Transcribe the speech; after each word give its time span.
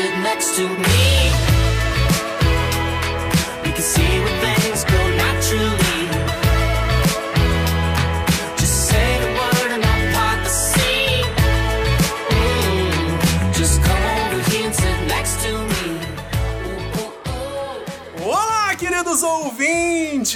sit 0.00 0.14
next 0.22 0.56
to 0.56 0.66
me. 0.66 1.09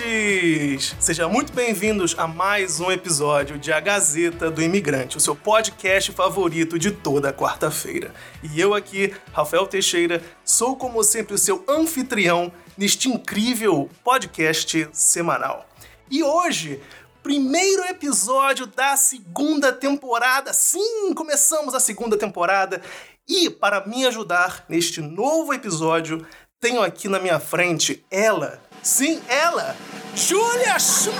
Ouvintes! 0.00 0.96
Sejam 0.98 1.30
muito 1.30 1.52
bem-vindos 1.52 2.14
a 2.18 2.26
mais 2.26 2.80
um 2.80 2.90
episódio 2.90 3.58
de 3.58 3.72
A 3.72 3.78
Gazeta 3.78 4.50
do 4.50 4.62
Imigrante, 4.62 5.16
o 5.16 5.20
seu 5.20 5.36
podcast 5.36 6.10
favorito 6.10 6.78
de 6.78 6.90
toda 6.90 7.32
quarta-feira. 7.32 8.12
E 8.42 8.60
eu 8.60 8.74
aqui, 8.74 9.14
Rafael 9.32 9.66
Teixeira, 9.66 10.22
sou 10.44 10.76
como 10.76 11.02
sempre 11.04 11.34
o 11.34 11.38
seu 11.38 11.64
anfitrião 11.68 12.52
neste 12.76 13.08
incrível 13.08 13.88
podcast 14.02 14.88
semanal. 14.92 15.68
E 16.10 16.22
hoje, 16.22 16.80
primeiro 17.22 17.84
episódio 17.84 18.66
da 18.66 18.96
segunda 18.96 19.72
temporada. 19.72 20.52
Sim, 20.52 21.14
começamos 21.14 21.74
a 21.74 21.80
segunda 21.80 22.16
temporada. 22.16 22.82
E 23.28 23.48
para 23.48 23.86
me 23.86 24.04
ajudar 24.06 24.64
neste 24.68 25.00
novo 25.00 25.54
episódio, 25.54 26.26
tenho 26.64 26.82
aqui 26.82 27.08
na 27.08 27.18
minha 27.18 27.38
frente 27.38 28.02
ela, 28.10 28.58
sim, 28.84 29.20
ela, 29.28 29.74
Julia 30.14 30.78
Schmidt! 30.78 31.14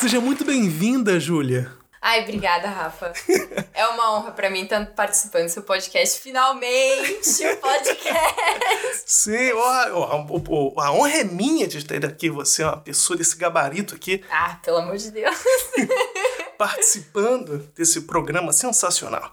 Seja 0.00 0.20
muito 0.20 0.44
bem-vinda, 0.44 1.18
Júlia. 1.18 1.72
Ai, 2.00 2.20
obrigada, 2.22 2.68
Rafa. 2.68 3.12
É 3.76 3.86
uma 3.88 4.14
honra 4.16 4.30
pra 4.30 4.48
mim 4.48 4.66
tanto 4.66 4.92
participando 4.92 5.44
do 5.44 5.48
seu 5.48 5.62
podcast. 5.62 6.20
Finalmente, 6.20 7.44
o 7.44 7.56
podcast. 7.56 9.02
Sim, 9.04 9.50
a 9.50 10.92
honra 10.92 11.10
é 11.18 11.24
minha 11.24 11.66
de 11.66 11.84
ter 11.84 12.06
aqui 12.06 12.30
você, 12.30 12.62
uma 12.62 12.76
pessoa 12.76 13.16
desse 13.16 13.36
gabarito 13.36 13.94
aqui, 13.96 14.22
Ah, 14.30 14.58
pelo 14.62 14.78
amor 14.78 14.96
de 14.96 15.10
Deus. 15.10 15.36
participando 16.56 17.58
desse 17.74 18.02
programa 18.02 18.52
sensacional. 18.52 19.30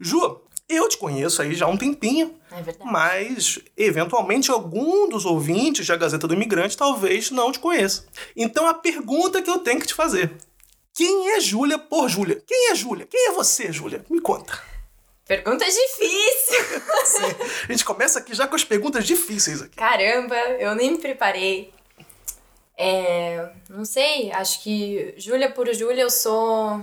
Ju, 0.00 0.40
eu 0.68 0.88
te 0.88 0.98
conheço 0.98 1.40
aí 1.40 1.54
já 1.54 1.64
há 1.66 1.68
um 1.68 1.76
tempinho, 1.76 2.34
É 2.52 2.60
verdade. 2.62 2.90
mas 2.90 3.58
eventualmente 3.76 4.50
algum 4.50 5.08
dos 5.08 5.24
ouvintes 5.24 5.86
da 5.86 5.96
Gazeta 5.96 6.26
do 6.28 6.34
Imigrante 6.34 6.76
talvez 6.76 7.30
não 7.30 7.50
te 7.50 7.58
conheça. 7.58 8.04
Então 8.36 8.66
a 8.68 8.74
pergunta 8.74 9.40
que 9.42 9.50
eu 9.50 9.58
tenho 9.58 9.80
que 9.80 9.86
te 9.86 9.94
fazer: 9.94 10.30
quem 10.94 11.30
é 11.30 11.40
Júlia 11.40 11.78
por 11.78 12.08
Júlia? 12.08 12.42
Quem 12.46 12.70
é 12.70 12.74
Júlia? 12.74 13.06
Quem 13.10 13.28
é 13.28 13.32
você, 13.32 13.72
Júlia? 13.72 14.04
Me 14.10 14.20
conta. 14.20 14.60
Pergunta 15.26 15.64
difícil. 15.64 16.82
A 17.68 17.72
gente 17.72 17.84
começa 17.84 18.18
aqui 18.18 18.34
já 18.34 18.46
com 18.46 18.56
as 18.56 18.64
perguntas 18.64 19.06
difíceis 19.06 19.60
aqui. 19.60 19.76
Caramba, 19.76 20.34
eu 20.58 20.74
nem 20.74 20.92
me 20.92 20.98
preparei. 20.98 21.72
É, 22.80 23.50
não 23.68 23.84
sei, 23.84 24.30
acho 24.30 24.62
que 24.62 25.12
Júlia 25.18 25.50
por 25.50 25.66
Júlia 25.74 26.02
eu 26.02 26.10
sou. 26.10 26.80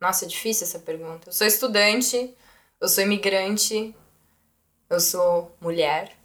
Nossa, 0.00 0.24
é 0.24 0.28
difícil 0.28 0.66
essa 0.66 0.78
pergunta. 0.78 1.28
Eu 1.28 1.32
sou 1.34 1.46
estudante, 1.46 2.34
eu 2.80 2.88
sou 2.88 3.04
imigrante, 3.04 3.94
eu 4.88 4.98
sou 4.98 5.54
mulher, 5.60 6.16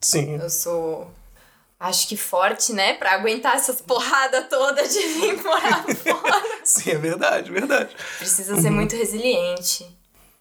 Sim. 0.00 0.40
eu 0.40 0.50
sou. 0.50 1.08
Acho 1.78 2.08
que 2.08 2.16
forte, 2.16 2.72
né? 2.72 2.94
Pra 2.94 3.12
aguentar 3.12 3.54
essas 3.54 3.80
porradas 3.80 4.48
todas 4.50 4.92
de 4.92 5.00
vir 5.00 5.36
morar 5.44 5.84
fora. 5.94 6.60
Sim, 6.64 6.90
é 6.90 6.98
verdade, 6.98 7.50
verdade. 7.50 7.96
Precisa 8.18 8.60
ser 8.60 8.70
muito 8.70 8.96
resiliente. 8.96 9.86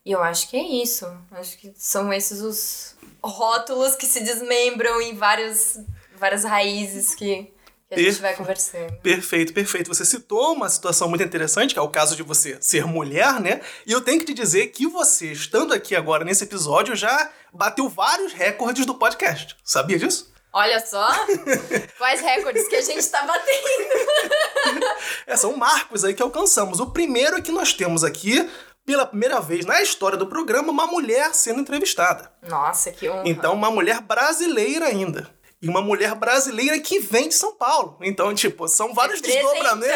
E 0.04 0.12
eu 0.12 0.24
acho 0.24 0.50
que 0.50 0.58
é 0.58 0.64
isso. 0.64 1.06
Acho 1.32 1.56
que 1.58 1.72
são 1.78 2.12
esses 2.12 2.42
os 2.42 2.96
rótulos 3.24 3.96
que 3.96 4.06
se 4.08 4.22
desmembram 4.22 5.00
em 5.02 5.16
várias, 5.16 5.80
várias 6.18 6.44
raízes 6.44 7.14
que, 7.16 7.54
que 7.90 7.96
a 7.96 7.98
gente 7.98 8.06
Perfeito. 8.06 8.22
vai 8.22 8.36
conversando. 8.36 9.02
Perfeito, 9.02 9.54
perfeito. 9.54 9.88
Você 9.88 10.06
citou 10.06 10.54
uma 10.54 10.70
situação 10.70 11.10
muito 11.10 11.24
interessante, 11.24 11.74
que 11.74 11.80
é 11.80 11.82
o 11.82 11.90
caso 11.90 12.16
de 12.16 12.22
você 12.22 12.58
ser 12.62 12.86
mulher, 12.86 13.40
né? 13.40 13.62
E 13.86 13.92
eu 13.92 14.00
tenho 14.02 14.20
que 14.20 14.26
te 14.26 14.34
dizer 14.34 14.68
que 14.68 14.86
você, 14.86 15.32
estando 15.32 15.74
aqui 15.74 15.96
agora 15.96 16.24
nesse 16.24 16.44
episódio, 16.44 16.96
já 16.96 17.32
bateu 17.52 17.90
vários 17.90 18.32
recordes 18.32 18.86
do 18.86 18.94
podcast. 18.94 19.58
Sabia 19.64 19.98
disso? 19.98 20.32
Olha 20.54 20.80
só 20.80 21.08
quais 21.98 22.22
recordes 22.22 22.68
que 22.68 22.76
a 22.76 22.82
gente 22.82 23.08
tá 23.08 23.24
batendo. 23.24 24.86
É, 25.26 25.36
são 25.36 25.56
marcos 25.58 26.04
aí 26.04 26.14
que 26.14 26.24
alcançamos. 26.24 26.80
O 26.80 26.92
primeiro 26.92 27.38
é 27.38 27.42
que 27.42 27.52
nós 27.52 27.74
temos 27.74 28.04
aqui, 28.04 28.50
pela 28.86 29.06
primeira 29.06 29.40
vez 29.40 29.66
na 29.66 29.82
história 29.82 30.18
do 30.18 30.28
programa, 30.28 30.72
uma 30.72 30.88
mulher 30.88 31.34
sendo 31.34 31.60
entrevistada. 31.60 32.32
Nossa, 32.48 32.92
que 32.92 33.10
honra. 33.10 33.24
Então, 33.26 33.54
uma 33.54 33.70
mulher 33.70 34.02
brasileira 34.02 34.86
ainda. 34.86 35.30
E 35.62 35.68
uma 35.68 35.82
mulher 35.82 36.16
brasileira 36.16 36.80
que 36.80 37.00
vem 37.00 37.28
de 37.28 37.36
São 37.36 37.54
Paulo. 37.54 37.98
Então, 38.02 38.34
tipo, 38.34 38.66
são 38.68 38.94
vários 38.94 39.20
desdobramentos. 39.20 39.90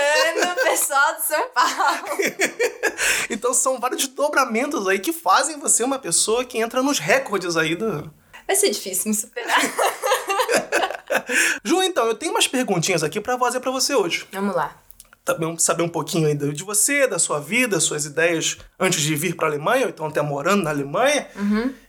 O 0.52 0.64
pessoal 0.64 1.16
de 1.16 1.26
São 1.26 1.50
Paulo. 1.50 2.20
Então 3.30 3.54
são 3.54 3.80
vários 3.80 4.06
desdobramentos 4.06 4.88
aí 4.88 5.00
que 5.00 5.12
fazem 5.12 5.60
você 5.60 5.84
uma 5.84 5.98
pessoa 5.98 6.46
que 6.46 6.58
entra 6.58 6.84
nos 6.84 7.00
recordes 7.00 7.58
aí 7.58 7.76
do. 7.76 8.14
Vai 8.46 8.56
ser 8.56 8.70
difícil 8.70 9.10
me 9.10 9.16
superar. 9.16 9.60
Ju, 11.64 11.82
então, 11.82 12.06
eu 12.06 12.16
tenho 12.16 12.32
umas 12.32 12.48
perguntinhas 12.48 13.04
aqui 13.04 13.20
pra 13.20 13.40
fazer 13.40 13.60
pra 13.60 13.72
você 13.72 13.96
hoje. 13.96 14.28
Vamos 14.32 14.56
lá. 14.56 14.78
Também 15.26 15.58
saber 15.58 15.84
um 15.84 15.90
pouquinho 15.90 16.28
aí 16.28 16.36
de 16.36 16.64
você, 16.64 17.08
da 17.08 17.18
sua 17.18 17.40
vida, 17.40 17.80
suas 17.80 18.06
ideias 18.06 18.58
antes 18.78 19.02
de 19.02 19.16
vir 19.16 19.36
pra 19.36 19.48
Alemanha, 19.48 19.86
ou 19.86 19.90
então 19.90 20.06
até 20.06 20.22
morando 20.22 20.64
na 20.64 20.70
Alemanha. 20.70 21.28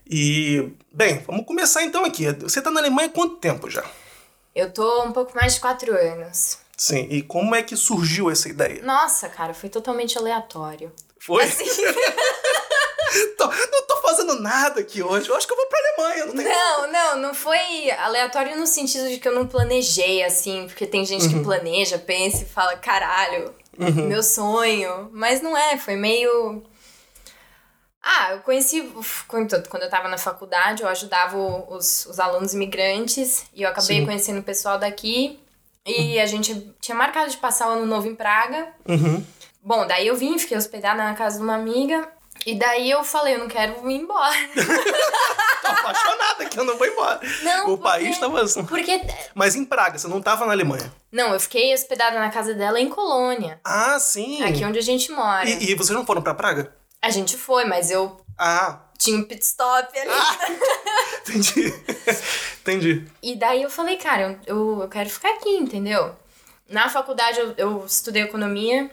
E, 0.08 0.70
bem, 0.92 1.18
vamos 1.26 1.46
começar 1.46 1.82
então 1.82 2.04
aqui. 2.04 2.30
Você 2.34 2.60
tá 2.60 2.70
na 2.70 2.80
Alemanha 2.80 3.08
há 3.08 3.12
quanto 3.12 3.36
tempo 3.36 3.70
já? 3.70 3.84
Eu 4.54 4.72
tô 4.72 5.02
um 5.04 5.12
pouco 5.12 5.34
mais 5.34 5.54
de 5.54 5.60
quatro 5.60 5.92
anos. 5.96 6.58
Sim, 6.76 7.06
e 7.10 7.22
como 7.22 7.54
é 7.54 7.62
que 7.62 7.76
surgiu 7.76 8.30
essa 8.30 8.48
ideia? 8.48 8.82
Nossa, 8.82 9.28
cara, 9.28 9.54
foi 9.54 9.68
totalmente 9.68 10.18
aleatório. 10.18 10.92
Foi? 11.18 11.44
Assim, 11.44 11.64
Tô- 13.38 13.46
não 13.46 13.86
tô 13.86 13.96
fazendo 14.02 14.40
nada 14.40 14.80
aqui 14.80 15.02
hoje. 15.02 15.28
Eu 15.28 15.36
acho 15.36 15.46
que 15.46 15.52
eu 15.52 15.56
vou 15.56 15.66
pra 15.66 15.78
Alemanha. 15.78 16.26
Não 16.26 16.34
tem... 16.34 16.44
Não, 16.44 16.92
não, 16.92 17.18
não 17.28 17.34
foi 17.34 17.90
aleatório 17.92 18.56
no 18.58 18.66
sentido 18.66 19.08
de 19.08 19.18
que 19.18 19.28
eu 19.28 19.34
não 19.34 19.46
planejei, 19.46 20.22
assim, 20.24 20.66
porque 20.66 20.84
tem 20.86 21.04
gente 21.06 21.28
que 21.28 21.40
planeja, 21.40 21.96
pensa 21.98 22.42
e 22.42 22.46
fala, 22.46 22.76
caralho, 22.76 23.54
meu 23.78 24.22
sonho. 24.22 25.08
Mas 25.12 25.40
não 25.40 25.56
é, 25.56 25.76
foi 25.78 25.94
meio. 25.96 26.62
Ah, 28.06 28.32
eu 28.32 28.40
conheci. 28.40 28.92
Quando 29.26 29.66
quando 29.68 29.82
eu 29.84 29.88
tava 29.90 30.08
na 30.08 30.18
faculdade, 30.18 30.82
eu 30.82 30.88
ajudava 30.88 31.36
os, 31.38 32.04
os 32.06 32.20
alunos 32.20 32.52
imigrantes 32.52 33.46
e 33.54 33.62
eu 33.62 33.68
acabei 33.70 34.00
Sim. 34.00 34.04
conhecendo 34.04 34.40
o 34.40 34.42
pessoal 34.42 34.78
daqui. 34.78 35.40
E 35.86 36.18
a 36.20 36.26
gente 36.26 36.74
tinha 36.80 36.94
marcado 36.96 37.30
de 37.30 37.36
passar 37.38 37.68
o 37.68 37.72
ano 37.72 37.86
novo 37.86 38.06
em 38.06 38.14
Praga. 38.14 38.68
Uhum. 38.88 39.24
Bom, 39.62 39.86
daí 39.86 40.06
eu 40.06 40.16
vim, 40.16 40.38
fiquei 40.38 40.56
hospedada 40.56 41.02
na 41.02 41.14
casa 41.14 41.38
de 41.38 41.42
uma 41.44 41.54
amiga. 41.54 42.08
E 42.46 42.54
daí 42.58 42.90
eu 42.90 43.02
falei, 43.04 43.34
eu 43.36 43.38
não 43.38 43.48
quero 43.48 43.88
ir 43.90 43.94
embora. 44.00 44.34
Tô 45.62 45.68
apaixonada 45.68 46.44
que 46.46 46.58
eu 46.58 46.64
não 46.64 46.76
vou 46.76 46.86
embora. 46.86 47.20
Não, 47.42 47.64
o 47.64 47.78
porque- 47.78 47.82
país 47.82 48.18
tava 48.18 48.42
assim. 48.42 48.64
Porque 48.64 49.00
Mas 49.34 49.54
em 49.54 49.64
Praga, 49.64 49.98
você 49.98 50.06
não 50.08 50.20
tava 50.20 50.44
na 50.44 50.52
Alemanha. 50.52 50.92
Não, 51.10 51.32
eu 51.32 51.40
fiquei 51.40 51.72
hospedada 51.72 52.18
na 52.18 52.28
casa 52.30 52.52
dela 52.54 52.78
em 52.80 52.88
Colônia, 52.88 53.58
Ah, 53.64 53.98
sim. 53.98 54.42
aqui 54.42 54.62
onde 54.64 54.78
a 54.78 54.82
gente 54.82 55.10
mora. 55.12 55.48
E, 55.48 55.70
e 55.70 55.74
vocês 55.74 55.96
não 55.96 56.04
foram 56.04 56.20
pra 56.20 56.34
Praga? 56.34 56.70
A 57.04 57.10
gente 57.10 57.36
foi, 57.36 57.66
mas 57.66 57.90
eu 57.90 58.16
Ah, 58.38 58.80
tinha 58.96 59.18
um 59.18 59.24
pit 59.24 59.42
stop 59.44 59.98
ali. 59.98 60.10
entendi. 61.28 61.74
entendi. 62.62 63.04
E 63.22 63.36
daí 63.36 63.62
eu 63.62 63.68
falei, 63.68 63.96
cara, 63.96 64.38
eu, 64.46 64.56
eu, 64.56 64.82
eu 64.82 64.88
quero 64.88 65.10
ficar 65.10 65.30
aqui, 65.34 65.50
entendeu? 65.50 66.16
Na 66.68 66.88
faculdade 66.88 67.38
eu, 67.38 67.54
eu 67.58 67.84
estudei 67.86 68.22
economia 68.22 68.90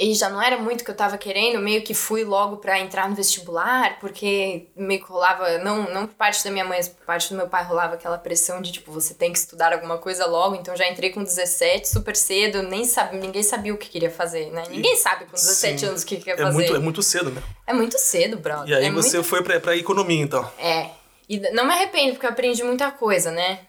e 0.00 0.14
já 0.14 0.30
não 0.30 0.40
era 0.40 0.56
muito 0.56 0.80
o 0.80 0.84
que 0.84 0.90
eu 0.90 0.96
tava 0.96 1.18
querendo, 1.18 1.60
meio 1.60 1.82
que 1.82 1.92
fui 1.92 2.24
logo 2.24 2.56
pra 2.56 2.80
entrar 2.80 3.06
no 3.06 3.14
vestibular, 3.14 3.98
porque 4.00 4.68
meio 4.74 4.98
que 4.98 5.06
rolava, 5.06 5.58
não, 5.58 5.92
não 5.92 6.06
por 6.06 6.14
parte 6.14 6.42
da 6.42 6.50
minha 6.50 6.64
mãe, 6.64 6.78
mas 6.78 6.88
por 6.88 7.04
parte 7.04 7.28
do 7.28 7.36
meu 7.36 7.46
pai 7.48 7.62
rolava 7.64 7.96
aquela 7.96 8.16
pressão 8.16 8.62
de 8.62 8.72
tipo, 8.72 8.90
você 8.90 9.12
tem 9.12 9.30
que 9.30 9.38
estudar 9.38 9.74
alguma 9.74 9.98
coisa 9.98 10.24
logo, 10.24 10.54
então 10.56 10.74
já 10.74 10.88
entrei 10.88 11.10
com 11.10 11.22
17, 11.22 11.86
super 11.86 12.16
cedo, 12.16 12.62
nem 12.62 12.86
sabe, 12.86 13.18
ninguém 13.18 13.42
sabia 13.42 13.74
o 13.74 13.76
que 13.76 13.90
queria 13.90 14.10
fazer, 14.10 14.50
né? 14.50 14.62
Ninguém 14.70 14.96
sabe 14.96 15.26
com 15.26 15.32
17 15.32 15.80
Sim. 15.80 15.86
anos 15.86 16.02
o 16.02 16.06
que 16.06 16.16
quer 16.16 16.32
É 16.32 16.36
fazer. 16.38 16.54
muito, 16.54 16.74
é 16.74 16.78
muito 16.78 17.02
cedo, 17.02 17.30
né? 17.30 17.42
É 17.66 17.74
muito 17.74 17.98
cedo, 17.98 18.38
brother. 18.38 18.68
E 18.70 18.74
aí 18.74 18.86
é 18.86 18.90
você 18.90 19.18
muito... 19.18 19.28
foi 19.28 19.42
pra, 19.42 19.60
pra 19.60 19.76
economia, 19.76 20.22
então. 20.22 20.50
É. 20.58 20.88
E 21.28 21.38
não 21.52 21.66
me 21.66 21.74
arrependo, 21.74 22.12
porque 22.14 22.24
eu 22.24 22.30
aprendi 22.30 22.64
muita 22.64 22.90
coisa, 22.90 23.30
né? 23.30 23.60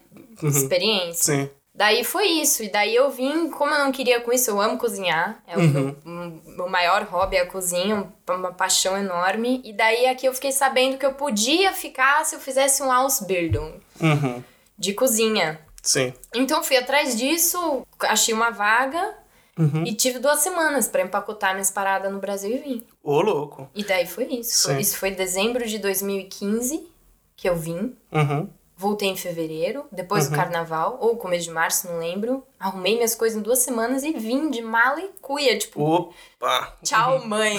Experiência. 0.42 1.36
Sim. 1.36 1.50
Daí 1.73 2.03
foi 2.03 2.27
isso. 2.27 2.63
E 2.63 2.69
daí 2.69 2.94
eu 2.95 3.09
vim, 3.09 3.50
como 3.50 3.73
eu 3.73 3.79
não 3.79 3.91
queria 3.91 4.19
com 4.19 4.31
isso, 4.33 4.50
eu 4.51 4.59
amo 4.62 4.77
cozinhar. 4.77 5.41
É 5.47 5.57
o 5.57 5.62
meu, 5.62 5.95
um- 6.06 6.41
meu 6.57 6.69
maior 6.69 7.03
hobby 7.03 7.38
é 7.38 7.41
a 7.41 7.47
cozinha, 7.47 7.95
um- 7.95 8.33
uma 8.33 8.51
paixão 8.51 8.97
enorme. 8.97 9.62
E 9.63 9.71
daí 9.73 10.06
aqui 10.07 10.25
eu 10.27 10.33
fiquei 10.33 10.51
sabendo 10.51 10.97
que 10.97 11.06
eu 11.06 11.13
podia 11.13 11.71
ficar 11.73 12.25
se 12.25 12.35
eu 12.35 12.39
fizesse 12.39 12.83
um 12.83 12.91
Ausbildung 12.91 13.79
Uhum. 14.01 14.44
de 14.77 14.94
cozinha. 14.94 15.59
Sim. 15.81 16.13
Então 16.35 16.62
fui 16.62 16.75
atrás 16.77 17.18
disso, 17.18 17.88
achei 18.01 18.33
uma 18.33 18.51
vaga 18.51 19.15
Uhum. 19.57 19.83
e 19.85 19.94
tive 19.95 20.19
duas 20.19 20.39
semanas 20.39 20.88
pra 20.88 21.01
empacotar 21.01 21.53
minhas 21.53 21.71
paradas 21.71 22.12
no 22.12 22.19
Brasil 22.19 22.51
e 22.51 22.57
vim. 22.59 22.83
Ô, 23.01 23.21
louco. 23.21 23.69
E 23.73 23.83
daí 23.83 24.06
foi 24.06 24.25
isso. 24.25 24.68
Sim. 24.68 24.77
Isso 24.77 24.97
foi 24.97 25.12
dezembro 25.12 25.65
de 25.65 25.79
2015 25.79 26.88
que 27.35 27.47
eu 27.50 27.56
vim. 27.56 27.95
Uhum. 28.12 28.50
Voltei 28.81 29.10
em 29.10 29.16
fevereiro, 29.16 29.86
depois 29.92 30.28
do 30.28 30.36
carnaval, 30.36 30.98
ou 31.00 31.16
começo 31.16 31.44
de 31.44 31.51
março, 31.51 31.88
não 31.88 32.00
lembro. 32.00 32.44
Arrumei 32.60 32.95
minhas 32.95 33.13
coisas 33.13 33.38
em 33.38 33.42
duas 33.44 33.60
semanas 33.60 34.01
e 34.04 34.12
vim 34.12 34.50
de 34.50 34.60
mala 34.60 35.00
e 35.00 35.12
cuia, 35.22 35.56
tipo, 35.56 35.80
Opa. 35.80 36.75
tchau, 36.83 37.19
mãe. 37.30 37.57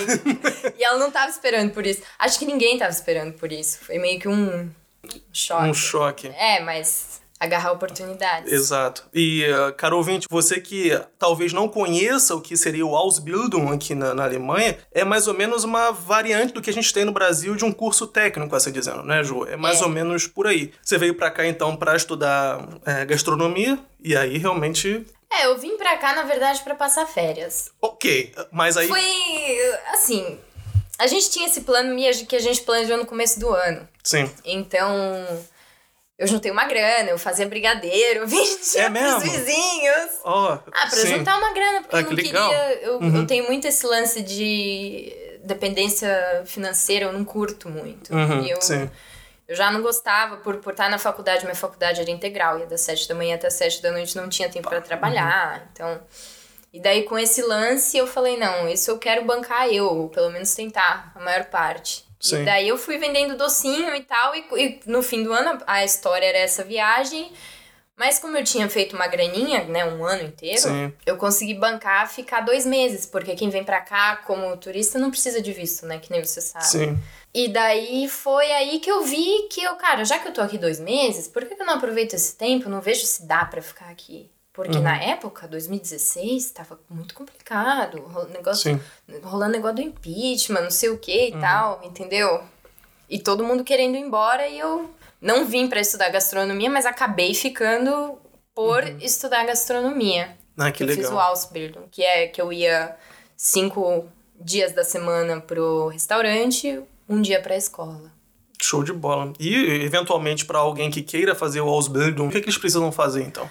e 0.76 0.82
ela 0.82 0.98
não 0.98 1.12
tava 1.12 1.30
esperando 1.30 1.72
por 1.72 1.86
isso. 1.86 2.02
Acho 2.18 2.40
que 2.40 2.44
ninguém 2.44 2.76
tava 2.76 2.90
esperando 2.90 3.34
por 3.34 3.52
isso. 3.52 3.78
Foi 3.84 3.98
meio 4.00 4.18
que 4.18 4.26
um 4.26 4.68
choque. 5.32 5.68
Um 5.68 5.74
choque. 5.74 6.26
É, 6.36 6.58
mas 6.58 7.21
agarrar 7.42 7.72
oportunidades. 7.72 8.52
Exato. 8.52 9.04
E, 9.12 9.44
uh, 9.50 9.72
caro 9.74 9.96
ouvinte, 9.96 10.26
você 10.30 10.60
que 10.60 10.98
talvez 11.18 11.52
não 11.52 11.68
conheça 11.68 12.34
o 12.36 12.40
que 12.40 12.56
seria 12.56 12.86
o 12.86 12.94
Ausbildung 12.96 13.74
aqui 13.74 13.94
na, 13.94 14.14
na 14.14 14.22
Alemanha, 14.24 14.78
é 14.92 15.04
mais 15.04 15.26
ou 15.26 15.34
menos 15.34 15.64
uma 15.64 15.90
variante 15.90 16.52
do 16.52 16.62
que 16.62 16.70
a 16.70 16.72
gente 16.72 16.92
tem 16.92 17.04
no 17.04 17.12
Brasil 17.12 17.56
de 17.56 17.64
um 17.64 17.72
curso 17.72 18.06
técnico, 18.06 18.54
assim 18.54 18.70
dizendo, 18.70 19.02
né, 19.02 19.24
Ju? 19.24 19.44
É 19.46 19.56
mais 19.56 19.80
É. 19.80 19.84
ou 19.84 19.90
menos 19.90 20.26
por 20.28 20.46
aí. 20.46 20.72
Você 20.80 20.96
veio 20.96 21.14
pra 21.14 21.30
cá, 21.30 21.44
então, 21.44 21.76
pra 21.76 21.96
estudar 21.96 22.66
é, 22.86 23.04
gastronomia, 23.04 23.78
e 24.02 24.16
aí 24.16 24.38
realmente... 24.38 25.04
É, 25.32 25.46
eu 25.46 25.58
vim 25.58 25.76
pra 25.76 25.96
cá, 25.96 26.14
na 26.14 26.22
verdade, 26.22 26.62
pra 26.62 26.74
passar 26.74 27.06
férias. 27.06 27.70
Ok, 27.80 28.32
mas 28.52 28.76
aí... 28.76 28.86
Foi, 28.86 29.04
assim... 29.92 30.38
A 30.98 31.08
gente 31.08 31.30
tinha 31.30 31.48
esse 31.48 31.62
plano 31.62 31.96
que 32.28 32.36
a 32.36 32.40
gente 32.40 32.60
planejou 32.62 32.96
no 32.96 33.04
começo 33.04 33.40
do 33.40 33.48
ano. 33.48 33.88
Sim. 34.04 34.30
Então, 34.44 34.86
eu 36.18 36.26
juntei 36.26 36.50
uma 36.50 36.64
grana, 36.66 37.10
eu 37.10 37.18
fazia 37.18 37.46
brigadeiro, 37.48 38.20
eu 38.20 38.26
vendia 38.28 38.82
É 38.82 38.88
mesmo? 38.88 39.20
pros 39.20 39.32
vizinhos. 39.32 40.10
Ó, 40.24 40.52
Ah, 40.52 40.60
pra 40.72 40.88
sim. 40.90 41.06
juntar 41.18 41.38
uma 41.38 41.52
grana, 41.52 41.80
porque 41.82 41.96
Ah, 41.96 42.00
eu 42.00 42.04
não 42.10 42.16
que. 42.16 42.22
Uhum. 42.22 42.48
queria. 42.48 42.74
Eu, 42.82 43.02
eu 43.02 43.26
tenho 43.26 43.44
muito 43.46 43.66
esse 43.66 43.86
lance 43.86 44.22
de 44.22 45.12
dependência 45.44 46.42
financeira, 46.46 47.06
eu 47.06 47.12
não 47.12 47.24
curto 47.24 47.68
muito. 47.68 48.14
Uhum, 48.14 48.44
e 48.44 48.50
eu, 48.50 48.62
sim. 48.62 48.88
eu 49.48 49.56
já 49.56 49.70
não 49.72 49.82
gostava, 49.82 50.36
por, 50.36 50.56
por 50.58 50.70
estar 50.72 50.88
na 50.88 50.98
faculdade, 50.98 51.44
minha 51.44 51.54
faculdade 51.56 52.00
era 52.00 52.10
integral, 52.10 52.60
ia 52.60 52.66
das 52.66 52.80
sete 52.82 53.08
da 53.08 53.14
manhã 53.14 53.34
até 53.34 53.48
as 53.48 53.54
sete 53.54 53.82
da 53.82 53.90
noite, 53.90 54.16
não 54.16 54.28
tinha 54.28 54.48
tempo 54.48 54.68
pra 54.68 54.78
Uhum. 54.78 54.84
trabalhar. 54.84 55.68
Então. 55.72 56.00
E 56.72 56.80
daí, 56.80 57.02
com 57.02 57.18
esse 57.18 57.42
lance, 57.42 57.98
eu 57.98 58.06
falei: 58.06 58.38
não, 58.38 58.66
isso 58.68 58.90
eu 58.90 58.98
quero 58.98 59.24
bancar 59.26 59.68
eu, 59.68 59.84
ou 59.86 60.08
pelo 60.08 60.30
menos 60.30 60.54
tentar, 60.54 61.12
a 61.14 61.20
maior 61.20 61.44
parte. 61.46 62.04
Sim. 62.22 62.42
E 62.42 62.44
daí 62.44 62.68
eu 62.68 62.78
fui 62.78 62.98
vendendo 62.98 63.36
docinho 63.36 63.92
e 63.96 64.02
tal, 64.04 64.32
e, 64.34 64.44
e 64.56 64.80
no 64.86 65.02
fim 65.02 65.24
do 65.24 65.32
ano 65.32 65.60
a 65.66 65.84
história 65.84 66.24
era 66.24 66.38
essa 66.38 66.62
viagem. 66.62 67.32
Mas 67.96 68.18
como 68.18 68.36
eu 68.38 68.44
tinha 68.44 68.68
feito 68.70 68.96
uma 68.96 69.06
graninha, 69.06 69.64
né, 69.64 69.84
um 69.84 70.04
ano 70.04 70.22
inteiro, 70.22 70.60
Sim. 70.60 70.92
eu 71.04 71.16
consegui 71.16 71.54
bancar 71.54 72.08
ficar 72.08 72.40
dois 72.40 72.64
meses, 72.64 73.04
porque 73.04 73.34
quem 73.34 73.50
vem 73.50 73.62
pra 73.62 73.80
cá 73.80 74.16
como 74.24 74.56
turista 74.56 74.98
não 74.98 75.10
precisa 75.10 75.42
de 75.42 75.52
visto, 75.52 75.84
né, 75.84 75.98
que 75.98 76.10
nem 76.10 76.24
você 76.24 76.40
sabe. 76.40 76.64
Sim. 76.64 76.98
E 77.34 77.48
daí 77.48 78.08
foi 78.08 78.50
aí 78.52 78.78
que 78.78 78.90
eu 78.90 79.02
vi 79.02 79.48
que 79.50 79.62
eu, 79.62 79.74
cara, 79.76 80.04
já 80.04 80.18
que 80.18 80.28
eu 80.28 80.32
tô 80.32 80.40
aqui 80.40 80.58
dois 80.58 80.80
meses, 80.80 81.28
por 81.28 81.44
que 81.44 81.54
eu 81.60 81.66
não 81.66 81.74
aproveito 81.74 82.14
esse 82.14 82.36
tempo? 82.36 82.68
Não 82.68 82.80
vejo 82.80 83.04
se 83.04 83.26
dá 83.26 83.44
pra 83.44 83.60
ficar 83.60 83.90
aqui. 83.90 84.30
Porque 84.52 84.76
Uhum. 84.76 84.82
na 84.82 85.02
época, 85.02 85.48
2016, 85.48 86.50
tava 86.50 86.78
muito 86.90 87.14
complicado. 87.14 88.02
Negócio, 88.32 88.74
Sim. 88.74 88.80
rolando 89.22 89.52
negócio 89.52 89.76
do 89.76 89.82
impeachment, 89.82 90.60
não 90.62 90.70
sei 90.70 90.90
o 90.90 90.98
que 90.98 91.30
Uhum. 91.30 91.38
e 91.38 91.40
tal, 91.40 91.80
entendeu? 91.84 92.42
E 93.08 93.18
todo 93.18 93.44
mundo 93.44 93.64
querendo 93.64 93.96
ir 93.96 94.00
embora 94.00 94.46
e 94.48 94.58
eu 94.58 94.90
não 95.20 95.46
vim 95.46 95.68
pra 95.68 95.80
estudar 95.80 96.10
gastronomia, 96.10 96.68
mas 96.70 96.84
acabei 96.84 97.32
ficando 97.34 98.18
por 98.54 98.84
estudar 99.02 99.44
gastronomia. 99.46 100.36
Ah, 100.58 100.66
Uhum. 100.66 100.72
que 100.72 100.82
eu 100.84 100.88
fiz 100.88 100.98
o 100.98 101.12
legal. 101.12 101.20
Ausbildung, 101.30 101.86
que 101.90 102.02
é 102.02 102.26
que 102.26 102.40
eu 102.40 102.52
ia 102.52 102.94
cinco 103.36 104.04
dias 104.38 104.72
da 104.72 104.84
semana 104.84 105.40
pro 105.40 105.88
restaurante, 105.88 106.78
um 107.08 107.22
dia 107.22 107.40
pra 107.40 107.56
escola. 107.56 108.12
Show 108.60 108.84
de 108.84 108.92
bola. 108.92 109.32
E, 109.40 109.54
eventualmente, 109.82 110.44
pra 110.44 110.58
alguém 110.58 110.90
que 110.90 111.02
queira 111.02 111.34
fazer 111.34 111.60
o 111.62 111.68
Ausbildung, 111.68 112.28
o 112.28 112.30
que, 112.30 112.40
que 112.40 112.46
eles 112.46 112.58
precisam 112.58 112.92
fazer, 112.92 113.22
então? 113.24 113.48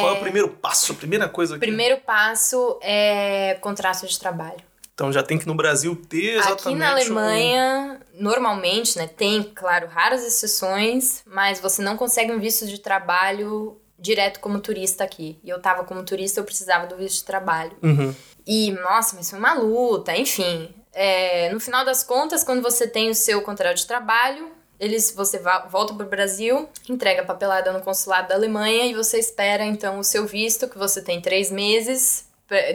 Qual 0.00 0.14
é 0.14 0.18
o 0.18 0.20
primeiro 0.20 0.48
passo, 0.48 0.92
a 0.92 0.94
primeira 0.96 1.28
coisa 1.28 1.54
O 1.54 1.58
que... 1.58 1.66
primeiro 1.66 1.98
passo 1.98 2.78
é 2.82 3.58
contrato 3.60 4.06
de 4.06 4.18
trabalho. 4.18 4.60
Então 4.94 5.12
já 5.12 5.22
tem 5.22 5.38
que 5.38 5.46
no 5.46 5.54
Brasil 5.54 5.94
ter 6.08 6.38
exatamente... 6.38 6.60
Aqui 6.62 6.74
na 6.74 6.86
um- 6.86 6.92
Alemanha, 6.92 8.00
normalmente, 8.14 8.96
né, 8.96 9.06
tem, 9.06 9.42
claro, 9.42 9.86
raras 9.88 10.24
exceções, 10.24 11.22
mas 11.26 11.60
você 11.60 11.82
não 11.82 11.96
consegue 11.98 12.32
um 12.32 12.38
visto 12.38 12.66
de 12.66 12.78
trabalho 12.78 13.78
direto 13.98 14.40
como 14.40 14.58
turista 14.58 15.04
aqui. 15.04 15.38
E 15.44 15.50
eu 15.50 15.60
tava 15.60 15.84
como 15.84 16.02
turista, 16.02 16.40
eu 16.40 16.44
precisava 16.44 16.86
do 16.86 16.96
visto 16.96 17.16
de 17.16 17.24
trabalho. 17.24 17.72
Uhum. 17.82 18.14
E, 18.46 18.70
nossa, 18.72 19.16
mas 19.16 19.28
foi 19.28 19.38
uma 19.38 19.52
luta, 19.54 20.16
enfim. 20.16 20.70
É, 20.94 21.50
no 21.52 21.60
final 21.60 21.84
das 21.84 22.02
contas, 22.02 22.42
quando 22.42 22.62
você 22.62 22.86
tem 22.88 23.10
o 23.10 23.14
seu 23.14 23.42
contrato 23.42 23.76
de 23.76 23.86
trabalho, 23.86 24.50
eles, 24.78 25.12
você 25.14 25.38
volta 25.70 25.94
pro 25.94 26.06
Brasil, 26.06 26.68
entrega 26.88 27.22
a 27.22 27.24
papelada 27.24 27.72
no 27.72 27.80
consulado 27.80 28.28
da 28.28 28.34
Alemanha 28.34 28.84
e 28.86 28.94
você 28.94 29.18
espera, 29.18 29.64
então, 29.64 29.98
o 29.98 30.04
seu 30.04 30.26
visto, 30.26 30.68
que 30.68 30.78
você 30.78 31.00
tem 31.02 31.20
três 31.20 31.50
meses. 31.50 32.26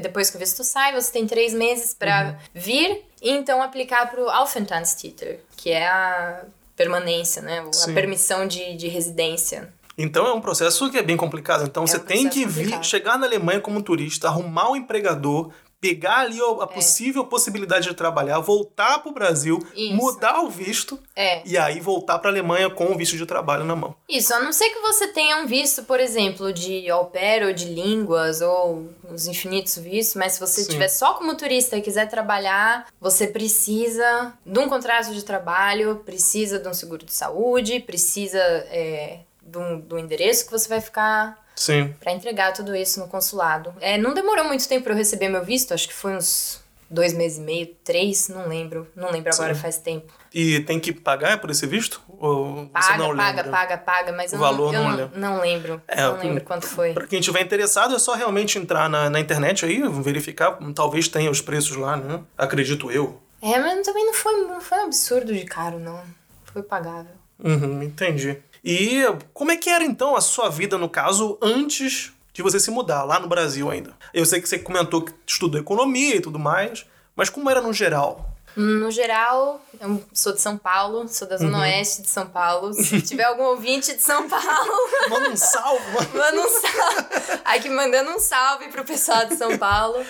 Depois 0.02 0.30
que 0.30 0.36
o 0.36 0.40
visto 0.40 0.64
sai, 0.66 0.94
você 0.94 1.12
tem 1.12 1.26
três 1.26 1.54
meses 1.54 1.94
para 1.94 2.38
vir 2.54 3.06
e, 3.22 3.32
então, 3.32 3.62
aplicar 3.62 4.10
pro 4.12 4.30
Aufenthaltstitel, 4.30 5.38
que 5.56 5.70
é 5.72 5.88
a 5.88 6.44
permanência, 6.76 7.42
né? 7.42 7.64
Sim. 7.72 7.92
A 7.92 7.94
permissão 7.94 8.48
de, 8.48 8.76
de 8.76 8.88
residência. 8.88 9.72
Então 9.98 10.26
é 10.26 10.34
um 10.34 10.42
processo 10.42 10.90
que 10.90 10.98
é 10.98 11.04
bem 11.04 11.16
complicado. 11.16 11.64
Então 11.66 11.84
É 11.84 11.88
você 11.88 11.98
um 11.98 12.00
tem 12.02 12.28
que 12.28 12.46
vir, 12.46 12.64
complicado. 12.64 12.86
chegar 12.86 13.18
na 13.20 13.26
Alemanha 13.28 13.62
como 13.62 13.82
turista, 13.84 14.28
arrumar 14.28 14.72
um 14.72 14.76
empregador, 14.76 15.52
pegar 15.82 16.20
ali 16.20 16.40
É. 16.40 16.64
a 16.64 16.68
possível 16.68 17.26
possibilidade 17.26 17.90
de 17.90 17.96
trabalhar, 17.96 18.40
voltar 18.40 19.00
pro 19.00 19.12
Brasil, 19.12 19.58
Isso. 19.76 19.96
mudar 19.96 20.42
o 20.42 20.50
visto 20.50 21.00
É. 21.16 21.42
e 21.44 21.58
aí 21.58 21.80
voltar 21.80 22.20
pra 22.20 22.30
Alemanha 22.30 22.70
com 22.70 22.86
o 22.86 22.96
visto 22.96 23.18
de 23.18 23.26
trabalho 23.26 23.64
na 23.66 23.76
mão. 23.76 23.96
Isso, 24.08 24.32
a 24.34 24.40
não 24.40 24.54
ser 24.54 24.70
que 24.70 24.80
você 24.80 25.08
tenha 25.08 25.38
um 25.38 25.48
visto, 25.48 25.84
por 25.84 26.00
exemplo, 26.00 26.54
de 26.54 26.88
au 26.92 27.06
pair 27.06 27.44
ou 27.44 27.52
de 27.52 27.66
línguas 27.66 28.42
ou 28.42 28.88
os 29.12 29.26
infinitos 29.26 29.76
vistos, 29.80 30.16
mas 30.16 30.34
se 30.34 30.40
você 30.40 30.62
estiver 30.62 30.88
só 30.88 31.16
como 31.16 31.36
turista 31.36 31.76
e 31.76 31.82
quiser 31.82 32.08
trabalhar, 32.08 32.86
você 33.00 33.26
precisa 33.26 34.34
de 34.46 34.60
um 34.60 34.70
contrato 34.70 35.12
de 35.14 35.24
trabalho, 35.26 36.02
precisa 36.06 36.60
de 36.60 36.68
um 36.68 36.74
seguro 36.74 37.04
de 37.06 37.14
saúde, 37.14 37.80
precisa 37.80 38.38
é, 38.38 39.20
de 39.42 39.58
um- 39.58 39.80
do 39.80 39.98
endereço 39.98 40.46
que 40.46 40.52
você 40.52 40.70
vai 40.70 40.80
ficar 40.80 41.41
Sim. 41.56 41.94
para 42.00 42.12
entregar 42.12 42.54
tudo 42.54 42.76
isso 42.76 43.00
no 43.00 43.08
consulado. 43.08 43.74
É, 43.80 43.98
não 43.98 44.14
demorou 44.14 44.46
muito 44.46 44.68
tempo 44.68 44.84
para 44.84 44.94
eu 44.94 44.98
receber 44.98 45.30
meu 45.30 45.44
visto, 45.44 45.74
acho 45.74 45.88
que 45.88 45.94
foi 45.94 46.16
uns 46.16 46.60
dois 46.90 47.14
meses 47.14 47.38
e 47.38 47.42
meio, 47.42 47.68
três, 47.86 48.28
não 48.28 48.48
lembro, 48.50 48.86
não 48.96 49.12
lembro 49.12 49.32
agora, 49.34 49.56
Sim. 49.56 49.62
faz 49.62 49.78
tempo. 49.78 50.12
E 50.34 50.60
tem 50.62 50.80
que 50.80 50.92
pagar 50.92 51.40
por 51.40 51.50
esse 51.50 51.66
visto? 51.66 52.02
Ou 52.20 52.66
você 52.66 52.70
Paga, 52.72 52.98
não 52.98 53.16
paga, 53.16 53.42
lembra? 53.42 53.52
paga, 53.52 53.78
paga, 53.78 54.12
mas 54.12 54.32
O 54.32 54.36
eu, 54.36 54.40
valor 54.40 54.74
não, 54.74 54.92
eu 55.00 55.10
não 55.10 55.36
não, 55.36 55.42
lembro. 55.42 55.82
É, 55.88 56.02
não 56.04 56.18
lembro 56.18 56.44
quanto 56.44 56.68
foi. 56.68 56.94
Pra 56.94 57.08
quem 57.08 57.22
tiver 57.22 57.42
interessado, 57.42 57.96
é 57.96 58.00
só 58.00 58.14
realmente 58.14 58.58
entrar 58.58 58.90
na, 58.90 59.10
na 59.10 59.20
internet 59.20 59.66
aí, 59.66 59.82
verificar. 60.02 60.58
Talvez 60.76 61.08
tenha 61.08 61.30
os 61.32 61.42
preços 61.42 61.76
lá, 61.78 61.96
né? 61.96 62.22
Acredito 62.38 62.92
eu. 62.92 63.22
É, 63.42 63.58
mas 63.60 63.86
também 63.86 64.06
não 64.06 64.14
foi, 64.14 64.34
não 64.42 64.62
foi 64.62 64.78
um 64.80 64.86
absurdo 64.86 65.34
de 65.34 65.46
caro, 65.46 65.80
não. 65.80 66.02
Foi 66.46 66.62
pagável. 66.62 67.14
Uhum, 67.44 67.82
entendi. 67.84 68.38
E 68.64 69.02
como 69.34 69.52
é 69.52 69.58
que 69.58 69.70
era 69.70 69.84
então 69.84 70.16
a 70.16 70.22
sua 70.22 70.50
vida, 70.50 70.78
no 70.78 70.90
caso, 70.90 71.38
antes 71.42 72.12
de 72.34 72.42
você 72.42 72.60
se 72.60 72.70
mudar, 72.72 73.04
lá 73.04 73.20
no 73.20 73.28
Brasil 73.28 73.70
ainda? 73.72 73.94
Eu 74.14 74.26
sei 74.26 74.40
que 74.42 74.48
você 74.48 74.60
comentou 74.60 75.02
que 75.02 75.14
estudou 75.26 75.60
economia 75.60 76.16
e 76.18 76.22
tudo 76.22 76.38
mais, 76.40 76.86
mas 77.16 77.30
como 77.30 77.50
era 77.50 77.62
no 77.62 77.74
geral? 77.74 78.28
No 78.56 78.92
geral, 78.92 79.62
eu 79.80 80.04
sou 80.14 80.34
de 80.34 80.42
São 80.42 80.58
Paulo, 80.58 81.08
sou 81.08 81.26
da 81.28 81.36
Uhum. 81.36 81.42
Zona 81.44 81.60
Oeste 81.60 82.02
de 82.02 82.10
São 82.10 82.28
Paulo. 82.28 82.74
Se 82.74 83.00
tiver 83.02 83.24
algum 83.24 83.44
ouvinte 83.44 83.94
de 83.94 84.02
São 84.02 84.28
Paulo, 84.28 84.74
Manda 85.10 85.30
um 85.30 85.38
salve, 85.38 85.84
manda 86.14 86.42
um 86.42 86.50
salve. 86.50 87.42
Aqui 87.46 87.70
mandando 87.70 88.12
um 88.12 88.20
salve 88.20 88.68
pro 88.68 88.84
pessoal 88.84 89.26
de 89.26 89.38
São 89.38 89.58
Paulo. 89.58 90.06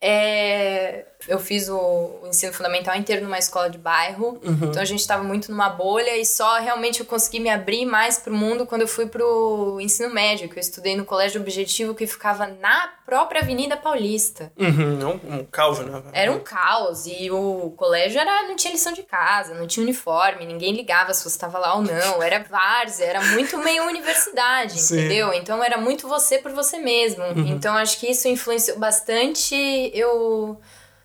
É, 0.00 1.06
eu 1.28 1.38
fiz 1.38 1.68
o, 1.68 1.76
o 1.76 2.26
ensino 2.28 2.52
fundamental 2.52 2.94
inteiro 2.96 3.22
numa 3.22 3.38
escola 3.38 3.68
de 3.70 3.78
bairro, 3.78 4.40
Uhum. 4.42 4.58
então 4.70 4.80
a 4.82 4.84
gente 4.84 5.00
estava 5.00 5.22
muito 5.22 5.50
numa 5.50 5.68
bolha 5.68 6.16
e 6.16 6.24
só 6.26 6.58
realmente 6.58 7.00
eu 7.00 7.06
consegui 7.06 7.40
me 7.40 7.48
abrir 7.50 7.84
mais 7.86 8.18
pro 8.18 8.34
mundo 8.34 8.66
quando 8.66 8.82
eu 8.82 8.88
fui 8.88 9.06
pro 9.06 9.78
ensino 9.80 10.12
médio, 10.12 10.48
que 10.48 10.56
eu 10.56 10.60
estudei 10.60 10.96
no 10.96 11.04
colégio 11.04 11.40
objetivo 11.40 11.94
que 11.94 12.06
ficava 12.06 12.46
na 12.46 12.88
própria 13.06 13.40
Avenida 13.42 13.76
Paulista. 13.76 14.52
Uhum, 14.58 15.00
é 15.00 15.06
um, 15.06 15.40
um 15.40 15.44
caos, 15.44 15.78
né? 15.80 16.02
Era 16.12 16.32
um 16.32 16.40
caos 16.40 17.06
e 17.06 17.30
o 17.30 17.72
colégio 17.76 18.20
era 18.20 18.42
não 18.48 18.56
tinha 18.56 18.72
lição 18.72 18.92
de 18.92 19.02
casa, 19.02 19.54
não 19.54 19.66
tinha 19.66 19.82
uniforme, 19.84 20.46
ninguém 20.46 20.72
ligava 20.72 21.12
se 21.14 21.22
você 21.22 21.28
estava 21.28 21.58
lá 21.58 21.74
ou 21.74 21.82
não, 21.82 22.22
era 22.22 22.42
várzea, 22.42 23.04
era 23.04 23.20
muito 23.22 23.58
meio 23.58 23.84
universidade, 23.84 24.80
Sim. 24.80 24.98
entendeu? 24.98 25.32
Então 25.34 25.62
era 25.62 25.76
muito 25.78 26.08
você 26.08 26.38
por 26.38 26.52
você 26.52 26.78
mesmo. 26.78 27.22
Então 27.46 27.76
acho 27.76 27.98
que 28.00 28.10
isso 28.10 28.26
influenciou 28.28 28.78
bastante 28.78 29.54
eu 29.94 30.58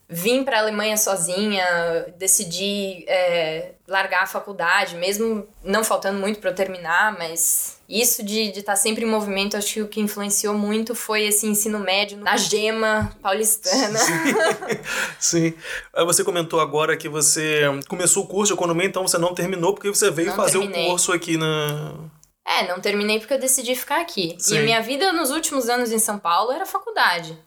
vim 0.09 0.43
pra 0.43 0.59
Alemanha 0.59 0.95
sozinha, 0.95 1.65
decidi 2.17 3.03
é, 3.07 3.71
largar 3.87 4.23
a 4.23 4.27
faculdade, 4.27 4.95
mesmo 4.95 5.47
não 5.63 5.83
faltando 5.83 6.19
muito 6.19 6.39
pra 6.39 6.51
eu 6.51 6.55
terminar, 6.55 7.17
mas 7.17 7.77
isso 7.89 8.23
de 8.23 8.51
estar 8.51 8.75
sempre 8.75 9.03
em 9.05 9.07
movimento, 9.09 9.57
acho 9.57 9.73
que 9.73 9.81
o 9.81 9.87
que 9.87 9.99
influenciou 9.99 10.53
muito 10.53 10.95
foi 10.95 11.23
esse 11.23 11.45
ensino 11.45 11.79
médio 11.79 12.17
na 12.19 12.37
gema 12.37 13.11
paulistana. 13.21 13.99
Sim. 15.19 15.53
Aí 15.93 16.05
Você 16.05 16.23
comentou 16.23 16.59
agora 16.59 16.95
que 16.95 17.09
você 17.09 17.61
começou 17.87 18.23
o 18.23 18.27
curso 18.27 18.53
de 18.53 18.57
economia, 18.57 18.85
então 18.87 19.05
você 19.05 19.17
não 19.17 19.33
terminou 19.33 19.73
porque 19.73 19.89
você 19.89 20.09
veio 20.09 20.29
Não 20.29 20.35
fazer 20.35 20.59
terminei. 20.59 20.85
o 20.85 20.89
curso 20.89 21.11
aqui 21.11 21.37
na. 21.37 21.95
É, 22.45 22.65
não 22.65 22.79
terminei 22.79 23.19
porque 23.19 23.33
eu 23.33 23.39
decidi 23.39 23.75
ficar 23.75 23.99
aqui. 23.99 24.37
Sim. 24.39 24.57
E 24.57 24.59
minha 24.61 24.81
vida 24.81 25.11
nos 25.11 25.31
últimos 25.31 25.67
anos 25.67 25.91
em 25.91 25.99
São 25.99 26.17
Paulo 26.17 26.51
era 26.53 26.65
faculdade. 26.65 27.37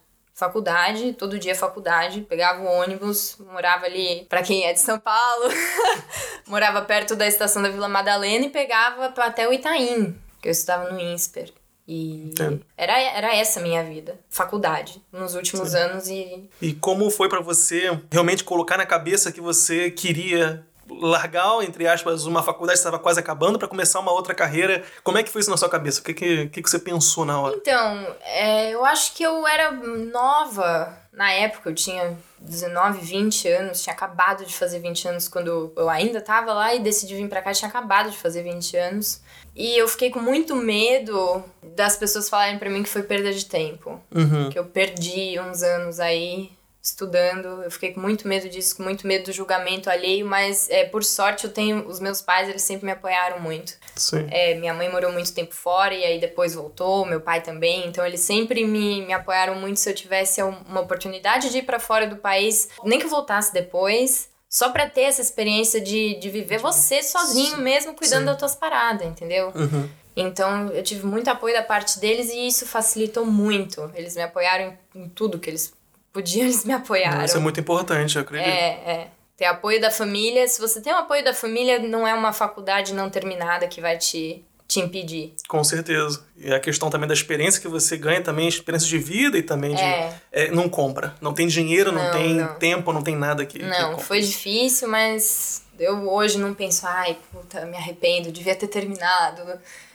Faculdade, 0.41 1.13
todo 1.13 1.37
dia 1.37 1.53
faculdade, 1.53 2.21
pegava 2.21 2.63
o 2.63 2.65
ônibus, 2.65 3.37
morava 3.51 3.85
ali, 3.85 4.25
pra 4.27 4.41
quem 4.41 4.65
é 4.65 4.73
de 4.73 4.79
São 4.79 4.99
Paulo, 4.99 5.53
morava 6.47 6.81
perto 6.81 7.15
da 7.15 7.27
estação 7.27 7.61
da 7.61 7.69
Vila 7.69 7.87
Madalena 7.87 8.47
e 8.47 8.49
pegava 8.49 9.13
até 9.17 9.47
o 9.47 9.53
Itaim, 9.53 10.19
que 10.41 10.47
eu 10.47 10.51
estudava 10.51 10.89
no 10.89 10.99
INSPER. 10.99 11.53
E 11.87 12.31
Entendo. 12.31 12.65
era, 12.75 12.99
era 12.99 13.35
essa 13.35 13.59
a 13.59 13.63
minha 13.63 13.83
vida, 13.83 14.19
faculdade, 14.31 14.99
nos 15.11 15.35
últimos 15.35 15.75
anos 15.75 16.07
e 16.07 16.49
E 16.59 16.73
como 16.73 17.11
foi 17.11 17.29
pra 17.29 17.39
você 17.39 17.99
realmente 18.11 18.43
colocar 18.43 18.77
na 18.77 18.85
cabeça 18.87 19.31
que 19.31 19.41
você 19.41 19.91
queria 19.91 20.65
largar, 20.99 21.63
entre 21.63 21.87
aspas, 21.87 22.25
uma 22.25 22.43
faculdade 22.43 22.77
que 22.77 22.79
estava 22.79 22.99
quase 22.99 23.19
acabando 23.19 23.57
pra 23.57 23.67
começar 23.67 23.99
uma 23.99 24.11
outra 24.11 24.33
carreira? 24.33 24.83
Como 25.03 25.17
é 25.17 25.23
que 25.23 25.29
foi 25.29 25.41
isso 25.41 25.49
na 25.49 25.57
sua 25.57 25.69
cabeça? 25.69 26.01
O 26.01 26.03
que, 26.03 26.13
que, 26.13 26.47
que, 26.47 26.61
que 26.61 26.69
você 26.69 26.79
pensou 26.79 27.25
na 27.25 27.39
hora? 27.39 27.55
Então, 27.55 28.15
é, 28.23 28.71
eu 28.71 28.83
acho 28.85 29.13
que 29.13 29.23
eu 29.23 29.47
era 29.47 29.71
nova 29.71 30.97
na 31.13 31.31
época, 31.31 31.69
eu 31.69 31.75
tinha 31.75 32.17
19, 32.39 32.99
20 32.99 33.47
anos, 33.49 33.83
tinha 33.83 33.93
acabado 33.93 34.45
de 34.45 34.55
fazer 34.55 34.79
20 34.79 35.07
anos 35.09 35.27
quando 35.27 35.73
eu 35.75 35.89
ainda 35.89 36.21
tava 36.21 36.53
lá 36.53 36.73
e 36.73 36.79
decidi 36.79 37.15
vir 37.15 37.27
pra 37.27 37.41
cá, 37.41 37.51
tinha 37.51 37.69
acabado 37.69 38.09
de 38.09 38.17
fazer 38.17 38.43
20 38.43 38.77
anos. 38.77 39.21
E 39.53 39.77
eu 39.77 39.87
fiquei 39.87 40.09
com 40.09 40.19
muito 40.19 40.55
medo 40.55 41.43
das 41.61 41.97
pessoas 41.97 42.29
falarem 42.29 42.57
pra 42.57 42.69
mim 42.69 42.81
que 42.81 42.89
foi 42.89 43.03
perda 43.03 43.33
de 43.33 43.45
tempo. 43.45 44.01
Uhum. 44.13 44.49
Que 44.49 44.57
eu 44.57 44.65
perdi 44.65 45.37
uns 45.39 45.61
anos 45.61 45.99
aí 45.99 46.51
estudando, 46.81 47.63
eu 47.63 47.69
fiquei 47.69 47.93
com 47.93 47.99
muito 47.99 48.27
medo 48.27 48.49
disso, 48.49 48.75
com 48.75 48.83
muito 48.83 49.05
medo 49.05 49.25
do 49.25 49.31
julgamento 49.31 49.89
alheio, 49.89 50.25
mas 50.25 50.69
é, 50.69 50.83
por 50.85 51.03
sorte 51.03 51.45
eu 51.45 51.51
tenho, 51.53 51.87
os 51.87 51.99
meus 51.99 52.21
pais, 52.21 52.49
eles 52.49 52.61
sempre 52.63 52.85
me 52.85 52.91
apoiaram 52.91 53.39
muito. 53.39 53.73
Sim. 53.95 54.27
É, 54.31 54.55
minha 54.55 54.73
mãe 54.73 54.89
morou 54.91 55.11
muito 55.11 55.31
tempo 55.33 55.53
fora 55.53 55.93
e 55.93 56.03
aí 56.03 56.19
depois 56.19 56.55
voltou, 56.55 57.05
meu 57.05 57.21
pai 57.21 57.41
também. 57.41 57.87
Então 57.87 58.05
eles 58.05 58.21
sempre 58.21 58.65
me, 58.65 59.05
me 59.05 59.13
apoiaram 59.13 59.55
muito 59.55 59.79
se 59.79 59.89
eu 59.89 59.93
tivesse 59.93 60.41
um- 60.41 60.57
uma 60.67 60.81
oportunidade 60.81 61.49
de 61.49 61.59
ir 61.59 61.63
pra 61.63 61.79
fora 61.79 62.07
do 62.07 62.15
país, 62.17 62.69
nem 62.83 62.97
que 62.99 63.05
eu 63.05 63.09
voltasse 63.09 63.53
depois, 63.53 64.29
só 64.49 64.69
pra 64.69 64.89
ter 64.89 65.03
essa 65.03 65.21
experiência 65.21 65.79
de, 65.79 66.15
de 66.19 66.29
viver 66.29 66.57
você 66.57 67.03
sozinho 67.03 67.57
mesmo, 67.57 67.93
cuidando 67.93 68.21
Sim. 68.21 68.25
das 68.25 68.37
tuas 68.37 68.55
paradas, 68.55 69.05
entendeu? 69.07 69.51
Uhum. 69.55 69.87
Então 70.15 70.67
eu 70.69 70.83
tive 70.83 71.05
muito 71.05 71.29
apoio 71.29 71.53
da 71.53 71.63
parte 71.63 71.99
deles 71.99 72.29
e 72.29 72.47
isso 72.47 72.65
facilitou 72.65 73.25
muito. 73.25 73.89
Eles 73.95 74.15
me 74.15 74.21
apoiaram 74.23 74.75
em, 74.95 75.03
em 75.03 75.07
tudo 75.09 75.39
que 75.39 75.49
eles 75.49 75.73
podiam, 76.11 76.43
eles 76.45 76.65
me 76.65 76.73
apoiaram. 76.73 77.23
Isso 77.23 77.37
é 77.37 77.39
muito 77.39 77.59
importante, 77.59 78.15
eu 78.15 78.21
acredito. 78.21 78.47
É, 78.49 78.67
é. 78.85 79.07
Ter 79.37 79.45
apoio 79.45 79.79
da 79.81 79.89
família. 79.89 80.47
Se 80.47 80.59
você 80.59 80.81
tem 80.81 80.93
o 80.93 80.97
apoio 80.97 81.23
da 81.23 81.33
família, 81.33 81.79
não 81.79 82.07
é 82.07 82.13
uma 82.13 82.31
faculdade 82.33 82.93
não 82.93 83.09
terminada 83.09 83.67
que 83.67 83.81
vai 83.81 83.97
te, 83.97 84.43
te 84.67 84.79
impedir. 84.79 85.33
Com 85.47 85.63
certeza. 85.63 86.23
E 86.37 86.53
a 86.53 86.59
questão 86.59 86.89
também 86.89 87.07
da 87.07 87.13
experiência 87.13 87.59
que 87.59 87.67
você 87.67 87.97
ganha, 87.97 88.21
também 88.21 88.47
experiência 88.47 88.87
de 88.87 88.97
vida 88.99 89.37
e 89.37 89.41
também 89.41 89.73
de. 89.73 89.81
É. 89.81 90.13
é, 90.31 90.51
não 90.51 90.69
compra. 90.69 91.15
Não 91.19 91.33
tem 91.33 91.47
dinheiro, 91.47 91.91
não, 91.91 92.03
Não, 92.03 92.11
tem 92.11 92.35
não. 92.35 92.53
tempo, 92.55 92.93
não 92.93 93.01
tem 93.01 93.15
nada 93.15 93.45
que. 93.45 93.57
que 93.59 93.65
Não, 93.65 93.91
compra. 93.91 94.05
foi 94.05 94.21
difícil, 94.21 94.87
mas 94.87 95.63
eu 95.79 96.07
hoje 96.07 96.37
não 96.37 96.53
penso, 96.53 96.85
ai, 96.85 97.17
puta, 97.31 97.65
me 97.65 97.75
arrependo, 97.77 98.31
devia 98.31 98.55
ter 98.55 98.67
terminado. 98.67 99.41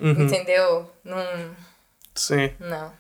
Uhum. 0.00 0.25
Entendeu? 0.25 0.90
Não. 1.04 1.25
Sim. 2.14 2.50
Não. 2.58 2.90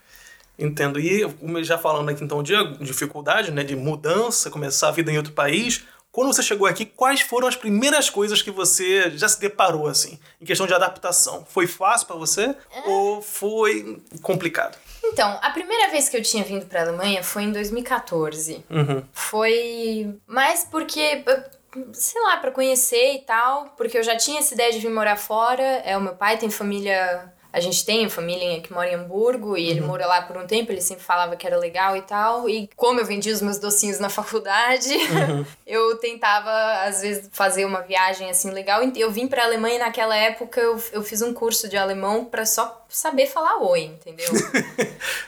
Entendo. 0.58 0.98
E 0.98 1.22
já 1.64 1.76
falando 1.78 2.08
aqui 2.08 2.24
então 2.24 2.42
de 2.42 2.54
dificuldade, 2.78 3.50
né, 3.50 3.62
de 3.62 3.76
mudança, 3.76 4.50
começar 4.50 4.88
a 4.88 4.92
vida 4.92 5.10
em 5.12 5.16
outro 5.18 5.32
país, 5.32 5.84
quando 6.10 6.32
você 6.32 6.42
chegou 6.42 6.66
aqui, 6.66 6.86
quais 6.86 7.20
foram 7.20 7.46
as 7.46 7.54
primeiras 7.56 8.08
coisas 8.08 8.40
que 8.40 8.50
você 8.50 9.10
já 9.10 9.28
se 9.28 9.38
deparou 9.38 9.86
assim, 9.86 10.18
em 10.40 10.46
questão 10.46 10.66
de 10.66 10.72
adaptação? 10.72 11.44
Foi 11.46 11.66
fácil 11.66 12.06
pra 12.06 12.16
você 12.16 12.54
É. 12.74 12.88
ou 12.88 13.20
foi 13.20 14.00
complicado? 14.22 14.78
Então, 15.04 15.38
a 15.42 15.50
primeira 15.50 15.90
vez 15.90 16.08
que 16.08 16.16
eu 16.16 16.22
tinha 16.22 16.42
vindo 16.42 16.64
pra 16.66 16.80
Alemanha 16.82 17.22
foi 17.22 17.42
em 17.42 17.52
2014. 17.52 18.64
Uhum. 18.70 19.02
Foi 19.12 20.14
mais 20.26 20.64
porque, 20.64 21.22
sei 21.92 22.20
lá, 22.22 22.38
pra 22.38 22.50
conhecer 22.50 23.14
e 23.14 23.18
tal, 23.20 23.74
porque 23.76 23.98
eu 23.98 24.02
já 24.02 24.16
tinha 24.16 24.40
essa 24.40 24.54
ideia 24.54 24.72
de 24.72 24.78
vir 24.78 24.90
morar 24.90 25.16
fora. 25.16 25.62
É, 25.84 25.96
o 25.96 26.00
meu 26.00 26.14
pai 26.14 26.38
tem 26.38 26.50
família, 26.50 27.32
a 27.56 27.60
gente 27.60 27.86
tem 27.86 28.06
família 28.10 28.60
que 28.60 28.70
mora 28.70 28.90
em 28.90 28.94
Hamburgo 28.94 29.56
e 29.56 29.66
ele 29.66 29.80
mora 29.80 30.06
lá 30.06 30.20
por 30.20 30.36
um 30.36 30.46
tempo, 30.46 30.70
ele 30.70 30.82
sempre 30.82 31.02
falava 31.02 31.36
que 31.36 31.46
era 31.46 31.56
legal 31.56 31.96
e 31.96 32.02
tal. 32.02 32.50
E 32.50 32.68
como 32.76 33.00
eu 33.00 33.06
vendia 33.06 33.32
os 33.32 33.40
meus 33.40 33.58
docinhos 33.58 33.98
na 33.98 34.10
faculdade, 34.10 34.94
eu 35.66 35.96
tentava 35.96 36.50
às 36.82 37.00
vezes 37.00 37.30
fazer 37.32 37.64
uma 37.64 37.80
viagem 37.80 38.28
assim 38.28 38.50
legal. 38.50 38.82
Eu 38.94 39.10
vim 39.10 39.26
pra 39.26 39.44
Alemanha 39.44 39.76
e 39.76 39.78
naquela 39.78 40.14
época 40.14 40.60
eu, 40.60 40.78
eu 40.92 41.02
fiz 41.02 41.22
um 41.22 41.32
curso 41.32 41.66
de 41.66 41.78
alemão 41.78 42.26
pra 42.26 42.44
só 42.44 42.84
saber 42.90 43.26
falar 43.26 43.56
oi, 43.62 43.84
entendeu? 43.84 44.28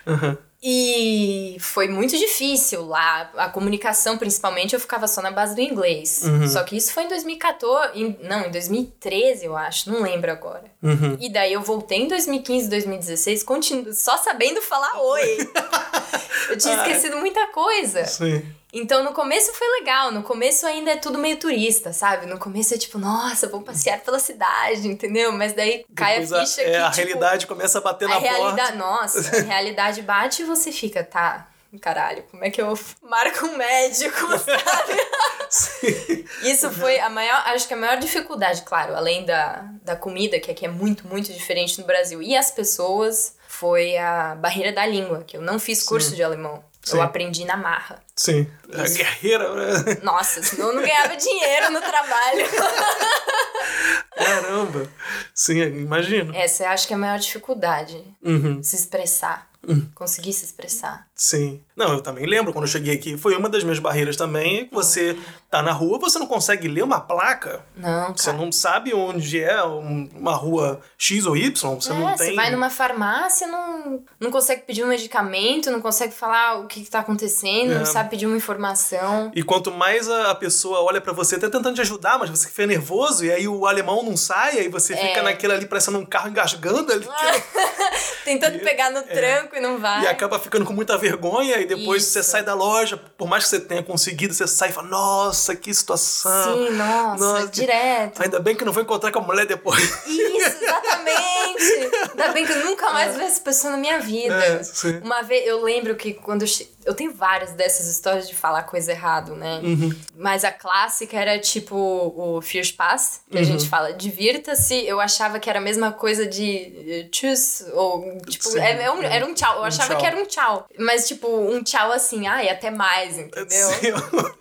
E 0.61 1.57
foi 1.61 1.87
muito 1.89 2.17
difícil 2.19 2.85
lá. 2.85 3.31
A 3.37 3.49
comunicação, 3.49 4.19
principalmente, 4.19 4.75
eu 4.75 4.81
ficava 4.81 5.07
só 5.07 5.23
na 5.23 5.31
base 5.31 5.55
do 5.55 5.61
inglês. 5.61 6.23
Só 6.49 6.65
que 6.65 6.77
isso 6.77 6.93
foi 6.93 7.05
em 7.05 7.09
2014. 7.09 8.01
em- 8.03 8.19
não, 8.23 8.47
em 8.47 8.51
2013, 8.51 9.45
eu 9.47 9.57
acho. 9.57 9.91
Não 9.91 10.03
lembro 10.03 10.31
agora. 10.33 10.65
Uhum. 10.83 11.17
E 11.21 11.31
daí 11.33 11.53
eu 11.53 11.63
voltei 11.63 11.99
em 12.03 12.09
2015, 12.09 12.69
2016, 12.69 13.43
continuo, 13.45 13.93
só 13.95 14.17
sabendo 14.17 14.61
falar 14.61 15.01
oi. 15.01 15.39
eu 16.51 16.59
tinha 16.59 16.75
esquecido 16.77 17.17
muita 17.19 17.47
coisa. 17.49 18.05
Sim. 18.05 18.45
Então 18.73 19.03
no 19.03 19.13
começo 19.13 19.53
foi 19.55 19.67
legal, 19.81 20.13
no 20.13 20.23
começo 20.23 20.67
ainda 20.67 20.91
é 20.91 20.97
tudo 20.97 21.19
meio 21.19 21.39
turista, 21.39 21.93
sabe? 21.93 22.27
No 22.27 22.39
começo 22.39 22.75
é 22.75 22.79
tipo, 22.79 22.99
nossa, 22.99 23.49
vou 23.49 23.63
passear 23.63 24.01
pela 24.01 24.19
cidade, 24.19 24.87
entendeu? 24.87 25.33
Mas 25.33 25.55
daí 25.55 25.87
cai 25.95 26.21
Depois 26.21 26.33
a 26.33 26.41
ficha 26.45 26.65
que 26.65 26.71
é, 26.71 26.79
a 26.79 26.91
tipo, 26.91 26.97
realidade 26.97 27.47
começa 27.47 27.79
a 27.79 27.81
bater 27.81 28.09
na 28.09 28.17
a 28.17 28.21
porta. 28.21 28.37
realidade, 28.37 28.77
nossa, 28.77 29.37
a 29.37 29.41
realidade 29.43 30.03
bate 30.03 30.43
e 30.43 30.45
você 30.45 30.71
fica, 30.71 31.03
tá, 31.03 31.49
caralho, 31.81 32.23
como 32.31 32.45
é 32.45 32.51
que 32.51 32.61
eu 32.61 32.79
marco 33.03 33.47
um 33.47 33.57
médico, 33.57 34.27
sabe? 34.39 36.19
Isso 36.43 36.71
foi 36.71 36.99
a 37.01 37.09
maior, 37.09 37.43
acho 37.47 37.67
que 37.67 37.73
a 37.73 37.77
maior 37.77 37.97
dificuldade, 37.97 38.63
claro, 38.63 38.95
além 38.95 39.25
da, 39.25 39.65
da 39.83 39.97
comida, 39.97 40.39
que 40.39 40.51
aqui 40.51 40.67
é 40.67 40.69
muito, 40.69 41.07
muito 41.07 41.33
diferente 41.33 41.81
no 41.81 41.87
Brasil, 41.87 42.21
e 42.21 42.37
as 42.37 42.51
pessoas, 42.51 43.35
foi 43.47 43.97
a 43.97 44.35
barreira 44.35 44.73
da 44.73 44.85
língua, 44.87 45.25
que 45.27 45.37
eu 45.37 45.43
não 45.43 45.59
fiz 45.59 45.83
curso 45.83 46.15
de 46.15 46.23
alemão. 46.23 46.63
Sim. 46.83 46.97
Eu 46.97 47.03
aprendi 47.03 47.45
na 47.45 47.57
marra. 47.57 48.03
Sim. 48.17 48.47
A 48.73 48.83
guerreira, 48.83 49.55
né? 49.55 49.99
Nossa, 50.03 50.43
senão 50.43 50.69
eu 50.69 50.75
não 50.75 50.83
ganhava 50.83 51.17
dinheiro 51.17 51.71
no 51.71 51.81
trabalho. 51.81 52.47
Caramba. 54.17 54.91
Sim, 55.35 55.61
imagino. 55.61 56.35
Essa 56.35 56.65
eu 56.65 56.69
acho 56.69 56.87
que 56.87 56.93
é 56.93 56.97
a 56.97 56.99
maior 56.99 57.19
dificuldade. 57.19 58.03
Uhum. 58.23 58.63
Se 58.63 58.77
expressar. 58.77 59.49
Conseguir 59.95 60.33
se 60.33 60.45
expressar. 60.47 61.07
Sim. 61.15 61.63
Não, 61.79 61.93
eu 61.95 62.01
também 62.01 62.27
lembro 62.27 62.53
quando 62.53 62.65
eu 62.65 62.71
cheguei 62.71 62.93
aqui. 62.95 63.17
Foi 63.17 63.37
uma 63.37 63.49
das 63.49 63.63
minhas 63.63 63.79
barreiras 63.79 64.17
também. 64.17 64.67
que 64.67 64.75
Você 64.75 65.17
tá 65.49 65.63
na 65.63 65.71
rua, 65.73 65.99
você 65.99 66.19
não 66.19 66.27
consegue 66.27 66.67
ler 66.67 66.83
uma 66.83 66.99
placa. 67.01 67.61
Não, 67.77 68.15
Você 68.17 68.27
cara. 68.33 68.37
não 68.45 68.51
sabe 68.51 68.93
onde 68.93 69.41
é 69.41 69.63
um- 69.65 70.11
uma 70.15 70.35
rua 70.35 70.81
X 70.99 71.25
ou 71.25 71.37
Y. 71.37 71.53
Você 71.77 71.93
é, 71.93 71.95
não 71.95 72.07
tem. 72.17 72.31
você 72.31 72.35
vai 72.35 72.51
numa 72.51 72.69
farmácia, 72.69 73.47
não, 73.47 74.03
não 74.19 74.31
consegue 74.33 74.63
pedir 74.63 74.83
um 74.85 74.89
medicamento, 74.89 75.71
não 75.71 75.81
consegue 75.81 76.13
falar 76.13 76.59
o 76.59 76.67
que, 76.67 76.83
que 76.83 76.91
tá 76.91 76.99
acontecendo, 76.99 77.73
É. 77.73 77.79
não 77.79 77.87
sabe 77.87 78.11
pedir 78.11 78.27
uma 78.27 78.37
informação. 78.37 79.31
E 79.35 79.43
quanto 79.45 79.71
mais 79.71 80.11
a, 80.11 80.35
pessoa 80.35 80.81
olha 80.83 81.01
pra 81.01 81.13
você, 81.13 81.37
até 81.37 81.49
tentando 81.49 81.75
te 81.77 81.81
ajudar, 81.81 82.19
mas 82.19 82.29
você 82.29 82.49
fica 82.49 82.67
nervoso, 82.67 83.25
e 83.25 83.31
aí 83.31 83.47
o 83.47 83.67
alemão 83.67 84.03
não 84.03 84.17
sai, 84.17 84.59
aí 84.59 84.69
você 84.69 84.97
fica 84.97 85.21
É. 85.21 85.23
naquele 85.23 85.53
ali 85.53 85.67
parecendo 85.67 85.99
um 85.99 86.05
carro 86.05 86.29
engasgando 86.29 86.93
ali. 86.93 87.07
Tentando 88.25 88.59
pegar 88.59 88.91
no 88.91 89.03
tranco 89.03 89.57
e 89.57 89.61
não 89.61 89.79
vai. 89.79 90.03
E 90.03 90.07
acaba 90.07 90.39
ficando 90.39 90.65
com 90.65 90.73
muita 90.73 90.97
vergonha, 90.99 91.59
e 91.61 91.67
depois 91.69 92.03
Isso. 92.03 92.13
você 92.13 92.23
sai 92.23 92.43
da 92.43 92.55
loja, 92.55 92.97
por 92.97 93.29
mais 93.29 93.45
que 93.45 93.51
você 93.51 93.61
tenha 93.61 93.83
conseguido, 93.83 94.35
você 94.35 94.47
sai 94.47 94.71
e 94.71 94.73
fala, 94.73 94.89
nossa, 94.89 95.55
que 95.55 95.73
situação. 95.73 96.67
Sim, 96.67 96.71
nossa, 96.75 97.25
Nossa, 97.25 97.47
direto. 97.49 98.23
Ainda 98.23 98.41
bem 98.41 98.57
que 98.57 98.65
não 98.65 98.73
vou 98.73 98.83
encontrar 98.83 99.13
com 99.13 99.19
a 99.21 99.23
mulher 99.23 99.47
depois. 99.47 99.83
Isso, 100.07 100.57
exatamente. 100.63 101.91
Ainda 102.11 102.29
bem 102.33 102.47
que 102.47 102.53
eu 102.53 102.65
nunca 102.65 102.91
mais 102.91 103.17
vi 103.17 103.23
essa 103.25 103.41
pessoa 103.41 103.73
na 103.73 103.77
minha 103.79 104.01
vida. 104.01 104.35
É, 104.35 104.63
sim. 104.63 104.99
Uma 105.03 105.23
vez, 105.23 105.47
eu 105.47 105.63
lembro 105.63 105.95
que 105.97 106.15
quando 106.15 106.43
eu, 106.43 106.49
che- 106.49 106.69
eu 106.85 106.95
tenho 106.95 107.13
várias 107.13 107.53
dessas 107.53 107.87
histórias 107.87 108.27
de 108.29 108.35
falar 108.35 108.63
coisa 108.63 108.91
errado, 108.93 109.35
né? 109.37 109.61
Uhum. 109.63 109.95
Mas 110.17 110.43
a 110.45 110.51
clássica 110.51 111.17
era 111.19 111.39
tipo 111.39 111.77
o 111.77 112.41
Viel 112.41 112.65
Spaß, 112.65 113.21
que 113.31 113.37
a 113.39 113.43
gente 113.43 113.63
Uhum. 113.65 113.69
fala, 113.69 113.93
divirta-se. 113.93 114.87
Eu 114.87 114.99
achava 115.01 115.39
que 115.39 115.51
era 115.51 115.59
a 115.59 115.63
mesma 115.63 115.93
coisa 115.93 116.25
de 116.27 116.73
eh, 116.89 117.09
tschüss, 117.11 117.65
ou 117.75 118.19
tipo, 118.29 118.45
Sim, 118.49 118.61
é- 118.61 118.85
é 118.85 118.91
um- 118.91 119.03
é. 119.03 119.17
era 119.17 119.27
um 119.27 119.35
tchau. 119.35 119.57
Eu 119.59 119.65
achava 119.65 119.91
tchau. 119.91 119.99
que 119.99 120.07
era 120.07 120.17
um 120.17 120.25
tchau. 120.25 120.67
Mas 120.79 121.07
tipo, 121.09 121.27
um 121.29 121.59
um 121.59 121.63
tchau 121.65 121.91
assim, 121.93 122.27
ai, 122.27 122.49
até 122.49 122.71
mais, 122.71 123.19
entendeu? 123.19 123.69
Sim. 123.69 123.89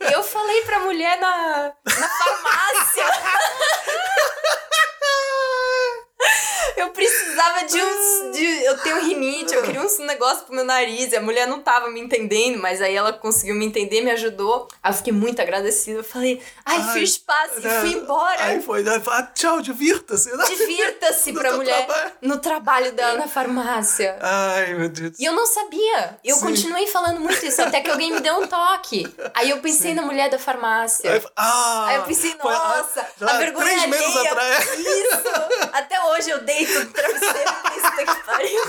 E 0.07 0.13
eu 0.13 0.23
falei 0.23 0.61
pra 0.61 0.79
mulher 0.81 1.19
na, 1.19 1.73
na 1.85 2.07
farmácia. 2.07 3.03
Eu 6.75 6.89
precisava 6.89 7.63
de 7.65 7.81
uns. 7.81 8.31
De, 8.35 8.63
eu 8.65 8.77
tenho 8.79 9.01
rinite, 9.01 9.53
eu 9.53 9.63
queria 9.63 9.81
uns 9.81 9.97
negócio 9.99 10.45
pro 10.45 10.55
meu 10.55 10.63
nariz. 10.65 11.11
E 11.11 11.15
a 11.15 11.21
mulher 11.21 11.47
não 11.47 11.61
tava 11.61 11.89
me 11.89 11.99
entendendo, 11.99 12.59
mas 12.59 12.81
aí 12.81 12.95
ela 12.95 13.13
conseguiu 13.13 13.55
me 13.55 13.65
entender, 13.65 14.01
me 14.01 14.11
ajudou. 14.11 14.67
Aí 14.83 14.91
eu 14.91 14.95
fiquei 14.95 15.13
muito 15.13 15.41
agradecida. 15.41 15.99
Eu 15.99 16.03
falei, 16.03 16.41
ai, 16.65 16.77
Ai, 16.81 16.93
fiz 16.99 17.17
passe, 17.17 17.59
né? 17.61 17.79
fui 17.81 17.93
embora. 17.93 18.43
Aí 18.43 18.61
foi, 18.61 18.83
né? 18.83 19.01
Ah, 19.07 19.23
tchau, 19.33 19.61
divirta-se. 19.61 20.35
né? 20.35 20.45
Divirta-se 20.45 21.33
pra 21.33 21.53
mulher 21.53 21.85
trabalho. 21.85 22.11
no 22.21 22.37
trabalho 22.39 22.91
dela 22.93 23.17
na 23.17 23.27
farmácia. 23.27 24.17
Ai, 24.21 24.73
meu 24.73 24.89
Deus. 24.89 25.17
E 25.19 25.25
eu 25.25 25.33
não 25.33 25.45
sabia. 25.45 26.17
Eu 26.23 26.35
Sim. 26.37 26.41
continuei 26.47 26.87
falando 26.87 27.19
muito 27.19 27.45
isso, 27.45 27.61
até 27.61 27.81
que 27.81 27.89
alguém 27.89 28.11
me 28.13 28.19
deu 28.19 28.35
um 28.35 28.47
toque. 28.47 29.07
Aí 29.33 29.49
eu 29.49 29.59
pensei 29.59 29.93
na 29.93 30.01
mulher 30.01 30.29
da 30.29 30.37
farmácia. 30.39 31.11
Aí, 31.13 31.21
ah, 31.35 31.85
Aí 31.87 31.95
eu 31.97 32.03
pensei, 32.03 32.35
foi 32.39 32.53
há- 32.53 32.77
nossa, 32.77 33.07
já 33.19 33.29
a 33.29 33.37
vergonha 33.37 33.65
Três 33.67 33.87
meses 33.87 34.17
atrás. 34.17 34.65
Isso! 34.77 35.69
Até 35.73 36.03
hoje 36.05 36.29
eu 36.29 36.39
deito 36.43 36.56
no 36.65 36.85
travesseiro 36.87 37.51
e 37.75 37.95
penso 37.95 38.15
que 38.15 38.23
pariu. 38.23 38.61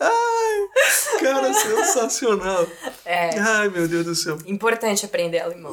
Ai, 0.00 1.20
cara, 1.20 1.52
sensacional. 1.54 2.66
É, 3.04 3.38
Ai, 3.38 3.68
meu 3.68 3.86
Deus 3.88 4.04
do 4.04 4.14
céu. 4.14 4.38
importante 4.46 5.04
aprender 5.04 5.40
alemão. 5.40 5.72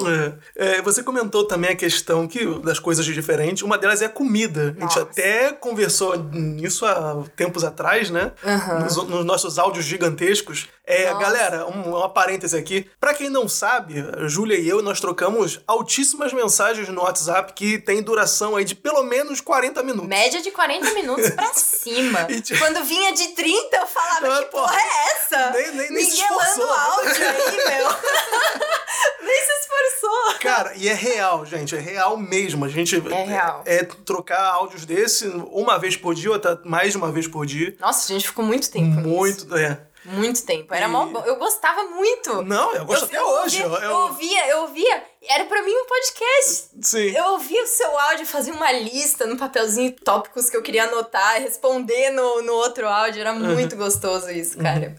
É. 0.56 0.78
É, 0.78 0.82
você 0.82 1.04
comentou 1.04 1.46
também 1.46 1.72
a 1.72 1.76
questão 1.76 2.28
que, 2.28 2.46
das 2.62 2.80
coisas 2.80 3.06
diferentes. 3.06 3.64
Uma 3.64 3.78
delas 3.78 4.02
é 4.02 4.06
a 4.06 4.10
comida. 4.10 4.62
A 4.62 4.66
gente 4.68 4.80
Nossa. 4.82 5.02
até 5.02 5.52
conversou 5.54 6.18
nisso 6.18 6.86
há 6.86 7.24
tempos 7.36 7.64
atrás, 7.64 8.10
né? 8.10 8.32
Aham. 8.44 8.80
Nos, 8.80 8.96
nos 9.08 9.26
nossos 9.26 9.58
áudios 9.60 9.86
gigantescos. 9.86 10.68
É, 10.86 11.10
Nossa. 11.12 11.22
galera, 11.24 11.68
um, 11.68 11.96
uma 11.98 12.10
parêntese 12.10 12.58
aqui. 12.58 12.90
Pra 13.00 13.14
quem 13.14 13.30
não 13.30 13.48
sabe, 13.48 14.04
a 14.18 14.28
Júlia 14.28 14.58
e 14.58 14.68
eu, 14.68 14.82
nós 14.82 15.00
trocamos 15.00 15.62
altíssimas 15.68 16.34
mensagens 16.34 16.90
no 16.90 17.02
WhatsApp 17.02 17.54
que 17.54 17.78
tem 17.78 18.02
duração 18.02 18.56
aí 18.56 18.66
de 18.66 18.76
pelo 18.76 19.04
menos 19.04 19.40
40 19.40 19.82
minutos. 19.84 20.10
Média 20.10 20.42
de 20.42 20.52
40 20.52 20.92
minutos 20.94 21.30
pra 21.30 21.52
cima. 21.54 22.26
Tipo- 22.26 22.60
Quando 22.60 22.84
vinha 22.84 23.14
de 23.14 23.30
30, 23.30 23.81
eu 23.82 23.88
falava, 23.88 24.28
Ah, 24.38 24.40
que 24.40 24.46
pô, 24.46 24.58
porra 24.62 24.78
é 24.80 25.12
essa? 25.16 25.50
nem- 25.52 25.72
nem- 25.72 25.92
nem 25.92 26.06
Miguelando 26.06 26.64
áudio 26.72 27.12
aí, 27.12 27.58
meu. 27.68 27.88
nem 29.22 29.44
se 29.44 29.52
esforçou. 29.62 30.40
Cara, 30.40 30.74
e 30.76 30.88
é 30.90 30.94
real, 30.94 31.46
gente. 31.46 31.76
É 31.76 31.80
real 31.80 32.18
mesmo. 32.18 32.66
A 32.66 32.70
gente. 32.70 32.96
É 32.96 33.24
real. 33.24 33.64
É, 33.66 33.84
trocar 33.84 34.42
áudios 34.54 34.86
desse 34.86 35.28
uma 35.52 35.78
vez 35.80 35.96
por 35.96 36.14
dia 36.16 36.30
ou 36.32 36.36
até 36.36 36.58
mais 36.66 36.92
de 36.92 36.98
uma 36.98 37.12
vez 37.12 37.28
por 37.28 37.46
dia. 37.46 37.76
Nossa, 37.80 38.06
a 38.12 38.16
gente 38.16 38.28
ficou 38.28 38.44
muito 38.44 38.70
tempo 38.70 38.96
nisso. 38.98 39.08
Muito, 39.08 39.56
é. 39.56 39.80
Muito 40.04 40.44
tempo. 40.46 40.74
Era 40.74 40.86
E- 40.86 40.90
mó 40.90 41.06
bom. 41.06 41.24
Eu 41.26 41.36
gostava 41.36 41.84
muito. 41.84 42.42
Não, 42.42 42.74
eu 42.74 42.86
gosto 42.86 43.04
Eu- 43.04 43.08
até 43.08 43.18
eu 43.20 43.28
hoje. 43.44 43.64
ouvia- 43.64 43.78
eu- 43.78 43.92
Eu 43.92 43.98
ouvia, 43.98 44.48
eu 44.50 44.62
ouvia. 44.62 45.04
Era 45.30 45.46
pra 45.46 45.62
mim 45.62 45.72
um 45.74 45.86
podcast. 45.86 46.70
Sim. 46.82 47.16
Eu 47.16 47.26
ouvia 47.34 47.64
o 47.64 47.68
seu 47.68 48.00
áudio, 48.00 48.26
fazia 48.26 48.54
uma 48.54 48.72
lista 48.72 49.28
no 49.28 49.38
papelzinho, 49.38 49.92
tópicos 49.92 50.50
que 50.50 50.58
eu 50.58 50.62
queria 50.64 50.86
anotar, 50.86 51.40
responder 51.40 52.10
no, 52.10 52.42
no 52.42 52.54
outro 52.54 52.88
áudio. 52.88 53.22
Era 53.22 53.34
muito 53.34 53.76
gostoso 53.76 54.32
isso, 54.32 54.58
cara. 54.58 54.96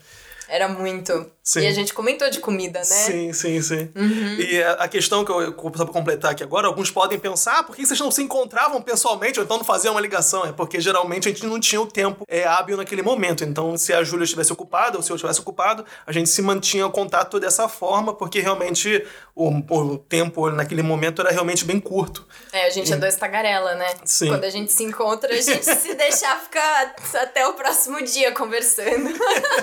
Era 0.52 0.68
muito. 0.68 1.32
Sim. 1.42 1.60
E 1.60 1.66
a 1.66 1.72
gente 1.72 1.94
comentou 1.94 2.28
de 2.28 2.38
comida, 2.38 2.78
né? 2.78 2.84
Sim, 2.84 3.32
sim, 3.32 3.62
sim. 3.62 3.88
Uhum. 3.96 4.36
E 4.38 4.62
a 4.62 4.86
questão 4.86 5.24
que 5.24 5.32
eu, 5.32 5.56
só 5.74 5.84
pra 5.86 5.86
completar 5.86 6.32
aqui 6.32 6.42
agora, 6.42 6.66
alguns 6.66 6.90
podem 6.90 7.18
pensar, 7.18 7.60
ah, 7.60 7.62
por 7.62 7.74
que 7.74 7.86
vocês 7.86 7.98
não 7.98 8.10
se 8.10 8.22
encontravam 8.22 8.82
pessoalmente 8.82 9.38
ou 9.38 9.44
então 9.46 9.56
não 9.56 9.64
faziam 9.64 9.94
uma 9.94 10.00
ligação? 10.00 10.44
É 10.44 10.52
porque 10.52 10.78
geralmente 10.78 11.26
a 11.26 11.32
gente 11.32 11.46
não 11.46 11.58
tinha 11.58 11.80
o 11.80 11.86
tempo 11.86 12.26
é, 12.28 12.44
hábil 12.44 12.76
naquele 12.76 13.00
momento. 13.00 13.42
Então, 13.42 13.78
se 13.78 13.94
a 13.94 14.04
Júlia 14.04 14.24
estivesse 14.24 14.52
ocupada 14.52 14.98
ou 14.98 15.02
se 15.02 15.10
eu 15.10 15.16
estivesse 15.16 15.40
ocupado, 15.40 15.86
a 16.06 16.12
gente 16.12 16.28
se 16.28 16.42
mantinha 16.42 16.86
o 16.86 16.90
contato 16.90 17.40
dessa 17.40 17.66
forma, 17.66 18.12
porque 18.12 18.38
realmente 18.38 19.02
o, 19.34 19.48
o 19.48 19.96
tempo 19.96 20.50
naquele 20.50 20.82
momento 20.82 21.22
era 21.22 21.30
realmente 21.30 21.64
bem 21.64 21.80
curto. 21.80 22.26
É, 22.52 22.66
a 22.66 22.70
gente 22.70 22.92
é 22.92 22.96
dois 22.96 23.16
tagarela, 23.16 23.74
né? 23.74 23.94
Sim. 24.04 24.28
Quando 24.28 24.44
a 24.44 24.50
gente 24.50 24.70
se 24.70 24.84
encontra, 24.84 25.32
a 25.32 25.40
gente 25.40 25.64
se 25.64 25.94
deixar 25.94 26.38
ficar 26.40 26.94
até 27.14 27.46
o 27.46 27.54
próximo 27.54 28.02
dia 28.04 28.32
conversando. 28.32 29.10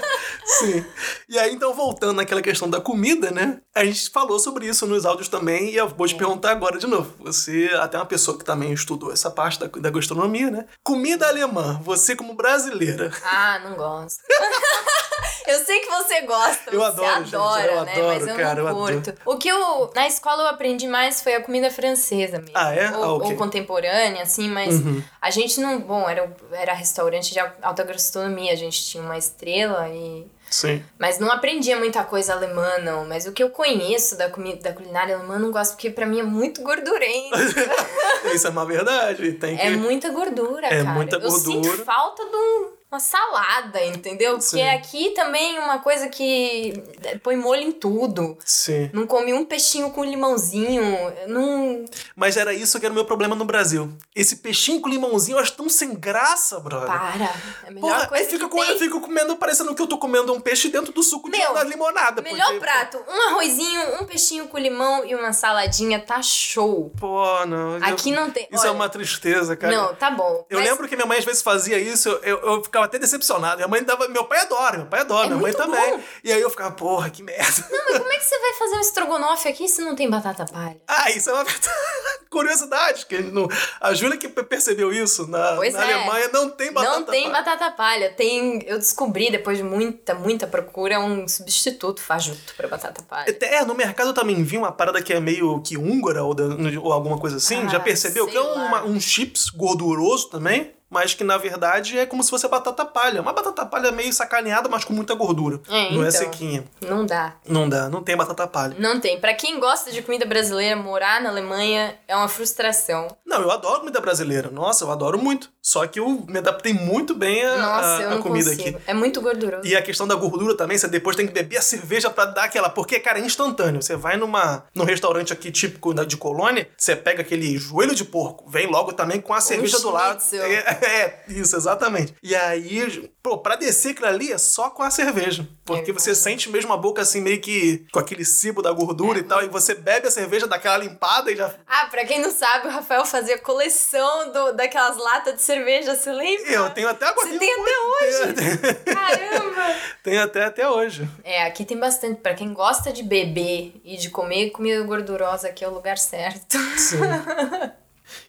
Sim. 0.59 0.78
E 1.27 1.37
aí, 1.37 1.53
então, 1.53 1.73
voltando 1.73 2.13
naquela 2.13 2.41
questão 2.41 2.69
da 2.69 2.79
comida, 2.81 3.31
né? 3.31 3.59
A 3.75 3.83
gente 3.85 4.09
falou 4.09 4.39
sobre 4.39 4.67
isso 4.67 4.85
nos 4.87 5.05
áudios 5.05 5.27
também, 5.29 5.69
e 5.69 5.75
eu 5.77 5.87
vou 5.87 6.07
te 6.07 6.15
perguntar 6.15 6.51
agora 6.51 6.77
de 6.77 6.87
novo. 6.87 7.13
Você, 7.19 7.69
até 7.79 7.97
uma 7.97 8.05
pessoa 8.05 8.37
que 8.37 8.43
também 8.43 8.73
estudou 8.73 9.11
essa 9.11 9.29
parte 9.31 9.59
da, 9.59 9.67
da 9.67 9.89
gastronomia, 9.89 10.49
né? 10.49 10.65
Comida 10.83 11.27
alemã, 11.27 11.79
você 11.83 12.15
como 12.15 12.33
brasileira. 12.33 13.11
Ah, 13.23 13.59
não 13.63 13.75
gosto. 13.75 14.19
eu 15.47 15.59
sei 15.65 15.79
que 15.79 15.87
você 15.87 16.21
gosta, 16.21 16.71
Eu 16.71 16.79
você 16.79 16.85
adoro, 17.05 17.23
gente, 17.25 17.35
adora, 17.35 17.65
eu 17.71 17.85
né? 17.85 17.91
adoro, 17.93 18.07
Mas 18.07 18.27
eu 18.27 18.35
cara, 18.35 18.59
eu 18.61 18.65
não 18.65 18.75
curto. 18.75 19.13
O 19.25 19.37
que 19.37 19.47
eu. 19.47 19.91
Na 19.95 20.07
escola 20.07 20.43
eu 20.43 20.47
aprendi 20.47 20.87
mais 20.87 21.21
foi 21.21 21.35
a 21.35 21.41
comida 21.41 21.69
francesa 21.71 22.37
mesmo. 22.39 22.53
Ah, 22.55 22.73
é? 22.73 22.89
Ou, 22.95 23.03
Ah, 23.03 23.13
ok. 23.13 23.31
ou 23.31 23.35
contemporânea, 23.37 24.23
assim, 24.23 24.47
mas 24.49 24.75
Uhum. 24.75 25.03
a 25.21 25.29
gente 25.29 25.59
não. 25.59 25.79
Bom, 25.79 26.07
era, 26.09 26.31
era 26.51 26.73
restaurante 26.73 27.31
de 27.33 27.39
alta 27.39 27.83
gastronomia, 27.83 28.51
a 28.53 28.55
gente 28.55 28.83
tinha 28.85 29.03
uma 29.03 29.17
estrela 29.17 29.87
e. 29.89 30.27
Sim. 30.49 30.83
Mas 30.97 31.19
não 31.19 31.31
aprendia 31.31 31.77
muita 31.77 32.03
coisa 32.03 32.33
alemã, 32.33 32.77
não. 32.79 33.05
Mas 33.05 33.25
o 33.27 33.31
que 33.31 33.43
eu 33.43 33.49
conheço 33.49 34.17
da, 34.17 34.29
comida, 34.29 34.61
da 34.63 34.73
culinária 34.73 35.15
alemã 35.15 35.35
eu 35.35 35.39
não 35.39 35.51
gosto, 35.51 35.71
porque 35.73 35.89
pra 35.91 36.05
mim 36.05 36.19
é 36.19 36.23
muito 36.23 36.61
gordurento. 36.63 37.37
Isso 38.33 38.47
é 38.47 38.49
uma 38.49 38.65
verdade. 38.65 39.33
Tem 39.33 39.55
que... 39.55 39.61
É 39.61 39.69
muita 39.71 40.09
gordura, 40.09 40.65
É 40.67 40.83
cara. 40.83 40.95
muita 40.95 41.17
Eu 41.17 41.29
sinto 41.31 41.61
gordura. 41.61 41.85
falta 41.85 42.23
de 42.25 42.35
um- 42.35 42.78
uma 42.91 42.99
salada, 42.99 43.83
entendeu? 43.85 44.31
Porque 44.33 44.45
Sim. 44.57 44.67
aqui 44.69 45.11
também 45.11 45.59
uma 45.59 45.77
coisa 45.79 46.07
que 46.09 46.73
põe 47.21 47.35
molho 47.35 47.61
em 47.61 47.71
tudo. 47.71 48.35
Sim. 48.43 48.89
Não 48.91 49.05
come 49.05 49.31
um 49.31 49.45
peixinho 49.45 49.91
com 49.91 50.03
limãozinho. 50.03 50.81
Não. 51.27 51.85
Mas 52.15 52.35
era 52.35 52.51
isso 52.53 52.79
que 52.79 52.85
era 52.85 52.91
o 52.91 52.95
meu 52.95 53.05
problema 53.05 53.35
no 53.35 53.45
Brasil. 53.45 53.93
Esse 54.15 54.37
peixinho 54.37 54.81
com 54.81 54.89
limãozinho 54.89 55.37
eu 55.37 55.41
acho 55.41 55.53
tão 55.53 55.69
sem 55.69 55.93
graça, 55.93 56.59
brother. 56.59 56.87
Para. 56.87 57.25
É 57.65 57.67
a 57.67 57.71
melhor 57.71 57.81
Porra, 57.95 58.07
coisa 58.07 58.25
fica 58.29 58.45
que 58.45 58.51
com, 58.51 58.63
eu 58.63 58.77
fico 58.79 58.99
comendo, 59.01 59.35
parecendo 59.37 59.75
que 59.75 59.81
eu 59.81 59.87
tô 59.87 59.97
comendo 59.99 60.33
um 60.33 60.39
peixe 60.41 60.69
dentro 60.69 60.91
do 60.91 61.03
suco 61.03 61.29
de 61.29 61.37
Meu, 61.37 61.53
da 61.53 61.63
limonada. 61.63 62.21
Melhor 62.23 62.45
porque- 62.47 62.59
prato, 62.59 62.97
um 63.07 63.21
arrozinho, 63.29 64.01
um 64.01 64.05
peixinho 64.05 64.47
com 64.47 64.57
limão 64.57 65.05
e 65.05 65.13
uma 65.13 65.31
saladinha, 65.31 65.99
tá 65.99 66.23
show. 66.23 66.91
Pô, 66.99 67.45
não. 67.45 67.77
eu- 67.77 67.83
Aqui 67.85 68.11
não 68.11 68.31
tem. 68.31 68.47
Isso 68.51 68.65
é 68.65 68.69
olha, 68.69 68.75
uma 68.75 68.89
tristeza, 68.89 69.55
cara. 69.55 69.75
Não, 69.75 69.93
tá 69.95 70.09
bom. 70.09 70.43
Eu 70.49 70.57
mas 70.59 70.67
lembro 70.67 70.87
que 70.87 70.95
minha 70.95 71.05
mãe 71.05 71.19
às 71.19 71.25
vezes 71.25 71.43
fazia 71.43 71.77
isso, 71.77 72.09
eu, 72.23 72.39
eu 72.39 72.63
ficava 72.63 72.78
até 72.83 72.97
decepcionado. 72.99 73.57
Minha 73.57 73.67
mãe 73.67 73.83
dava. 73.83 74.07
Meu 74.07 74.25
pai 74.25 74.39
adora, 74.41 74.77
meu 74.77 74.85
pai 74.87 75.01
adora, 75.01 75.25
É 75.25 75.29
minha 75.29 75.41
mãe 75.41 75.53
também. 75.53 75.91
bom. 75.97 76.03
E 76.23 76.31
aí 76.31 76.41
eu 76.41 76.49
ficava, 76.49 76.71
porra, 76.71 77.09
que 77.09 77.21
merda. 77.23 77.65
Não, 77.71 77.85
mas 77.89 77.97
como 77.99 78.11
é 78.13 78.17
que 78.17 78.25
você 78.25 78.39
vai 78.39 78.53
fazer 78.53 78.75
um 78.75 78.79
estrogonofe 78.81 79.47
aqui 79.47 79.67
se 79.67 79.81
não 79.81 79.95
tem 79.95 80.09
batata 80.09 80.45
palha? 80.45 80.77
Ah, 80.87 81.09
isso 81.11 81.29
é 81.29 81.33
uma 81.33 81.45
curiosidade, 82.29 83.05
que 83.05 83.17
não... 83.19 83.47
a 83.81 83.93
Júlia 83.93 84.17
que 84.17 84.27
percebeu 84.29 84.91
isso 84.93 85.27
na, 85.27 85.55
na 85.55 85.65
é. 85.65 85.93
Alemanha 85.93 86.29
não 86.31 86.49
tem 86.49 86.71
batata 86.71 86.99
não 86.99 87.05
tem 87.05 87.23
palha. 87.23 87.33
batata 87.43 87.71
palha. 87.71 88.09
Tem. 88.13 88.63
Eu 88.67 88.77
descobri 88.77 89.31
depois 89.31 89.57
de 89.57 89.63
muita, 89.63 90.13
muita 90.13 90.47
procura 90.47 90.99
um 90.99 91.27
substituto 91.27 92.01
fajuto 92.01 92.53
pra 92.55 92.67
batata 92.67 93.01
palha. 93.03 93.35
É, 93.41 93.63
no 93.65 93.73
mercado 93.73 94.09
eu 94.09 94.13
também 94.13 94.41
vi 94.43 94.57
uma 94.57 94.71
parada 94.71 95.01
que 95.01 95.13
é 95.13 95.19
meio 95.19 95.61
que 95.61 95.77
húngara 95.77 96.23
ou, 96.23 96.33
da- 96.33 96.43
ou 96.81 96.91
alguma 96.91 97.17
coisa 97.17 97.37
assim. 97.37 97.63
Ah, 97.65 97.69
Já 97.69 97.79
percebeu? 97.79 98.27
Que 98.27 98.37
é 98.37 98.41
uma- 98.41 98.83
um 98.83 98.99
chips 98.99 99.49
gorduroso 99.49 100.29
também, 100.29 100.73
mas 100.89 101.13
que 101.13 101.23
na 101.23 101.37
verdade 101.37 101.97
é 101.97 102.05
como 102.05 102.23
se 102.23 102.29
fosse 102.29 102.47
batata 102.47 102.85
palha. 102.85 103.21
Uma 103.21 103.33
batata 103.33 103.65
palha 103.65 103.91
meio 103.91 104.11
sacaneada, 104.13 104.67
mas 104.69 104.83
com 104.83 104.93
muita 104.93 105.13
gordura. 105.13 105.59
É, 105.69 105.91
não 105.91 106.03
é 106.03 106.09
então. 106.09 106.11
sequinha. 106.11 106.63
Não 106.81 107.05
dá. 107.05 107.33
Não 107.47 107.67
dá, 107.69 107.89
não 107.89 108.01
tem 108.03 108.15
batata 108.17 108.47
palha. 108.47 108.75
Não 108.79 108.99
tem. 108.99 109.19
Pra 109.19 109.33
quem 109.33 109.59
gosta 109.59 109.91
de 109.91 110.01
comida 110.01 110.25
brasileira, 110.25 110.75
morar 110.75 111.21
na 111.21 111.29
Alemanha 111.29 111.95
é 112.07 112.15
uma 112.15 112.27
frustração. 112.27 113.07
Não, 113.25 113.41
eu 113.41 113.51
adoro 113.51 113.79
comida 113.81 113.99
brasileira. 114.01 114.49
Nossa, 114.49 114.83
eu 114.83 114.91
adoro 114.91 115.17
muito. 115.19 115.49
Só 115.61 115.85
que 115.85 115.99
eu 115.99 116.25
me 116.27 116.39
adaptei 116.39 116.73
muito 116.73 117.13
bem 117.13 117.45
a, 117.45 117.57
Nossa, 117.57 117.87
a- 118.09 118.13
a 118.15 118.17
comida 118.19 118.49
consigo. 118.55 118.77
aqui. 118.77 118.83
É 118.87 118.93
muito 118.93 119.21
gorduroso. 119.21 119.67
E 119.67 119.75
a 119.75 119.81
questão 119.81 120.07
da 120.07 120.15
gordura 120.15 120.55
também, 120.55 120.77
você 120.77 120.87
depois 120.87 121.15
tem 121.15 121.27
que 121.27 121.33
beber 121.33 121.57
a 121.57 121.61
cerveja 121.61 122.09
pra 122.09 122.25
dar 122.25 122.45
aquela. 122.45 122.69
Porque, 122.69 122.99
cara, 122.99 123.19
é 123.19 123.21
instantâneo. 123.21 123.81
Você 123.81 123.95
vai 123.95 124.17
numa, 124.17 124.63
num 124.73 124.83
restaurante 124.83 125.31
aqui 125.31 125.51
típico 125.51 125.93
de 126.05 126.17
colônia, 126.17 126.67
você 126.77 126.95
pega 126.95 127.21
aquele 127.21 127.57
joelho 127.57 127.93
de 127.93 128.03
porco, 128.05 128.49
vem 128.49 128.67
logo 128.67 128.93
também 128.93 129.19
com 129.21 129.33
a 129.33 129.41
cerveja 129.41 129.79
do 129.79 129.89
lado. 129.91 130.23
É, 130.33 130.78
é, 130.85 131.23
isso, 131.27 131.55
exatamente. 131.55 132.13
E 132.21 132.35
aí, 132.35 133.09
pô, 133.21 133.37
pra 133.39 133.55
descer 133.55 133.91
aquilo 133.91 134.07
ali 134.07 134.31
é 134.31 134.37
só 134.37 134.69
com 134.69 134.83
a 134.83 134.89
cerveja. 134.91 135.47
Porque 135.65 135.91
É 135.91 135.93
você 135.93 136.15
sente 136.15 136.49
mesmo 136.49 136.73
a 136.73 136.77
boca 136.77 137.01
assim, 137.01 137.21
meio 137.21 137.39
que 137.41 137.85
com 137.91 137.99
aquele 137.99 138.25
cibo 138.25 138.61
da 138.61 138.69
É. 138.71 138.73
gordura 138.73 139.19
e 139.19 139.23
tal, 139.23 139.43
e 139.43 139.47
você 139.47 139.75
bebe 139.75 140.07
a 140.07 140.11
cerveja, 140.11 140.47
dá 140.47 140.55
aquela 140.55 140.77
limpada 140.77 141.31
e 141.31 141.35
já. 141.35 141.53
Ah, 141.67 141.87
pra 141.91 142.05
quem 142.05 142.19
não 142.21 142.31
sabe, 142.31 142.67
o 142.67 142.71
Rafael 142.71 143.05
fazia 143.05 143.37
coleção 143.37 144.31
do, 144.31 144.53
daquelas 144.53 144.97
latas 144.97 145.35
de 145.35 145.41
cerveja, 145.41 145.95
você 145.95 146.11
lembra? 146.11 146.51
Eu 146.51 146.69
tenho 146.71 146.89
até 146.89 147.05
agora. 147.07 147.27
Você 147.27 147.37
tem 147.39 147.53
até 147.53 147.79
hoje? 147.79 148.73
Caramba! 148.85 149.75
Tenho 150.01 150.23
até 150.23 150.43
até 150.45 150.67
hoje. 150.69 151.07
É, 151.23 151.43
aqui 151.43 151.65
tem 151.65 151.77
bastante. 151.77 152.21
Pra 152.21 152.33
quem 152.33 152.53
gosta 152.53 152.91
de 152.91 153.03
beber 153.03 153.79
e 153.83 153.97
de 153.97 154.09
comer 154.09 154.49
comida 154.51 154.81
gordurosa, 154.83 155.49
aqui 155.49 155.63
é 155.63 155.67
o 155.67 155.73
lugar 155.73 155.97
certo. 155.97 156.57
Sim. 156.77 156.97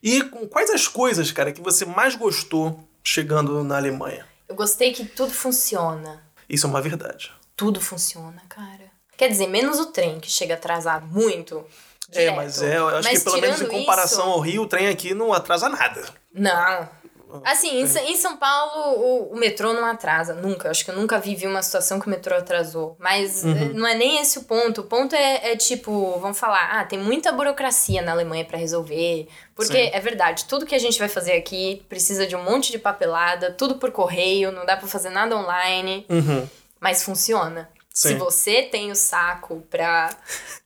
E 0.03 0.23
com 0.25 0.47
quais 0.49 0.71
as 0.71 0.89
coisas, 0.89 1.31
cara, 1.31 1.53
que 1.53 1.61
você 1.61 1.85
mais 1.85 2.15
gostou 2.15 2.83
chegando 3.05 3.63
na 3.63 3.77
Alemanha? 3.77 4.27
Eu 4.49 4.55
gostei 4.55 4.93
que 4.93 5.05
tudo 5.05 5.33
funciona. 5.33 6.23
Isso 6.49 6.67
é 6.67 6.71
uma 6.71 6.81
verdade. 6.83 7.31
tudo 7.57 7.81
funciona, 7.81 8.43
cara. 8.49 8.91
Quer 9.17 9.29
dizer, 9.29 9.47
menos 9.47 9.79
o 9.79 9.87
trem, 9.87 10.19
que 10.19 10.31
chega 10.31 10.55
atrasado 10.55 11.07
muito. 11.07 11.65
É, 12.13 12.21
direto. 12.21 12.37
mas 12.37 12.63
é, 12.63 12.79
eu 12.79 12.89
acho 12.89 13.09
Mas 13.09 13.19
que 13.19 13.25
pelo 13.25 13.41
menos 13.41 13.61
em 13.61 13.67
comparação 13.69 14.25
isso- 14.25 14.33
ao 14.33 14.41
Rio, 14.41 14.63
o 14.63 14.67
trem 14.67 14.89
aqui 14.89 15.13
não 15.15 15.33
atrasa 15.33 15.69
nada. 15.69 16.03
Não. 16.35 16.89
Assim, 17.45 17.81
em, 17.81 17.85
em 17.85 18.17
São 18.17 18.37
Paulo, 18.37 18.99
o, 18.99 19.33
o 19.35 19.37
metrô 19.39 19.73
não 19.73 19.85
atrasa, 19.85 20.35
nunca. 20.35 20.71
Acho 20.71 20.85
que 20.85 20.91
eu 20.91 20.97
nunca 20.97 21.19
vivi 21.19 21.47
uma 21.47 21.63
situação 21.63 22.01
que 22.01 22.07
o 22.07 22.11
metrô 22.11 22.35
atrasou. 22.37 22.97
Mas 22.99 23.43
Uhum. 23.45 23.51
eh, 23.57 23.65
não 23.75 23.87
é 23.87 23.95
nem 23.95 24.21
esse 24.21 24.39
o 24.39 24.43
ponto. 24.45 24.81
O 24.83 24.85
ponto 24.85 25.15
é, 25.15 25.53
é 25.53 25.57
tipo, 25.57 26.19
vamos 26.21 26.39
falar, 26.39 26.79
ah, 26.81 26.85
tem 26.85 26.99
muita 26.99 27.33
burocracia 27.33 28.03
na 28.03 28.13
Alemanha 28.13 28.45
pra 28.45 28.59
resolver. 28.59 29.29
Porque 29.55 29.73
Sim. 29.85 29.91
é 29.93 30.01
verdade, 30.01 30.45
tudo 30.47 30.65
que 30.67 30.75
a 30.75 30.79
gente 30.79 30.99
vai 30.99 31.09
fazer 31.09 31.33
aqui 31.33 31.85
precisa 31.89 32.27
de 32.27 32.35
um 32.35 32.43
monte 32.43 32.73
de 32.73 32.79
papelada, 32.79 33.51
tudo 33.53 33.77
por 33.77 33.91
correio, 33.93 34.51
não 34.53 34.65
dá 34.65 34.77
pra 34.77 34.89
fazer 34.89 35.11
nada 35.11 35.37
online. 35.37 36.07
Uhum. 36.09 36.49
Mas 36.81 37.03
funciona. 37.03 37.69
Sim. 37.93 38.09
Se 38.11 38.15
você 38.15 38.63
tem 38.63 38.91
o 38.91 38.97
saco 38.97 39.63
pra 39.69 40.11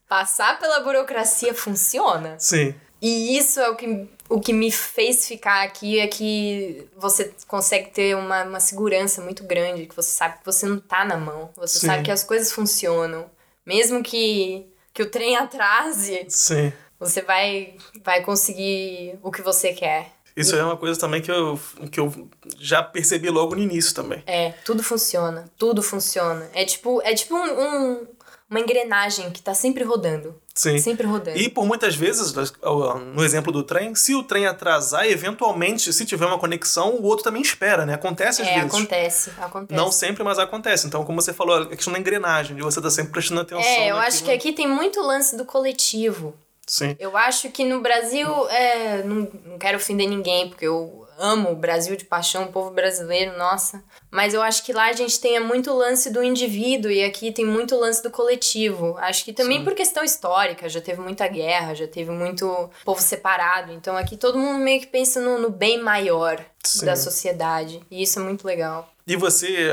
passar 0.07 0.59
pela 0.59 0.79
burocracia, 0.81 1.53
funciona. 1.53 2.35
Sim. 2.39 2.73
E 3.01 3.37
isso 3.37 3.59
é 3.59 3.69
o 3.69 3.75
que, 3.75 4.07
o 4.29 4.39
que 4.39 4.51
me 4.53 4.71
fez 4.71 5.27
ficar 5.27 5.63
aqui, 5.63 5.99
é 5.99 6.07
que 6.07 6.87
você 6.97 7.33
consegue 7.47 7.91
ter 7.91 8.15
uma, 8.15 8.43
uma 8.43 8.59
segurança 8.59 9.21
muito 9.21 9.43
grande, 9.43 9.85
que 9.85 9.95
você 9.95 10.11
sabe 10.11 10.39
que 10.39 10.45
você 10.45 10.65
não 10.65 10.79
tá 10.79 11.05
na 11.05 11.17
mão. 11.17 11.49
Você 11.57 11.79
Sim. 11.79 11.87
sabe 11.87 12.03
que 12.03 12.11
as 12.11 12.23
coisas 12.23 12.51
funcionam. 12.51 13.29
Mesmo 13.65 14.01
que, 14.03 14.67
que 14.93 15.03
o 15.03 15.09
trem 15.09 15.35
atrase, 15.37 16.25
Sim. 16.29 16.71
você 16.99 17.21
vai, 17.21 17.75
vai 18.03 18.23
conseguir 18.23 19.19
o 19.21 19.31
que 19.31 19.41
você 19.41 19.73
quer. 19.73 20.11
Isso 20.35 20.53
é 20.55 20.63
uma 20.63 20.75
coisa 20.75 20.99
também 20.99 21.21
que 21.21 21.31
eu, 21.31 21.57
que 21.89 21.97
eu 21.99 22.29
já 22.59 22.83
percebi 22.83 23.29
logo 23.29 23.55
no 23.55 23.61
início 23.61 23.95
também. 23.95 24.21
É, 24.27 24.51
tudo 24.65 24.83
funciona, 24.83 25.45
tudo 25.57 25.81
funciona. 25.81 26.49
É 26.53 26.65
tipo, 26.65 27.01
é 27.03 27.13
tipo 27.13 27.33
um, 27.35 27.43
um- 28.01 28.07
uma 28.49 28.59
engrenagem 28.59 29.31
que 29.31 29.41
tá 29.41 29.53
sempre 29.53 29.83
rodando. 29.85 30.39
Sim. 30.55 30.77
Sempre 30.79 31.05
rodando. 31.05 31.37
E 31.37 31.49
por 31.49 31.65
muitas 31.65 31.95
vezes, 31.97 32.33
no 33.13 33.25
exemplo 33.25 33.51
do 33.51 33.61
trem, 33.61 33.93
se 33.93 34.15
o 34.15 34.23
trem 34.23 34.47
atrasar, 34.47 35.05
eventualmente, 35.05 35.91
se 35.91 36.05
tiver 36.05 36.25
uma 36.25 36.39
conexão, 36.39 36.95
o 36.95 37.03
outro 37.03 37.25
também 37.25 37.41
espera, 37.41 37.85
né? 37.85 37.93
Acontece 37.93 38.41
às 38.41 38.47
é, 38.47 38.53
vezes. 38.55 38.73
acontece, 38.73 39.31
acontece. 39.37 39.75
Não 39.75 39.91
sempre, 39.91 40.23
mas 40.23 40.39
acontece. 40.39 40.87
Então, 40.87 41.03
como 41.03 41.21
você 41.21 41.33
falou, 41.33 41.63
a 41.63 41.65
questão 41.67 41.91
da 41.91 41.99
engrenagem, 41.99 42.55
de 42.55 42.61
você 42.61 42.79
estar 42.79 42.89
sempre 42.89 43.11
prestando 43.11 43.41
atenção. 43.41 43.69
É, 43.69 43.91
eu 43.91 43.97
acho 43.97 44.23
que 44.23 44.31
aqui 44.31 44.53
tem 44.53 44.65
muito 44.65 45.01
lance 45.01 45.35
do 45.35 45.43
coletivo. 45.43 46.33
Sim. 46.65 46.95
Eu 46.99 47.17
acho 47.17 47.49
que 47.51 47.65
no 47.65 47.81
Brasil, 47.81 48.27
é, 48.49 49.03
não, 49.03 49.27
não 49.45 49.57
quero 49.59 49.77
ofender 49.77 50.07
ninguém, 50.07 50.47
porque 50.47 50.65
eu 50.65 51.04
amo 51.17 51.51
o 51.51 51.55
Brasil 51.55 51.95
de 51.95 52.05
paixão, 52.05 52.43
o 52.43 52.51
povo 52.51 52.71
brasileiro, 52.71 53.37
nossa. 53.37 53.83
Mas 54.11 54.33
eu 54.33 54.41
acho 54.41 54.63
que 54.63 54.73
lá 54.73 54.89
a 54.89 54.93
gente 54.93 55.19
tem 55.19 55.39
muito 55.39 55.73
lance 55.73 56.09
do 56.09 56.23
indivíduo 56.23 56.91
e 56.91 57.03
aqui 57.03 57.31
tem 57.31 57.45
muito 57.45 57.75
lance 57.75 58.01
do 58.01 58.11
coletivo. 58.11 58.95
Acho 58.97 59.23
que 59.25 59.33
também 59.33 59.63
por 59.63 59.73
questão 59.73 60.03
histórica, 60.03 60.69
já 60.69 60.81
teve 60.81 61.01
muita 61.01 61.27
guerra, 61.27 61.73
já 61.73 61.87
teve 61.87 62.11
muito 62.11 62.69
povo 62.83 63.01
separado. 63.01 63.71
Então 63.71 63.95
aqui 63.97 64.17
todo 64.17 64.37
mundo 64.37 64.59
meio 64.59 64.79
que 64.79 64.87
pensa 64.87 65.19
no, 65.19 65.37
no 65.39 65.49
bem 65.49 65.81
maior 65.81 66.43
Sim. 66.63 66.85
da 66.85 66.95
sociedade. 66.95 67.81
E 67.89 68.01
isso 68.03 68.19
é 68.19 68.23
muito 68.23 68.45
legal. 68.45 68.89
E 69.07 69.15
você 69.15 69.71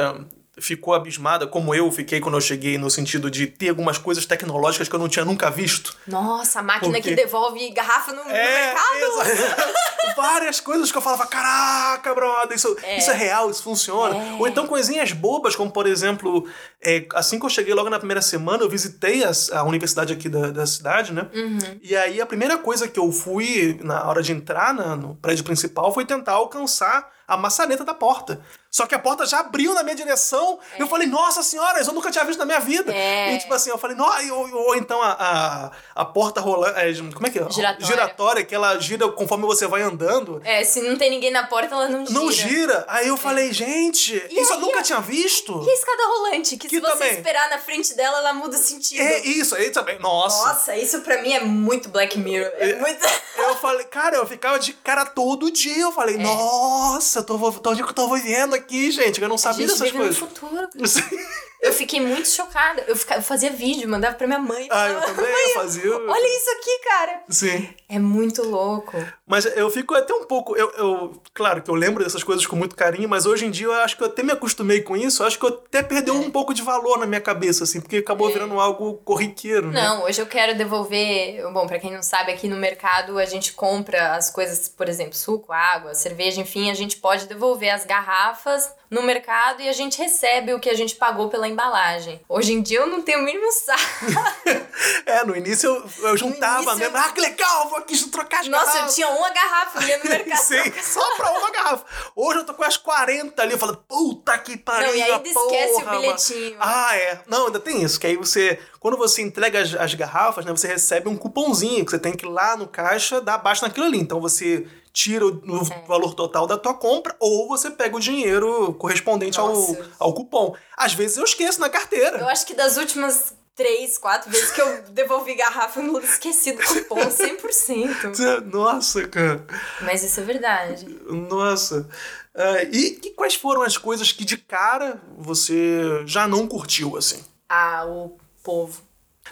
ficou 0.63 0.95
abismada, 0.95 1.47
como 1.47 1.75
eu 1.75 1.91
fiquei 1.91 2.21
quando 2.21 2.37
eu 2.37 2.41
cheguei, 2.41 2.79
no 2.79 2.89
sentido 2.91 3.31
de 3.31 3.47
ter 3.47 3.69
algumas 3.71 3.99
coisas 3.99 4.25
tecnológicas 4.25 4.89
que 4.89 4.95
eu 4.95 4.99
não 4.99 5.09
tinha 5.09 5.25
nunca 5.25 5.51
visto? 5.51 5.95
Nossa, 6.07 6.61
a 6.61 6.63
máquina 6.63 6.93
Por 6.93 7.03
quê? 7.03 7.11
que 7.11 7.15
devolve 7.17 7.71
garrafa 7.71 8.13
no, 8.13 8.25
no 8.25 8.31
É, 8.31 8.67
mercado. 8.67 9.23
exa- 9.27 9.57
várias 10.17 10.61
coisas 10.61 10.91
que 10.93 10.99
eu 10.99 11.03
falava, 11.03 11.27
caraca, 11.27 12.15
brother, 12.15 12.57
isso 12.57 12.77
é, 12.83 12.99
isso 12.99 13.11
é 13.11 13.15
real, 13.15 13.51
isso 13.51 13.63
funciona. 13.63 14.17
É. 14.17 14.37
Ou 14.39 14.47
então 14.47 14.67
coisinhas 14.67 15.13
bobas, 15.13 15.57
como 15.57 15.71
por 15.71 15.87
exemplo, 15.87 16.47
é, 16.83 17.07
assim 17.15 17.39
que 17.39 17.45
eu 17.47 17.51
cheguei 17.51 17.75
logo 17.75 17.89
na 17.91 17.99
primeira 17.99 18.23
semana, 18.23 18.63
eu 18.63 18.69
visitei 18.69 19.25
as- 19.25 19.51
a, 19.53 19.63
universidade 19.65 20.13
aqui 20.13 20.29
da, 20.29 20.51
da 20.51 20.67
cidade, 20.67 21.13
né? 21.13 21.27
Uhum. 21.35 21.59
E 21.83 21.97
aí 21.97 22.21
a 22.21 22.27
primeira 22.27 22.59
coisa 22.59 22.87
que 22.89 22.99
eu 22.99 23.11
fui 23.11 23.79
na 23.83 24.07
hora 24.07 24.23
de 24.23 24.33
entrar 24.33 24.75
na- 24.75 24.97
no 24.97 25.15
prédio 25.17 25.45
principal 25.45 25.93
foi 25.93 26.05
tentar 26.05 26.33
alcançar 26.33 27.09
a 27.27 27.37
maçaneta 27.37 27.85
da 27.85 27.95
porta. 27.95 28.41
Só 28.71 28.87
que 28.87 28.95
a 28.95 28.99
porta 28.99 29.27
já 29.27 29.41
abriu 29.41 29.75
na 29.75 29.83
minha 29.83 29.95
direção. 29.95 30.59
E 30.79 30.81
eu 30.81 30.87
falei, 30.87 31.07
nossa 31.07 31.43
senhora, 31.43 31.79
isso 31.81 31.91
eu 31.91 31.95
nunca 31.95 32.11
tinha 32.11 32.25
visto 32.25 32.39
na 32.39 32.47
minha 32.47 32.59
vida. 32.61 32.91
É. 32.95 33.35
E 33.35 33.39
tipo 33.39 33.53
assim, 33.53 33.69
eu 33.69 33.77
falei, 33.77 33.95
"Nó", 33.95 34.11
ou, 34.33 34.51
ou 34.69 34.77
então 34.77 35.03
a, 35.03 35.11
a, 35.13 35.71
a 35.95 36.05
porta 36.07 36.41
rolando. 36.41 36.79
é, 36.79 36.91
como 37.13 37.27
é 37.27 37.31
que 37.31 37.39
é? 37.39 37.51
Giratória. 37.51 37.87
Giratória, 37.87 38.45
que 38.45 38.55
ela 38.55 38.79
gira 38.79 39.07
conforme 39.13 39.45
você 39.45 39.67
vai 39.67 39.83
andando. 39.83 40.41
É, 40.43 40.65
se 40.65 40.81
não 40.81 40.97
tem 40.97 41.11
ninguém 41.11 41.31
na 41.31 41.47
porta, 41.47 41.75
ela 41.75 41.87
não 41.89 42.07
gira. 42.07 42.19
Não 42.19 42.33
gira. 42.33 42.85
Aí 42.89 43.09
eu 43.09 43.17
falei, 43.19 43.53
gente, 43.53 44.15
E 44.31 44.41
isso 44.41 44.53
eu 44.53 44.57
aí, 44.57 44.63
nunca 44.63 44.83
tinha 44.83 45.01
visto. 45.01 45.63
E 45.67 45.71
a 45.71 45.75
escada 45.75 46.07
rolante, 46.07 46.57
que, 46.57 46.67
Que 46.67 46.77
se 46.77 46.81
você 46.81 46.93
também. 46.93 47.13
esperar 47.13 47.51
na 47.51 47.59
frente 47.59 47.95
dela, 47.95 48.19
ela 48.19 48.33
muda 48.33 48.57
sentido. 48.57 49.03
É 49.03 49.19
isso, 49.21 49.55
aí 49.55 49.69
também. 49.69 49.99
Nossa. 49.99 50.47
Nossa, 50.47 50.77
isso 50.77 51.03
pra 51.03 51.21
mim 51.21 51.35
é 51.35 51.41
muito 51.41 51.91
Black 51.91 52.19
Mirror. 52.19 52.51
É, 52.57 52.77
muito... 52.77 53.07
Eu 53.37 53.57
falei, 53.57 53.85
cara, 53.85 54.17
eu 54.17 54.27
ficava 54.27 54.59
de 54.59 54.73
cara 54.73 55.05
todo 55.05 55.51
dia. 55.51 55.77
Eu 55.83 55.91
É. 55.91 55.93
falei, 55.93 56.17
nossa, 56.17 57.12
eu 57.19 57.25
tô, 57.25 57.53
tô, 57.53 57.73
eu 57.73 57.93
tô 57.93 58.15
vivendo 58.15 58.55
aqui, 58.55 58.91
gente. 58.91 59.21
Eu 59.21 59.29
não 59.29 59.39
sabia 59.39 59.67
dessas 59.67 59.81
vive 59.81 59.99
no 59.99 60.05
coisas. 60.05 60.19
futuro. 60.19 60.69
Eu 61.63 61.73
fiquei 61.73 62.01
muito 62.01 62.27
chocada. 62.27 62.85
Eu, 62.89 62.97
eu 62.97 63.23
fazia 63.23 63.49
vídeo, 63.49 63.89
mandava 63.89 64.17
pra 64.17 64.27
minha 64.27 64.39
mãe. 64.41 64.67
Ah, 64.69 64.89
eu 64.89 65.01
também, 65.01 65.31
"Mãe, 65.31 65.45
eu 65.45 65.55
fazia. 65.55 65.97
Olha 65.97 66.37
isso 66.37 66.51
aqui, 66.51 66.79
cara. 66.81 67.23
Sim. 67.29 67.69
É 67.89 68.01
muito 68.01 68.43
louco. 68.43 68.97
Mas 69.33 69.47
eu 69.57 69.71
fico 69.71 69.95
até 69.95 70.13
um 70.13 70.25
pouco. 70.25 70.55
Eu, 70.55 70.71
eu- 70.73 71.23
claro 71.33 71.63
que 71.63 71.71
eu 71.71 71.75
lembro 71.75 72.05
dessas 72.05 72.23
coisas 72.23 72.47
com 72.47 72.55
muito 72.55 72.77
carinho, 72.77 73.09
mas 73.09 73.25
hoje 73.25 73.47
em 73.47 73.51
dia 73.51 73.65
eu 73.67 73.73
acho 73.73 73.97
que 73.97 74.03
eu 74.03 74.07
até 74.09 74.23
me 74.23 74.31
acostumei 74.31 74.83
com 74.83 74.95
isso. 74.95 75.23
Eu 75.23 75.27
acho 75.27 75.39
que 75.39 75.47
eu 75.47 75.49
até 75.49 75.83
perdeu 75.83 76.15
É. 76.15 76.19
um 76.19 76.31
pouco 76.31 76.53
de 76.53 76.61
valor 76.61 76.99
na 76.99 77.07
minha 77.07 77.21
cabeça, 77.21 77.65
assim, 77.65 77.81
porque 77.81 77.97
acabou 77.97 78.29
virando 78.31 78.61
algo 78.61 79.01
corriqueiro, 79.07 79.71
né? 79.71 79.81
Não, 79.83 80.03
hoje 80.05 80.21
eu 80.21 80.27
quero 80.27 80.55
devolver. 80.55 81.43
Bom, 81.51 81.67
pra 81.67 81.79
quem 81.79 81.91
não 81.91 82.03
sabe, 82.03 82.31
aqui 82.31 82.47
no 82.47 82.57
mercado 82.57 83.19
a 83.19 83.25
gente 83.25 83.55
compra 83.55 84.15
as 84.17 84.29
coisas, 84.31 84.69
por 84.69 84.87
exemplo, 84.87 85.15
suco, 85.15 85.51
água, 85.51 85.95
cerveja, 85.95 86.39
enfim, 86.43 86.71
a 86.71 86.75
gente 86.75 86.97
pode 86.99 87.25
devolver 87.27 87.71
as 87.71 87.87
garrafas 87.87 88.71
no 88.91 89.03
mercado 89.03 89.63
e 89.63 89.69
a 89.71 89.73
gente 89.73 89.97
recebe 89.97 90.53
o 90.53 90.61
que 90.61 90.69
a 90.69 90.75
gente 90.75 90.95
pagou 90.97 91.31
pela 91.31 91.49
embalagem. 91.49 92.21
Hoje 92.29 92.53
em 92.53 92.61
dia 92.61 92.81
eu 92.81 92.87
não 92.87 93.01
tenho 93.01 93.21
o 93.21 93.23
mínimo 93.23 93.51
saco. 93.51 93.81
É, 95.07 95.25
no 95.25 95.37
início 95.37 95.69
eu, 95.69 96.09
eu 96.11 96.17
juntava 96.17 96.63
início 96.63 96.79
mesmo. 96.79 96.97
eu- 96.97 97.03
Ah, 97.03 97.11
que 97.11 97.21
legal, 97.21 97.69
vou 97.69 97.79
aqui 97.79 97.97
trocar 98.11 98.41
as 98.41 98.49
Nossa, 98.49 98.65
eu 98.67 98.73
garrafas. 98.75 98.95
tinha 98.95 99.09
uma 99.23 99.31
garrafa, 99.31 99.81
eu 99.83 99.89
ia 99.89 99.99
no 99.99 100.05
mercado. 100.11 100.39
Sim, 100.39 100.73
só 100.83 101.17
pra 101.17 101.31
uma 101.31 101.51
garrafa. 101.51 101.85
Hoje 102.15 102.39
eu 102.41 102.45
tô 102.45 102.55
com 102.55 102.65
as 102.65 102.77
40 102.77 103.41
ali, 103.43 103.53
eu 103.53 103.59
falo, 103.59 103.77
puta 103.89 104.37
que 104.39 104.57
pariu. 104.57 104.89
Não, 104.89 104.95
e 104.97 105.03
ainda 105.03 105.29
esquece 105.29 105.73
o 105.75 105.81
porra, 105.81 105.99
bilhetinho. 105.99 106.59
mano. 106.59 106.61
Ah, 106.61 106.97
é. 106.97 107.21
Não, 107.27 107.47
ainda 107.47 107.61
tem 107.61 107.83
isso, 107.83 107.99
que 108.01 108.07
aí 108.07 108.17
você, 108.17 108.59
quando 108.81 108.97
você 108.97 109.23
entrega 109.23 109.61
as, 109.61 109.75
as 109.75 109.95
garrafas, 109.95 110.45
né, 110.45 110.51
você 110.53 110.67
recebe 110.69 111.09
um 111.09 111.17
cupomzinho 111.17 111.85
que 111.85 111.91
você 111.91 111.99
tem 111.99 112.13
que 112.13 112.27
ir 112.27 112.29
lá 112.29 112.57
no 112.57 112.67
caixa 112.67 113.21
dar 113.21 113.35
abaixo 113.35 113.63
naquilo 113.65 113.87
ali. 113.87 113.99
Então 113.99 114.21
você 114.21 114.67
tira 114.93 115.27
o, 115.27 115.41
É. 115.71 115.87
valor 115.87 116.13
total 116.15 116.47
da 116.47 116.59
tua 116.59 116.75
compra 116.75 117.17
ou 117.19 117.49
você 117.49 117.71
pega 117.71 117.97
o 117.97 118.01
dinheiro 118.01 118.75
correspondente 118.75 119.41
ao, 119.41 119.55
ao 119.99 120.13
cupom. 120.13 120.55
Às 120.77 120.93
vezes 120.93 121.17
eu 121.17 121.25
esqueço 121.25 121.61
na 121.61 121.71
carteira. 121.71 122.19
Eu 122.19 122.29
acho 122.29 122.45
que 122.47 122.53
das 122.55 122.77
últimas 122.77 123.33
três, 123.55 123.99
quatro 123.99 124.31
vezes 124.31 124.51
que 124.51 124.61
eu 124.61 124.83
devolvi 124.91 125.35
garrafa, 125.35 125.81
eu 125.81 126.01
esqueci 126.01 126.53
do 126.53 126.63
cupom 126.63 126.97
100%. 126.97 128.53
Nossa, 128.53 129.07
cara. 129.09 129.47
Mas 129.81 130.03
isso 130.03 130.21
é 130.21 130.23
verdade. 130.25 130.87
Nossa. 131.07 131.89
Ah, 132.35 132.63
e, 132.73 132.99
e 133.05 133.11
quais 133.11 133.35
foram 133.35 133.63
as 133.63 133.77
coisas 133.77 134.11
que 134.11 134.25
de 134.25 134.37
cara 134.37 135.01
você 135.17 136.03
já 136.07 136.27
não 136.27 136.47
curtiu, 136.47 136.97
assim? 136.97 137.23
Ah, 137.49 137.85
o 137.87 138.19
povo. 138.43 138.83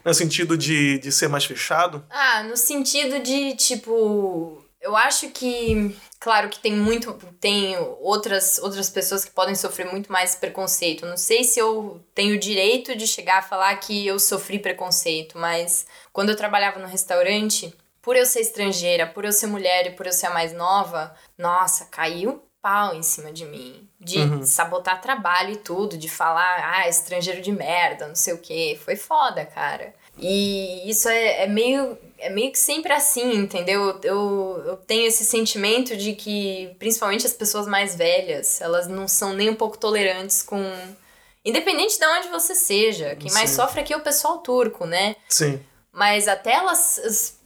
No 0.04 0.14
sentido 0.14 0.56
de, 0.56 0.98
de 0.98 1.10
ser 1.10 1.28
mais 1.28 1.44
fechado? 1.44 2.04
Ah, 2.10 2.42
no 2.44 2.56
sentido 2.56 3.20
de, 3.20 3.56
tipo, 3.56 4.62
eu 4.80 4.96
acho 4.96 5.30
que, 5.30 5.96
claro 6.20 6.50
que 6.50 6.60
tem 6.60 6.72
muito, 6.76 7.14
tem 7.40 7.76
outras, 8.00 8.58
outras 8.58 8.90
pessoas 8.90 9.24
que 9.24 9.30
podem 9.30 9.54
sofrer 9.54 9.90
muito 9.90 10.12
mais 10.12 10.36
preconceito. 10.36 11.06
Não 11.06 11.16
sei 11.16 11.42
se 11.42 11.58
eu 11.58 12.00
tenho 12.14 12.36
o 12.36 12.38
direito 12.38 12.94
de 12.94 13.06
chegar 13.06 13.38
a 13.38 13.42
falar 13.42 13.74
que 13.76 14.06
eu 14.06 14.18
sofri 14.18 14.58
preconceito, 14.58 15.38
mas 15.38 15.86
quando 16.12 16.28
eu 16.28 16.36
trabalhava 16.36 16.78
no 16.78 16.86
restaurante, 16.86 17.74
por 18.02 18.14
eu 18.14 18.26
ser 18.26 18.40
estrangeira, 18.40 19.06
por 19.06 19.24
eu 19.24 19.32
ser 19.32 19.46
mulher 19.46 19.86
e 19.86 19.90
por 19.92 20.06
eu 20.06 20.12
ser 20.12 20.26
a 20.26 20.30
mais 20.30 20.52
nova, 20.52 21.14
nossa, 21.38 21.86
caiu 21.86 22.42
pau 22.60 22.94
em 22.94 23.02
cima 23.02 23.32
de 23.32 23.46
mim. 23.46 23.88
De 23.98 24.46
sabotar 24.46 25.00
trabalho 25.00 25.52
e 25.52 25.56
tudo, 25.56 25.96
de 25.96 26.08
falar, 26.08 26.74
ah, 26.74 26.88
estrangeiro 26.88 27.42
de 27.42 27.52
merda, 27.52 28.08
não 28.08 28.14
sei 28.14 28.32
o 28.34 28.38
quê. 28.38 28.78
Foi 28.82 28.96
foda, 28.96 29.44
cara. 29.44 29.94
E 30.18 30.88
isso 30.88 31.08
é, 31.08 31.44
é 31.44 31.46
meio 31.46 31.98
é 32.20 32.30
meio 32.30 32.52
que 32.52 32.58
sempre 32.58 32.92
assim, 32.92 33.34
entendeu? 33.34 33.98
Eu, 34.02 34.62
eu 34.66 34.76
tenho 34.76 35.06
esse 35.06 35.24
sentimento 35.24 35.96
de 35.96 36.12
que, 36.12 36.74
principalmente 36.78 37.26
as 37.26 37.32
pessoas 37.32 37.66
mais 37.66 37.94
velhas, 37.94 38.60
elas 38.60 38.86
não 38.86 39.08
são 39.08 39.32
nem 39.32 39.50
um 39.50 39.54
pouco 39.54 39.78
tolerantes 39.78 40.42
com. 40.42 40.62
Independente 41.44 41.98
de 41.98 42.04
onde 42.04 42.28
você 42.28 42.54
seja. 42.54 43.16
Quem 43.16 43.32
mais 43.32 43.50
Sim. 43.50 43.56
sofre 43.56 43.80
aqui 43.80 43.92
é 43.92 43.96
o 43.96 44.02
pessoal 44.02 44.38
turco, 44.38 44.84
né? 44.84 45.16
Sim. 45.28 45.60
Mas 45.92 46.28
até 46.28 46.52
elas. 46.52 47.39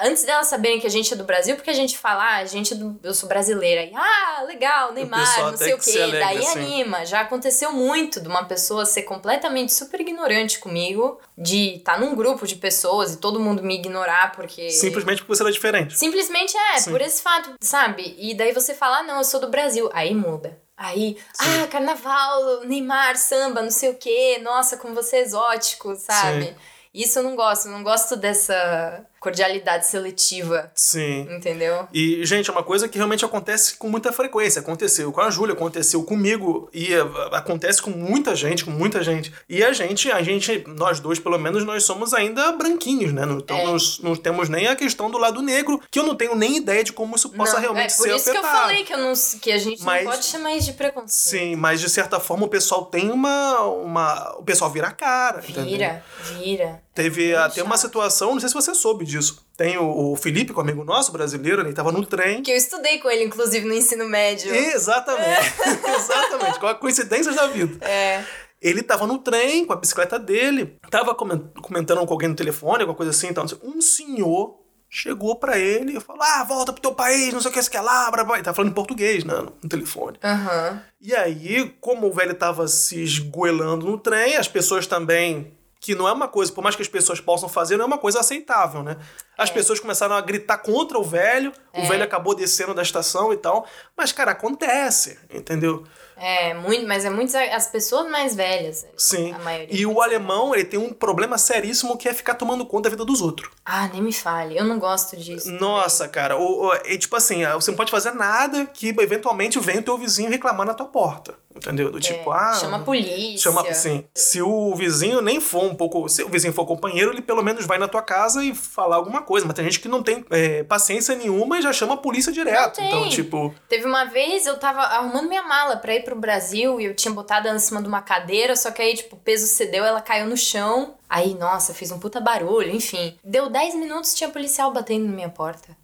Antes 0.00 0.24
delas 0.24 0.46
saberem 0.46 0.78
que 0.78 0.86
a 0.86 0.90
gente 0.90 1.12
é 1.12 1.16
do 1.16 1.24
Brasil, 1.24 1.56
porque 1.56 1.70
a 1.70 1.74
gente 1.74 1.98
fala, 1.98 2.22
ah, 2.22 2.36
a 2.36 2.44
gente 2.44 2.72
é 2.72 2.76
do, 2.76 2.98
eu 3.02 3.12
sou 3.12 3.28
brasileira. 3.28 3.82
E, 3.82 3.92
ah, 3.94 4.44
legal, 4.46 4.92
Neymar, 4.92 5.50
não 5.50 5.56
sei 5.56 5.74
o 5.74 5.78
que 5.78 5.84
se 5.84 5.92
quê. 5.92 6.00
alegra, 6.00 6.26
Daí 6.26 6.38
assim. 6.38 6.58
anima. 6.58 7.04
Já 7.04 7.20
aconteceu 7.20 7.72
muito 7.72 8.20
de 8.20 8.28
uma 8.28 8.44
pessoa 8.44 8.86
ser 8.86 9.02
completamente 9.02 9.72
super 9.74 10.00
ignorante 10.00 10.58
comigo, 10.58 11.20
de 11.36 11.76
estar 11.76 11.98
num 11.98 12.14
grupo 12.14 12.46
de 12.46 12.54
pessoas 12.56 13.14
e 13.14 13.16
todo 13.16 13.40
mundo 13.40 13.62
me 13.62 13.74
ignorar 13.74 14.32
porque. 14.32 14.70
Simplesmente 14.70 15.18
porque 15.22 15.34
você 15.34 15.42
era 15.42 15.52
diferente. 15.52 15.98
Simplesmente 15.98 16.56
é, 16.56 16.78
Sim. 16.78 16.92
por 16.92 17.00
esse 17.00 17.20
fato, 17.20 17.54
sabe? 17.60 18.14
E 18.18 18.34
daí 18.34 18.52
você 18.52 18.74
fala, 18.74 18.98
ah, 18.98 19.02
não, 19.02 19.18
eu 19.18 19.24
sou 19.24 19.40
do 19.40 19.48
Brasil. 19.48 19.90
Aí 19.92 20.14
muda. 20.14 20.58
Aí, 20.76 21.16
ah, 21.40 21.66
carnaval, 21.66 22.60
Neymar, 22.64 23.16
samba, 23.16 23.62
não 23.62 23.70
sei 23.70 23.90
o 23.90 23.94
quê. 23.96 24.38
Nossa, 24.40 24.76
como 24.76 24.94
você 24.94 25.16
é 25.16 25.20
exótico, 25.22 25.96
sabe? 25.96 26.44
Sim. 26.46 26.54
Isso 26.94 27.18
eu 27.18 27.22
não 27.22 27.34
gosto. 27.34 27.66
Eu 27.66 27.72
não 27.72 27.82
gosto 27.82 28.16
dessa 28.16 29.04
cordialidade 29.20 29.86
seletiva, 29.86 30.70
Sim. 30.74 31.26
entendeu? 31.30 31.88
E, 31.92 32.24
gente, 32.24 32.48
é 32.48 32.52
uma 32.52 32.62
coisa 32.62 32.88
que 32.88 32.96
realmente 32.98 33.24
acontece 33.24 33.76
com 33.76 33.88
muita 33.88 34.12
frequência. 34.12 34.60
Aconteceu 34.60 35.12
com 35.12 35.20
a 35.20 35.30
Júlia, 35.30 35.54
aconteceu 35.54 36.02
comigo 36.02 36.68
e 36.72 36.88
acontece 37.32 37.80
com 37.82 37.90
muita 37.90 38.34
gente, 38.34 38.64
com 38.64 38.70
muita 38.70 39.02
gente. 39.02 39.32
E 39.48 39.62
a 39.62 39.72
gente, 39.72 40.10
a 40.10 40.22
gente, 40.22 40.64
nós 40.66 41.00
dois, 41.00 41.18
pelo 41.18 41.38
menos, 41.38 41.64
nós 41.64 41.84
somos 41.84 42.12
ainda 42.14 42.52
branquinhos, 42.52 43.12
né? 43.12 43.22
Então, 43.28 43.56
É. 43.56 43.64
nós 43.66 43.98
não 44.00 44.14
temos 44.16 44.48
nem 44.48 44.66
a 44.68 44.76
questão 44.76 45.10
do 45.10 45.18
lado 45.18 45.42
negro, 45.42 45.80
que 45.90 45.98
eu 45.98 46.04
não 46.04 46.14
tenho 46.14 46.34
nem 46.34 46.56
ideia 46.56 46.82
de 46.84 46.92
como 46.92 47.16
isso 47.16 47.28
possa 47.30 47.54
Não, 47.54 47.60
realmente 47.60 47.92
é 47.92 47.96
por 47.96 48.02
ser 48.02 48.16
isso 48.16 48.30
afetado. 48.30 48.46
que 48.48 48.54
eu 48.56 48.60
falei 48.60 48.84
que, 48.84 48.92
eu 48.94 48.98
não, 48.98 49.12
que 49.40 49.52
a 49.52 49.58
gente 49.58 49.82
Mas- 49.82 50.04
não 50.04 50.12
pode 50.12 50.24
chamar 50.24 50.54
isso 50.54 50.66
de 50.66 50.72
preconceito. 50.74 51.08
Sim, 51.42 51.56
mas 51.56 51.80
de 51.80 51.88
certa 51.88 52.18
forma 52.20 52.46
o 52.46 52.48
pessoal 52.48 52.84
tem 52.86 53.10
uma. 53.10 53.60
uma 53.62 54.36
o 54.38 54.42
pessoal 54.42 54.70
vira 54.70 54.88
a 54.88 54.92
cara. 54.92 55.40
entendeu? 55.40 55.64
Vira, 55.64 56.04
vira. 56.38 56.82
Teve 56.98 57.32
até 57.32 57.62
uma 57.62 57.76
situação, 57.76 58.32
não 58.32 58.40
sei 58.40 58.48
se 58.48 58.54
você 58.56 58.74
soube 58.74 59.04
disso. 59.04 59.46
Tem 59.56 59.78
o, 59.78 60.10
o 60.12 60.16
Felipe, 60.16 60.46
que 60.52 60.58
é 60.58 60.60
um 60.60 60.64
amigo 60.64 60.82
nosso, 60.82 61.12
brasileiro, 61.12 61.62
ele 61.62 61.72
tava 61.72 61.92
no 61.92 62.04
trem. 62.04 62.42
Que 62.42 62.50
eu 62.50 62.56
estudei 62.56 62.98
com 62.98 63.08
ele, 63.08 63.22
inclusive, 63.22 63.64
no 63.64 63.72
ensino 63.72 64.04
médio. 64.08 64.52
Exatamente. 64.52 65.54
Exatamente. 65.96 66.58
Com 66.58 66.66
a 66.66 66.74
coincidência 66.74 67.32
da 67.32 67.46
vida. 67.46 67.86
É. 67.86 68.24
Ele 68.60 68.82
tava 68.82 69.06
no 69.06 69.18
trem 69.18 69.64
com 69.64 69.72
a 69.72 69.76
bicicleta 69.76 70.18
dele, 70.18 70.76
tava 70.90 71.14
comen- 71.14 71.48
comentando 71.62 72.04
com 72.04 72.12
alguém 72.12 72.28
no 72.30 72.34
telefone, 72.34 72.80
alguma 72.82 72.96
coisa 72.96 73.10
assim. 73.10 73.28
Então, 73.28 73.46
um 73.62 73.80
senhor 73.80 74.58
chegou 74.90 75.36
pra 75.36 75.56
ele 75.56 75.96
e 75.98 76.00
falou: 76.00 76.20
Ah, 76.20 76.42
volta 76.42 76.72
pro 76.72 76.82
teu 76.82 76.92
país, 76.92 77.32
não 77.32 77.40
sei 77.40 77.52
o 77.52 77.54
que, 77.54 77.62
você 77.62 77.70
quer 77.70 77.80
lá, 77.80 78.10
blá, 78.10 78.24
blá. 78.24 78.34
Ele 78.34 78.42
tava 78.44 78.56
falando 78.56 78.72
em 78.72 78.74
português, 78.74 79.22
né, 79.22 79.34
no 79.62 79.68
telefone. 79.68 80.18
Aham. 80.24 80.82
E 81.00 81.14
aí, 81.14 81.72
como 81.80 82.08
o 82.08 82.12
velho 82.12 82.34
tava 82.34 82.66
se 82.66 83.00
esgoelando 83.00 83.86
no 83.86 83.96
trem, 83.98 84.34
as 84.36 84.48
pessoas 84.48 84.84
também. 84.84 85.56
Que 85.80 85.94
não 85.94 86.08
é 86.08 86.12
uma 86.12 86.26
coisa, 86.26 86.50
por 86.52 86.62
mais 86.62 86.74
que 86.74 86.82
as 86.82 86.88
pessoas 86.88 87.20
possam 87.20 87.48
fazer, 87.48 87.76
não 87.76 87.84
é 87.84 87.86
uma 87.86 87.98
coisa 87.98 88.18
aceitável, 88.20 88.82
né? 88.82 88.96
As 89.36 89.48
pessoas 89.50 89.78
começaram 89.78 90.16
a 90.16 90.20
gritar 90.20 90.58
contra 90.58 90.98
o 90.98 91.04
velho, 91.04 91.52
o 91.72 91.78
É. 91.80 91.86
velho 91.88 92.02
acabou 92.02 92.34
descendo 92.34 92.74
da 92.74 92.82
estação 92.82 93.32
e 93.32 93.36
tal. 93.36 93.64
Mas, 93.96 94.10
cara, 94.10 94.32
acontece, 94.32 95.16
entendeu? 95.32 95.84
É, 96.16 96.52
muito, 96.52 96.84
mas 96.88 97.04
é 97.04 97.10
muitas 97.10 97.36
as 97.36 97.68
pessoas 97.68 98.10
mais 98.10 98.34
velhas. 98.34 98.84
Sim. 98.96 99.32
A 99.32 99.38
maioria. 99.38 99.68
E 99.72 99.86
o 99.86 100.02
alemão, 100.02 100.52
ele 100.52 100.64
tem 100.64 100.80
um 100.80 100.92
problema 100.92 101.38
seríssimo 101.38 101.96
que 101.96 102.08
é 102.08 102.12
ficar 102.12 102.34
tomando 102.34 102.66
conta 102.66 102.88
da 102.88 102.90
vida 102.90 103.04
dos 103.04 103.22
outros. 103.22 103.48
Ah, 103.64 103.86
nem 103.86 104.02
me 104.02 104.12
fale. 104.12 104.58
Eu 104.58 104.64
não 104.64 104.80
gosto 104.80 105.16
disso. 105.16 105.48
Nossa, 105.52 106.08
cara, 106.08 106.36
o, 106.36 106.66
o- 106.66 106.74
é 106.74 106.96
tipo 106.98 107.14
assim, 107.14 107.44
você 107.52 107.70
não 107.70 107.76
pode 107.76 107.92
fazer 107.92 108.10
nada 108.10 108.66
que 108.66 108.88
eventualmente 108.88 109.60
venha 109.60 109.78
o 109.78 109.84
teu 109.84 109.96
vizinho 109.96 110.28
reclamar 110.28 110.66
na 110.66 110.74
tua 110.74 110.86
porta. 110.86 111.34
Entendeu? 111.58 111.90
Do 111.90 112.00
tipo, 112.00 112.32
É, 112.32 112.36
ah. 112.36 112.54
chama 112.54 112.76
a 112.78 112.80
polícia. 112.80 113.38
Chama, 113.38 113.74
sim. 113.74 114.04
Se 114.14 114.40
o 114.40 114.74
vizinho 114.74 115.20
nem 115.20 115.40
for 115.40 115.64
um 115.64 115.74
pouco. 115.74 116.08
Se 116.08 116.22
o 116.22 116.28
vizinho 116.28 116.52
for 116.52 116.64
companheiro, 116.64 117.12
ele 117.12 117.20
pelo 117.20 117.42
menos 117.42 117.66
vai 117.66 117.78
na 117.78 117.88
tua 117.88 118.02
casa 118.02 118.44
e 118.44 118.54
falar 118.54 118.96
alguma 118.96 119.22
coisa. 119.22 119.46
Mas 119.46 119.54
tem 119.56 119.64
gente 119.64 119.80
que 119.80 119.88
não 119.88 120.02
tem 120.02 120.24
é, 120.30 120.62
paciência 120.64 121.14
nenhuma 121.14 121.58
e 121.58 121.62
já 121.62 121.72
chama 121.72 121.94
a 121.94 121.96
polícia 121.96 122.32
direto. 122.32 122.80
Então, 122.80 123.08
tipo. 123.08 123.54
Teve 123.68 123.86
uma 123.86 124.04
vez 124.04 124.46
eu 124.46 124.56
tava 124.58 124.80
arrumando 124.80 125.28
minha 125.28 125.42
mala 125.42 125.76
pra 125.76 125.94
ir 125.94 126.04
pro 126.04 126.16
Brasil 126.16 126.80
e 126.80 126.84
eu 126.84 126.94
tinha 126.94 127.12
botado 127.12 127.48
ela 127.48 127.56
em 127.56 127.60
cima 127.60 127.82
de 127.82 127.88
uma 127.88 128.00
cadeira, 128.00 128.54
só 128.56 128.70
que 128.70 128.80
aí, 128.80 128.94
tipo, 128.94 129.16
o 129.16 129.18
peso 129.18 129.46
cedeu, 129.46 129.84
ela 129.84 130.00
caiu 130.00 130.26
no 130.26 130.36
chão. 130.36 130.94
Aí, 131.08 131.34
nossa, 131.34 131.74
fiz 131.74 131.90
um 131.90 131.98
puta 131.98 132.20
barulho, 132.20 132.70
enfim. 132.70 133.18
Deu 133.24 133.48
10 133.48 133.74
minutos, 133.74 134.14
tinha 134.14 134.30
policial 134.30 134.72
batendo 134.72 135.06
na 135.06 135.12
minha 135.12 135.28
porta. 135.28 135.76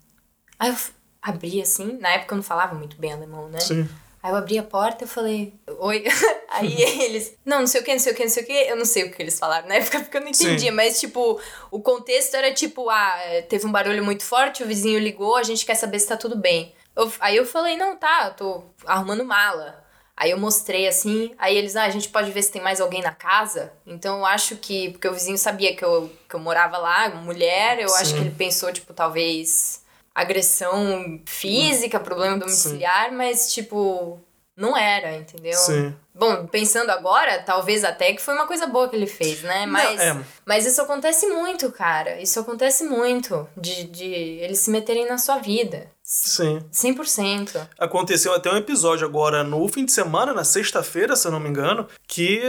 Aí 0.59 0.69
eu 0.69 0.75
abri 1.21 1.61
assim, 1.61 1.97
na 1.99 2.09
época 2.09 2.33
eu 2.33 2.37
não 2.37 2.43
falava 2.43 2.75
muito 2.75 2.97
bem 2.97 3.11
alemão, 3.11 3.49
né? 3.49 3.59
Sim. 3.59 3.89
Aí 4.25 4.31
eu 4.31 4.37
abri 4.37 4.57
a 4.57 4.63
porta 4.63 5.03
e 5.03 5.07
falei, 5.07 5.53
oi. 5.77 6.03
Aí 6.49 6.81
eles, 7.03 7.37
não, 7.45 7.59
não 7.59 7.67
sei 7.67 7.81
o 7.81 7.83
que, 7.83 7.91
não 7.91 7.99
sei 7.99 8.11
o 8.11 8.15
que, 8.15 8.23
não 8.23 8.29
sei 8.31 8.41
o 8.41 8.45
que. 8.47 8.53
Eu 8.53 8.75
não 8.75 8.85
sei 8.85 9.03
o 9.03 9.11
que 9.11 9.21
eles 9.21 9.37
falaram 9.37 9.67
na 9.67 9.75
época 9.75 9.99
porque 9.99 10.17
eu 10.17 10.21
não 10.21 10.33
Sim. 10.33 10.47
entendia, 10.47 10.71
mas 10.71 10.99
tipo, 10.99 11.39
o 11.69 11.79
contexto 11.79 12.33
era 12.33 12.51
tipo, 12.51 12.89
ah, 12.89 13.15
teve 13.47 13.67
um 13.67 13.71
barulho 13.71 14.03
muito 14.03 14.23
forte, 14.23 14.63
o 14.63 14.65
vizinho 14.65 14.97
ligou, 14.97 15.35
a 15.35 15.43
gente 15.43 15.63
quer 15.63 15.75
saber 15.75 15.99
se 15.99 16.07
tá 16.07 16.17
tudo 16.17 16.35
bem. 16.35 16.73
Eu- 16.95 17.13
aí 17.19 17.35
eu 17.37 17.45
falei, 17.45 17.77
não, 17.77 17.95
tá, 17.97 18.29
eu 18.29 18.33
tô 18.33 18.63
arrumando 18.87 19.23
mala. 19.23 19.85
Aí 20.17 20.31
eu 20.31 20.39
mostrei 20.39 20.87
assim, 20.87 21.35
aí 21.37 21.55
eles, 21.55 21.75
ah, 21.75 21.83
a 21.83 21.89
gente 21.91 22.09
pode 22.09 22.31
ver 22.31 22.41
se 22.41 22.51
tem 22.51 22.63
mais 22.63 22.81
alguém 22.81 23.03
na 23.03 23.13
casa. 23.13 23.73
Então 23.85 24.17
eu 24.17 24.25
acho 24.25 24.55
que, 24.55 24.89
porque 24.89 25.07
o 25.07 25.13
vizinho 25.13 25.37
sabia 25.37 25.75
que 25.75 25.85
eu, 25.85 26.09
que 26.27 26.35
eu 26.35 26.39
morava 26.39 26.79
lá, 26.79 27.09
mulher, 27.09 27.79
eu 27.79 27.93
acho 27.93 28.09
Sim. 28.09 28.15
que 28.15 28.21
ele 28.23 28.31
pensou, 28.31 28.73
tipo, 28.73 28.91
talvez 28.91 29.84
agressão 30.15 31.21
física, 31.25 31.99
problema 31.99 32.37
domiciliar, 32.37 33.11
mas 33.11 33.53
tipo, 33.53 34.17
não 34.55 34.75
era, 34.77 35.17
entendeu? 35.17 35.57
Sim. 35.57 35.93
Bom, 36.13 36.47
pensando 36.47 36.89
agora, 36.89 37.43
talvez 37.43 37.83
até 37.83 38.13
que 38.13 38.21
foi 38.21 38.33
uma 38.33 38.47
coisa 38.47 38.65
boa 38.65 38.87
que 38.87 38.95
ele 38.95 39.05
fez, 39.05 39.43
né? 39.43 39.65
Mas, 39.65 39.99
é. 39.99 40.17
mas 40.45 40.65
isso 40.65 40.81
acontece 40.81 41.27
muito, 41.27 41.69
cara. 41.73 42.21
Isso 42.21 42.39
acontece 42.39 42.85
muito. 42.85 43.45
De, 43.57 43.83
de 43.83 44.05
eles 44.05 44.59
se 44.59 44.71
meterem 44.71 45.05
na 45.09 45.17
sua 45.17 45.39
vida. 45.39 45.91
Sim. 46.01 46.59
100%. 46.71 47.67
Aconteceu 47.77 48.33
até 48.33 48.49
um 48.49 48.55
episódio 48.55 49.05
agora 49.05 49.43
no 49.43 49.67
fim 49.67 49.83
de 49.83 49.91
semana, 49.91 50.33
na 50.33 50.45
sexta-feira, 50.45 51.17
se 51.17 51.27
eu 51.27 51.31
não 51.31 51.39
me 51.39 51.49
engano, 51.49 51.85
que 52.07 52.41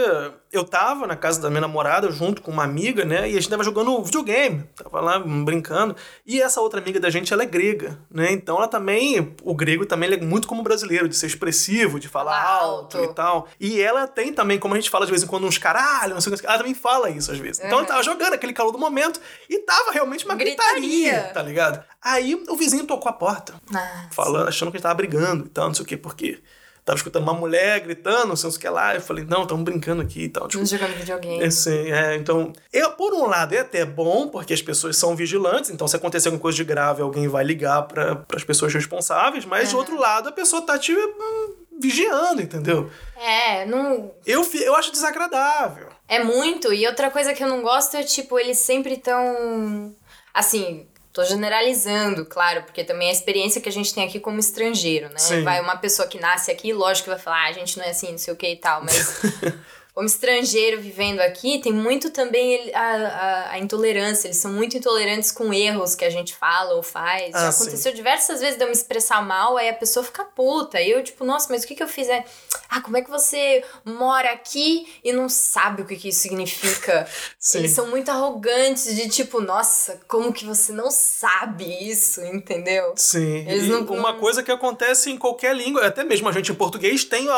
eu 0.53 0.65
tava 0.65 1.07
na 1.07 1.17
casa 1.17 1.41
da 1.41 1.49
minha 1.51 1.61
namorada 1.61 2.11
junto 2.11 2.41
com 2.41 2.51
uma 2.51 2.65
amiga, 2.65 3.05
né? 3.05 3.29
E 3.29 3.33
a 3.37 3.41
gente 3.41 3.49
tava 3.49 3.65
jogando 3.65 4.03
videogame, 4.03 4.63
tava 4.75 5.01
lá 5.01 5.19
brincando. 5.19 5.95
E 6.25 6.41
essa 6.41 6.61
outra 6.61 6.81
amiga 6.81 6.99
da 7.01 7.11
gente, 7.11 7.33
ela 7.33 7.43
é 7.43 7.47
grega, 7.47 7.99
né? 8.11 8.33
Então 8.33 8.57
ela 8.57 8.69
também, 8.69 9.35
o 9.43 9.55
grego 9.55 9.85
também 9.85 10.13
é 10.13 10.17
muito 10.17 10.47
como 10.49 10.63
brasileiro, 10.63 11.09
de 11.09 11.17
ser 11.17 11.27
expressivo, 11.27 11.99
de 12.01 12.09
falar 12.09 12.41
alto. 12.43 12.97
alto. 12.99 13.11
e 13.11 13.15
tal. 13.15 13.49
E 13.61 13.81
ela 13.81 14.07
tem 14.07 14.33
também, 14.33 14.59
como 14.59 14.75
a 14.75 14.77
gente 14.77 14.91
fala 14.91 15.05
de 15.05 15.11
vez 15.13 15.23
em 15.23 15.27
quando, 15.27 15.47
uns 15.47 15.59
caralho, 15.59 16.15
não 16.15 16.21
sei 16.21 16.33
o 16.33 16.37
que, 16.39 16.47
ela 16.47 16.59
também 16.59 16.75
fala 16.75 17.11
isso 17.11 17.31
às 17.33 17.39
vezes. 17.39 17.63
Então 17.65 17.79
ela 17.79 17.87
tava 17.87 18.03
jogando 18.03 18.35
aquele 18.35 18.53
calor 18.53 18.73
do 18.73 18.79
momento 18.79 19.21
e 19.51 19.59
tava 19.59 19.91
realmente 19.93 20.25
uma 20.25 20.35
gritaria, 20.35 20.77
Gritaria. 21.13 21.33
tá 21.35 21.43
ligado? 21.43 21.85
Aí 22.03 22.35
o 22.49 22.57
vizinho 22.57 22.85
tocou 22.87 23.11
a 23.11 23.13
porta 23.13 23.55
Ah, 23.75 24.09
falando, 24.13 24.49
achando 24.49 24.71
que 24.71 24.77
a 24.77 24.79
gente 24.79 24.83
tava 24.85 24.95
brigando 24.95 25.47
e 25.47 25.49
tal, 25.49 25.67
não 25.67 25.75
sei 25.75 25.85
o 25.85 25.87
que, 25.87 25.97
porque 25.97 26.41
tava 26.87 26.97
escutando 26.97 27.25
uma 27.25 27.35
mulher 27.35 27.81
gritando, 27.81 28.29
não 28.29 28.37
sei 28.37 28.49
o 28.49 28.53
que 28.53 28.69
lá. 28.69 28.95
Eu 28.95 29.01
falei, 29.01 29.25
não, 29.25 29.43
estamos 29.43 29.65
brincando 29.65 30.01
aqui 30.03 30.23
e 30.23 30.29
tal. 30.29 30.47
Tipo, 30.47 30.65
jogando 30.65 30.95
videogame. 30.95 31.45
Assim, 31.45 31.91
é, 31.91 32.15
então, 32.15 32.53
eu, 32.73 32.93
por 32.93 33.13
um 33.13 33.27
lado 33.27 33.57
é 33.57 33.59
até 33.59 33.85
bom, 33.85 34.29
porque 34.29 34.55
as 34.55 34.63
pessoas 34.63 34.97
são 34.97 35.17
vigilantes, 35.17 35.71
então 35.71 35.89
se 35.89 35.97
acontecer 35.97 36.29
alguma 36.29 36.41
coisa 36.41 36.57
de 36.57 36.63
grave, 36.63 37.03
alguém 37.03 37.27
vai 37.27 37.43
ligar 37.43 37.83
para 37.83 38.25
as 38.33 38.45
pessoas 38.45 38.73
responsáveis, 38.73 39.45
mas 39.45 39.71
de 39.71 39.77
outro 39.77 39.99
lado 39.99 40.29
a 40.29 40.33
pessoa 40.33 40.63
tá 40.63 40.79
te 40.79 40.95
hum, 40.95 41.55
vigiando, 41.81 42.41
entendeu? 42.41 42.89
É, 43.17 43.67
não. 43.67 44.13
Eu, 44.25 44.49
eu 44.55 44.77
acho 44.77 44.93
desagradável. 44.93 45.89
É 46.07 46.23
muito. 46.23 46.73
E 46.73 46.87
outra 46.87 47.11
coisa 47.11 47.35
que 47.35 47.43
eu 47.43 47.49
não 47.49 47.63
gosto 47.63 47.97
é, 47.97 48.05
tipo, 48.05 48.39
eles 48.39 48.59
sempre 48.59 48.97
tão. 48.97 49.93
Assim, 50.33 50.87
tô 51.17 51.25
generalizando, 51.25 52.27
claro, 52.27 52.63
porque 52.65 52.85
também 52.85 53.09
é 53.09 53.11
a 53.11 53.15
experiência 53.15 53.59
que 53.59 53.71
a 53.71 53.73
gente 53.73 53.95
tem 53.95 54.05
aqui 54.05 54.21
como 54.21 54.39
estrangeiro, 54.39 55.09
né? 55.09 55.17
Sim. 55.17 55.43
Vai 55.45 55.63
uma 55.63 55.75
pessoa 55.75 56.07
que 56.07 56.21
nasce 56.21 56.51
aqui, 56.51 56.75
lógico 56.75 57.05
que 57.05 57.11
vai 57.11 57.19
falar, 57.19 57.47
ah, 57.47 57.49
a 57.49 57.53
gente 57.53 57.79
não 57.79 57.87
é 57.87 57.89
assim, 57.89 58.11
não 58.11 58.19
sei 58.19 58.35
o 58.35 58.37
que 58.37 58.47
e 58.47 58.57
tal, 58.57 58.85
mas. 58.85 59.23
Como 59.97 60.07
estrangeiro 60.07 60.79
vivendo 60.79 61.21
aqui, 61.21 61.59
tem 61.59 61.73
muito 61.73 62.11
também 62.11 62.71
a, 62.75 62.81
a, 62.81 63.51
a 63.53 63.59
intolerância. 63.59 64.27
Eles 64.27 64.37
são 64.37 64.53
muito 64.53 64.77
intolerantes 64.77 65.33
com 65.33 65.55
erros 65.55 65.95
que 65.95 66.05
a 66.05 66.11
gente 66.11 66.35
fala 66.37 66.75
ou 66.75 66.83
faz. 66.83 67.35
Ah, 67.35 67.47
Já 67.47 67.53
sim. 67.53 67.63
aconteceu 67.63 67.95
diversas 67.95 68.41
vezes 68.41 68.59
de 68.59 68.63
eu 68.63 68.67
me 68.67 68.75
expressar 68.75 69.25
mal, 69.25 69.57
aí 69.57 69.71
a 69.71 69.73
pessoa 69.73 70.05
fica 70.05 70.23
puta. 70.23 70.79
E 70.83 70.91
eu, 70.91 71.03
tipo, 71.03 71.25
nossa, 71.25 71.47
mas 71.51 71.65
o 71.65 71.67
que, 71.67 71.75
que 71.75 71.83
eu 71.83 71.89
fiz? 71.89 72.11
É, 72.11 72.23
ah, 72.69 72.83
como 72.83 72.99
é 72.99 73.01
que 73.01 73.09
você 73.09 73.65
mora 73.87 74.33
aqui 74.33 74.87
e 75.03 75.15
não 75.15 75.31
sabe 75.31 75.81
o 75.81 75.87
que, 75.87 75.97
que 75.97 76.09
isso 76.11 76.21
significa? 76.21 77.09
Sim. 77.41 77.61
Eles 77.61 77.71
são 77.71 77.87
muito 77.89 78.11
arrogantes, 78.11 78.95
de 78.95 79.09
tipo, 79.09 79.41
nossa, 79.41 79.99
como 80.07 80.31
que 80.31 80.45
você 80.45 80.73
não 80.73 80.91
sabe 80.91 81.65
isso, 81.89 82.21
entendeu? 82.23 82.93
Sim. 82.97 83.49
Eles 83.49 83.65
E 83.65 83.69
não- 83.69 83.81
uma 83.87 84.13
não- 84.13 84.21
coisa 84.21 84.43
que 84.43 84.53
acontece 84.53 85.11
em 85.11 85.17
qualquer 85.17 85.57
língua, 85.57 85.87
até 85.87 86.05
mesmo 86.05 86.29
a 86.29 86.33
gente 86.33 86.53
em 86.53 86.55
português 86.55 87.03
tem, 87.03 87.29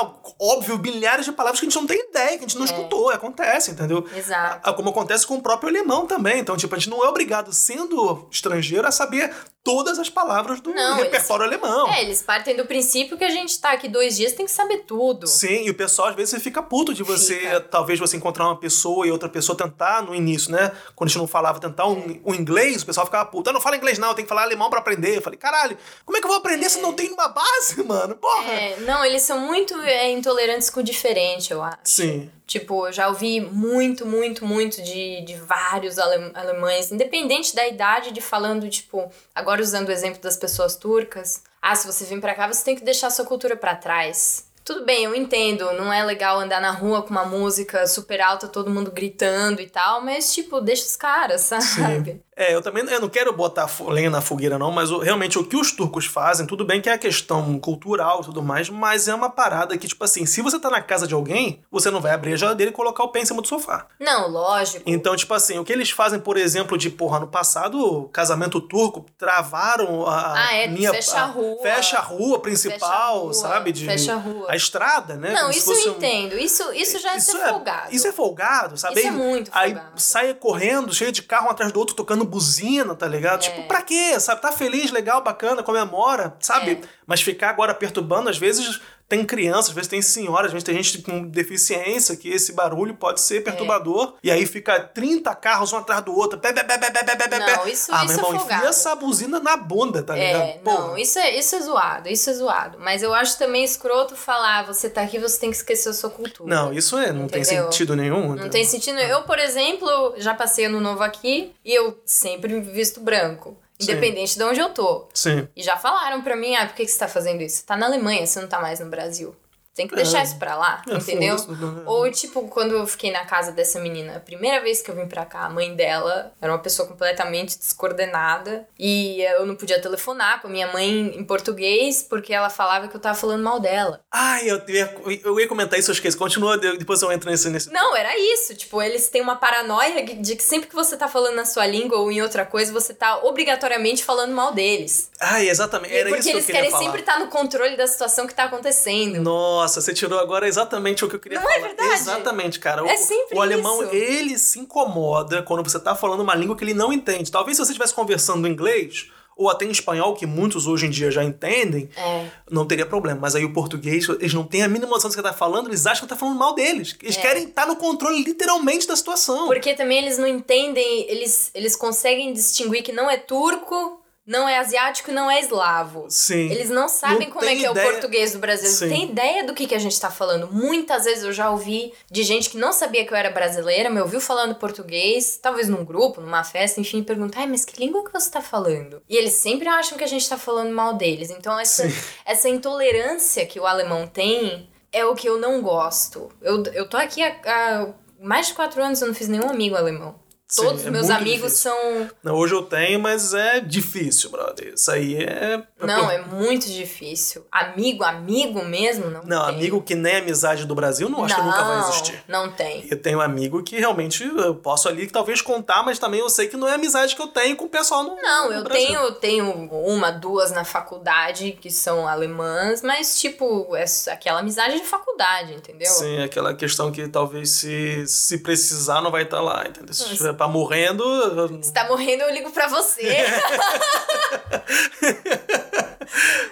óbvio, 0.41 0.77
milhares 0.77 1.25
de 1.25 1.31
palavras 1.31 1.61
que 1.61 1.67
a 1.67 1.69
gente 1.69 1.79
não 1.79 1.87
tem 1.87 2.01
ideia 2.11 2.48
gente 2.49 2.59
não 2.59 2.65
escutou, 2.65 3.11
acontece, 3.11 3.71
entendeu? 3.71 4.07
Exato. 4.15 4.61
Ah, 4.63 4.73
Como 4.73 4.91
acontece 4.91 5.27
com 5.27 5.37
o 5.37 5.43
próprio 5.43 5.69
alemão 5.69 6.07
também. 6.07 6.41
Então, 6.41 6.57
tipo, 6.57 6.75
a 6.75 6.79
gente 6.79 6.91
não 6.91 7.05
é 7.05 7.09
obrigado, 7.09 7.53
sendo 7.53 8.27
estrangeiro, 8.31 8.87
a 8.87 8.91
saber 8.91 9.35
todas 9.63 9.99
as 9.99 10.09
palavras 10.09 10.61
do 10.61 10.73
Não, 10.73 10.97
repertório 10.97 11.45
alemão. 11.45 11.89
É, 11.93 12.03
eles 12.03 12.23
partem 12.23 12.57
do 12.57 12.65
princípio 12.65 13.19
que 13.19 13.25
a 13.25 13.31
gente 13.31 13.61
tá 13.61 13.73
aqui 13.73 13.87
dois 13.89 14.17
dias, 14.17 14.33
tem 14.33 14.47
que 14.47 14.53
saber 14.53 14.79
tudo. 14.87 15.27
Sim, 15.27 15.67
e 15.67 15.71
o 15.71 15.75
pessoal 15.75 16.09
às 16.09 16.15
vezes 16.15 16.43
fica 16.43 16.63
puto 16.63 16.95
de 16.95 17.03
você, 17.03 17.39
Fica. 17.41 17.61
talvez 17.61 17.99
você 17.99 18.17
encontrar 18.17 18.47
uma 18.47 18.57
pessoa 18.59 19.07
e 19.07 19.11
outra 19.11 19.29
pessoa 19.29 19.57
tentar 19.57 20.03
no 20.03 20.15
início, 20.15 20.51
né? 20.51 20.73
Quando 20.97 21.09
a 21.09 21.11
gente 21.11 21.19
não 21.19 21.27
falava, 21.27 21.61
tentar 21.61 21.87
um, 21.87 22.19
um 22.25 22.35
inglês, 22.35 22.83
o 22.83 22.87
pessoal 22.87 23.05
ficava 23.05 23.27
puto. 23.29 23.51
Eu 23.51 23.55
não 23.55 23.61
falo 23.61 23.77
inglês, 23.77 23.99
não, 23.99 24.09
eu 24.09 24.15
tenho 24.15 24.25
que 24.25 24.29
falar 24.31 24.43
alemão 24.43 24.71
pra 24.71 24.79
aprender. 24.79 25.19
Eu 25.19 25.23
falei, 25.23 25.39
caralho, 25.39 25.77
como 26.07 26.17
é 26.17 26.21
que 26.21 26.27
eu 26.27 26.31
vou 26.31 26.39
aprender 26.39 26.71
se 26.71 26.81
não 26.81 26.95
tem 26.95 27.11
uma 27.13 27.29
base, 27.29 27.83
mano? 27.85 28.15
Porra! 28.17 28.51
É, 28.51 28.77
não, 28.81 29.05
eles 29.05 29.23
são 29.23 29.39
muito 29.41 29.75
é, 29.83 30.11
intolerantes 30.11 30.71
com 30.71 30.81
o 30.81 30.83
diferente, 30.83 31.53
eu 31.53 31.63
acho. 31.63 31.79
Sim. 31.85 32.31
Tipo, 32.49 32.87
eu 32.87 32.93
já 32.95 33.09
ouvi 33.09 33.43
muito, 33.43 34.07
muito, 34.07 34.47
muito 34.47 34.81
de, 34.83 35.21
de 35.21 35.35
vários 35.37 35.99
ale- 35.99 36.31
alemães, 36.33 36.91
independente 36.91 37.55
da 37.55 37.69
idade, 37.69 38.11
de 38.11 38.23
falando, 38.23 38.67
tipo, 38.71 39.13
agora 39.35 39.61
usando 39.61 39.91
o 39.91 39.93
exemplo 39.93 40.23
das 40.23 40.35
pessoas 40.35 40.75
turcas. 40.75 41.43
Ah, 41.61 41.77
se 41.77 41.87
você 41.87 42.07
vir 42.07 42.19
pra 42.23 42.35
cá, 42.35 42.49
você 42.49 42.65
tem 42.65 42.75
que 42.75 42.83
deixar 42.83 43.11
sua 43.11 43.27
cultura 43.27 43.55
pra 43.55 43.77
trás. 43.77 44.48
Tudo 44.69 44.85
bem, 44.85 45.05
eu 45.05 45.15
entendo, 45.15 45.73
não 45.73 45.91
é 45.91 46.05
legal 46.05 46.39
andar 46.39 46.61
na 46.61 46.71
rua 46.71 47.01
com 47.01 47.09
uma 47.09 47.25
música 47.25 47.87
super 47.87 48.21
alta, 48.21 48.47
todo 48.47 48.71
mundo 48.71 48.91
gritando 48.91 49.63
e 49.63 49.67
tal, 49.67 50.03
mas, 50.05 50.35
tipo, 50.35 50.61
deixa 50.61 50.85
os 50.85 50.95
caras, 50.95 51.41
sabe? 51.41 52.21
É, 52.41 52.55
eu 52.55 52.63
também 52.63 52.85
eu 52.89 53.01
não 53.01 53.09
quero 53.09 53.33
botar 53.33 53.69
lenha 53.89 54.09
na 54.09 54.21
fogueira, 54.21 54.57
não, 54.57 54.71
mas 54.71 54.93
o- 54.93 55.01
realmente 55.01 55.37
o 55.37 55.45
que 55.45 55.57
os 55.57 55.73
turcos 55.73 56.07
fazem, 56.07 56.47
tudo 56.47 56.65
bem 56.65 56.81
que 56.81 56.89
é 56.89 56.93
a 56.93 56.97
questão 56.99 57.59
cultural 57.59 58.21
e 58.21 58.27
tudo 58.27 58.41
mais, 58.41 58.71
mas 58.71 59.09
é 59.09 59.15
uma 59.15 59.29
parada 59.29 59.77
que, 59.77 59.89
tipo 59.89 60.05
assim, 60.05 60.25
se 60.25 60.41
você 60.41 60.57
tá 60.57 60.71
na 60.71 60.81
casa 60.81 61.05
de 61.05 61.15
alguém, 61.15 61.61
você 61.69 61.91
não 61.91 62.01
vai 62.01 62.13
abrir 62.13 62.35
a 62.35 62.37
geladeira 62.37 62.71
e 62.71 62.73
colocar 62.73 63.03
o 63.03 63.09
pé 63.09 63.23
em 63.23 63.25
cima 63.27 63.43
do 63.43 63.49
sofá. 63.49 63.89
Não, 63.99 64.29
lógico. 64.31 64.85
Então, 64.87 65.17
tipo 65.17 65.35
assim, 65.35 65.59
o 65.59 65.65
que 65.65 65.73
eles 65.73 65.91
fazem, 65.91 66.21
por 66.21 66.37
exemplo, 66.37 66.79
de, 66.79 66.89
porra, 66.91 67.19
no 67.19 67.27
passado, 67.27 68.09
casamento 68.13 68.61
turco, 68.61 69.05
travaram 69.19 70.07
a 70.07 70.35
Ah, 70.47 70.55
é, 70.55 70.69
linha... 70.69 70.93
fecha 70.95 71.19
a 71.19 71.25
rua. 71.27 71.59
Fecha 71.61 71.99
a 71.99 72.03
rua 72.03 72.39
principal, 72.39 72.79
Fecha 72.79 72.87
a 72.87 73.09
rua, 73.19 73.35
sabe? 73.35 73.73
De, 73.73 73.85
fecha 73.85 74.13
a 74.15 74.17
rua. 74.17 74.47
Estrada, 74.59 75.17
né? 75.17 75.33
Não, 75.33 75.41
Como 75.41 75.51
isso 75.53 75.73
eu 75.73 75.93
um- 75.93 75.97
entendo. 75.97 76.39
Isso, 76.39 76.71
isso 76.73 76.99
já 76.99 77.15
é 77.15 77.19
ser 77.21 77.39
folgado. 77.39 77.95
Isso 77.95 78.07
é 78.07 78.13
folgado, 78.13 78.77
sabe? 78.77 78.99
Isso 78.99 79.09
é 79.09 79.11
muito 79.11 79.51
Aí 79.55 79.71
folgado. 79.75 80.01
sai 80.01 80.35
correndo, 80.35 80.93
cheio 80.93 81.11
de 81.11 81.23
carro 81.23 81.47
um 81.47 81.51
atrás 81.51 81.73
do 81.73 81.79
outro, 81.81 81.97
tocando 81.97 82.25
buzina, 82.25 82.95
tá 82.95 83.07
ligado? 83.09 83.45
É. 83.45 83.49
Tipo, 83.51 83.67
pra 83.69 83.81
quê? 83.83 84.19
Sabe? 84.21 84.43
Tá 84.43 84.53
feliz, 84.53 84.91
legal, 84.91 85.23
bacana, 85.23 85.63
comemora, 85.63 86.37
sabe? 86.41 86.73
É. 86.73 86.89
Mas 87.07 87.23
ficar 87.23 87.49
agora 87.51 87.75
perturbando, 87.75 88.29
às 88.29 88.37
vezes 88.37 88.81
tem 89.09 89.25
crianças, 89.25 89.71
às 89.71 89.75
vezes 89.75 89.89
tem 89.89 90.03
senhoras, 90.03 90.47
às 90.47 90.53
vezes 90.53 90.65
tem 90.65 90.75
gente 90.83 90.99
com 91.03 91.23
deficiência, 91.27 92.15
que 92.17 92.29
esse 92.29 92.53
barulho 92.53 92.95
pode 92.95 93.21
É. 93.21 93.23
ser 93.23 93.43
perturbador. 93.43 94.15
E 94.23 94.31
aí 94.31 94.45
fica 94.47 94.79
30 94.81 95.35
carros 95.35 95.73
um 95.73 95.79
atrás 95.79 96.03
do 96.03 96.15
outro. 96.15 96.39
Bé, 96.39 96.53
bé, 96.53 96.63
bé, 96.63 96.77
bé, 96.79 96.91
bé, 96.91 97.03
bé, 97.03 97.29
bé. 97.29 97.39
Não, 97.57 97.67
isso- 97.69 97.91
ah, 97.93 98.05
isso 98.05 98.07
meu 98.07 98.25
é 98.25 98.29
irmão, 98.29 98.35
enfia 98.35 98.39
folgado. 98.41 98.67
essa 98.67 98.95
buzina 98.95 99.41
na 99.41 99.57
bunda, 99.57 100.03
tá 100.03 100.17
É, 100.17 100.27
ligado? 100.33 100.63
Porra. 100.63 100.79
não, 100.89 100.99
isso 100.99 101.19
é, 101.19 101.37
isso 101.39 101.57
é 101.57 101.61
zoado, 101.61 102.09
isso 102.09 102.29
é 102.29 102.35
zoado. 102.35 102.79
Mas 102.81 103.03
eu 103.03 103.15
acho 103.15 103.39
também 103.39 103.65
escroto 103.65 104.15
falar, 104.15 104.65
você 104.67 104.91
tá 104.91 105.01
aqui, 105.03 105.19
você 105.19 105.39
tem 105.41 105.51
que 105.51 105.57
esquecer 105.57 105.89
a 105.89 105.93
sua 105.95 106.11
cultura. 106.11 106.49
Não, 106.55 106.73
isso 106.73 106.99
é, 106.99 107.13
não 107.13 107.27
tem 107.29 107.43
Entendeu? 107.43 107.65
sentido 107.65 107.97
nenhum. 107.97 108.35
Não 108.35 108.49
tem 108.51 108.65
sentido. 108.65 108.99
Eu, 108.99 109.23
por 109.23 109.39
exemplo, 109.39 110.15
já 110.19 110.35
passei 110.35 110.67
ano 110.67 110.81
novo 110.81 111.03
aqui 111.03 111.53
e 111.65 111.75
eu 111.75 111.99
sempre 112.05 112.53
me 112.53 112.61
visto 112.61 113.01
branco. 113.01 113.57
Sim. 113.79 113.93
Independente 113.93 114.37
de 114.37 114.43
onde 114.43 114.61
eu 114.61 114.71
tô. 114.71 115.09
Sim. 115.15 115.49
E 115.55 115.63
já 115.63 115.77
falaram 115.77 116.21
pra 116.23 116.35
mim, 116.37 116.55
ah, 116.57 116.67
por 116.67 116.75
que, 116.75 116.85
que 116.85 116.91
você 116.91 116.99
tá 116.99 117.09
fazendo 117.09 117.43
isso? 117.43 117.59
Você 117.59 117.67
tá 117.67 117.77
na 117.77 117.87
Alemanha, 117.87 118.27
você 118.27 118.41
não 118.41 118.49
tá 118.49 118.61
mais 118.61 118.81
no 118.81 118.91
Brasil. 118.91 119.35
Tem 119.79 119.87
que 119.87 119.95
deixar 119.95 120.19
É. 120.19 120.23
isso 120.25 120.37
pra 120.41 120.57
lá, 120.57 120.83
É, 120.91 120.95
entendeu? 120.97 121.37
não- 121.49 121.83
Ou, 121.87 122.11
tipo, 122.11 122.49
quando 122.49 122.73
eu 122.75 122.85
fiquei 122.85 123.13
na 123.13 123.25
casa 123.25 123.53
dessa 123.53 123.79
menina, 123.79 124.17
a 124.17 124.21
primeira 124.21 124.61
vez 124.61 124.83
que 124.83 124.91
eu 124.91 124.95
vim 124.97 125.07
pra 125.07 125.25
cá, 125.25 125.45
a 125.45 125.49
mãe 125.49 125.73
dela 125.77 126.33
era 126.43 126.51
uma 126.53 126.59
pessoa 126.59 126.89
completamente 126.89 127.57
descoordenada. 127.57 128.67
E 128.77 129.23
eu 129.23 129.47
não 129.47 129.55
podia 129.55 129.81
telefonar 129.81 130.41
com 130.41 130.49
a 130.49 130.51
minha 130.51 130.67
mãe 130.73 130.89
em 131.17 131.23
português, 131.25 132.03
porque 132.03 132.35
ela 132.35 132.51
falava 132.51 132.89
que 132.89 132.97
eu 132.97 133.01
tava 133.01 133.17
falando 133.17 133.45
mal 133.45 133.61
dela. 133.61 134.01
Ai, 134.13 134.51
eu 134.51 134.61
ia, 134.69 134.95
eu 135.25 135.39
ia 135.39 135.47
comentar 135.47 135.79
isso, 135.79 135.91
eu 135.91 135.95
esqueci. 135.95 136.17
Continua, 136.17 136.59
depois 136.59 137.01
eu 137.03 137.13
entro 137.13 137.31
nesse. 137.31 137.49
nesse... 137.49 137.71
Não, 137.73 137.95
era 137.97 138.19
isso. 138.19 138.57
Tipo, 138.57 138.83
eles 138.83 139.09
têm 139.09 139.23
uma 139.23 139.37
paranoia 139.37 140.05
de 140.17 140.35
que 140.35 140.43
sempre 140.43 140.69
que 140.69 140.75
você 140.75 140.97
tá 140.97 141.07
falando 141.07 141.37
na 141.37 141.45
sua 141.45 141.67
língua 141.67 141.99
ou 141.99 142.11
em 142.11 142.21
outra 142.21 142.45
coisa, 142.45 142.73
você 142.73 142.93
tá 142.93 143.19
obrigatoriamente 143.23 144.05
falando 144.05 144.33
mal 144.35 144.53
deles. 144.53 145.09
Ai, 145.21 145.49
exatamente. 145.49 145.95
Era 145.95 146.09
porque 146.09 146.19
isso 146.21 146.29
que 146.31 146.35
eu 146.35 146.37
eles 146.39 146.47
queria 146.47 146.61
querem 146.63 146.71
falar. 146.73 146.83
sempre 146.85 147.01
estar 147.01 147.19
no 147.21 147.29
controle 147.29 147.77
da 147.77 147.87
situação 147.87 148.27
que 148.27 148.35
tá 148.35 148.45
acontecendo. 148.45 149.21
Nossa, 149.21 149.68
você 149.77 149.93
tirou 149.95 150.19
agora 150.19 150.47
exatamente 150.49 151.05
o 151.05 151.09
que 151.09 151.17
eu 151.17 151.21
queria 151.21 151.41
Não 151.41 151.49
é 151.51 151.55
falar. 151.55 151.67
verdade? 151.69 151.93
Exatamente, 151.95 152.59
cara. 152.61 152.81
É 152.89 152.95
o, 152.95 152.99
sempre 152.99 153.37
o 153.37 153.41
alemão, 153.43 153.83
isso. 153.85 153.95
ele 153.95 154.39
se 154.39 154.59
incomoda 154.59 155.43
quando 155.43 155.63
você 155.69 155.79
tá 155.79 155.95
falando 155.95 156.21
uma 156.21 156.35
língua 156.35 156.57
que 156.57 156.65
ele 156.65 156.75
não 156.75 156.93
entende. 156.93 157.31
Talvez 157.31 157.57
se 157.57 157.65
você 157.65 157.73
estivesse 157.73 157.95
conversando 157.95 158.47
em 158.47 158.51
inglês, 158.53 159.11
ou 159.37 159.49
até 159.49 159.65
em 159.65 159.71
espanhol, 159.71 160.15
que 160.17 160.27
muitos 160.27 160.67
hoje 160.67 160.87
em 160.87 160.91
dia 160.91 161.13
já 161.13 161.23
entendem, 161.23 161.89
É. 161.97 162.27
não 162.51 162.67
teria 162.67 162.85
problema. 162.85 163.21
Mas 163.21 163.37
aí 163.37 163.45
o 163.45 163.53
português, 163.53 164.09
eles 164.09 164.35
não 164.35 164.43
têm 164.43 164.65
a 164.65 164.69
mínima 164.69 164.91
noção 164.91 165.09
do 165.09 165.15
que 165.15 165.21
você 165.21 165.23
tá 165.23 165.33
falando, 165.33 165.69
eles 165.69 165.87
acham 165.87 166.03
que 166.03 166.09
tá 166.09 166.17
falando 166.19 166.37
mal 166.37 166.57
deles. 166.57 166.97
Eles 167.01 167.17
É. 167.17 167.21
querem 167.21 167.45
estar 167.45 167.65
no 167.67 167.77
controle 167.77 168.21
literalmente 168.25 168.85
da 168.87 168.97
situação. 168.97 169.47
Porque 169.47 169.75
também 169.75 169.99
eles 169.99 170.19
não 170.19 170.27
entendem, 170.27 171.09
eles, 171.09 171.53
eles 171.55 171.77
conseguem 171.77 172.33
distinguir 172.33 172.83
que 172.83 172.91
não 172.91 173.09
é 173.09 173.17
turco, 173.17 174.03
não 174.29 174.47
é 174.47 174.59
asiático 174.59 175.11
e 175.11 175.15
não 175.15 175.31
é 175.31 175.41
eslavo. 175.41 176.05
Sim. 176.11 176.51
Eles 176.51 176.69
não 176.69 176.87
sabem 176.87 177.27
Não 177.29 177.33
como 177.33 177.47
é 177.47 177.57
que 177.57 177.65
é 177.65 177.71
ideia- 177.71 177.89
o 177.89 177.91
português 177.93 178.33
do 178.35 178.39
Brasil. 178.39 178.69
Sim. 178.69 178.85
Não 178.89 178.97
tem 178.97 179.05
ideia 179.11 179.45
do 179.45 179.55
que, 179.55 179.67
que 179.67 179.75
a 179.75 179.79
gente 179.79 179.99
tá 179.99 180.11
falando. 180.11 180.53
Muitas 180.53 181.05
vezes 181.07 181.25
eu 181.25 181.33
já 181.33 181.51
ouvi 181.51 181.95
de 182.11 182.23
gente 182.23 182.51
que 182.51 182.59
não 182.59 182.71
sabia 182.73 183.07
que 183.07 183.13
eu 183.13 183.17
era 183.17 183.31
brasileira, 183.31 183.89
me 183.89 184.01
ouviu 184.03 184.21
falando 184.21 184.55
português, 184.57 185.39
talvez 185.43 185.67
num 185.69 185.83
grupo, 185.83 186.21
numa 186.21 186.45
festa, 186.45 186.79
enfim, 186.79 186.99
e 186.99 187.03
pergunta, 187.03 187.39
ai, 187.41 187.47
mas 187.47 187.65
que 187.65 187.81
língua 187.81 188.05
que 188.05 188.13
você 188.13 188.31
tá 188.31 188.43
falando? 188.43 189.03
E 189.09 189.17
eles 189.17 189.33
sempre 189.33 189.67
acham 189.67 189.97
que 189.97 190.05
a 190.05 190.09
gente 190.09 190.29
tá 190.29 190.37
falando 190.37 190.75
mal 190.75 190.93
deles. 190.95 191.31
Então 191.31 191.59
essa, 191.59 191.89
Sim. 191.89 191.97
essa 192.27 192.49
intolerância 192.51 193.47
que 193.47 193.59
o 193.59 193.67
alemão 193.67 194.07
tem 194.07 194.69
é 194.93 195.05
o 195.07 195.15
que 195.15 195.29
eu 195.29 195.39
não 195.39 195.63
gosto. 195.63 196.29
Eu, 196.43 196.63
eu 196.75 196.87
tô 196.89 196.97
aqui 196.97 197.23
há, 197.23 197.35
há 197.47 197.87
mais 198.21 198.49
de 198.49 198.55
quatro 198.55 198.83
anos, 198.83 199.01
eu 199.01 199.09
não 199.09 199.15
fiz 199.15 199.29
nenhum 199.29 199.49
amigo 199.49 199.75
alemão. 199.75 200.15
Sim, 200.51 200.63
Todos 200.63 200.81
os 200.81 200.87
é 200.87 200.91
meus 200.91 201.07
muito 201.09 201.19
amigos 201.21 201.51
difícil. 201.53 201.71
são. 201.71 202.11
Não, 202.25 202.35
Hoje 202.35 202.55
eu 202.55 202.63
tenho, 202.63 202.99
mas 202.99 203.35
é 203.35 203.61
difícil, 203.61 204.31
brother. 204.31 204.73
Isso 204.75 204.91
aí 204.91 205.17
é. 205.17 205.63
Não, 205.79 206.11
é 206.11 206.23
muito 206.23 206.67
difícil. 206.67 207.45
Amigo, 207.53 208.03
amigo 208.03 208.65
mesmo, 208.65 209.11
não 209.11 209.23
Não, 209.25 209.45
tem. 209.47 209.55
amigo 209.57 209.83
que 209.83 209.95
nem 209.95 210.17
amizade 210.17 210.65
do 210.65 210.75
Brasil, 210.75 211.07
não 211.11 211.23
acho 211.23 211.35
que 211.35 211.43
nunca 211.43 211.63
vai 211.63 211.79
existir. 211.81 212.25
Não 212.27 212.51
tem. 212.51 212.87
Eu 212.91 212.97
tenho 213.01 213.19
um 213.19 213.21
amigo 213.21 213.63
que 213.63 213.79
realmente 213.79 214.25
eu 214.25 214.55
posso 214.55 214.89
ali 214.89 215.07
talvez 215.07 215.43
contar, 215.43 215.83
mas 215.83 215.99
também 215.99 216.21
eu 216.21 216.31
sei 216.31 216.49
que 216.49 216.57
não 216.57 216.67
é 216.67 216.75
amizade 216.75 217.15
que 217.15 217.21
eu 217.21 217.29
tenho 217.29 217.55
com 217.55 217.67
o 217.67 217.69
pessoal 217.69 218.03
no 218.03 218.17
Não, 218.17 218.49
no 218.49 218.55
eu 218.55 218.65
Brasil. 218.65 218.87
tenho, 218.87 219.13
tenho 219.13 219.51
uma, 219.71 220.11
duas 220.11 220.51
na 220.51 220.65
faculdade 220.65 221.59
que 221.61 221.71
são 221.71 222.09
alemãs, 222.09 222.81
mas, 222.81 223.21
tipo, 223.21 223.77
é 223.77 223.85
aquela 224.11 224.41
amizade 224.41 224.79
de 224.81 224.87
faculdade, 224.87 225.53
entendeu? 225.53 225.91
Sim, 225.91 226.23
aquela 226.23 226.55
questão 226.55 226.91
que 226.91 227.07
talvez 227.07 227.51
se, 227.51 228.07
se 228.07 228.39
precisar 228.39 229.03
não 229.03 229.11
vai 229.11 229.25
estar 229.25 229.43
lá, 229.43 229.67
entendeu? 229.69 229.93
Se 229.93 230.03
Nossa. 230.03 230.38
Pra 230.39 230.49
morrendo. 230.49 231.63
Se 231.63 231.73
tá 231.73 231.87
morrendo, 231.87 232.23
eu 232.23 232.33
ligo 232.33 232.51
pra 232.51 232.69
você. 232.69 233.27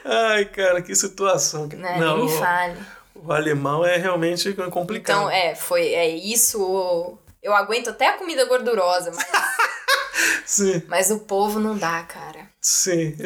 Ai, 0.04 0.44
cara, 0.46 0.82
que 0.82 0.94
situação. 0.94 1.68
Não, 1.72 2.16
Nem 2.16 2.26
me 2.26 2.32
o, 2.32 2.38
fale. 2.38 2.76
o 3.14 3.32
alemão 3.32 3.84
é 3.84 3.96
realmente 3.96 4.52
complicado. 4.70 5.16
Então, 5.16 5.30
é, 5.30 5.54
foi, 5.54 5.94
é 5.94 6.08
isso. 6.08 7.18
Eu 7.42 7.54
aguento 7.54 7.88
até 7.90 8.08
a 8.08 8.18
comida 8.18 8.44
gordurosa, 8.44 9.12
mas, 9.14 9.26
Sim. 10.44 10.82
mas 10.88 11.10
o 11.10 11.20
povo 11.20 11.58
não 11.60 11.76
dá, 11.76 12.02
cara. 12.02 12.50
Sim. 12.68 13.16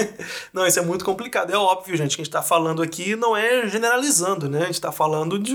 não, 0.54 0.66
isso 0.66 0.78
é 0.78 0.82
muito 0.82 1.04
complicado. 1.04 1.52
É 1.52 1.56
óbvio, 1.56 1.94
gente, 1.98 2.16
que 2.16 2.22
a 2.22 2.24
gente 2.24 2.32
tá 2.32 2.40
falando 2.40 2.82
aqui 2.82 3.14
não 3.14 3.36
é 3.36 3.68
generalizando, 3.68 4.48
né? 4.48 4.62
A 4.62 4.66
gente 4.68 4.80
tá 4.80 4.90
falando 4.90 5.38
de, 5.38 5.54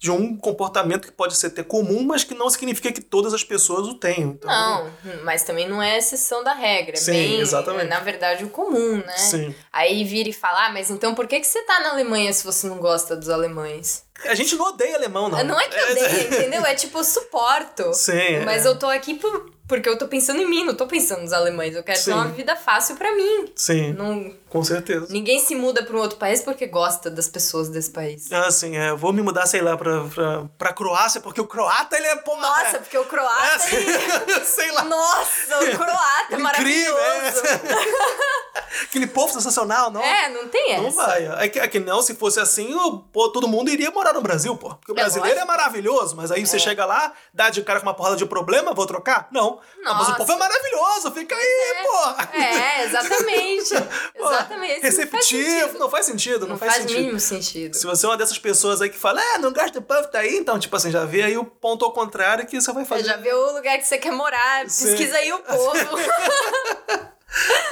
de 0.00 0.10
um 0.10 0.36
comportamento 0.36 1.06
que 1.06 1.12
pode 1.12 1.36
ser 1.36 1.46
até 1.46 1.62
comum, 1.62 2.02
mas 2.02 2.24
que 2.24 2.34
não 2.34 2.50
significa 2.50 2.90
que 2.90 3.00
todas 3.00 3.32
as 3.32 3.44
pessoas 3.44 3.86
o 3.86 3.94
tenham. 3.94 4.30
Então, 4.30 4.50
Não, 4.50 4.90
mas 5.22 5.44
também 5.44 5.68
não 5.68 5.80
é 5.80 5.96
exceção 5.96 6.42
da 6.42 6.54
regra. 6.54 6.96
É 6.96 7.00
Sim, 7.00 7.12
bem, 7.12 7.38
exatamente. 7.38 7.84
é, 7.84 7.88
na 7.88 8.00
verdade, 8.00 8.42
o 8.42 8.48
comum, 8.48 8.96
né? 8.96 9.16
Sim. 9.16 9.54
Aí 9.72 10.02
vira 10.02 10.28
e 10.28 10.32
fala, 10.32 10.66
ah, 10.66 10.72
mas 10.72 10.90
então 10.90 11.14
por 11.14 11.28
que, 11.28 11.38
que 11.38 11.46
você 11.46 11.62
tá 11.62 11.78
na 11.78 11.90
Alemanha 11.90 12.32
se 12.32 12.44
você 12.44 12.66
não 12.66 12.78
gosta 12.78 13.14
dos 13.14 13.28
alemães? 13.28 14.04
A 14.24 14.34
gente 14.34 14.56
não 14.56 14.66
odeia 14.66 14.96
alemão, 14.96 15.28
não. 15.28 15.42
Não 15.44 15.60
é 15.60 15.68
que 15.68 15.78
eu 15.78 15.90
odeio, 15.90 16.26
entendeu? 16.34 16.66
É 16.66 16.74
tipo, 16.74 17.02
suporto. 17.04 17.94
Sim. 17.94 18.40
Mas 18.44 18.66
é. 18.66 18.68
eu 18.68 18.76
tô 18.76 18.86
aqui 18.86 19.14
por, 19.14 19.52
porque 19.72 19.88
eu 19.88 19.96
tô 19.96 20.06
pensando 20.06 20.42
em 20.42 20.46
mim, 20.46 20.64
não 20.64 20.74
tô 20.74 20.86
pensando 20.86 21.22
nos 21.22 21.32
alemães. 21.32 21.74
Eu 21.74 21.82
quero 21.82 21.98
Sim. 21.98 22.10
ter 22.10 22.12
uma 22.12 22.28
vida 22.28 22.54
fácil 22.54 22.94
pra 22.96 23.16
mim. 23.16 23.46
Sim, 23.56 23.94
Não, 23.94 24.34
com 24.52 24.62
certeza. 24.62 25.06
ninguém 25.08 25.40
se 25.40 25.54
muda 25.54 25.82
pra 25.82 25.96
um 25.96 26.00
outro 26.00 26.18
país 26.18 26.42
porque 26.42 26.66
gosta 26.66 27.10
das 27.10 27.26
pessoas 27.26 27.68
desse 27.70 27.90
país. 27.90 28.30
Ah, 28.30 28.50
sim, 28.50 28.76
é. 28.76 28.90
Eu 28.90 28.96
vou 28.98 29.12
me 29.12 29.22
mudar, 29.22 29.46
sei 29.46 29.62
lá, 29.62 29.76
pra, 29.76 30.04
pra, 30.04 30.44
pra 30.58 30.72
Croácia, 30.74 31.20
porque 31.20 31.40
o 31.40 31.46
croata, 31.46 31.96
ele 31.96 32.06
é... 32.06 32.16
Pô, 32.16 32.36
Nossa, 32.36 32.76
é- 32.76 32.78
porque 32.80 32.98
o 32.98 33.04
croata. 33.06 33.64
é, 33.70 33.74
ele- 33.74 34.44
sei 34.44 34.70
lá. 34.72 34.84
Nossa, 34.84 35.58
o 35.58 35.76
croata 35.78 36.26
é 36.30 36.34
Incrível, 36.34 36.42
maravilhoso. 36.44 37.42
é. 37.46 38.82
aquele 38.84 39.06
povo 39.06 39.32
sensacional, 39.32 39.90
não. 39.90 40.02
É, 40.02 40.28
não 40.28 40.48
tem 40.48 40.72
essa. 40.72 40.82
Não 40.82 40.90
vai. 40.90 41.26
É 41.44 41.48
que, 41.48 41.58
é 41.58 41.68
que 41.68 41.78
não, 41.80 42.02
se 42.02 42.14
fosse 42.14 42.38
assim, 42.40 42.74
pô, 43.12 43.28
todo 43.30 43.48
mundo 43.48 43.70
iria 43.70 43.90
morar 43.90 44.12
no 44.12 44.20
Brasil, 44.20 44.56
pô. 44.56 44.70
Porque 44.74 44.92
o 44.92 44.94
É 44.94 45.00
brasileiro 45.00 45.38
é 45.40 45.44
maravilhoso, 45.44 46.14
mas 46.16 46.30
aí 46.30 46.44
você 46.46 46.58
chega 46.58 46.84
lá, 46.84 47.12
dá 47.32 47.50
de 47.50 47.62
cara 47.62 47.80
com 47.80 47.86
uma 47.86 47.94
porrada 47.94 48.16
de 48.16 48.26
problema, 48.26 48.72
vou 48.74 48.86
trocar? 48.86 49.28
Não. 49.32 49.60
Não, 49.82 49.94
mas 49.94 50.06
o 50.08 50.10
Nossa. 50.10 50.14
povo 50.16 50.32
é 50.32 50.36
maravilhoso, 50.36 51.10
fica 51.12 51.34
aí, 51.34 51.74
pô. 51.82 52.36
É, 52.38 52.84
exatamente. 52.84 53.70
Pô, 54.18 54.28
exatamente. 54.42 54.80
Receptivo, 54.82 55.78
não 55.78 55.88
faz 55.90 56.06
sentido, 56.06 56.40
não, 56.40 56.48
Não 56.48 56.58
faz, 56.58 56.72
faz 56.72 56.82
sentido. 56.84 56.98
mínimo 57.00 57.20
sentido. 57.20 57.74
Se 57.76 57.86
você 57.86 58.06
é 58.06 58.08
uma 58.08 58.16
dessas 58.16 58.38
pessoas 58.38 58.80
aí 58.82 58.90
que 58.90 58.98
fala, 58.98 59.20
é, 59.22 59.38
não 59.38 59.52
gasta 59.52 59.78
o 59.78 59.82
povo, 59.82 60.06
tá 60.08 60.18
aí, 60.20 60.36
então, 60.36 60.58
tipo 60.58 60.74
assim, 60.76 60.90
já 60.90 61.04
vê 61.04 61.22
aí 61.22 61.36
o 61.36 61.44
ponto 61.44 61.84
ao 61.84 61.92
contrário 61.92 62.46
que 62.46 62.60
você 62.60 62.72
vai 62.72 62.84
fazer. 62.84 63.04
Já 63.04 63.16
viu 63.16 63.36
o 63.36 63.52
lugar 63.52 63.78
que 63.78 63.84
você 63.86 63.98
quer 63.98 64.12
morar, 64.12 64.68
Sim. 64.68 64.86
pesquisa 64.86 65.16
aí 65.18 65.32
o 65.32 65.38
povo. 65.44 65.72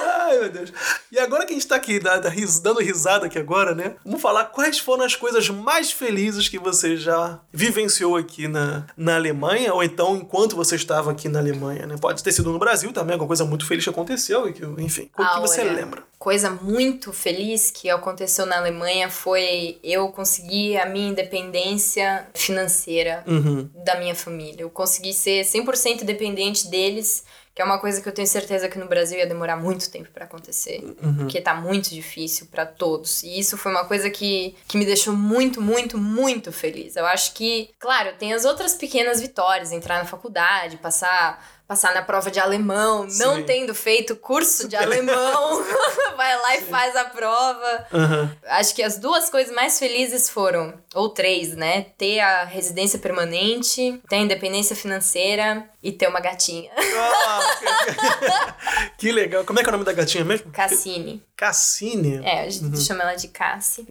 Ai, 0.02 0.38
meu 0.38 0.48
Deus. 0.50 0.72
E 1.12 1.18
agora 1.18 1.44
que 1.44 1.52
a 1.52 1.54
gente 1.56 1.66
tá 1.66 1.76
aqui 1.76 1.98
da 1.98 2.16
ris- 2.28 2.60
dando 2.60 2.80
risada 2.80 3.26
aqui 3.26 3.38
agora, 3.38 3.74
né? 3.74 3.96
Vamos 4.04 4.20
falar 4.22 4.44
quais 4.46 4.78
foram 4.78 5.04
as 5.04 5.14
coisas 5.16 5.48
mais 5.50 5.90
felizes 5.92 6.48
que 6.48 6.58
você 6.58 6.96
já 6.96 7.40
vivenciou 7.52 8.16
aqui 8.16 8.48
na, 8.48 8.86
na 8.96 9.16
Alemanha, 9.16 9.74
ou 9.74 9.82
então 9.82 10.16
enquanto 10.16 10.56
você 10.56 10.76
estava 10.76 11.10
aqui 11.10 11.28
na 11.28 11.38
Alemanha, 11.40 11.86
né? 11.86 11.96
Pode 12.00 12.22
ter 12.22 12.32
sido 12.32 12.50
no 12.52 12.58
Brasil 12.58 12.92
também, 12.92 13.12
alguma 13.14 13.28
coisa 13.28 13.44
muito 13.44 13.66
feliz 13.66 13.84
que 13.84 13.90
aconteceu, 13.90 14.48
e 14.48 14.52
que, 14.52 14.64
enfim. 14.82 15.10
O 15.12 15.16
que 15.16 15.22
Ah, 15.22 15.40
você 15.40 15.60
olha, 15.62 15.72
lembra? 15.72 16.02
Coisa 16.18 16.50
muito 16.50 17.12
feliz 17.12 17.70
que 17.70 17.88
aconteceu 17.90 18.44
na 18.46 18.58
Alemanha 18.58 19.08
foi 19.10 19.78
eu 19.82 20.08
conseguir 20.08 20.76
a 20.78 20.86
minha 20.86 21.08
independência 21.10 22.26
financeira 22.34 23.24
Uhum. 23.26 23.68
da 23.84 23.98
minha 23.98 24.14
família. 24.14 24.62
Eu 24.62 24.70
consegui 24.70 25.12
ser 25.14 25.44
100% 25.44 26.04
dependente 26.04 26.68
deles, 26.68 27.24
que 27.54 27.60
é 27.60 27.64
uma 27.64 27.78
coisa 27.78 28.00
que 28.00 28.08
eu 28.08 28.12
tenho 28.12 28.28
certeza 28.28 28.68
que 28.68 28.78
no 28.78 28.86
Brasil 28.86 29.18
ia 29.18 29.26
demorar 29.26 29.56
muito 29.56 29.90
tempo 29.90 30.08
pra 30.12 30.24
acontecer, 30.24 30.82
porque 31.18 31.40
tá 31.40 31.54
muito 31.54 31.90
difícil 31.90 32.46
pra 32.50 32.64
todos. 32.64 33.22
E 33.22 33.38
isso 33.38 33.56
foi 33.56 33.72
uma 33.72 33.84
coisa 33.84 34.08
que, 34.08 34.56
que 34.68 34.78
me 34.78 34.84
deixou 34.84 35.14
muito, 35.14 35.60
muito, 35.60 35.98
muito 35.98 36.52
feliz. 36.52 36.96
Eu 36.96 37.06
acho 37.06 37.34
que, 37.34 37.70
claro, 37.78 38.14
tem 38.18 38.32
as 38.32 38.44
outras 38.44 38.74
pequenas 38.74 39.20
vitórias, 39.20 39.72
entrar 39.72 39.98
na 39.98 40.04
faculdade, 40.04 40.76
passar 40.76 41.60
passar 41.70 41.94
na 41.94 42.02
prova 42.02 42.32
de 42.32 42.40
alemão, 42.40 43.06
não 43.12 43.36
Sim. 43.36 43.44
tendo 43.44 43.72
feito 43.76 44.16
curso 44.16 44.66
de 44.66 44.74
alemão, 44.74 45.64
vai 46.16 46.36
lá 46.36 46.56
e 46.56 46.62
faz 46.62 46.96
a 46.96 47.04
prova. 47.04 47.86
Aham. 47.94 48.36
Acho 48.48 48.74
que 48.74 48.82
as 48.82 48.98
duas 48.98 49.30
coisas 49.30 49.54
mais 49.54 49.78
felizes 49.78 50.28
foram, 50.28 50.74
ou 50.96 51.10
três, 51.10 51.54
né? 51.54 51.86
Ter 51.96 52.18
a 52.18 52.42
residência 52.42 52.98
permanente, 52.98 54.02
ter 54.08 54.16
a 54.16 54.18
independência 54.18 54.74
financeira 54.74 55.64
e 55.82 55.92
ter 55.92 56.08
uma 56.08 56.20
gatinha. 56.20 56.70
Ah, 57.02 58.90
que- 58.98 59.12
legal. 59.12 59.44
Como 59.44 59.58
é 59.58 59.62
que 59.62 59.68
é 59.68 59.70
o 59.70 59.72
nome 59.72 59.84
da 59.84 59.92
gatinha 59.92 60.24
mesmo? 60.24 60.50
Cassine. 60.50 61.22
Cassine. 61.36 62.20
É, 62.24 62.42
a 62.42 62.50
gente 62.50 62.80
chama 62.80 63.02
ela 63.02 63.14
de 63.14 63.28
Cassi. 63.28 63.86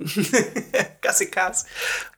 Cassi 1.02 1.26
Cassi. 1.28 1.66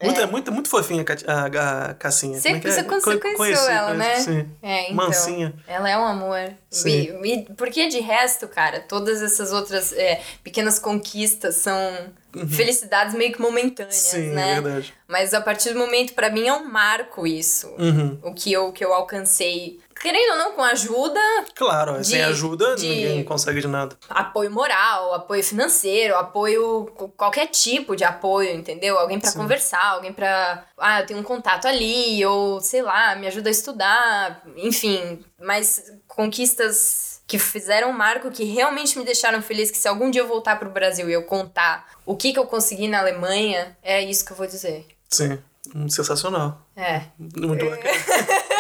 Muito, 0.01 0.19
é. 0.19 0.26
muito, 0.26 0.51
muito 0.51 0.69
fofinha 0.69 1.05
a, 1.28 1.89
a, 1.89 1.93
Cassinha. 1.93 2.39
Você, 2.39 2.49
é 2.49 2.51
é? 2.53 2.61
você, 2.61 2.84
você 2.84 2.84
Co- 2.84 2.99
conheceu 3.19 3.38
conheci, 3.38 3.69
ela, 3.72 3.93
né? 3.93 4.19
Sim. 4.19 4.49
É, 4.61 4.84
então. 4.84 4.95
Mansinha. 4.95 5.53
Ela 5.67 5.89
é 5.89 5.97
um 5.97 6.05
amor. 6.05 6.53
Sim. 6.69 7.19
E, 7.24 7.34
e- 7.36 7.53
porque 7.55 7.88
de 7.88 7.99
resto, 7.99 8.47
cara, 8.47 8.80
todas 8.82 9.22
essas 9.22 9.51
outras 9.53 9.93
é, 9.93 10.22
pequenas 10.43 10.80
conquistas 10.80 11.55
são 11.55 12.11
felicidades 12.50 13.14
meio 13.16 13.34
que 13.34 13.42
momentâneas. 13.42 13.96
Sim, 13.96 14.30
né? 14.30 14.58
é 14.58 14.62
verdade. 14.62 14.94
Mas 15.08 15.34
a 15.34 15.42
partir 15.42 15.74
do 15.74 15.80
momento, 15.80 16.14
pra 16.14 16.30
mim, 16.30 16.48
é 16.48 16.54
um 16.54 16.64
marco 16.70 17.28
isso. 17.28 17.68
Uhum. 17.78 18.18
O 18.24 18.34
que 18.34 18.52
eu, 18.52 18.72
que 18.72 18.84
eu 18.84 18.94
alcancei. 18.94 19.80
Querendo 20.02 20.32
ou 20.32 20.38
não, 20.38 20.52
com 20.54 20.64
ajuda, 20.64 21.20
Claro, 21.54 22.00
De- 22.00 22.08
sem 22.08 22.24
ajuda 22.24 22.76
de- 22.76 22.88
ninguém 22.90 23.24
consegue 23.24 23.62
de 23.62 23.68
nada. 23.68 23.96
apoio 24.10 24.50
moral, 24.50 25.14
apoio 25.14 25.44
financeiro, 25.44 26.16
apoio 26.16 26.86
qualquer 27.16 27.46
tipo 27.48 27.96
de 27.96 28.04
apoio, 28.04 28.50
entendeu? 28.56 28.98
Alguém 28.98 29.20
pra 29.20 29.32
conversar, 29.34 29.86
alguém 29.92 30.12
pra 30.12 30.66
ah, 30.76 31.02
eu 31.02 31.06
tenho 31.06 31.20
um 31.20 31.24
contato 31.24 31.68
ali 31.68 32.26
ou 32.26 32.60
sei 32.62 32.82
lá, 32.82 33.16
me 33.16 33.28
ajuda 33.28 33.50
a 33.50 33.52
estudar, 33.52 34.42
enfim, 34.58 35.24
mas 35.40 35.84
conquistas 36.08 37.11
que 37.32 37.40
fizeram 37.40 37.92
um 37.92 37.94
marco 37.94 38.30
que 38.30 38.44
realmente 38.44 39.00
me 39.00 39.06
deixaram 39.06 39.42
feliz 39.42 39.72
que 39.72 39.78
se 39.78 39.88
algum 39.88 40.12
dia 40.12 40.22
eu 40.22 40.28
voltar 40.28 40.60
pro 40.60 40.70
Brasil 40.70 41.10
e 41.10 41.14
eu 41.14 41.24
contar 41.24 41.90
o 42.06 42.14
que 42.14 42.34
que 42.34 42.40
eu 42.40 42.46
consegui 42.46 42.90
na 42.90 43.00
Alemanha, 43.00 43.78
é 43.82 44.02
isso 44.04 44.26
que 44.26 44.34
eu 44.34 44.36
vou 44.36 44.46
dizer. 44.46 44.86
Sim. 45.10 45.40
Sensacional. 45.88 46.68
É. 46.76 47.04
Muito 47.18 47.66
bacana. 47.70 47.96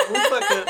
muito 0.09 0.29
bacana. 0.29 0.65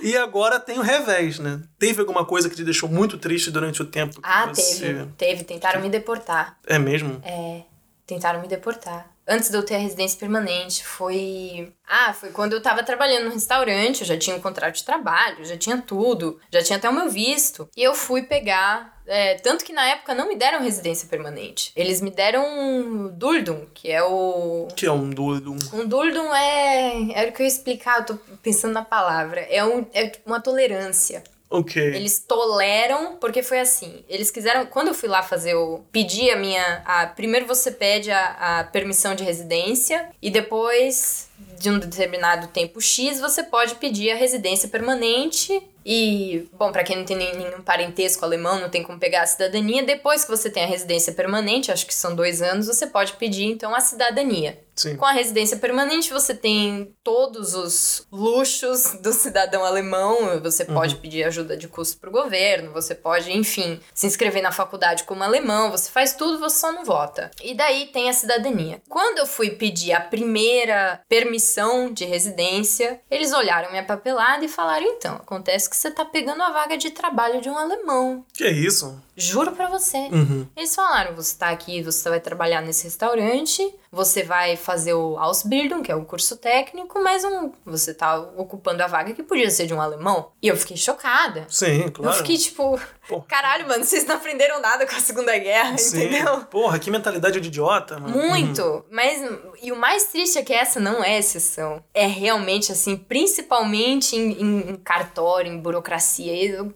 E 0.00 0.16
agora 0.16 0.58
tem 0.58 0.80
o 0.80 0.82
revés, 0.82 1.38
né? 1.38 1.62
Teve 1.78 2.00
alguma 2.00 2.24
coisa 2.24 2.50
que 2.50 2.56
te 2.56 2.64
deixou 2.64 2.88
muito 2.88 3.16
triste 3.18 3.52
durante 3.52 3.80
o 3.80 3.84
tempo 3.84 4.16
que 4.16 4.20
Ah, 4.24 4.46
você... 4.46 4.80
teve, 4.80 5.06
teve, 5.16 5.44
tentaram 5.44 5.80
me 5.80 5.88
deportar. 5.88 6.58
É 6.66 6.76
mesmo? 6.78 7.20
É, 7.24 7.62
tentaram 8.04 8.40
me 8.40 8.48
deportar. 8.48 9.08
Antes 9.28 9.50
de 9.50 9.56
eu 9.56 9.62
ter 9.64 9.74
a 9.74 9.78
residência 9.78 10.18
permanente, 10.18 10.84
foi. 10.84 11.72
Ah, 11.86 12.12
foi 12.12 12.30
quando 12.30 12.52
eu 12.52 12.62
tava 12.62 12.82
trabalhando 12.84 13.24
no 13.24 13.32
restaurante, 13.32 14.00
eu 14.02 14.06
já 14.06 14.16
tinha 14.16 14.36
um 14.36 14.40
contrato 14.40 14.74
de 14.76 14.84
trabalho, 14.84 15.44
já 15.44 15.56
tinha 15.56 15.78
tudo, 15.78 16.38
já 16.52 16.62
tinha 16.62 16.76
até 16.78 16.88
o 16.88 16.92
meu 16.92 17.08
visto. 17.10 17.68
E 17.76 17.82
eu 17.82 17.94
fui 17.94 18.22
pegar. 18.22 19.00
é, 19.06 19.34
tanto 19.36 19.64
que 19.64 19.72
na 19.72 19.86
época 19.88 20.14
não 20.14 20.28
me 20.28 20.36
deram 20.36 20.62
residência 20.62 21.08
permanente. 21.08 21.72
Eles 21.76 22.00
me 22.00 22.10
deram 22.10 22.44
um 22.46 23.08
Duldum, 23.08 23.66
que 23.74 23.90
é 23.90 24.02
o. 24.02 24.68
Que 24.76 24.86
é 24.86 24.92
um 24.92 25.10
doido. 25.10 25.52
Um... 25.52 25.80
Um 25.80 25.86
Duldum 25.86 26.32
é. 26.34 27.24
É 27.24 27.28
o 27.28 27.32
que 27.32 27.42
eu 27.42 27.44
ia 27.44 27.52
explicar, 27.52 27.98
eu 27.98 28.06
tô 28.06 28.14
pensando 28.42 28.74
na 28.74 28.84
palavra. 28.84 29.40
É, 29.40 29.64
um, 29.64 29.86
é 29.92 30.12
uma 30.24 30.40
tolerância. 30.40 31.22
Ok. 31.48 31.80
Eles 31.80 32.18
toleram, 32.18 33.16
porque 33.16 33.42
foi 33.42 33.60
assim. 33.60 34.04
Eles 34.08 34.30
quiseram. 34.30 34.66
Quando 34.66 34.88
eu 34.88 34.94
fui 34.94 35.08
lá 35.08 35.22
fazer 35.22 35.54
o. 35.54 35.80
Pedir 35.92 36.30
a 36.30 36.36
minha. 36.36 36.82
A, 36.84 37.06
primeiro 37.06 37.46
você 37.46 37.70
pede 37.70 38.10
a, 38.10 38.60
a 38.60 38.64
permissão 38.64 39.14
de 39.14 39.22
residência 39.22 40.08
e 40.20 40.28
depois, 40.28 41.28
de 41.58 41.70
um 41.70 41.78
determinado 41.78 42.48
tempo 42.48 42.80
X, 42.80 43.20
você 43.20 43.42
pode 43.42 43.76
pedir 43.76 44.10
a 44.10 44.16
residência 44.16 44.68
permanente. 44.68 45.62
E, 45.88 46.48
bom, 46.52 46.72
pra 46.72 46.82
quem 46.82 46.96
não 46.96 47.04
tem 47.04 47.16
nenhum 47.16 47.62
parentesco 47.62 48.24
alemão, 48.24 48.58
não 48.58 48.68
tem 48.68 48.82
como 48.82 48.98
pegar 48.98 49.22
a 49.22 49.26
cidadania. 49.26 49.84
Depois 49.84 50.24
que 50.24 50.30
você 50.30 50.50
tem 50.50 50.64
a 50.64 50.66
residência 50.66 51.12
permanente, 51.12 51.70
acho 51.70 51.86
que 51.86 51.94
são 51.94 52.16
dois 52.16 52.42
anos, 52.42 52.66
você 52.66 52.88
pode 52.88 53.12
pedir 53.12 53.44
então 53.44 53.72
a 53.72 53.78
cidadania. 53.78 54.66
Sim. 54.76 54.96
Com 54.96 55.06
a 55.06 55.12
residência 55.12 55.56
permanente, 55.56 56.12
você 56.12 56.34
tem 56.34 56.94
todos 57.02 57.54
os 57.54 58.06
luxos 58.12 58.92
do 59.00 59.10
cidadão 59.10 59.64
alemão. 59.64 60.38
Você 60.42 60.66
pode 60.66 60.96
pedir 60.96 61.24
ajuda 61.24 61.56
de 61.56 61.66
custo 61.66 61.98
pro 61.98 62.10
governo, 62.10 62.72
você 62.72 62.94
pode, 62.94 63.34
enfim, 63.34 63.80
se 63.94 64.06
inscrever 64.06 64.42
na 64.42 64.52
faculdade 64.52 65.04
como 65.04 65.24
alemão, 65.24 65.70
você 65.70 65.90
faz 65.90 66.12
tudo, 66.12 66.38
você 66.38 66.58
só 66.58 66.72
não 66.72 66.84
vota. 66.84 67.30
E 67.42 67.54
daí 67.54 67.86
tem 67.86 68.10
a 68.10 68.12
cidadania. 68.12 68.82
Quando 68.86 69.18
eu 69.18 69.26
fui 69.26 69.50
pedir 69.50 69.92
a 69.92 70.00
primeira 70.00 71.00
permissão 71.08 71.90
de 71.90 72.04
residência, 72.04 73.00
eles 73.10 73.32
olharam 73.32 73.70
minha 73.70 73.84
papelada 73.84 74.44
e 74.44 74.48
falaram: 74.48 74.84
então, 74.84 75.14
acontece 75.16 75.70
que 75.70 75.75
você 75.76 75.90
tá 75.90 76.04
pegando 76.04 76.42
a 76.42 76.50
vaga 76.50 76.76
de 76.76 76.90
trabalho 76.90 77.40
de 77.40 77.48
um 77.48 77.56
alemão. 77.56 78.24
Que 78.32 78.48
isso? 78.48 79.00
Juro 79.16 79.52
pra 79.52 79.68
você. 79.68 79.96
Uhum. 79.96 80.46
Eles 80.56 80.74
falaram: 80.74 81.14
você 81.16 81.36
tá 81.36 81.48
aqui, 81.48 81.82
você 81.82 82.08
vai 82.10 82.20
trabalhar 82.20 82.60
nesse 82.60 82.84
restaurante, 82.84 83.62
você 83.90 84.22
vai 84.22 84.56
fazer 84.56 84.92
o 84.94 85.16
Ausbildung, 85.18 85.82
que 85.82 85.90
é 85.90 85.96
o 85.96 86.04
curso 86.04 86.36
técnico, 86.36 87.02
mas 87.02 87.24
um, 87.24 87.50
você 87.64 87.94
tá 87.94 88.18
ocupando 88.18 88.82
a 88.82 88.86
vaga 88.86 89.14
que 89.14 89.22
podia 89.22 89.50
ser 89.50 89.66
de 89.66 89.72
um 89.74 89.80
alemão. 89.80 90.32
E 90.42 90.48
eu 90.48 90.56
fiquei 90.56 90.76
chocada. 90.76 91.46
Sim, 91.48 91.88
claro. 91.88 92.10
Eu 92.12 92.18
fiquei 92.18 92.36
tipo, 92.36 92.78
Pô. 93.08 93.22
caralho, 93.22 93.66
mano, 93.66 93.84
vocês 93.84 94.04
não 94.04 94.16
aprenderam 94.16 94.60
nada 94.60 94.86
com 94.86 94.94
a 94.94 95.00
Segunda 95.00 95.36
Guerra, 95.38 95.78
Sim. 95.78 96.04
entendeu? 96.04 96.40
Porra, 96.50 96.78
que 96.78 96.90
mentalidade 96.90 97.40
de 97.40 97.48
idiota, 97.48 97.98
mano. 97.98 98.14
Muito. 98.16 98.84
Mas, 98.90 99.22
e 99.62 99.72
o 99.72 99.76
mais 99.76 100.04
triste 100.04 100.38
é 100.38 100.42
que 100.42 100.52
essa 100.52 100.78
não 100.78 101.02
é 101.02 101.18
exceção. 101.18 101.82
É 101.94 102.06
realmente, 102.06 102.70
assim, 102.72 102.96
principalmente 102.96 104.16
em, 104.16 104.32
em- 104.42 104.70
em 104.70 104.76
cartório, 104.76 105.52
em 105.52 105.58
burocracia, 105.58 106.66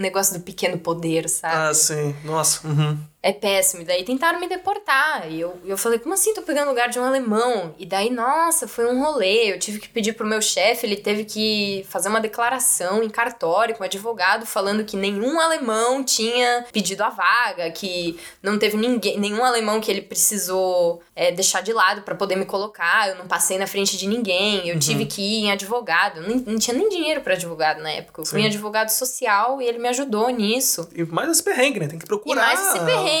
negócio 0.00 0.34
do 0.38 0.40
pequeno 0.44 0.78
poder, 0.78 1.28
sabe? 1.28 1.54
Ah, 1.56 1.74
sim. 1.74 2.14
Nossa. 2.24 2.66
Uhum. 2.66 2.98
É 3.26 3.32
péssimo. 3.32 3.80
E 3.80 3.84
daí 3.86 4.04
tentaram 4.04 4.38
me 4.38 4.46
deportar. 4.46 5.30
E 5.32 5.40
eu, 5.40 5.56
eu 5.64 5.78
falei, 5.78 5.98
como 5.98 6.12
assim 6.12 6.34
tô 6.34 6.42
pegando 6.42 6.68
lugar 6.68 6.90
de 6.90 6.98
um 6.98 7.04
alemão? 7.04 7.74
E 7.78 7.86
daí, 7.86 8.10
nossa, 8.10 8.68
foi 8.68 8.84
um 8.86 9.02
rolê. 9.02 9.50
Eu 9.50 9.58
tive 9.58 9.78
que 9.78 9.88
pedir 9.88 10.12
pro 10.12 10.26
meu 10.26 10.42
chefe, 10.42 10.84
ele 10.86 10.96
teve 10.96 11.24
que 11.24 11.86
fazer 11.88 12.10
uma 12.10 12.20
declaração 12.20 13.02
em 13.02 13.08
cartório 13.08 13.74
com 13.74 13.82
o 13.82 13.86
advogado 13.86 14.44
falando 14.44 14.84
que 14.84 14.94
nenhum 14.94 15.40
alemão 15.40 16.04
tinha 16.04 16.66
pedido 16.70 17.02
a 17.02 17.08
vaga, 17.08 17.70
que 17.70 18.20
não 18.42 18.58
teve 18.58 18.76
ninguém, 18.76 19.18
nenhum 19.18 19.42
alemão 19.42 19.80
que 19.80 19.90
ele 19.90 20.02
precisou 20.02 21.00
é, 21.16 21.32
deixar 21.32 21.62
de 21.62 21.72
lado 21.72 22.02
pra 22.02 22.14
poder 22.14 22.36
me 22.36 22.44
colocar. 22.44 23.08
Eu 23.08 23.14
não 23.16 23.26
passei 23.26 23.56
na 23.56 23.66
frente 23.66 23.96
de 23.96 24.06
ninguém. 24.06 24.68
Eu 24.68 24.78
tive 24.78 25.06
que 25.06 25.22
ir 25.22 25.44
em 25.46 25.50
advogado. 25.50 26.18
Eu 26.20 26.28
nem- 26.28 26.44
não 26.46 26.58
tinha 26.58 26.76
nem 26.76 26.90
dinheiro 26.90 27.22
pra 27.22 27.32
advogado 27.32 27.80
na 27.80 27.90
época. 27.90 28.20
Eu 28.20 28.26
fui 28.26 28.40
em 28.40 28.42
Sim. 28.42 28.48
advogado 28.48 28.90
social 28.90 29.62
e 29.62 29.66
ele 29.66 29.78
me 29.78 29.88
ajudou 29.88 30.28
nisso. 30.28 30.86
E 30.94 31.02
mais 31.04 31.30
esse 31.30 31.42
perrengue, 31.42 31.80
né? 31.80 31.88
Tem 31.88 31.98
que 31.98 32.04
E 32.04 32.08
procurar. 32.08 32.44
mais 32.46 32.60
esse 32.60 32.84
perrengue. 32.84 33.13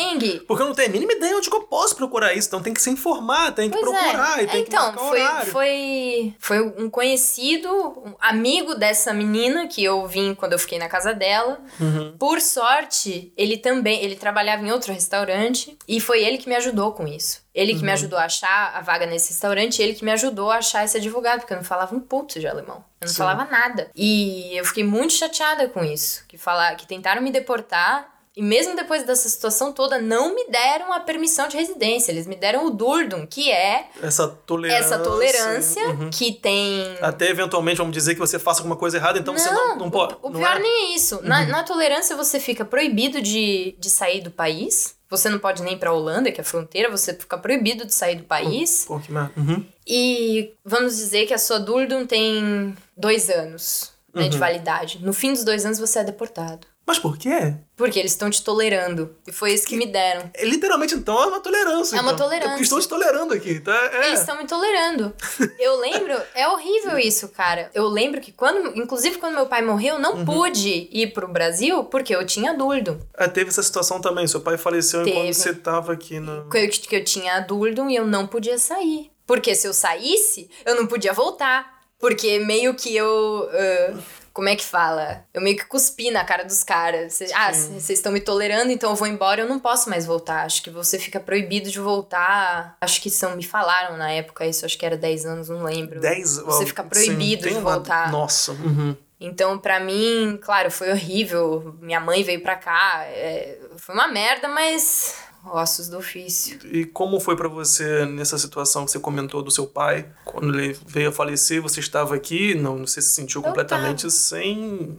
Porque 0.46 0.62
eu 0.62 0.66
não 0.66 0.74
tenho 0.74 0.88
a 0.88 0.92
mínima 0.92 1.12
ideia 1.12 1.36
onde 1.36 1.50
eu 1.50 1.60
posso 1.62 1.96
procurar 1.96 2.32
isso. 2.34 2.48
Então 2.48 2.62
tem 2.62 2.74
que 2.74 2.82
se 2.82 2.90
informar, 2.90 3.52
tem 3.52 3.70
que 3.70 3.78
Pois 3.78 3.90
procurar 3.90 4.38
é. 4.40 4.42
e 4.42 4.46
tem 4.46 4.60
então, 4.62 4.92
que 4.92 4.98
foi, 4.98 5.22
horário. 5.22 5.52
foi, 5.52 6.34
foi 6.38 6.60
um 6.60 6.90
conhecido, 6.90 7.68
um 7.70 8.14
amigo 8.20 8.74
dessa 8.74 9.12
menina 9.12 9.66
que 9.66 9.82
eu 9.82 10.06
vim 10.06 10.34
quando 10.34 10.52
eu 10.52 10.58
fiquei 10.58 10.78
na 10.78 10.88
casa 10.88 11.12
dela. 11.14 11.60
Uhum. 11.80 12.16
Por 12.18 12.40
sorte, 12.40 13.32
ele 13.36 13.56
também, 13.56 14.02
ele 14.04 14.16
trabalhava 14.16 14.62
em 14.66 14.70
outro 14.72 14.92
restaurante 14.92 15.76
e 15.88 16.00
foi 16.00 16.22
ele 16.24 16.38
que 16.38 16.48
me 16.48 16.54
ajudou 16.56 16.92
com 16.92 17.06
isso. 17.06 17.42
Ele 17.54 17.72
que 17.74 17.82
me 17.82 17.88
Uhum. 17.88 17.92
ajudou 17.94 18.18
a 18.18 18.24
achar 18.24 18.72
a 18.74 18.80
vaga 18.80 19.06
nesse 19.06 19.28
restaurante, 19.30 19.80
ele 19.80 19.94
que 19.94 20.04
me 20.04 20.10
ajudou 20.10 20.50
a 20.50 20.56
achar 20.56 20.84
esse 20.84 20.96
advogado, 20.96 21.40
porque 21.40 21.52
eu 21.52 21.56
não 21.58 21.64
falava 21.64 21.94
um 21.94 22.00
puto 22.00 22.40
de 22.40 22.48
alemão. 22.48 22.78
Eu 23.00 23.06
não 23.06 23.08
Sim. 23.08 23.14
falava 23.18 23.44
nada. 23.44 23.90
E 23.94 24.56
eu 24.56 24.64
fiquei 24.64 24.82
muito 24.82 25.12
chateada 25.12 25.68
com 25.68 25.84
isso, 25.84 26.24
que 26.26 26.36
falar 26.36 26.74
que 26.74 26.84
tentaram 26.86 27.22
me 27.22 27.30
deportar 27.30 28.12
e 28.36 28.42
mesmo 28.42 28.74
depois 28.74 29.04
dessa 29.04 29.28
situação 29.28 29.72
toda 29.72 29.98
não 30.00 30.34
me 30.34 30.46
deram 30.48 30.92
a 30.92 31.00
permissão 31.00 31.46
de 31.48 31.56
residência. 31.56 32.10
Eles 32.10 32.26
me 32.26 32.34
deram 32.36 32.66
o 32.66 32.70
Durdum, 32.70 33.26
que 33.26 33.50
é 33.50 33.86
Essa 34.02 34.26
tolerância. 34.28 34.94
essa 34.94 34.98
tolerância 34.98 35.86
Uhum. 35.88 36.10
que 36.10 36.32
tem 36.32 36.96
Até 37.00 37.28
eventualmente 37.30 37.78
vamos 37.78 37.92
dizer 37.92 38.14
que 38.14 38.20
você 38.20 38.38
faça 38.38 38.60
alguma 38.60 38.76
coisa 38.76 38.96
errada, 38.96 39.18
então 39.18 39.36
você 39.36 39.50
não, 39.50 39.76
não 39.76 39.90
pode. 39.90 40.16
o 40.22 40.30
não 40.30 40.40
pior 40.40 40.56
é? 40.56 40.58
nem 40.58 40.92
é 40.92 40.96
isso. 40.96 41.20
Na, 41.22 41.46
na 41.46 41.62
tolerância, 41.62 42.16
você 42.16 42.40
fica 42.40 42.64
proibido 42.64 43.20
de, 43.22 43.76
de 43.78 43.88
sair 43.90 44.20
do 44.20 44.30
país. 44.30 44.96
Você 45.10 45.28
não 45.28 45.38
pode 45.38 45.62
nem 45.62 45.74
ir 45.74 45.78
pra 45.78 45.92
Holanda, 45.92 46.32
que 46.32 46.40
é 46.40 46.42
a 46.42 46.44
fronteira, 46.44 46.90
você 46.90 47.14
fica 47.14 47.38
proibido 47.38 47.86
de 47.86 47.94
sair 47.94 48.16
do 48.16 48.24
país. 48.24 48.84
Pô, 48.86 48.98
que 48.98 49.12
merda. 49.12 49.30
Uhum. 49.36 49.64
E 49.86 50.52
vamos 50.64 50.96
dizer 50.96 51.26
que 51.26 51.34
a 51.34 51.38
sua 51.38 51.60
Durdum 51.60 52.04
tem 52.04 52.74
dois 52.96 53.30
anos 53.30 53.92
né, 54.12 54.28
de 54.28 54.34
Uhum. 54.34 54.40
validade. 54.40 54.98
No 55.04 55.12
fim 55.12 55.32
dos 55.32 55.44
dois 55.44 55.64
anos, 55.64 55.78
você 55.78 56.00
é 56.00 56.04
deportado. 56.04 56.66
Mas 56.86 56.98
por 56.98 57.16
quê? 57.16 57.54
Porque 57.76 57.98
eles 57.98 58.12
estão 58.12 58.28
te 58.28 58.42
tolerando. 58.44 59.16
E 59.26 59.32
foi 59.32 59.52
isso 59.54 59.66
que 59.66 59.74
me 59.74 59.86
deram. 59.86 60.30
É, 60.34 60.44
literalmente, 60.44 60.94
então, 60.94 61.20
é 61.22 61.26
uma 61.26 61.40
tolerância. 61.40 61.96
É 61.96 62.00
uma 62.00 62.12
então. 62.12 62.26
tolerância. 62.26 62.46
É 62.48 62.50
porque 62.50 62.62
estão 62.64 62.78
te 62.78 62.88
tolerando 62.88 63.32
aqui, 63.32 63.58
tá? 63.58 63.74
É. 63.92 64.08
Eles 64.08 64.20
estão 64.20 64.36
me 64.36 64.46
tolerando. 64.46 65.14
Eu 65.58 65.78
lembro, 65.80 66.14
é 66.34 66.46
horrível 66.46 66.98
isso, 66.98 67.28
cara. 67.30 67.70
Eu 67.72 67.88
lembro 67.88 68.20
que 68.20 68.30
quando, 68.32 68.78
inclusive 68.78 69.16
quando 69.18 69.34
meu 69.34 69.46
pai 69.46 69.62
morreu, 69.62 69.94
eu 69.94 69.98
não 70.00 70.14
Uhum. 70.18 70.24
pude 70.26 70.88
ir 70.92 71.12
pro 71.12 71.26
Brasil 71.26 71.84
porque 71.84 72.14
eu 72.14 72.24
tinha 72.26 72.52
Durdum. 72.54 72.98
Ah, 73.16 73.28
teve 73.28 73.48
essa 73.50 73.62
situação 73.62 74.00
também. 74.00 74.26
Seu 74.26 74.40
pai 74.40 74.56
faleceu 74.58 75.00
enquanto 75.02 75.16
Teve. 75.22 75.34
você 75.34 75.54
tava 75.54 75.92
aqui 75.94 76.20
no. 76.20 76.48
que 76.50 76.58
eu, 76.58 76.68
que 76.68 76.96
eu 76.96 77.04
tinha 77.04 77.34
a 77.36 77.40
Durdum 77.40 77.88
e 77.88 77.96
eu 77.96 78.06
não 78.06 78.26
podia 78.26 78.58
sair. 78.58 79.10
Porque 79.26 79.54
se 79.54 79.66
eu 79.66 79.72
saísse, 79.72 80.50
eu 80.66 80.74
não 80.76 80.86
podia 80.86 81.12
voltar. 81.14 81.72
Porque 81.98 82.38
meio 82.40 82.74
que 82.74 82.94
eu. 82.94 83.48
ah, 83.52 83.98
como 84.34 84.48
é 84.48 84.56
que 84.56 84.64
fala? 84.64 85.24
Eu 85.32 85.40
meio 85.40 85.56
que 85.56 85.64
cuspi 85.64 86.10
na 86.10 86.24
cara 86.24 86.44
dos 86.44 86.62
caras. 86.62 87.14
Cê- 87.14 87.32
ah, 87.34 87.52
vocês 87.52 87.88
estão 87.90 88.12
me 88.12 88.20
tolerando, 88.20 88.70
então 88.72 88.90
eu 88.90 88.96
vou 88.96 89.06
embora, 89.06 89.40
eu 89.40 89.48
não 89.48 89.58
posso 89.60 89.88
mais 89.88 90.04
voltar. 90.04 90.44
Acho 90.44 90.60
que 90.62 90.68
você 90.70 90.98
fica 90.98 91.18
proibido 91.20 91.70
de 91.70 91.78
voltar. 91.80 92.76
Acho 92.80 93.00
que 93.00 93.08
são, 93.08 93.36
me 93.36 93.44
falaram 93.44 93.96
na 93.96 94.10
época 94.10 94.44
isso, 94.46 94.66
acho 94.66 94.76
que 94.76 94.84
era 94.84 94.96
10 94.96 95.24
anos, 95.24 95.48
não 95.48 95.62
lembro. 95.62 96.00
10 96.00 96.38
Você 96.40 96.66
fica 96.66 96.82
proibido 96.84 97.44
Sim, 97.44 97.48
de 97.50 97.54
uma- 97.60 97.72
voltar. 97.74 98.10
Nossa. 98.10 98.52
uhum. 98.52 98.94
Então, 99.20 99.56
pra 99.56 99.78
mim, 99.80 100.38
claro, 100.42 100.70
foi 100.70 100.90
horrível. 100.90 101.74
Minha 101.80 102.00
mãe 102.00 102.22
veio 102.22 102.42
pra 102.42 102.56
cá. 102.56 103.04
é, 103.06 103.56
foi 103.78 103.94
uma 103.94 104.08
merda, 104.08 104.48
mas. 104.48 105.14
Ossos 105.52 105.88
do 105.88 105.98
ofício. 105.98 106.58
E 106.64 106.84
como 106.84 107.20
foi 107.20 107.36
pra 107.36 107.48
você 107.48 108.04
nessa 108.06 108.38
situação 108.38 108.84
que 108.84 108.90
você 108.90 108.98
comentou 108.98 109.42
do 109.42 109.50
seu 109.50 109.66
pai? 109.66 110.06
Quando 110.24 110.58
ele 110.58 110.76
veio 110.86 111.10
a 111.10 111.12
falecer, 111.12 111.60
você 111.60 111.80
estava 111.80 112.14
aqui, 112.14 112.54
não, 112.54 112.78
você 112.86 113.00
se 113.02 113.10
sentiu 113.10 113.40
Eu 113.40 113.44
completamente 113.46 114.10
sem, 114.10 114.96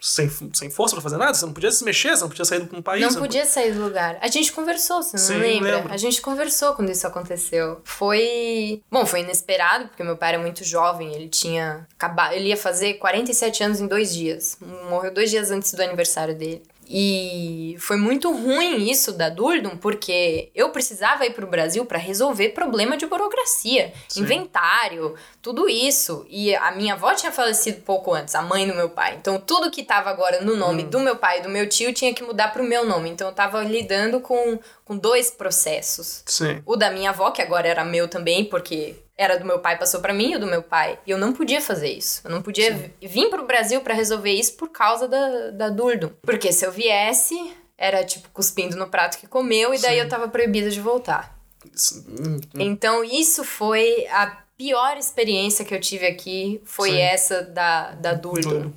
sem, 0.00 0.30
sem 0.52 0.70
força 0.70 0.94
pra 0.94 1.02
fazer 1.02 1.16
nada? 1.16 1.34
Você 1.34 1.46
não 1.46 1.52
podia 1.52 1.70
se 1.70 1.84
mexer, 1.84 2.10
você 2.16 2.22
não 2.22 2.28
podia 2.28 2.44
sair 2.44 2.64
de 2.64 2.74
um 2.74 2.82
país? 2.82 3.02
Não 3.14 3.20
podia 3.20 3.44
sair 3.44 3.72
do 3.72 3.82
lugar. 3.82 4.18
A 4.20 4.28
gente 4.28 4.52
conversou, 4.52 5.02
você 5.02 5.16
não 5.16 5.24
Sim, 5.24 5.38
lembra? 5.38 5.76
lembro. 5.76 5.92
A 5.92 5.96
gente 5.96 6.20
conversou 6.20 6.74
quando 6.74 6.90
isso 6.90 7.06
aconteceu. 7.06 7.80
Foi. 7.84 8.82
Bom, 8.90 9.06
foi 9.06 9.20
inesperado, 9.20 9.88
porque 9.88 10.02
meu 10.02 10.16
pai 10.16 10.34
era 10.34 10.38
muito 10.38 10.64
jovem. 10.64 11.14
Ele 11.14 11.28
tinha. 11.28 11.86
acabado 11.96 12.34
Ele 12.34 12.48
ia 12.48 12.56
fazer 12.56 12.94
47 12.94 13.62
anos 13.64 13.80
em 13.80 13.86
dois 13.86 14.12
dias. 14.12 14.58
Morreu 14.88 15.12
dois 15.12 15.30
dias 15.30 15.50
antes 15.50 15.72
do 15.72 15.82
aniversário 15.82 16.36
dele. 16.36 16.62
E 16.88 17.76
foi 17.78 17.96
muito 17.96 18.30
ruim 18.32 18.88
isso 18.90 19.12
da 19.12 19.28
Durdum, 19.28 19.76
porque 19.76 20.50
eu 20.54 20.70
precisava 20.70 21.26
ir 21.26 21.32
pro 21.34 21.46
Brasil 21.46 21.84
para 21.84 21.98
resolver 21.98 22.50
problema 22.50 22.96
de 22.96 23.06
burocracia, 23.06 23.92
Sim. 24.08 24.20
inventário, 24.22 25.14
tudo 25.42 25.68
isso. 25.68 26.24
E 26.28 26.54
a 26.54 26.70
minha 26.72 26.94
avó 26.94 27.12
tinha 27.14 27.32
falecido 27.32 27.80
pouco 27.82 28.12
antes, 28.14 28.34
a 28.34 28.42
mãe 28.42 28.66
do 28.66 28.74
meu 28.74 28.88
pai. 28.90 29.16
Então 29.20 29.38
tudo 29.40 29.70
que 29.70 29.82
tava 29.82 30.10
agora 30.10 30.40
no 30.40 30.56
nome 30.56 30.84
Hum. 30.84 30.88
do 30.90 31.00
meu 31.00 31.16
pai 31.16 31.38
e 31.40 31.42
do 31.42 31.48
meu 31.48 31.68
tio 31.68 31.92
tinha 31.92 32.12
que 32.14 32.22
mudar 32.22 32.52
pro 32.52 32.62
meu 32.64 32.84
nome. 32.84 33.10
Então 33.10 33.28
eu 33.28 33.34
tava 33.34 33.62
lidando 33.62 34.20
com, 34.20 34.58
com 34.84 34.96
dois 34.96 35.30
processos. 35.30 36.22
Sim. 36.26 36.62
O 36.66 36.76
da 36.76 36.90
minha 36.90 37.10
avó, 37.10 37.30
que 37.30 37.42
agora 37.42 37.66
era 37.68 37.84
meu 37.84 38.08
também, 38.08 38.44
porque 38.44 38.96
era 39.18 39.38
do 39.38 39.44
meu 39.46 39.58
pai, 39.60 39.78
passou 39.78 40.00
pra 40.00 40.12
mim, 40.12 40.32
e 40.32 40.36
o 40.36 40.40
do 40.40 40.46
meu 40.46 40.62
pai. 40.62 40.98
E 41.06 41.10
eu 41.10 41.18
não 41.18 41.32
podia 41.32 41.60
fazer 41.60 41.88
isso. 41.88 42.20
Eu 42.24 42.30
não 42.30 42.42
podia 42.42 42.74
vi- 42.74 42.92
vir 43.08 43.30
pro 43.30 43.46
Brasil 43.46 43.80
pra 43.80 43.94
resolver 43.94 44.32
isso 44.32 44.54
por 44.54 44.68
causa 44.68 45.08
da, 45.08 45.50
da 45.50 45.68
Durdum. 45.70 46.10
Porque 46.22 46.52
se 46.52 46.66
eu 46.66 46.70
viesse, 46.72 47.34
era 47.78 48.04
tipo 48.04 48.28
cuspindo 48.30 48.76
no 48.76 48.88
prato 48.88 49.18
que 49.18 49.26
comeu, 49.26 49.72
e 49.74 49.78
daí 49.78 49.96
Sim. 49.96 50.00
eu 50.02 50.08
tava 50.08 50.28
proibida 50.28 50.68
de 50.70 50.80
voltar. 50.80 51.34
Hum, 51.64 52.38
Então 52.58 53.02
isso 53.02 53.42
foi 53.42 54.06
a 54.08 54.44
pior 54.56 54.96
experiência 54.96 55.64
que 55.64 55.74
eu 55.74 55.80
tive 55.80 56.06
aqui, 56.06 56.60
foi 56.64 56.90
Sim. 56.90 57.00
essa 57.00 57.42
da, 57.42 57.92
da 57.92 58.14
Durdum. 58.14 58.72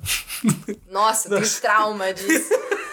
Nossa, 0.90 1.28
Nossa. 1.28 1.60
trauma 1.60 2.12
disso. 2.12 2.50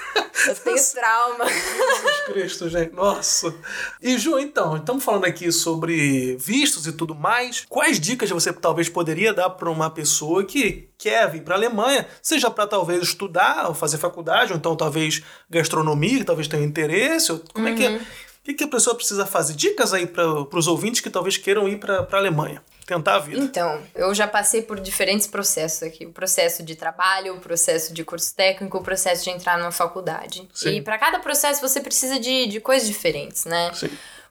Eu 0.47 0.55
tenho 0.55 0.91
trauma. 0.93 1.49
Jesus 1.49 2.19
Cristo, 2.25 2.69
gente. 2.69 2.93
Nossa. 2.93 3.53
E, 4.01 4.17
Ju, 4.17 4.39
então, 4.39 4.77
estamos 4.77 5.03
falando 5.03 5.25
aqui 5.25 5.51
sobre 5.51 6.35
vistos 6.37 6.87
e 6.87 6.91
tudo 6.91 7.15
mais. 7.15 7.65
Quais 7.67 7.99
dicas 7.99 8.29
você 8.29 8.53
talvez 8.53 8.87
poderia 8.87 9.33
dar 9.33 9.49
para 9.49 9.69
uma 9.69 9.89
pessoa 9.89 10.43
que 10.43 10.89
quer 10.97 11.29
vir 11.31 11.43
para 11.43 11.55
a 11.55 11.57
Alemanha, 11.57 12.07
seja 12.21 12.49
para 12.49 12.67
talvez 12.67 13.03
estudar 13.03 13.67
ou 13.67 13.73
fazer 13.73 13.97
faculdade, 13.97 14.51
ou 14.51 14.57
então 14.57 14.75
talvez 14.75 15.23
gastronomia, 15.49 16.19
que 16.19 16.25
talvez 16.25 16.47
tenha 16.47 16.63
interesse? 16.65 17.31
Ou 17.31 17.41
como 17.53 17.67
é 17.67 17.73
que 17.73 17.85
é? 17.85 17.97
O 17.97 18.01
que, 18.43 18.53
que 18.53 18.63
a 18.63 18.67
pessoa 18.67 18.95
precisa 18.95 19.25
fazer? 19.25 19.53
Dicas 19.55 19.93
aí 19.93 20.07
para 20.07 20.57
os 20.57 20.67
ouvintes 20.67 21.01
que 21.01 21.09
talvez 21.09 21.35
queiram 21.37 21.67
ir 21.67 21.77
para 21.77 22.07
a 22.09 22.17
Alemanha. 22.17 22.63
Tentar 22.87 23.15
a 23.15 23.19
vida. 23.19 23.37
Então, 23.37 23.83
eu 23.93 24.15
já 24.15 24.25
passei 24.25 24.61
por 24.61 24.79
diferentes 24.79 25.27
processos 25.27 25.83
aqui. 25.83 26.05
O 26.05 26.13
processo 26.13 26.63
de 26.63 26.73
trabalho, 26.73 27.35
o 27.35 27.39
processo 27.39 27.93
de 27.93 28.01
curso 28.05 28.33
técnico, 28.33 28.77
o 28.77 28.81
processo 28.81 29.25
de 29.25 29.29
entrar 29.29 29.57
numa 29.59 29.73
faculdade. 29.73 30.47
Sim. 30.53 30.77
E 30.77 30.81
para 30.81 30.97
cada 30.97 31.19
processo 31.19 31.59
você 31.59 31.81
precisa 31.81 32.17
de, 32.17 32.47
de 32.47 32.61
coisas 32.61 32.87
diferentes, 32.87 33.43
né? 33.43 33.73
Sim. 33.73 33.89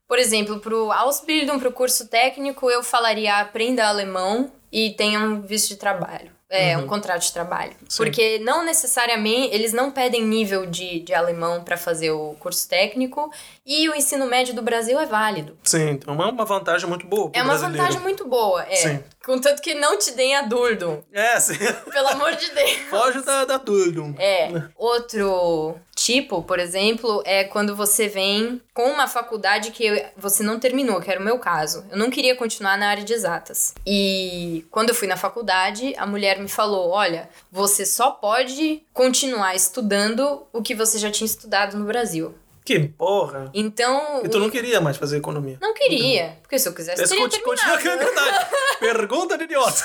Por 0.09 0.19
exemplo, 0.19 0.59
pro 0.59 0.91
Ausbildung, 0.91 1.59
pro 1.59 1.71
curso 1.71 2.09
técnico, 2.09 2.71
eu 2.71 2.83
falaria 2.83 3.37
aprenda 3.41 3.87
alemão 3.87 4.51
e 4.73 4.93
tenha 4.93 5.21
um 5.21 5.43
visto 5.43 5.69
de 5.69 5.77
trabalho. 5.77 6.35
É, 6.49 6.79
um 6.79 6.87
contrato 6.87 7.23
de 7.23 7.33
trabalho. 7.33 7.73
Uhum. 7.73 7.87
Sim. 7.91 7.97
Porque 7.97 8.39
não 8.39 8.65
necessariamente, 8.65 9.53
eles 9.53 9.73
não 9.73 9.91
pedem 9.91 10.25
nível 10.25 10.65
de, 10.65 11.01
de 11.01 11.13
alemão 11.13 11.63
para 11.65 11.77
fazer 11.77 12.13
o 12.13 12.35
curso 12.39 12.69
técnico 12.69 13.31
e 13.67 13.89
o 13.89 13.95
ensino 13.95 14.27
médio 14.27 14.55
do 14.55 14.63
Brasil 14.63 14.99
é 15.01 15.07
válido. 15.07 15.59
Sim, 15.65 15.91
então 15.91 16.15
é 16.23 16.27
uma 16.27 16.45
vantagem 16.45 16.89
muito 16.89 17.07
boa 17.07 17.31
É 17.33 17.43
uma 17.43 17.49
brasileiro. 17.55 17.79
vantagem 17.79 18.01
muito 18.03 18.25
boa, 18.29 18.63
é. 18.69 18.77
Sim. 18.77 19.05
Contanto 19.25 19.61
que 19.61 19.75
não 19.75 19.99
te 19.99 20.13
deem 20.13 20.37
a 20.37 20.43
Durdum, 20.43 21.03
É, 21.13 21.41
sim. 21.41 21.55
pelo 21.91 22.09
amor 22.09 22.37
de 22.37 22.49
Deus. 22.53 22.71
Foge 22.89 23.23
da, 23.23 23.45
da 23.45 23.57
Durdum. 23.59 24.15
É. 24.19 24.63
Outro 24.77 25.75
tipo, 25.97 26.43
por 26.43 26.61
exemplo, 26.61 27.23
é 27.25 27.43
quando 27.43 27.75
você 27.75 28.07
vem 28.07 28.61
com 28.73 28.85
uma 28.85 29.09
faculdade 29.09 29.71
que 29.73 30.07
você 30.17 30.43
não 30.45 30.61
terminou, 30.61 31.01
que 31.01 31.11
era 31.11 31.19
o 31.19 31.25
meu 31.25 31.39
caso. 31.39 31.85
Eu 31.91 31.97
não 31.99 32.11
queria 32.11 32.37
continuar 32.37 32.77
na 32.79 32.89
área 32.89 33.03
de 33.03 33.13
exatas. 33.13 33.75
E 33.85 34.65
quando 34.71 34.91
eu 34.91 34.95
fui 34.95 35.09
na 35.09 35.17
faculdade, 35.17 35.93
a 35.97 36.07
mulher 36.07 36.39
me 36.39 36.49
falou: 36.49 36.91
olha, 36.91 37.29
você 37.51 37.85
só 37.85 38.11
pode 38.13 38.83
continuar 38.93 39.57
estudando 39.57 40.47
o 40.53 40.63
que 40.63 40.75
você 40.75 40.99
já 40.99 41.11
tinha 41.11 41.27
estudado 41.27 41.77
no 41.77 41.87
Brasil. 41.87 42.35
Que 42.67 42.81
porra. 42.81 43.51
Então. 43.55 44.21
E 44.25 44.29
tu 44.29 44.39
não 44.41 44.51
queria 44.51 44.81
mais 44.81 44.97
fazer 44.97 45.17
economia? 45.19 45.57
Não 45.63 45.73
queria, 45.73 46.37
porque 46.43 46.59
se 46.59 46.69
eu 46.69 46.75
quisesse, 46.75 47.01
Esse 47.03 47.13
teria 47.13 47.25
conti- 47.25 47.41
continua 47.43 47.79
que 47.79 47.89
é 47.89 47.97
verdade. 47.97 48.47
Pergunta 48.81 49.39
de 49.39 49.45
idiota. 49.45 49.83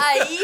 Aí, 0.00 0.38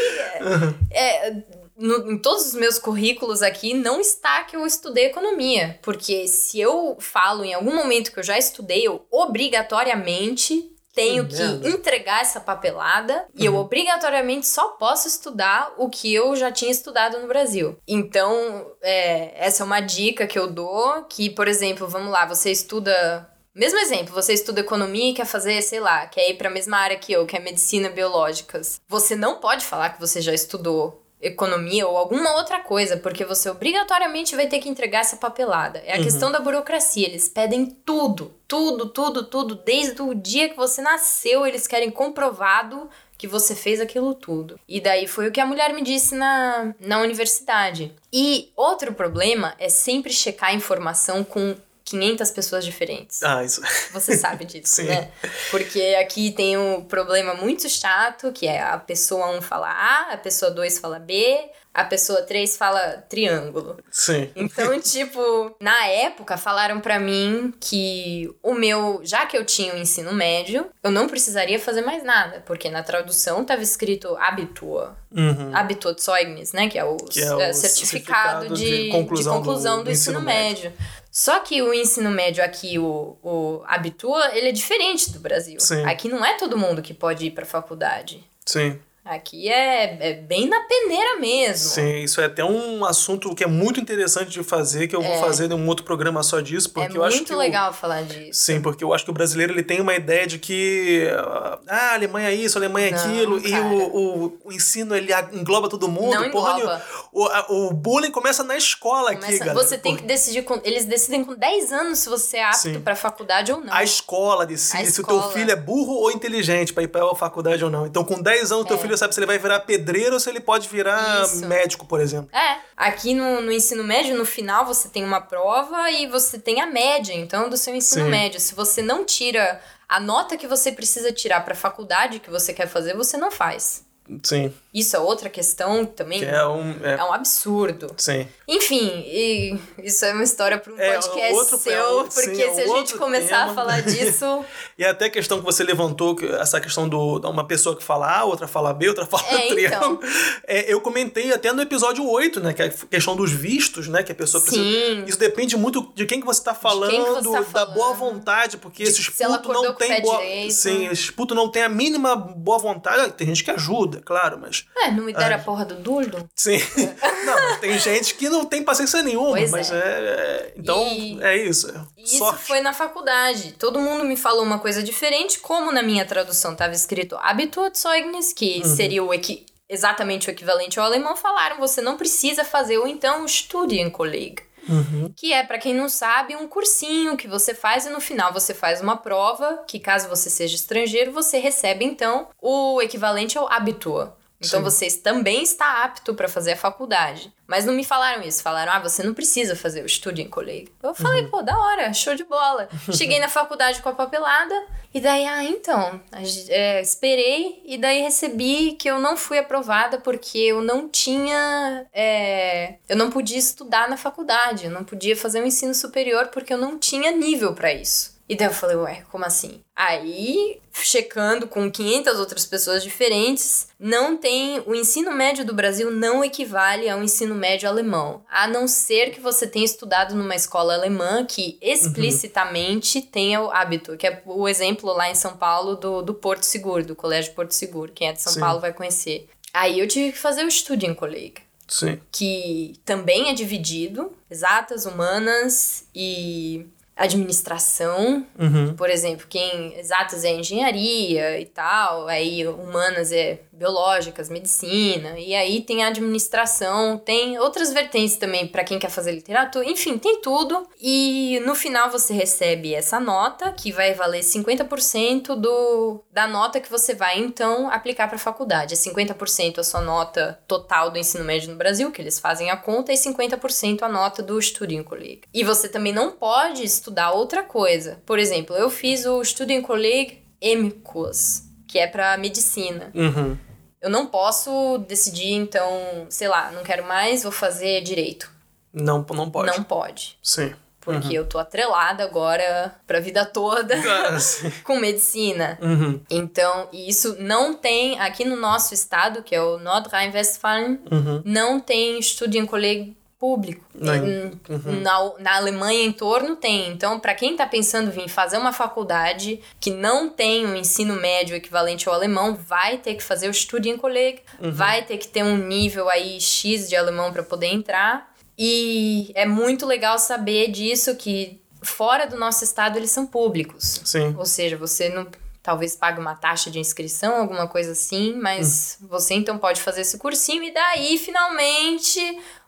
é, 0.91 1.33
no- 1.75 2.11
em 2.11 2.17
todos 2.19 2.45
os 2.47 2.53
meus 2.53 2.77
currículos 2.77 3.41
aqui, 3.41 3.73
não 3.73 3.99
está 3.99 4.43
que 4.43 4.55
eu 4.55 4.65
estudei 4.65 5.05
economia. 5.05 5.79
Porque 5.81 6.27
se 6.27 6.59
eu 6.61 6.95
falo 6.99 7.43
em 7.43 7.53
algum 7.55 7.75
momento 7.75 8.11
que 8.11 8.19
eu 8.19 8.23
já 8.23 8.37
estudei, 8.37 8.85
eu 8.87 9.03
obrigatoriamente 9.09 10.70
tenho 10.93 11.27
Que 11.27 11.69
entregar 11.69 12.21
essa 12.21 12.39
papelada 12.39 13.25
e 13.35 13.45
eu 13.45 13.55
obrigatoriamente 13.55 14.47
só 14.47 14.69
posso 14.69 15.07
estudar 15.07 15.73
o 15.77 15.89
que 15.89 16.13
eu 16.13 16.35
já 16.35 16.51
tinha 16.51 16.71
estudado 16.71 17.19
no 17.19 17.27
Brasil. 17.27 17.77
Então, 17.87 18.71
é, 18.81 19.33
essa 19.45 19.63
é 19.63 19.65
uma 19.65 19.79
dica 19.79 20.27
que 20.27 20.37
eu 20.37 20.51
dou, 20.51 21.03
que, 21.03 21.29
por 21.29 21.47
exemplo, 21.47 21.87
vamos 21.87 22.11
lá, 22.11 22.25
você 22.25 22.51
estuda 22.51 23.27
Mesmo 23.53 23.77
exemplo, 23.79 24.13
você 24.13 24.31
estuda 24.31 24.61
economia 24.61 25.11
e 25.11 25.13
quer 25.13 25.25
fazer, 25.25 25.61
sei 25.61 25.81
lá, 25.81 26.07
quer 26.07 26.29
ir 26.29 26.37
para 26.37 26.47
a 26.47 26.51
mesma 26.51 26.77
área 26.77 26.97
que 26.97 27.11
eu, 27.11 27.25
que 27.25 27.35
é 27.35 27.39
medicina 27.39 27.89
biológicas. 27.89 28.79
Você 28.87 29.13
não 29.13 29.41
pode 29.41 29.65
falar 29.65 29.89
que 29.89 29.99
você 29.99 30.21
já 30.21 30.33
estudou 30.33 31.05
economia 31.21 31.87
ou 31.87 31.97
alguma 31.97 32.35
outra 32.35 32.59
coisa, 32.59 32.97
porque 32.97 33.23
você 33.23 33.49
obrigatoriamente 33.49 34.35
vai 34.35 34.47
ter 34.47 34.59
que 34.59 34.69
entregar 34.69 34.99
essa 34.99 35.17
papelada. 35.17 35.79
É 35.85 35.93
a 35.93 35.97
Uhum. 35.97 36.03
questão 36.03 36.31
da 36.31 36.39
burocracia. 36.39 37.07
Eles 37.07 37.27
pedem 37.29 37.65
tudo, 37.65 38.33
tudo, 38.47 38.87
tudo, 38.89 39.23
tudo. 39.23 39.55
Desde 39.55 40.01
o 40.01 40.13
dia 40.15 40.49
que 40.49 40.55
você 40.55 40.81
nasceu, 40.81 41.45
eles 41.45 41.67
querem 41.67 41.91
comprovado 41.91 42.89
que 43.17 43.27
você 43.27 43.53
fez 43.55 43.79
aquilo 43.79 44.15
tudo. 44.15 44.59
E 44.67 44.81
daí 44.81 45.05
foi 45.07 45.27
o 45.27 45.31
que 45.31 45.39
a 45.39 45.45
mulher 45.45 45.73
me 45.73 45.83
disse 45.83 46.15
na, 46.15 46.73
na 46.79 46.99
universidade. 46.99 47.93
E 48.11 48.51
outro 48.55 48.93
problema 48.93 49.53
é 49.59 49.69
sempre 49.69 50.11
checar 50.11 50.49
a 50.49 50.53
informação 50.53 51.23
com 51.23 51.55
500 51.91 52.31
pessoas 52.31 52.63
diferentes. 52.65 53.21
Ah, 53.21 53.43
isso. 53.43 53.61
Você 53.93 54.17
sabe 54.17 54.45
disso, 54.45 54.81
né? 54.83 55.09
Porque 55.49 55.95
aqui 55.99 56.31
tem 56.31 56.57
um 56.57 56.81
problema 56.81 57.33
muito 57.33 57.67
chato, 57.69 58.31
que 58.31 58.47
é 58.47 58.61
a 58.61 58.77
pessoa 58.77 59.27
1 59.37 59.41
fala 59.41 59.69
A, 59.69 60.13
a 60.13 60.17
pessoa 60.17 60.49
2 60.51 60.79
fala 60.79 60.99
B, 60.99 61.49
a 61.73 61.83
pessoa 61.85 62.21
3 62.21 62.55
fala 62.57 63.03
triângulo. 63.09 63.77
Sim. 63.89 64.29
Então, 64.35 64.79
tipo, 64.81 65.55
na 65.59 65.85
época 65.87 66.37
falaram 66.37 66.79
pra 66.81 66.99
mim 66.99 67.53
que 67.59 68.29
o 68.41 68.53
meu, 68.53 69.01
já 69.03 69.25
que 69.25 69.37
eu 69.37 69.45
tinha 69.45 69.73
o 69.73 69.77
ensino 69.77 70.13
médio, 70.13 70.65
eu 70.83 70.91
não 70.91 71.07
precisaria 71.07 71.59
fazer 71.59 71.81
mais 71.81 72.03
nada, 72.03 72.41
porque 72.45 72.69
na 72.69 72.83
tradução 72.83 73.43
tava 73.45 73.61
escrito 73.61 74.15
Abitur. 74.17 74.91
Uhum. 75.13 75.53
Abiturzeugnis, 75.53 76.53
né, 76.53 76.69
que 76.69 76.79
é 76.79 76.85
o, 76.85 76.95
Que 76.95 77.21
é 77.21 77.35
o 77.35 77.41
é, 77.41 77.51
certificado, 77.53 78.47
certificado 78.47 78.55
de, 78.55 78.83
de 78.85 78.89
conclusão 78.89 79.33
de 79.33 79.37
conclusão 79.39 79.77
do- 79.79 79.83
do, 79.85 79.91
ensino, 79.91 80.21
médio. 80.21 80.71
Só 81.11 81.39
que 81.39 81.61
o 81.61 81.73
ensino 81.73 82.09
médio 82.09 82.41
aqui, 82.41 82.79
o, 82.79 83.17
o 83.21 83.61
Abitur, 83.67 84.17
ele 84.33 84.47
é 84.47 84.51
diferente 84.53 85.11
do 85.11 85.19
Brasil. 85.19 85.59
Sim. 85.59 85.83
Aqui 85.83 86.07
não 86.07 86.23
é 86.23 86.37
todo 86.37 86.57
mundo 86.57 86.81
que 86.81 86.93
pode 86.93 87.25
ir 87.25 87.31
pra 87.31 87.45
faculdade. 87.45 88.23
Sim. 88.45 88.79
Aqui 89.03 89.49
é, 89.49 90.09
é 90.11 90.13
bem 90.13 90.47
na 90.47 90.59
peneira 90.61 91.17
mesmo. 91.19 91.69
Sim, 91.71 92.03
isso 92.03 92.21
é 92.21 92.25
até 92.25 92.45
um 92.45 92.85
assunto 92.85 93.33
que 93.33 93.43
é 93.43 93.47
muito 93.47 93.79
interessante 93.79 94.29
de 94.29 94.43
fazer, 94.43 94.87
que 94.87 94.95
eu 94.95 95.01
vou 95.01 95.19
fazer 95.19 95.49
em 95.51 95.55
um 95.55 95.67
outro 95.67 95.83
programa 95.83 96.21
só 96.21 96.39
disso, 96.39 96.69
É 96.69 96.71
porque 96.81 96.97
eu 96.99 97.03
acho 97.03 97.15
que. 97.17 97.21
muito 97.23 97.33
o- 97.33 97.37
legal 97.39 97.73
falar 97.73 98.03
disso. 98.03 98.39
Sim, 98.39 98.61
porque 98.61 98.83
eu 98.83 98.93
acho 98.93 99.03
que 99.03 99.09
o 99.09 99.13
brasileiro 99.13 99.53
ele 99.53 99.63
tem 99.63 99.81
uma 99.81 99.95
ideia 99.95 100.27
de 100.27 100.37
que 100.37 101.07
ah, 101.17 101.59
a 101.67 101.93
Alemanha 101.95 102.29
é 102.29 102.35
isso, 102.35 102.59
a 102.59 102.61
Alemanha 102.61 102.89
é 102.89 102.93
aquilo, 102.93 103.39
e 103.39 103.49
cara. 103.49 103.65
o, 103.65 104.25
o, 104.25 104.37
o 104.45 104.51
ensino 104.53 104.95
ele 104.95 105.11
engloba 105.33 105.67
todo 105.67 105.87
mundo. 105.87 106.13
Não 106.13 106.29
porra 106.29 106.59
engloba. 106.59 106.85
O, 107.11 107.67
o 107.69 107.73
bullying 107.73 108.11
começa 108.11 108.43
na 108.43 108.55
escola 108.55 109.11
aqui, 109.13 109.21
Começa- 109.25 109.45
galera. 109.45 109.65
você 109.67 109.77
tem 109.79 109.95
que 109.97 110.03
decidir 110.03 110.43
com. 110.43 110.61
Eles 110.63 110.85
decidem 110.85 111.25
com 111.25 111.33
10 111.33 111.71
anos 111.73 111.97
se 111.97 112.07
você 112.07 112.37
é 112.37 112.43
apto 112.43 112.59
Sim. 112.59 112.79
pra 112.79 112.95
faculdade 112.95 113.51
ou 113.51 113.59
não. 113.61 113.73
A 113.73 113.83
escola 113.83 114.45
decide 114.45 114.83
A 114.83 114.91
se 114.91 115.01
o 115.01 115.03
teu 115.03 115.23
filho 115.31 115.49
é 115.49 115.55
burro 115.55 115.93
ou 115.95 116.11
inteligente 116.11 116.71
pra 116.71 116.83
ir 116.83 116.87
pra 116.87 117.15
faculdade 117.15 117.63
ou 117.63 117.71
não. 117.71 117.87
Então, 117.87 118.03
com 118.03 118.21
10 118.21 118.51
anos, 118.51 118.67
teu 118.67 118.77
É. 118.77 118.90
filho 118.91 118.97
sabe 118.97 119.13
se 119.13 119.19
ele 119.19 119.27
vai 119.27 119.37
virar 119.37 119.61
pedreiro 119.61 120.13
ou 120.13 120.19
se 120.19 120.29
ele 120.29 120.39
pode 120.39 120.67
virar 120.67 121.23
Isso. 121.23 121.45
médico, 121.45 121.85
por 121.85 121.99
exemplo. 121.99 122.29
É, 122.35 122.59
aqui 122.75 123.13
no, 123.13 123.41
no 123.41 123.51
ensino 123.51 123.83
médio, 123.83 124.17
no 124.17 124.25
final, 124.25 124.65
você 124.65 124.89
tem 124.89 125.03
uma 125.03 125.21
prova 125.21 125.89
e 125.89 126.07
você 126.07 126.37
tem 126.37 126.61
a 126.61 126.65
média, 126.65 127.13
então, 127.13 127.49
do 127.49 127.57
seu 127.57 127.73
ensino 127.73 128.05
Sim. 128.05 128.11
médio. 128.11 128.39
Se 128.39 128.53
você 128.53 128.81
não 128.81 129.05
tira 129.05 129.61
a 129.87 129.99
nota 129.99 130.37
que 130.37 130.47
você 130.47 130.71
precisa 130.71 131.11
tirar 131.11 131.43
pra 131.43 131.55
faculdade 131.55 132.19
que 132.19 132.29
você 132.29 132.53
quer 132.53 132.67
fazer, 132.67 132.95
você 132.95 133.17
não 133.17 133.31
faz. 133.31 133.85
Sim. 134.23 134.53
Isso 134.73 134.95
é 134.95 134.99
outra 134.99 135.29
questão 135.29 135.85
também. 135.85 136.19
Que 136.19 136.25
é 136.25 136.45
um. 136.47 136.71
É, 136.83 136.93
É 136.93 137.03
um 137.03 137.11
absurdo. 137.13 137.93
Sim. 137.97 138.25
Enfim, 138.47 138.87
e 139.05 139.57
isso 139.83 140.03
é 140.05 140.13
uma 140.13 140.23
história 140.23 140.57
para 140.57 140.71
um 140.73 140.79
É, 140.79 140.93
podcast 140.93 141.33
outro- 141.33 141.57
seu, 141.57 142.01
é 142.01 142.03
porque 142.05 142.35
sim, 142.49 142.55
se 142.55 142.61
a 142.61 142.67
gente 142.67 142.93
começar 142.95 143.39
tema. 143.39 143.51
a 143.51 143.55
falar 143.55 143.81
disso. 143.81 144.45
E 144.77 144.85
até 144.85 145.05
a 145.05 145.09
questão 145.09 145.37
que 145.39 145.45
você 145.45 145.63
levantou, 145.63 146.15
que 146.15 146.25
essa 146.25 146.59
questão 146.59 146.87
do 146.89 147.19
de 147.19 147.27
uma 147.27 147.45
pessoa 147.45 147.75
que 147.75 147.83
fala 147.83 148.09
A, 148.19 148.23
outra 148.25 148.47
fala 148.47 148.73
B, 148.73 148.87
outra 148.89 149.05
fala 149.05 149.23
É, 149.29 149.53
então. 149.65 149.99
É, 150.47 150.71
eu 150.73 150.81
comentei 150.81 151.31
até 151.31 151.51
no 151.53 151.61
episódio 151.61 152.07
8, 152.09 152.39
né? 152.39 152.53
Que 152.53 152.63
é 152.63 152.65
a 152.65 152.69
questão 152.69 153.15
dos 153.15 153.31
vistos, 153.31 153.87
né? 153.87 154.01
Que 154.03 154.11
a 154.11 154.15
pessoa 154.15 154.41
precisa. 154.41 154.63
Sim. 154.63 155.03
Isso 155.05 155.19
depende 155.19 155.55
muito 155.55 155.91
de 155.93 156.05
quem 156.05 156.19
que 156.19 156.25
você 156.25 156.43
tá 156.43 156.53
falando, 156.53 157.21
você 157.21 157.31
tá 157.31 157.39
da 157.39 157.45
falando. 157.45 157.73
boa 157.73 157.93
vontade, 157.93 158.57
porque 158.57 158.83
De 158.83 158.89
esses 158.89 159.07
putos 159.09 159.47
não 159.53 159.75
pé 159.75 160.01
boa. 160.01 160.17
direito. 160.17 160.51
Sim, 160.53 160.87
esses 160.87 161.11
putos 161.11 161.35
não 161.37 161.49
tem 161.49 161.63
a 161.63 161.69
mínima 161.69 162.15
boa 162.15 162.57
vontade. 162.57 163.11
Tem 163.13 163.27
gente 163.27 163.43
que 163.43 163.51
ajuda, 163.51 164.00
claro, 164.01 164.37
mas. 164.39 164.65
É, 164.77 164.91
não 164.91 165.03
me 165.03 165.13
deram 165.13 165.35
a 165.35 165.39
porra 165.39 165.63
do 165.65 165.75
durdo? 165.75 166.27
Sim. 166.35 166.57
não, 167.25 167.33
mas 167.35 167.59
tem 167.59 167.77
gente 167.79 168.15
que 168.15 168.27
não 168.29 168.45
tem 168.45 168.63
paciência 168.63 169.01
nenhuma, 169.01 169.31
Pois 169.31 169.51
mas 169.51 169.71
é. 169.71 169.75
é. 169.75 169.79
é- 169.79 170.53
então, 170.57 170.81
E- 170.87 171.21
é 171.21 171.37
isso. 171.37 171.69
é 171.69 172.01
Isso 172.01 172.17
Sorte. 172.17 172.43
foi 172.45 172.61
na 172.61 172.73
faculdade. 172.73 173.53
Todo 173.53 173.79
mundo 173.79 174.03
me 174.03 174.17
falou 174.17 174.43
uma 174.43 174.59
coisa 174.59 174.81
diferente, 174.83 175.39
como 175.39 175.71
na 175.71 175.81
minha 175.83 176.05
tradução 176.05 176.53
estava 176.53 176.73
escrito 176.73 177.15
Abiturzeugnis, 177.21 178.33
que 178.33 178.61
Uhum. 178.63 178.75
seria 178.75 179.03
o 179.03 179.13
equi 179.13 179.45
exatamente 179.69 180.27
o 180.27 180.31
equivalente 180.31 180.77
ao 180.79 180.85
alemão, 180.85 181.15
falaram 181.15 181.57
você 181.57 181.79
não 181.79 181.95
precisa 181.95 182.43
fazer, 182.43 182.77
ou 182.77 182.85
então 182.87 183.25
Studienkolleg. 183.25 184.41
Uhum. 184.69 185.11
Que 185.15 185.33
é, 185.33 185.43
pra 185.43 185.57
quem 185.57 185.73
não 185.73 185.89
sabe, 185.89 186.35
um 186.35 186.47
cursinho 186.47 187.17
que 187.17 187.27
você 187.27 187.53
faz 187.53 187.85
e 187.85 187.89
no 187.89 187.99
final 187.99 188.31
você 188.31 188.53
faz 188.53 188.81
uma 188.81 188.97
prova, 188.97 189.63
que 189.67 189.79
caso 189.79 190.07
você 190.07 190.29
seja 190.29 190.55
estrangeiro, 190.55 191.11
você 191.11 191.39
recebe 191.39 191.83
então 191.85 192.27
o 192.39 192.81
equivalente 192.81 193.37
ao 193.37 193.51
Abitur. 193.51 194.11
Então 194.43 194.59
Sim. 194.59 194.63
você 194.63 194.91
também 194.97 195.43
está 195.43 195.83
apto 195.83 196.15
para 196.15 196.27
fazer 196.27 196.53
a 196.53 196.57
faculdade. 196.57 197.31
Mas 197.45 197.65
não 197.65 197.73
me 197.73 197.83
falaram 197.83 198.23
isso. 198.23 198.41
Falaram, 198.41 198.71
ah, 198.71 198.79
você 198.79 199.03
não 199.03 199.13
precisa 199.13 199.55
fazer 199.55 199.83
o 199.83 199.89
Studienkolleg. 199.89 200.71
Eu 200.81 200.95
falei, 200.95 201.27
pô, 201.27 201.41
da 201.41 201.57
hora, 201.57 201.93
show 201.93 202.15
de 202.15 202.23
bola. 202.23 202.67
Cheguei 202.91 203.19
na 203.19 203.29
faculdade 203.29 203.81
com 203.81 203.89
a 203.89 203.93
papelada. 203.93 204.55
E 204.93 204.99
daí, 204.99 205.25
ah, 205.25 205.43
então, 205.43 206.01
é, 206.49 206.81
esperei. 206.81 207.61
E 207.65 207.77
daí 207.77 208.01
recebi 208.01 208.73
que 208.73 208.89
eu 208.89 208.99
não 208.99 209.15
fui 209.15 209.37
aprovada 209.37 209.99
porque 209.99 210.39
eu 210.39 210.61
não 210.61 210.89
tinha... 210.89 211.85
é, 211.93 212.75
eu 212.89 212.95
não 212.95 213.11
podia 213.11 213.37
estudar 213.37 213.89
na 213.89 213.97
faculdade. 213.97 214.65
Eu 214.65 214.71
não 214.71 214.83
podia 214.83 215.15
fazer 215.15 215.41
um 215.41 215.45
ensino 215.45 215.75
superior 215.75 216.27
porque 216.27 216.53
eu 216.53 216.57
não 216.57 216.79
tinha 216.79 217.11
nível 217.11 217.53
para 217.53 217.71
isso. 217.73 218.20
E 218.31 218.35
daí 218.37 218.47
eu 218.47 218.53
falei, 218.53 218.77
ué, 218.77 219.03
como 219.11 219.25
assim? 219.25 219.59
Aí, 219.75 220.61
checando 220.71 221.49
com 221.49 221.69
500 221.69 222.17
outras 222.17 222.45
pessoas 222.45 222.81
diferentes, 222.81 223.67
não 223.77 224.15
tem. 224.15 224.63
O 224.65 224.73
ensino 224.73 225.11
médio 225.11 225.43
do 225.43 225.53
Brasil 225.53 225.91
não 225.91 226.23
equivale 226.23 226.89
ao 226.89 227.03
ensino 227.03 227.35
médio 227.35 227.67
alemão. 227.67 228.23
A 228.31 228.47
não 228.47 228.69
ser 228.69 229.11
que 229.11 229.19
você 229.19 229.45
tenha 229.45 229.65
estudado 229.65 230.15
numa 230.15 230.33
escola 230.33 230.75
alemã 230.75 231.25
que 231.25 231.57
explicitamente 231.61 233.01
tenha 233.01 233.41
o 233.41 233.51
hábito, 233.51 233.97
que 233.97 234.07
é 234.07 234.23
o 234.25 234.47
exemplo 234.47 234.93
lá 234.93 235.09
em 235.09 235.15
São 235.15 235.35
Paulo 235.35 235.75
do, 235.75 236.01
do 236.01 236.13
Porto 236.13 236.43
Seguro, 236.43 236.85
do 236.85 236.95
Colégio 236.95 237.33
Porto 237.33 237.51
Seguro. 237.51 237.91
Quem 237.91 238.07
é 238.07 238.13
de 238.13 238.21
São 238.21 238.31
Sim. 238.31 238.39
Paulo 238.39 238.61
vai 238.61 238.71
conhecer. 238.71 239.27
Aí 239.53 239.77
eu 239.77 239.89
tive 239.89 240.13
que 240.13 240.17
fazer 240.17 240.45
o 240.45 240.49
Studienkolleg 240.49 241.33
Sim. 241.67 241.99
que 242.09 242.79
também 242.85 243.29
é 243.29 243.33
dividido, 243.33 244.13
exatas, 244.29 244.85
humanas 244.85 245.85
e 245.93 246.65
administração. 247.01 248.25
Uhum. 248.37 248.73
Por 248.75 248.89
exemplo, 248.89 249.25
quem 249.29 249.77
exatas 249.77 250.23
é 250.23 250.33
engenharia 250.33 251.39
e 251.39 251.45
tal, 251.45 252.07
aí 252.07 252.47
humanas 252.47 253.11
é 253.11 253.39
biológicas, 253.61 254.27
medicina, 254.27 255.19
e 255.19 255.35
aí 255.35 255.61
tem 255.61 255.83
administração, 255.83 256.97
tem 256.97 257.37
outras 257.37 257.71
vertentes 257.71 258.17
também 258.17 258.47
para 258.47 258.63
quem 258.63 258.79
quer 258.79 258.89
fazer 258.89 259.11
literatura, 259.11 259.69
enfim, 259.69 259.99
tem 259.99 260.19
tudo. 260.19 260.67
E 260.81 261.39
no 261.45 261.53
final 261.53 261.91
você 261.91 262.11
recebe 262.11 262.73
essa 262.73 262.99
nota 262.99 263.51
que 263.51 263.71
vai 263.71 263.93
valer 263.93 264.21
50% 264.21 265.35
do 265.35 266.03
da 266.11 266.27
nota 266.27 266.59
que 266.59 266.71
você 266.71 266.95
vai 266.95 267.19
então 267.19 267.69
aplicar 267.69 268.07
para 268.07 268.15
a 268.15 268.19
faculdade. 268.19 268.73
É 268.73 268.77
50% 268.77 269.59
a 269.59 269.63
sua 269.63 269.81
nota 269.81 270.39
total 270.47 270.89
do 270.89 270.97
ensino 270.97 271.23
médio 271.23 271.51
no 271.51 271.57
Brasil, 271.57 271.91
que 271.91 272.01
eles 272.01 272.19
fazem 272.19 272.49
a 272.49 272.57
conta, 272.57 272.91
e 272.91 272.95
50% 272.95 273.83
a 273.83 273.89
nota 273.89 274.23
do 274.23 274.41
Studienkolleg. 274.41 275.21
E 275.31 275.43
você 275.43 275.69
também 275.69 275.93
não 275.93 276.11
pode 276.11 276.63
estudar 276.63 277.11
outra 277.11 277.43
coisa. 277.43 278.01
Por 278.07 278.17
exemplo, 278.17 278.55
eu 278.55 278.71
fiz 278.71 279.05
o 279.05 279.23
Studienkolleg 279.23 280.23
M-Kurs, 280.41 281.43
que 281.67 281.77
é 281.77 281.85
para 281.85 282.17
medicina. 282.17 282.91
Uhum. 282.95 283.37
Eu 283.81 283.89
não 283.89 284.05
posso 284.05 284.77
decidir, 284.87 285.33
então, 285.33 286.05
sei 286.09 286.27
lá, 286.27 286.51
não 286.51 286.63
quero 286.63 286.85
mais, 286.85 287.23
vou 287.23 287.31
fazer 287.31 287.81
direito. 287.81 288.29
Não, 288.73 289.05
não 289.13 289.29
pode. 289.29 289.47
Não 289.57 289.63
pode. 289.63 290.17
Sim. 290.21 290.53
Porque 290.79 291.13
eu 291.13 291.27
tô 291.27 291.37
atrelada 291.37 292.03
agora 292.03 292.73
pra 292.87 292.99
vida 292.99 293.23
toda 293.23 293.75
Ah, 293.87 294.17
com 294.63 294.79
medicina. 294.79 295.57
Uhum. 295.61 296.01
Então, 296.09 296.67
isso 296.73 297.15
não 297.19 297.53
tem, 297.53 297.99
aqui 297.99 298.25
no 298.25 298.35
nosso 298.35 298.73
estado, 298.73 299.21
que 299.21 299.35
é 299.35 299.41
o 299.41 299.59
Nordrhein-Westfalen, 299.59 300.79
Uhum. 300.91 301.21
não 301.23 301.59
tem 301.59 302.01
Studienkolleg 302.01 302.95
público. 303.21 303.63
Em- 303.75 304.81
na, 304.81 305.11
na 305.19 305.35
Alemanha 305.35 305.83
em 305.83 305.91
torno 305.91 306.35
tem. 306.35 306.69
Então, 306.71 306.99
para 306.99 307.13
quem 307.13 307.35
tá 307.35 307.45
pensando 307.45 307.97
em 307.99 308.07
fazer 308.07 308.37
uma 308.37 308.51
faculdade 308.51 309.39
que 309.59 309.69
não 309.69 310.09
tem 310.09 310.47
um 310.47 310.55
ensino 310.55 310.95
médio 310.95 311.35
equivalente 311.35 311.87
ao 311.87 311.93
alemão, 311.93 312.35
vai 312.35 312.79
ter 312.79 312.95
que 312.95 313.03
fazer 313.03 313.29
o 313.29 313.33
Studienkolleg, 313.33 314.21
vai 314.39 314.83
ter 314.83 314.97
que 314.97 315.07
ter 315.07 315.23
um 315.23 315.37
nível 315.37 315.87
aí 315.87 316.19
X 316.19 316.67
de 316.67 316.75
alemão 316.75 317.13
para 317.13 317.21
poder 317.21 317.45
entrar. 317.47 318.11
E 318.37 319.11
é 319.13 319.25
muito 319.27 319.67
legal 319.67 319.99
saber 319.99 320.49
disso 320.49 320.95
que 320.95 321.39
fora 321.61 322.07
do 322.07 322.17
nosso 322.17 322.43
estado 322.43 322.75
eles 322.77 322.89
são 322.89 323.05
públicos. 323.05 323.81
Sim. 323.85 324.15
Ou 324.17 324.25
seja, 324.25 324.57
você 324.57 324.89
não 324.89 325.05
talvez 325.43 325.75
pague 325.75 325.99
uma 325.99 326.13
taxa 326.15 326.51
de 326.51 326.59
inscrição, 326.59 327.15
alguma 327.17 327.47
coisa 327.47 327.71
assim, 327.71 328.13
mas 328.15 328.77
Hum. 328.81 328.87
você 328.89 329.13
então 329.15 329.37
pode 329.39 329.59
fazer 329.61 329.81
esse 329.81 329.97
cursinho 329.97 330.43
e 330.43 330.51
daí 330.53 330.97
finalmente 330.99 331.99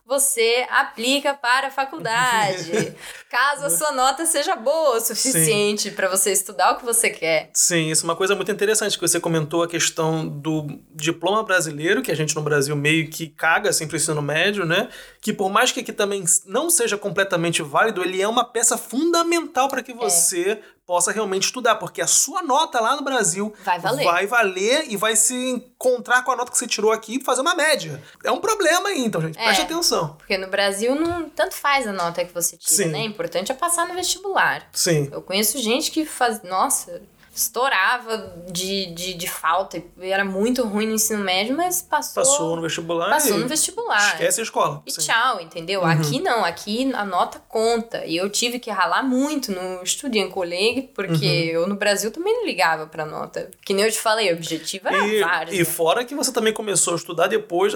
você 0.06 0.66
aplica 0.70 1.34
para 1.34 1.68
a 1.68 1.70
faculdade. 1.70 2.94
caso 3.30 3.64
a 3.66 3.70
sua 3.70 3.90
nota 3.90 4.24
seja 4.26 4.54
boa 4.54 4.96
o 4.96 5.00
suficiente 5.00 5.90
para 5.90 6.08
você 6.08 6.30
estudar 6.30 6.72
o 6.72 6.76
que 6.76 6.84
você 6.84 7.10
quer. 7.10 7.50
Sim, 7.52 7.90
isso 7.90 8.04
é 8.04 8.08
uma 8.08 8.14
coisa 8.14 8.36
muito 8.36 8.52
interessante 8.52 8.96
que 8.96 9.06
você 9.06 9.18
comentou 9.18 9.62
a 9.62 9.68
questão 9.68 10.28
do 10.28 10.66
diploma 10.94 11.42
brasileiro, 11.42 12.02
que 12.02 12.12
a 12.12 12.14
gente 12.14 12.34
no 12.36 12.42
Brasil 12.42 12.76
meio 12.76 13.10
que 13.10 13.28
caga 13.28 13.70
assim 13.70 13.88
pro 13.88 13.96
ensino 13.96 14.22
médio, 14.22 14.64
né? 14.64 14.88
Que 15.20 15.32
por 15.32 15.50
mais 15.50 15.72
que 15.72 15.80
aqui 15.80 15.92
também 15.92 16.22
não 16.46 16.70
seja 16.70 16.96
completamente 16.96 17.62
válido, 17.62 18.02
ele 18.02 18.20
é 18.20 18.28
uma 18.28 18.44
peça 18.44 18.78
fundamental 18.78 19.68
para 19.68 19.82
que 19.82 19.92
É. 19.92 20.62
possa 20.86 21.10
realmente 21.12 21.44
estudar, 21.44 21.76
porque 21.76 22.02
a 22.02 22.06
sua 22.06 22.42
nota 22.42 22.80
lá 22.80 22.96
no 22.96 23.02
Brasil 23.02 23.52
Vai 23.64 23.78
valer. 23.78 24.04
vai 24.04 24.26
valer 24.26 24.84
e 24.88 24.96
vai 24.96 25.16
se 25.16 25.34
encontrar 25.34 26.22
com 26.22 26.32
a 26.32 26.36
nota 26.36 26.50
que 26.50 26.58
você 26.58 26.66
tirou 26.66 26.92
aqui 26.92 27.16
e 27.16 27.24
fazer 27.24 27.40
uma 27.40 27.54
média. 27.54 28.02
É 28.22 28.30
um 28.30 28.40
problema 28.40 28.88
aí, 28.90 29.04
então, 29.04 29.20
gente. 29.20 29.38
É. 29.38 29.44
Preste 29.44 29.62
atenção. 29.62 30.14
Porque 30.16 30.36
no 30.36 30.48
Brasil 30.48 30.94
não 30.94 31.28
tanto 31.28 31.54
faz 31.54 31.86
a 31.86 31.92
nota 31.92 32.24
que 32.24 32.32
você 32.34 32.56
tira, 32.56 32.84
Sim. 32.84 32.90
né? 32.90 33.00
O 33.00 33.06
importante 33.06 33.50
é 33.50 33.54
passar 33.54 33.86
no 33.88 33.94
vestibular. 33.94 34.68
Sim. 34.72 35.08
Eu 35.10 35.22
conheço 35.22 35.58
gente 35.58 35.90
que 35.90 36.04
faz. 36.04 36.42
Nossa, 36.42 37.00
estourava 37.34 38.34
de, 38.50 38.86
de, 38.94 39.14
de 39.14 39.28
falta 39.28 39.82
e 40.00 40.10
era 40.10 40.24
muito 40.24 40.64
ruim 40.64 40.86
no 40.86 40.94
ensino 40.94 41.22
médio, 41.24 41.56
mas 41.56 41.82
passou. 41.82 42.22
Passou 42.22 42.56
no 42.56 42.62
vestibular. 42.62 43.10
Passou 43.10 43.38
no 43.38 43.48
vestibular. 43.48 44.12
Esquece 44.12 44.40
a 44.40 44.42
escola. 44.44 44.82
E 44.86 44.90
Sim. 44.92 45.00
tchau, 45.02 45.40
entendeu? 45.40 45.84
Aqui 45.84 46.20
não, 46.20 46.44
aqui 46.44 46.92
a 46.94 47.04
nota 47.04 47.40
conta. 47.48 48.04
E 48.06 48.16
eu 48.16 48.30
tive 48.30 48.58
que 48.58 48.70
ralar 48.70 49.02
muito 49.02 49.52
no 49.52 49.84
Student 49.84 50.30
College, 50.30 50.90
porque 50.94 51.24
eu 51.26 51.66
no 51.66 51.74
Brasil 51.76 52.10
também 52.10 52.32
não 52.32 52.46
ligava 52.46 52.86
pra 52.86 53.04
nota. 53.04 53.50
Que 53.64 53.74
nem 53.74 53.84
eu 53.84 53.90
te 53.90 53.98
falei, 53.98 54.30
o 54.32 54.36
objetivo 54.36 54.88
era 54.88 55.06
E, 55.06 55.20
várzea. 55.20 55.60
e 55.60 55.64
fora 55.64 56.04
que 56.04 56.14
você 56.14 56.32
também 56.32 56.52
começou 56.52 56.94
a 56.94 56.96
estudar 56.96 57.26
depois, 57.26 57.74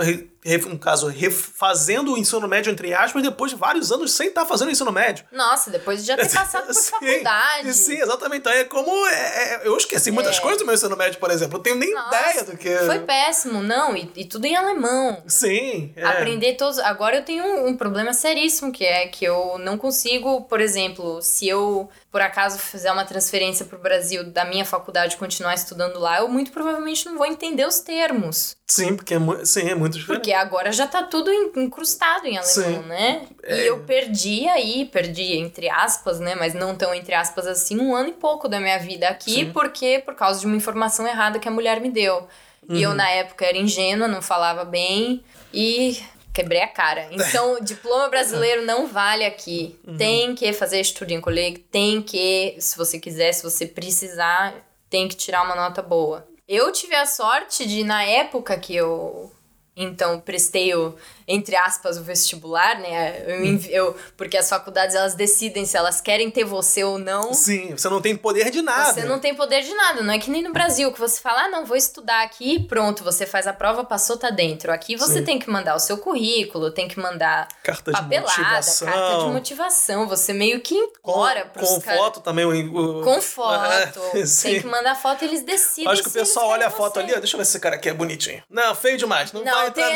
no 0.69 0.79
caso, 0.79 1.09
refazendo 1.09 2.13
o 2.15 2.19
ensino 2.19 2.47
médio, 2.49 2.71
entre 2.71 2.95
aspas, 2.95 3.23
depois 3.23 3.51
de 3.51 3.57
vários 3.57 3.91
anos 3.93 4.13
sem 4.13 4.29
estar 4.29 4.45
fazendo 4.47 4.69
o 4.69 4.71
ensino 4.71 4.93
médio. 4.93 5.25
Nossa, 5.33 5.71
depois 5.71 6.01
de 6.01 6.07
já 6.07 6.17
ter 6.17 6.29
passado 6.33 6.67
por 6.67 6.75
Sim, 6.75 6.91
faculdade. 6.91 7.75
Sim, 7.75 7.97
exatamente. 8.01 8.41
Então 8.41 8.53
é 8.53 8.65
como. 8.65 8.91
é- 9.09 9.55
é- 9.55 9.61
eu 9.65 9.77
esqueci 9.77 10.11
muitas 10.11 10.39
É. 10.39 10.41
coisas 10.41 10.59
do 10.59 10.65
meu 10.65 10.75
ensino 10.75 10.97
médio, 10.97 11.19
por 11.19 11.31
exemplo. 11.31 11.59
Eu 11.59 11.63
tenho 11.63 11.77
nem 11.77 11.93
Nossa, 11.93 12.17
ideia 12.31 12.45
do 12.45 12.57
que. 12.57 12.77
Foi 12.87 13.01
péssimo, 13.01 13.63
não, 13.63 13.97
e, 13.97 14.11
e 14.17 14.25
tudo 14.25 14.45
em 14.47 14.57
alemão. 14.57 15.23
Sim. 15.27 15.93
é. 15.97 16.05
Aprender 16.05 16.55
todos. 16.55 16.79
Agora 16.79 17.17
eu 17.17 17.25
tenho 17.25 17.45
um, 17.45 17.69
um 17.69 17.77
problema 17.77 18.13
seríssimo, 18.13 18.73
que 18.73 18.85
é 18.85 19.07
que 19.09 19.25
eu 19.25 19.59
não 19.59 19.77
consigo, 19.77 20.43
por 20.43 20.61
exemplo, 20.61 21.21
se 21.21 21.49
eu 21.49 21.89
por 22.11 22.21
acaso 22.23 22.59
fizer 22.59 22.91
uma 22.91 23.05
transferência 23.05 23.67
pro 23.67 23.79
Brasil 23.79 24.25
da 24.31 24.45
minha 24.45 24.65
faculdade 24.65 25.15
e 25.15 25.19
continuar 25.19 25.55
estudando 25.55 25.99
lá, 25.99 26.19
eu 26.21 26.29
muito 26.29 26.51
provavelmente 26.51 27.05
não 27.07 27.19
vou 27.19 27.27
entender 27.27 27.67
os 27.67 27.81
termos. 27.81 28.57
Sim, 28.67 28.97
porque 28.97 29.15
é, 29.15 29.19
mu- 29.19 29.45
sim, 29.45 29.69
é 29.69 29.75
muito 29.75 29.99
diferente. 29.99 30.19
Porque 30.21 30.33
agora 30.33 30.73
já 30.73 30.87
tá 30.87 31.03
tudo 31.03 31.31
incrustado 31.57 32.27
em 32.27 32.39
alemão, 32.39 32.83
Sim. 32.83 32.89
né? 32.89 33.27
É. 33.43 33.63
E 33.63 33.67
eu 33.67 33.81
perdi 33.81 34.49
aí, 34.49 34.87
perdi 34.87 35.37
entre 35.37 35.69
aspas, 35.69 36.19
né? 36.19 36.35
Mas 36.35 36.55
não 36.55 36.75
tão 36.75 36.95
entre 36.95 37.15
aspas 37.15 37.47
assim, 37.47 37.79
um 37.79 37.95
ano 37.95 38.09
e 38.09 38.13
pouco 38.13 38.49
da 38.49 38.59
minha 38.59 38.79
vida 38.79 39.09
aqui, 39.09 39.33
Sim. 39.33 39.53
porque 39.53 40.03
por 40.05 40.15
causa 40.15 40.41
de 40.41 40.47
uma 40.47 40.57
informação 40.57 41.07
errada 41.07 41.39
que 41.39 41.49
a 41.49 41.51
mulher 41.51 41.81
me 41.81 41.91
deu. 41.91 42.27
E 42.69 42.73
Uhum. 42.75 42.79
eu, 42.91 42.95
na 42.95 43.09
época, 43.11 43.45
era 43.47 43.57
ingênua, 43.57 44.07
não 44.09 44.21
falava 44.21 44.65
bem 44.65 45.23
e 45.55 45.99
quebrei 46.39 46.63
a 46.63 46.69
cara. 46.69 47.09
Então, 47.11 47.59
diploma 47.63 48.09
brasileiro 48.09 48.65
não 48.65 48.87
vale 48.87 49.25
aqui. 49.25 49.79
Uhum. 49.87 49.97
Tem 49.97 50.35
que 50.35 50.53
fazer 50.53 50.83
Studien 50.85 51.21
College, 51.21 51.59
tem 51.71 52.01
que, 52.01 52.57
se 52.61 52.77
você 52.77 52.99
quiser, 52.99 53.33
se 53.33 53.43
você 53.43 53.67
precisar, 53.67 54.55
tem 54.89 55.09
que 55.09 55.17
tirar 55.17 55.43
uma 55.43 55.57
nota 55.57 55.83
boa. 55.83 56.27
Eu 56.47 56.73
tive 56.73 56.95
a 56.95 57.05
sorte 57.05 57.67
de, 57.67 57.85
na 57.85 58.03
época 58.05 58.57
que 58.59 58.75
eu 58.75 59.31
então 59.77 60.19
prestei 60.19 60.75
o, 60.75 60.97
entre 61.29 61.55
aspas, 61.55 61.99
o 61.99 62.03
vestibular, 62.03 62.79
né? 62.81 63.23
Eu, 63.27 63.45
envi- 63.45 63.71
eu- 63.73 63.95
porque 64.17 64.37
as 64.37 64.49
faculdades 64.49 64.97
elas 64.97 65.15
decidem 65.15 65.67
se 65.67 65.77
elas 65.77 66.01
querem 66.01 66.31
ter 66.31 66.43
você 66.45 66.83
ou 66.83 66.99
não. 66.99 67.35
Sim, 67.35 67.77
você 67.77 67.89
não 67.91 68.01
tem 68.01 68.17
poder 68.17 68.51
de 68.51 68.63
nada. 68.63 68.95
Você 68.95 69.05
não 69.05 69.19
tem 69.19 69.35
poder 69.35 69.63
de 69.63 69.75
nada, 69.75 70.03
não 70.03 70.15
é 70.15 70.19
que 70.19 70.31
nem 70.31 70.43
no 70.43 70.53
Brasil, 70.53 70.91
que 70.91 70.99
você 70.99 71.21
fala, 71.21 71.43
ah, 71.43 71.49
não, 71.49 71.67
vou 71.67 71.77
estudar 71.77 72.23
aqui, 72.23 72.65
pronto, 72.67 73.05
você 73.05 73.27
faz 73.27 73.47
a 73.47 73.53
prova, 73.53 73.85
passou, 73.85 74.17
tá 74.17 74.31
dentro. 74.31 74.73
Aqui 74.73 74.97
você 74.97 75.19
Sim. 75.19 75.25
tem 75.25 75.39
que 75.39 75.51
mandar 75.51 75.75
o 75.77 75.79
seu 75.79 75.99
currículo, 75.99 76.71
tem 76.71 76.89
que 76.89 76.99
mandar 76.99 77.47
Carta 77.63 77.93
de 77.93 78.01
papelada, 78.01 78.27
motivação. 78.39 78.89
carta 78.89 79.19
de 79.27 79.31
motivação, 79.31 80.09
você 80.09 80.33
meio 80.33 80.61
que 80.61 80.75
Com, 81.03 81.11
implora 81.13 81.45
pros 81.45 81.69
com 81.69 81.81
foto 81.83 82.21
também. 82.21 82.47
O, 82.47 83.03
Com 83.05 83.21
foto, 83.21 84.01
sim. 84.27 84.53
tem 84.53 84.61
que 84.63 84.67
mandar 84.67 84.95
foto 84.95 85.23
e 85.25 85.29
eles 85.29 85.43
decidem. 85.43 85.93
Acho 85.93 86.03
que 86.03 86.09
o 86.09 86.13
pessoal 86.13 86.49
olha 86.49 86.69
a 86.69 86.71
foto 86.71 86.95
você. 86.95 87.01
ali, 87.01 87.13
ó, 87.15 87.19
deixa 87.19 87.37
eu 87.37 87.39
ver 87.39 87.45
se 87.45 87.51
esse 87.53 87.61
cara 87.61 87.75
aqui 87.77 87.89
é 87.91 87.93
bonitinho. 87.95 88.43
Não, 88.49 88.75
feio 88.75 88.97
demais, 88.97 89.33
não, 89.33 89.45
vai 89.45 89.53
Não, 89.53 89.67
entrar 89.69 89.73
tem 89.89 89.95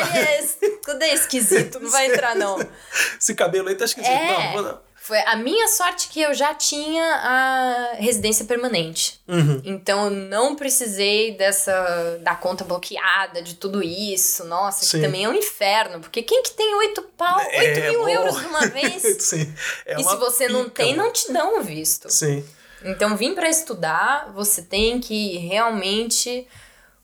tudo 0.83 1.01
é 1.03 1.13
esquisito, 1.23 1.79
não 1.79 1.89
vai 1.89 2.07
entrar 2.07 2.35
não. 2.35 2.57
Esse 3.19 3.33
cabelo 3.35 3.69
aí 3.69 3.75
tá 3.75 3.85
esquisito. 3.85 4.11
É. 4.11 4.53
Não, 4.55 4.61
não 4.61 4.71
não. 4.71 4.93
Foi 4.95 5.19
a 5.19 5.35
minha 5.35 5.67
sorte 5.67 6.07
que 6.07 6.21
eu 6.21 6.33
já 6.33 6.53
tinha 6.53 7.03
a 7.03 7.95
residência 7.95 8.45
permanente. 8.45 9.19
Uhum. 9.27 9.61
Então 9.65 10.05
eu 10.05 10.09
não 10.11 10.55
precisei 10.55 11.35
dessa 11.35 12.19
da 12.21 12.35
conta 12.35 12.63
bloqueada, 12.63 13.41
de 13.41 13.55
tudo 13.55 13.83
isso. 13.83 14.45
Nossa, 14.45 14.85
Sim. 14.85 14.97
que 14.99 15.05
também 15.05 15.25
é 15.25 15.27
um 15.29 15.33
inferno. 15.33 15.99
Porque 15.99 16.21
quem 16.23 16.41
que 16.41 16.51
tem 16.51 16.73
oito 16.75 17.01
pau, 17.17 17.37
oito 17.37 17.53
É, 17.53 17.89
mil 17.89 17.99
bom. 17.99 18.07
euros 18.09 18.39
de 18.39 18.45
uma 18.45 18.61
vez? 18.71 19.01
Sim. 19.23 19.53
É 19.85 19.99
e 19.99 20.03
se 20.05 20.15
você 20.15 20.47
não 20.47 20.63
pica, 20.69 20.83
tem, 20.83 20.93
né? 20.95 21.03
não 21.03 21.11
te 21.11 21.33
dão 21.33 21.59
o 21.59 21.61
visto. 21.63 22.09
Sim. 22.09 22.45
Então, 22.85 23.17
vim 23.17 23.33
para 23.35 23.49
estudar, 23.49 24.31
você 24.33 24.61
tem 24.61 25.01
que 25.01 25.37
realmente. 25.37 26.47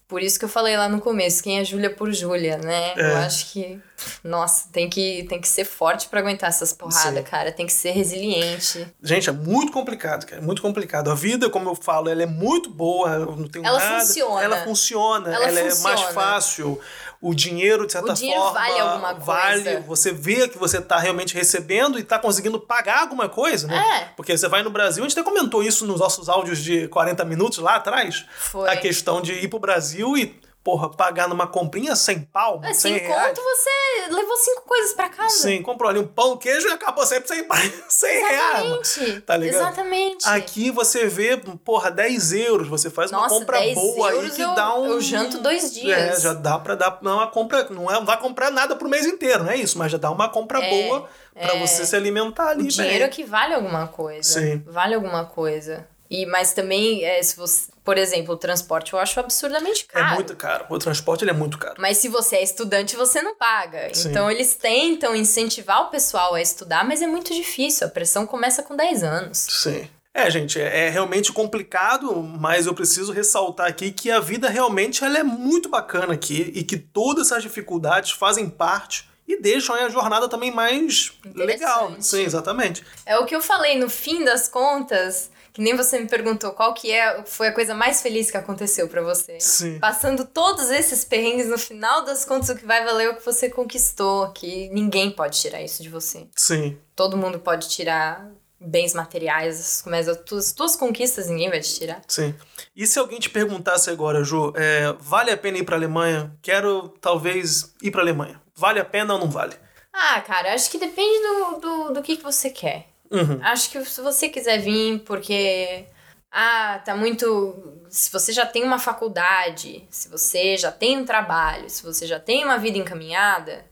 Por 0.07 0.22
isso 0.24 0.39
que 0.39 0.45
eu 0.45 0.49
falei 0.49 0.76
lá 0.78 0.88
no 0.89 0.99
começo, 1.01 1.43
quem 1.43 1.59
é 1.59 1.63
Júlia 1.65 1.89
por 1.89 2.11
Júlia, 2.13 2.57
né? 2.57 2.93
É. 2.97 3.01
Eu 3.11 3.17
acho 3.17 3.51
que, 3.51 3.80
nossa, 4.23 4.69
tem 4.71 4.89
que, 4.89 5.23
tem 5.29 5.39
que 5.39 5.47
ser 5.47 5.65
forte 5.65 6.07
para 6.07 6.19
aguentar 6.19 6.49
essas 6.49 6.73
porradas, 6.73 7.27
cara. 7.27 7.51
Tem 7.51 7.65
que 7.65 7.73
ser 7.73 7.91
resiliente. 7.91 8.87
Gente, 9.01 9.29
é 9.29 9.33
muito 9.33 9.71
complicado, 9.71 10.25
cara. 10.25 10.41
É 10.41 10.45
muito 10.45 10.61
complicado. 10.61 11.09
A 11.11 11.15
vida, 11.15 11.49
como 11.49 11.69
eu 11.69 11.75
falo, 11.75 12.09
ela 12.09 12.23
é 12.23 12.25
muito 12.25 12.69
boa. 12.69 13.19
Não 13.19 13.47
tenho 13.47 13.65
Ela 13.65 13.79
nada. 13.79 13.99
funciona. 14.05 14.43
Ela 14.43 14.63
funciona. 14.63 15.33
Ela 15.33 15.49
é 15.49 15.63
mais 15.63 15.73
funciona. 15.79 16.11
fácil. 16.13 16.79
O 17.21 17.33
dinheiro, 17.33 17.85
de 17.85 17.91
certa 17.91 18.11
O 18.11 18.15
dinheiro 18.15 18.41
forma. 18.41 18.59
vale 18.59 18.79
alguma 18.79 19.13
Vale. 19.15 19.63
coisa. 19.63 19.79
Você 19.81 20.11
vê 20.13 20.47
que 20.47 20.57
você 20.57 20.79
tá 20.79 20.97
realmente 20.97 21.33
recebendo 21.33 21.99
e 21.99 22.03
tá 22.03 22.17
conseguindo 22.17 22.57
pagar 22.59 23.01
alguma 23.01 23.27
coisa, 23.27 23.67
né? 23.67 23.77
É. 23.77 24.05
Porque 24.15 24.37
você 24.37 24.47
vai 24.47 24.63
no 24.63 24.69
Brasil, 24.69 25.03
a 25.03 25.07
gente 25.07 25.19
até 25.19 25.29
comentou 25.29 25.61
isso 25.61 25.85
nos 25.85 25.99
nossos 25.99 26.29
áudios 26.29 26.59
de 26.59 26.87
40 26.87 27.25
minutos 27.25 27.57
lá 27.57 27.75
atrás. 27.75 28.25
Foi. 28.37 28.69
A 28.69 28.77
questão 28.77 29.21
de 29.21 29.33
ir 29.33 29.49
pro 29.49 29.59
Brasil 29.59 30.17
e, 30.17 30.39
porra, 30.64 30.89
pagar 30.89 31.28
numa 31.28 31.47
comprinha 31.47 31.95
100 31.95 32.22
pau, 32.32 32.62
100 32.74 32.93
reais. 32.97 33.10
enquanto 33.10 33.41
você 33.43 33.70
levou 34.14 34.38
cinco 34.38 34.62
coisas 34.64 34.93
para 34.93 35.10
casa. 35.10 35.30
Sim, 35.39 35.62
comprou 35.62 35.89
ali 35.89 35.99
um 35.99 36.05
pão, 36.07 36.38
queijo 36.38 36.68
e 36.68 36.72
acabou 36.72 37.05
sempre 37.05 37.28
100, 37.28 37.47
100 37.89 38.10
reais. 38.28 38.60
Exatamente. 38.97 39.22
Tá 39.22 39.38
ligado? 39.38 39.62
Exatamente. 39.62 40.28
Aqui 40.30 40.70
você 40.72 41.07
vê, 41.07 41.38
porra, 41.64 41.89
10 41.89 42.34
euros. 42.34 42.68
Você 42.68 42.89
faz 42.89 43.10
uma 43.12 43.22
Nossa, 43.22 43.36
compra 43.36 43.60
10 43.60 43.74
boa 43.76 44.10
aí 44.12 44.30
que 44.32 44.41
eu- 44.41 44.53
dá 44.55 44.76
um. 44.78 44.86
eu 44.86 45.01
janto 45.01 45.39
dois 45.39 45.74
dias. 45.74 45.97
É, 45.97 46.20
já 46.20 46.34
dá 46.34 46.60
pra 46.60 46.76
dar. 46.76 46.99
Não, 47.01 47.12
é 47.14 47.16
uma 47.16 47.28
compra. 47.28 47.68
Não, 47.70 47.89
é, 47.89 47.93
não 47.95 48.05
vai 48.05 48.20
comprar 48.20 48.51
nada 48.51 48.76
pro 48.76 48.89
mês 48.89 49.05
inteiro, 49.05 49.43
não 49.45 49.51
é 49.51 49.55
isso? 49.55 49.78
Mas 49.78 49.91
já 49.91 49.97
dá 49.97 50.12
uma 50.12 50.30
compra 50.30 50.60
É, 50.64 50.70
boa 50.70 51.10
pra 51.34 51.55
você 51.55 51.86
se 51.86 51.95
alimentar 51.95 52.49
ali. 52.49 52.66
O 52.66 52.68
dinheiro 52.68 52.95
é 53.05 53.07
bem. 53.07 53.10
que 53.10 53.24
vale 53.24 53.53
alguma 53.53 53.88
coisa. 53.88 54.39
Sim. 54.39 54.62
Vale 54.68 54.93
alguma 54.95 55.26
coisa. 55.26 55.88
E, 56.10 56.26
mas 56.26 56.53
também, 56.53 57.05
é, 57.05 57.22
se 57.22 57.36
você, 57.36 57.72
por 57.84 57.97
exemplo, 57.97 58.34
o 58.34 58.38
transporte 58.38 58.93
eu 58.93 58.99
acho 58.99 59.20
absurdamente 59.20 59.86
É 59.93 59.93
caro. 59.93 60.16
muito 60.16 60.36
caro. 60.36 60.66
O 60.70 60.80
transporte 60.80 61.24
ele 61.24 61.32
é 61.32 61.34
muito 61.36 61.57
caro. 61.57 61.76
Mas 61.78 61.97
se 61.99 62.07
você 62.07 62.38
é 62.38 62.43
estudante, 62.43 62.95
você 62.95 63.22
não 63.22 63.36
paga. 63.36 63.93
Sim. 63.93 64.10
Então 64.10 64.30
eles 64.30 64.55
tentam 64.55 65.16
incentivar 65.16 65.84
o 65.84 65.89
pessoal 65.91 66.34
a 66.34 66.41
estudar, 66.41 66.84
mas 66.84 67.01
é 67.01 67.07
muito 67.07 67.34
difícil. 67.34 67.86
A 67.86 67.89
pressão 67.89 68.26
começa 68.26 68.64
com 68.64 68.76
10 68.76 69.03
anos. 69.03 69.38
Sim. 69.38 69.88
É, 70.12 70.30
gente, 70.32 70.60
é, 70.60 70.88
é 70.88 70.89
realmente 70.89 71.32
complicado, 71.32 72.22
mas 72.24 72.66
eu 72.66 72.74
preciso 72.74 73.12
ressaltar 73.12 73.68
aqui 73.68 73.91
que 73.91 74.10
a 74.10 74.20
vida 74.20 74.49
realmente 74.49 75.03
ela 75.03 75.20
é 75.20 75.24
muito 75.24 75.70
bacana 75.70 76.14
aqui 76.16 76.51
e 76.55 76.64
que 76.64 76.78
todas 76.78 77.28
essas 77.28 77.43
dificuldades 77.43 78.12
fazem 78.12 78.49
parte 78.49 79.07
e 79.28 79.39
deixam 79.39 79.76
a 79.76 79.88
jornada 79.89 80.28
também 80.28 80.49
mais 80.49 81.12
legal. 81.36 81.95
Sim, 81.99 82.24
exatamente. 82.24 82.84
É 83.05 83.18
o 83.20 83.26
que 83.26 83.36
eu 83.36 83.41
falei, 83.41 83.78
no 83.78 83.88
fim 83.88 84.26
das 84.26 84.47
contas, 84.47 85.30
que 85.60 85.64
nem 85.64 85.76
você 85.76 85.99
me 85.99 86.07
perguntou 86.07 86.53
qual 86.53 86.74
que 86.74 86.89
é, 86.89 87.22
foi 87.26 87.49
a 87.49 87.51
coisa 87.51 87.76
mais 87.76 88.01
feliz 88.01 88.32
que 88.32 88.38
aconteceu 88.38 88.88
pra 88.88 89.01
você. 89.01 89.41
Sim. 89.41 89.78
Passando 89.78 90.24
todos 90.24 90.70
esses 90.70 91.03
perrengues, 91.03 91.49
no 91.49 91.57
final 91.57 92.05
das 92.05 92.24
contas, 92.24 92.47
o 92.47 92.55
que 92.55 92.66
vai 92.66 92.82
valer 92.86 93.07
é 93.07 93.10
o 93.10 93.18
que 93.18 93.26
você 93.26 93.49
conquistou, 93.49 94.32
que 94.32 94.70
ninguém 94.70 95.12
pode 95.12 95.38
tirar 95.38 95.62
isso 95.62 95.84
de 95.84 95.89
você. 95.89 96.30
Sim. 96.34 96.78
Todo 96.95 97.18
mundo 97.18 97.39
pode 97.39 97.68
tirar 97.68 98.32
bens 98.57 98.93
materiais, 98.93 99.84
mas 99.86 100.07
as 100.07 100.16
tuas, 100.22 100.45
as 100.47 100.53
tuas 100.53 100.76
conquistas 100.78 101.28
ninguém 101.28 101.49
vai 101.49 101.60
te 101.60 101.76
tirar. 101.76 102.01
Sim. 102.07 102.34
E 102.74 102.88
se 102.88 102.97
alguém 102.97 103.20
te 103.20 103.30
perguntasse 103.30 103.89
agora, 103.89 104.24
Ju, 104.24 104.53
é, 104.55 104.95
vale 104.97 105.30
a 105.30 105.38
pena 105.38 105.57
ir 105.57 105.66
pra 105.66 105.76
Alemanha? 105.76 106.34
Quero, 106.41 106.88
talvez, 107.01 107.74
ir 107.84 107.91
pra 107.91 108.01
Alemanha. 108.01 108.41
Vale 108.55 108.80
a 108.80 108.86
pena 108.86 109.16
ou 109.16 109.20
não 109.20 109.30
vale? 109.30 109.55
Ah, 109.91 110.22
cara, 110.22 110.53
acho 110.53 110.72
que 110.72 110.78
depende 110.78 111.20
do, 111.20 111.60
do, 111.60 111.93
do 111.95 112.01
que, 112.01 112.16
que 112.16 112.24
você 112.24 112.49
quer. 112.49 112.88
Uhum. 113.12 113.39
Acho 113.41 113.70
que 113.72 113.84
se 113.84 114.01
você 114.01 114.30
quiser 114.30 114.60
vir 114.60 114.99
porque 114.99 115.86
ah, 116.32 116.80
tá 116.86 116.95
muito. 116.95 117.78
Se 117.89 118.12
você 118.12 118.32
já 118.32 118.45
tem 118.45 118.64
uma 118.64 118.78
faculdade, 118.78 119.84
se 119.89 120.07
você 120.10 120.55
já 120.55 120.72
tem 120.72 120.97
um 120.97 121.05
trabalho, 121.05 121.70
se 121.70 121.82
você 121.84 122.05
já 122.05 122.20
tem 122.20 122.45
uma 122.45 122.57
vida 122.57 122.78
encaminhada, 122.78 123.66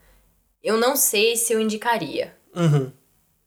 eu 0.63 0.77
não 0.77 0.95
sei 0.95 1.35
se 1.35 1.53
eu 1.53 1.59
indicaria 1.59 2.35
Uhum. 2.57 2.91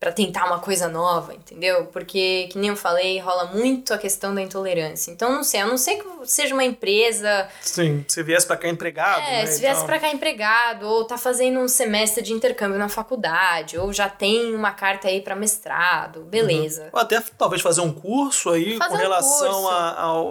Pra 0.01 0.11
tentar 0.11 0.47
uma 0.47 0.59
coisa 0.61 0.89
nova, 0.89 1.35
entendeu? 1.35 1.85
Porque, 1.89 2.49
que 2.51 2.59
nem 2.59 2.71
eu 2.71 2.77
falei, 2.77 3.19
rola 3.19 3.45
muito 3.53 3.93
a 3.93 3.99
questão 3.99 4.35
da 4.35 4.41
intolerância. 4.41 5.11
Então, 5.11 5.31
não 5.31 5.45
sei, 5.45 5.61
a 5.61 5.67
não 5.67 5.77
ser 5.77 5.97
que 5.97 6.07
seja 6.27 6.55
uma 6.55 6.65
empresa, 6.65 7.47
Sim, 7.61 8.03
se 8.09 8.23
viesse 8.23 8.47
pra 8.47 8.57
cá 8.57 8.67
empregado, 8.67 9.21
é, 9.21 9.43
né, 9.43 9.47
se 9.47 9.61
viesse 9.61 9.81
tal. 9.81 9.87
pra 9.87 10.01
cá 10.01 10.09
empregado, 10.09 10.87
ou 10.89 11.05
tá 11.05 11.19
fazendo 11.19 11.61
um 11.61 11.69
semestre 11.69 12.23
de 12.25 12.33
intercâmbio 12.33 12.79
na 12.79 12.89
faculdade, 12.89 13.77
ou 13.77 13.93
já 13.93 14.09
tem 14.09 14.55
uma 14.55 14.71
carta 14.73 15.07
aí 15.07 15.21
pra 15.21 15.37
mestrado, 15.37 16.23
beleza. 16.23 16.89
Ou 16.95 16.99
até 16.99 17.21
talvez 17.37 17.61
fazer 17.61 17.83
um 17.83 17.93
curso 17.93 18.49
aí 18.49 18.79
Fazer 18.79 18.89
com 18.89 18.97
um 18.97 18.99
relação 19.01 19.69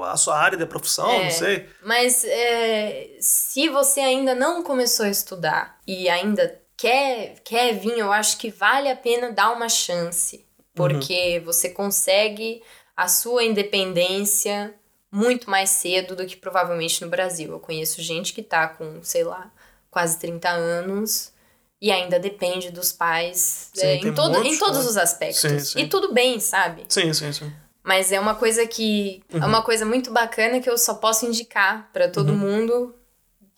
à 0.03 0.17
sua 0.17 0.35
área 0.35 0.57
da 0.57 0.65
profissão, 0.65 1.07
É. 1.11 1.25
não 1.25 1.29
sei. 1.31 1.69
Mas 1.83 2.25
é, 2.25 3.11
se 3.19 3.69
você 3.69 3.99
ainda 3.99 4.33
não 4.33 4.63
começou 4.63 5.05
a 5.05 5.09
estudar 5.09 5.77
e 5.85 6.09
ainda 6.09 6.59
quer, 6.79 7.35
quer 7.43 7.73
vir, 7.73 7.97
eu 7.97 8.11
acho 8.11 8.37
que 8.37 8.49
vale 8.49 8.89
a 8.89 8.95
pena 8.95 9.31
dar 9.31 9.51
uma 9.51 9.67
chance. 9.67 10.45
Porque 10.73 11.41
você 11.43 11.69
consegue 11.69 12.63
a 12.95 13.09
sua 13.09 13.43
independência 13.43 14.73
muito 15.11 15.49
mais 15.49 15.71
cedo 15.71 16.15
do 16.15 16.25
que 16.25 16.37
provavelmente 16.37 17.03
no 17.03 17.09
Brasil. 17.09 17.51
Eu 17.51 17.59
conheço 17.59 18.01
gente 18.01 18.31
que 18.31 18.41
tá 18.41 18.69
com, 18.69 19.03
sei 19.03 19.25
lá, 19.25 19.51
quase 19.91 20.17
30 20.19 20.49
anos 20.49 21.33
e 21.81 21.91
ainda 21.91 22.17
depende 22.17 22.71
dos 22.71 22.93
pais 22.93 23.69
Sim, 23.73 23.85
é, 23.85 23.95
em, 23.95 24.13
todo, 24.13 24.35
muitos, 24.35 24.55
em 24.55 24.59
todos 24.59 24.83
né? 24.83 24.89
os 24.89 24.97
aspectos. 24.97 25.41
Sim, 25.41 25.59
sim. 25.59 25.79
E 25.81 25.87
tudo 25.87 26.13
bem, 26.13 26.39
sabe? 26.39 26.85
Sim, 26.87 27.11
sim, 27.13 27.33
sim. 27.33 27.51
Mas 27.83 28.11
é 28.11 28.19
uma 28.19 28.35
coisa 28.35 28.65
que. 28.65 29.21
É 29.33 29.45
uma 29.45 29.63
coisa 29.63 29.85
muito 29.85 30.11
bacana 30.11 30.61
que 30.61 30.69
eu 30.69 30.77
só 30.77 30.93
posso 30.93 31.25
indicar 31.25 31.89
pra 31.91 32.07
todo 32.07 32.33
mundo 32.33 32.95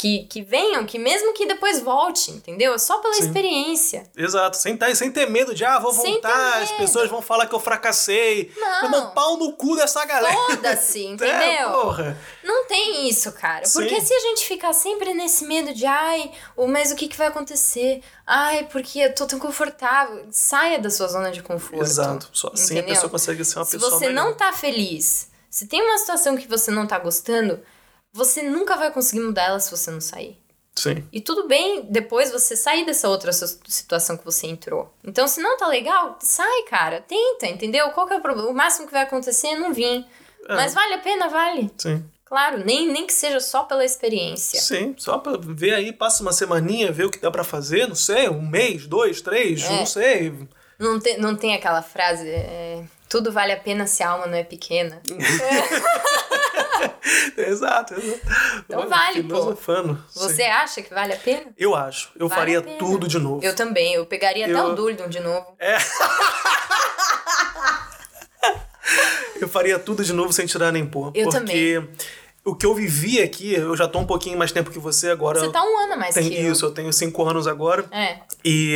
que, 0.02 0.24
que 0.24 0.42
venham, 0.42 0.84
que 0.84 0.98
mesmo 0.98 1.32
que 1.32 1.46
depois 1.46 1.80
volte, 1.80 2.32
entendeu? 2.32 2.74
É 2.74 2.78
só 2.80 2.98
pela 2.98 3.14
Sim. 3.14 3.26
experiência. 3.26 4.10
Exato, 4.18 4.58
sem, 4.58 4.76
tá, 4.76 4.94
sem 4.96 5.12
ter 5.12 5.30
medo 5.30 5.54
de, 5.54 5.64
ah, 5.64 5.78
vou 5.78 5.94
voltar, 5.94 6.64
as 6.64 6.72
pessoas 6.72 7.08
vão 7.08 7.22
falar 7.22 7.46
que 7.46 7.54
eu 7.54 7.60
fracassei. 7.60 8.52
Não. 8.58 8.90
Meu 8.90 9.00
irmão, 9.00 9.12
pau 9.14 9.38
no 9.38 9.54
cu 9.54 9.76
dessa 9.76 10.04
galera. 10.04 10.34
Foda-se, 10.34 11.06
É, 11.06 11.10
entendeu? 11.12 11.70
porra. 11.72 12.18
Não 12.44 12.66
tem 12.66 13.08
isso, 13.08 13.32
cara. 13.34 13.64
Sim. 13.64 13.80
Porque 13.80 14.02
se 14.02 14.12
a 14.12 14.20
gente 14.22 14.44
ficar 14.48 14.74
sempre 14.74 15.14
nesse 15.14 15.46
medo 15.46 15.72
de, 15.72 15.86
ai, 15.86 16.32
mas 16.68 16.92
o 16.92 16.96
que, 16.96 17.08
que 17.08 17.16
vai 17.18 17.28
acontecer? 17.28 18.02
Ai, 18.26 18.68
porque 18.72 18.98
eu 19.02 19.14
tô 19.14 19.28
tão 19.28 19.38
confortável. 19.38 20.26
Saia 20.32 20.80
da 20.80 20.90
sua 20.90 21.08
zona 21.10 21.30
de 21.32 21.44
conforto. 21.44 21.84
Exato, 21.84 22.28
só 22.34 22.50
assim 22.52 22.74
a 22.74 22.78
entendeu? 22.80 22.96
pessoa 22.96 23.10
consegue 23.12 23.46
ser 23.46 23.60
uma 23.60 23.66
Se 23.66 23.72
pessoa 23.74 23.92
você 23.92 24.08
melhor. 24.08 24.26
não 24.26 24.34
tá 24.34 24.52
feliz, 24.52 25.30
se 25.48 25.68
tem 25.68 25.80
uma 25.80 26.00
situação 26.00 26.36
que 26.36 26.48
você 26.48 26.72
não 26.72 26.88
tá 26.88 26.98
gostando, 26.98 27.60
você 28.14 28.42
nunca 28.42 28.76
vai 28.78 28.92
conseguir 28.92 29.22
mudar 29.22 29.44
ela 29.44 29.60
se 29.60 29.72
você 29.72 29.90
não 29.92 30.02
sair. 30.02 30.38
Sim, 30.74 31.04
E 31.12 31.20
tudo 31.20 31.48
bem 31.48 31.86
depois 31.90 32.32
você 32.32 32.56
sair 32.56 32.86
dessa 32.86 33.10
outra 33.10 33.32
situação 33.34 34.16
que 34.18 34.24
você 34.24 34.48
entrou. 34.48 34.92
Então, 35.04 35.28
se 35.28 35.42
não 35.42 35.58
tá 35.58 35.68
legal, 35.68 36.18
sai, 36.22 36.64
cara. 36.64 37.02
Tenta, 37.02 37.46
entendeu? 37.46 37.90
Qual 37.92 38.08
que 38.08 38.14
é 38.14 38.18
o 38.18 38.22
problema? 38.22 38.50
O 38.50 38.54
máximo 38.54 38.88
que 38.88 38.94
vai 38.94 39.02
acontecer 39.04 39.48
é 39.50 39.56
não 39.58 39.74
vir. 39.74 40.06
É. 40.48 40.56
Mas 40.56 40.74
vale 40.74 40.94
a 40.94 41.00
pena, 41.00 41.28
vale. 41.28 41.70
sim. 41.78 42.04
Claro, 42.24 42.64
nem, 42.64 42.88
nem 42.90 43.06
que 43.06 43.12
seja 43.12 43.42
só 43.42 43.64
pela 43.64 43.84
experiência. 43.84 44.62
Sim, 44.62 44.96
só 44.98 45.18
pra 45.18 45.34
ver 45.38 45.74
aí, 45.74 45.92
passa 45.92 46.24
uma 46.24 46.32
semaninha, 46.32 46.90
ver 46.90 47.04
o 47.04 47.12
que 47.12 47.20
dá 47.20 47.30
pra 47.30 47.44
fazer, 47.44 47.86
não 47.90 47.96
sei, 47.96 48.30
um 48.30 48.42
mês, 48.42 48.88
dois, 48.88 49.20
três, 49.20 49.62
É. 49.62 49.70
não 49.70 49.86
sei. 49.86 50.34
Não 50.80 50.98
tem, 50.98 51.18
não 51.18 51.36
tem 51.36 51.54
aquela 51.54 51.82
frase, 51.82 52.30
é, 52.30 52.86
tudo 53.10 53.34
vale 53.34 53.52
a 53.52 53.58
pena 53.60 53.86
se 53.86 54.02
a 54.02 54.12
alma 54.12 54.28
não 54.28 54.38
é 54.38 54.46
pequena. 54.46 55.02
exato, 57.38 57.94
exato. 57.94 58.20
Então 58.66 58.80
Olha, 58.80 58.90
vale, 58.90 59.24
pô. 59.24 59.30
filosofando, 59.30 60.04
sim. 60.10 60.20
Você 60.20 60.44
acha 60.44 60.82
que 60.82 60.94
vale 60.94 61.14
a 61.14 61.18
pena? 61.18 61.48
Eu 61.58 61.76
acho. 61.76 62.12
Eu 62.16 62.28
Vale 62.28 62.40
faria 62.40 62.62
tudo 62.78 63.08
de 63.08 63.20
novo. 63.20 63.44
Eu 63.44 63.56
também, 63.56 63.94
eu 63.96 64.06
pegaria 64.06 64.46
até 64.46 64.54
Eu- 64.60 64.72
o 64.72 64.76
Duldon 64.76 65.08
de 65.08 65.20
novo. 65.20 65.56
Eu 69.40 69.48
faria 69.48 69.80
tudo 69.80 70.04
de 70.04 70.14
novo 70.14 70.32
sem 70.32 70.46
tirar 70.46 70.72
nem 70.72 70.86
pôr. 70.86 71.12
Eu 71.16 71.30
porque 71.30 71.84
o 72.44 72.56
que 72.56 72.66
eu 72.66 72.74
vivi 72.74 73.22
aqui, 73.22 73.54
eu 73.54 73.76
já 73.76 73.88
tô 73.88 74.00
um 74.00 74.06
pouquinho 74.06 74.38
mais 74.38 74.52
tempo 74.52 74.70
que 74.72 74.80
você 74.80 75.10
agora. 75.10 75.40
Você 75.40 75.52
tá 75.52 75.64
um 75.64 75.78
ano 75.80 75.98
mais 75.98 76.14
tem 76.14 76.30
que 76.30 76.36
eu. 76.36 76.52
isso, 76.52 76.66
eu 76.66 76.72
tenho 76.72 76.92
cinco 76.92 77.24
anos 77.26 77.48
agora. 77.48 77.86
É. 77.92 78.20
E 78.44 78.76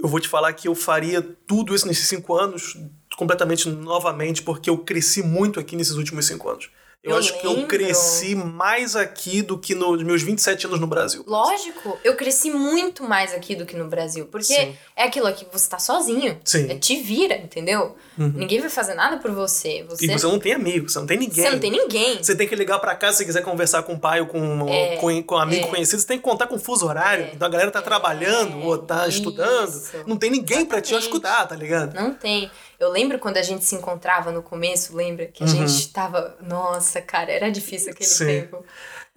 eu 0.00 0.08
vou 0.08 0.20
te 0.20 0.28
falar 0.28 0.52
que 0.52 0.68
eu 0.68 0.74
faria 0.74 1.20
tudo 1.46 1.74
isso 1.74 1.86
nesses 1.86 2.08
cinco 2.08 2.34
anos 2.36 2.76
completamente 3.16 3.68
novamente, 3.68 4.42
porque 4.42 4.70
eu 4.70 4.78
cresci 4.78 5.22
muito 5.22 5.58
aqui 5.58 5.74
nesses 5.74 5.94
últimos 5.94 6.26
cinco 6.26 6.48
anos. 6.48 6.70
Eu, 7.00 7.12
Eu 7.12 7.16
acho 7.18 7.38
que 7.38 7.46
eu 7.46 7.52
lembro. 7.52 7.68
cresci 7.68 8.34
mais 8.34 8.96
aqui 8.96 9.40
do 9.40 9.56
que 9.56 9.72
nos 9.72 10.02
meus 10.02 10.20
27 10.20 10.66
anos 10.66 10.80
no 10.80 10.86
Brasil. 10.88 11.22
Lógico, 11.28 11.96
eu 12.02 12.16
cresci 12.16 12.50
muito 12.50 13.04
mais 13.04 13.32
aqui 13.32 13.54
do 13.54 13.64
que 13.64 13.76
no 13.76 13.86
Brasil. 13.86 14.26
Porque 14.26 14.52
Sim. 14.52 14.76
é 14.96 15.04
aquilo 15.04 15.28
aqui, 15.28 15.46
você 15.52 15.68
tá 15.70 15.78
sozinho. 15.78 16.40
Sim. 16.44 16.68
É 16.68 16.74
te 16.74 16.96
vira, 17.00 17.36
entendeu? 17.36 17.96
Ninguém 18.16 18.60
vai 18.60 18.68
fazer 18.68 18.94
nada 18.94 19.18
por 19.18 19.30
você. 19.30 19.84
Você, 19.88 20.06
E 20.06 20.08
você 20.18 20.26
não 20.26 20.40
tem 20.40 20.52
amigo, 20.54 20.88
você 20.90 20.98
não 20.98 21.06
tem 21.06 21.18
ninguém. 21.18 21.44
você 21.44 21.50
não 21.52 21.58
tem 21.60 21.70
ninguém. 21.70 22.16
Você 22.20 22.34
tem 22.34 22.48
que 22.48 22.56
ligar 22.56 22.80
pra 22.80 22.96
casa 22.96 23.18
se 23.18 23.24
quiser 23.24 23.42
conversar 23.44 23.84
com 23.84 23.94
o 23.94 23.98
pai 24.00 24.20
ou 24.20 24.26
com, 24.26 24.68
É, 24.68 24.96
com, 24.96 25.22
com 25.22 25.34
um 25.36 25.38
amigo 25.38 25.66
é. 25.66 25.70
conhecido. 25.70 26.00
Você 26.00 26.06
tem 26.08 26.18
que 26.18 26.24
contar 26.24 26.48
com 26.48 26.58
fuso 26.58 26.84
horário. 26.84 27.26
É, 27.26 27.30
então 27.32 27.46
a 27.46 27.50
galera 27.50 27.70
tá 27.70 27.80
trabalhando 27.80 28.58
ou 28.66 28.76
tá 28.76 29.06
isso. 29.06 29.18
estudando. 29.18 29.80
Não 30.04 30.16
tem 30.16 30.30
ninguém 30.32 30.64
pra 30.66 30.80
te 30.80 30.96
escutar, 30.96 31.46
tá 31.46 31.54
ligado? 31.54 31.94
Não 31.94 32.12
tem. 32.12 32.50
Eu 32.78 32.90
lembro 32.90 33.18
quando 33.18 33.38
a 33.38 33.42
gente 33.42 33.64
se 33.64 33.74
encontrava 33.74 34.30
no 34.30 34.42
começo, 34.42 34.94
lembra? 34.94 35.26
Que 35.26 35.42
a 35.42 35.46
gente 35.48 35.88
tava. 35.92 36.36
Nossa, 36.40 37.00
cara, 37.02 37.32
era 37.32 37.50
difícil 37.50 37.90
aquele 37.90 38.08
Uhum. 38.08 38.16
Sim. 38.16 38.26
tempo. 38.26 38.64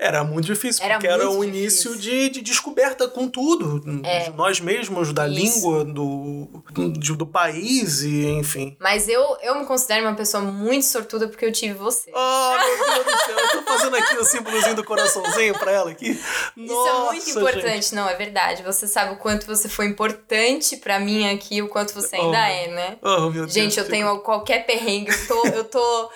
Era 0.04 0.24
muito 0.24 0.45
difícil, 0.47 0.84
Era 0.84 0.95
porque 0.95 1.06
era 1.08 1.26
muito 1.26 1.38
um 1.38 1.41
difícil. 1.52 1.91
início 1.93 1.97
de, 1.99 2.30
de 2.30 2.41
descoberta 2.41 3.08
com 3.08 3.28
tudo. 3.30 3.80
De 3.80 4.32
nós 4.36 4.60
mesmos, 4.60 5.14
da 5.14 5.28
Isso. 5.28 5.36
língua, 5.39 5.86
do, 5.86 6.47
do, 6.72 7.16
do 7.18 7.26
país 7.28 8.02
e 8.02 8.26
enfim. 8.26 8.76
Mas 8.80 9.08
eu, 9.08 9.38
eu 9.43 9.60
me 9.60 9.66
considero 9.68 10.08
uma 10.08 10.16
pessoa 10.16 10.41
muito 10.41 10.88
sortuda 10.88 11.28
porque 11.28 11.45
eu 11.45 11.52
tive 11.52 11.76
você. 11.76 12.12
Oh, 12.16 12.49
meu 12.58 13.04
Deus 13.04 13.06
do 13.06 13.26
céu, 13.26 13.38
eu 13.39 13.49
tô 13.49 13.62
fazendo 13.72 13.95
aqui 13.95 14.18
o 14.18 14.24
símbolozinho 14.26 14.76
do 14.76 14.84
coraçãozinho 14.84 15.54
pra 15.60 15.72
ela 15.72 15.91
aqui. 15.91 16.20
Isso 16.58 16.88
é 16.88 17.04
muito 17.06 17.30
importante, 17.30 17.93
não, 17.93 18.10
é 18.10 18.16
verdade. 18.16 18.64
Você 18.64 18.88
sabe 18.88 19.14
o 19.14 19.18
quanto 19.18 19.45
você 19.45 19.70
foi 19.70 19.86
importante 19.86 20.78
pra 20.78 20.99
mim 20.99 21.30
aqui, 21.30 21.62
o 21.62 21.68
quanto 21.70 21.93
você 21.93 22.16
ainda 22.16 22.32
Oh. 22.32 22.43
é, 22.43 22.68
né? 22.70 22.97
Oh, 23.04 23.20
meu 23.30 23.32
Deus. 23.43 23.54
Gente, 23.54 23.78
eu 23.78 23.88
tenho 23.88 24.18
qualquer 24.22 24.66
perrengue, 24.66 25.12
eu 25.12 25.28
tô, 25.28 25.47
eu 25.49 25.64
tô 25.66 26.10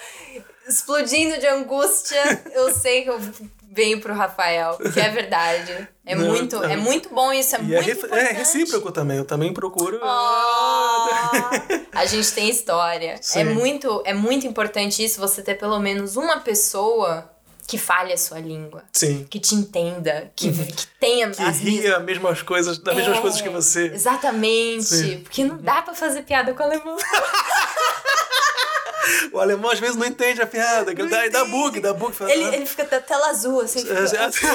explodindo 0.68 1.38
de 1.40 1.46
angústia. 1.48 2.42
Eu 2.54 2.74
sei 2.74 3.04
que 3.04 3.10
eu 3.10 3.20
venho 3.76 4.00
pro 4.00 4.14
Rafael, 4.14 4.78
que 4.94 5.00
é 5.00 5.10
verdade. 5.10 5.88
É 6.06 6.16
Não, 6.16 6.28
muito, 6.28 6.56
não. 6.56 6.64
é 6.70 6.76
muito 6.78 7.10
bom 7.10 7.34
isso, 7.34 7.56
é 7.56 7.60
E 7.60 7.62
muito 7.64 7.78
é, 7.78 7.82
ref- 7.82 7.98
importante. 7.98 8.22
é 8.22 8.32
recíproco 8.32 8.92
também, 8.92 9.18
eu 9.18 9.26
também 9.26 9.52
procuro. 9.54 10.00
Oh, 10.02 11.08
a 11.94 12.06
gente 12.06 12.32
tem 12.32 12.50
história. 12.50 13.18
Sim. 13.22 13.40
É 13.40 13.44
muito, 13.44 14.02
é 14.06 14.14
muito 14.14 14.48
importante 14.48 15.04
isso, 15.04 15.20
você 15.20 15.42
ter 15.42 15.56
pelo 15.56 15.80
menos 15.80 16.16
uma 16.16 16.40
pessoa 16.40 17.30
que 17.68 17.78
fale 17.80 18.14
a 18.14 18.18
sua 18.18 18.40
língua. 18.40 18.84
Sim. 18.94 19.26
Que 19.28 19.40
te 19.40 19.56
entenda, 19.56 20.32
que, 20.36 20.52
que 20.52 20.88
tenha 21.00 21.26
Uhum. 21.28 21.34
Que 21.34 21.42
as 21.42 21.60
mesmas 21.60 21.60
ria 21.82 21.98
as 21.98 22.04
mesmas 22.04 22.42
coisas, 22.44 22.78
das 22.78 22.96
mesmas 22.96 23.18
É, 23.18 23.22
coisas 23.22 23.42
que 23.42 23.50
você. 23.50 23.86
Exatamente. 23.88 24.84
Sim. 24.86 25.20
Porque 25.22 25.44
não 25.44 25.58
dá 25.58 25.82
pra 25.82 25.96
fazer 25.96 26.22
piada 26.22 26.54
com 26.54 26.62
alemão. 26.64 26.96
O 29.32 29.39
alemão 29.39 29.70
às 29.72 29.80
vezes 29.80 29.95
não 29.95 30.06
entende 30.06 30.41
a 30.41 30.47
piada, 30.47 30.93
Não 30.93 31.08
dá, 31.08 31.28
dá 31.28 31.45
bug, 31.45 31.80
dá 31.80 31.93
bug. 31.93 32.14
Fala, 32.16 32.32
Ele, 32.32 32.43
"Ah, 32.45 32.53
ele 32.56 32.66
fica 32.66 32.84
da 32.86 32.99
tela 32.99 33.30
azul, 33.30 33.62
assim. 33.62 33.80
é, 33.89 34.32
Fica, 34.32 34.47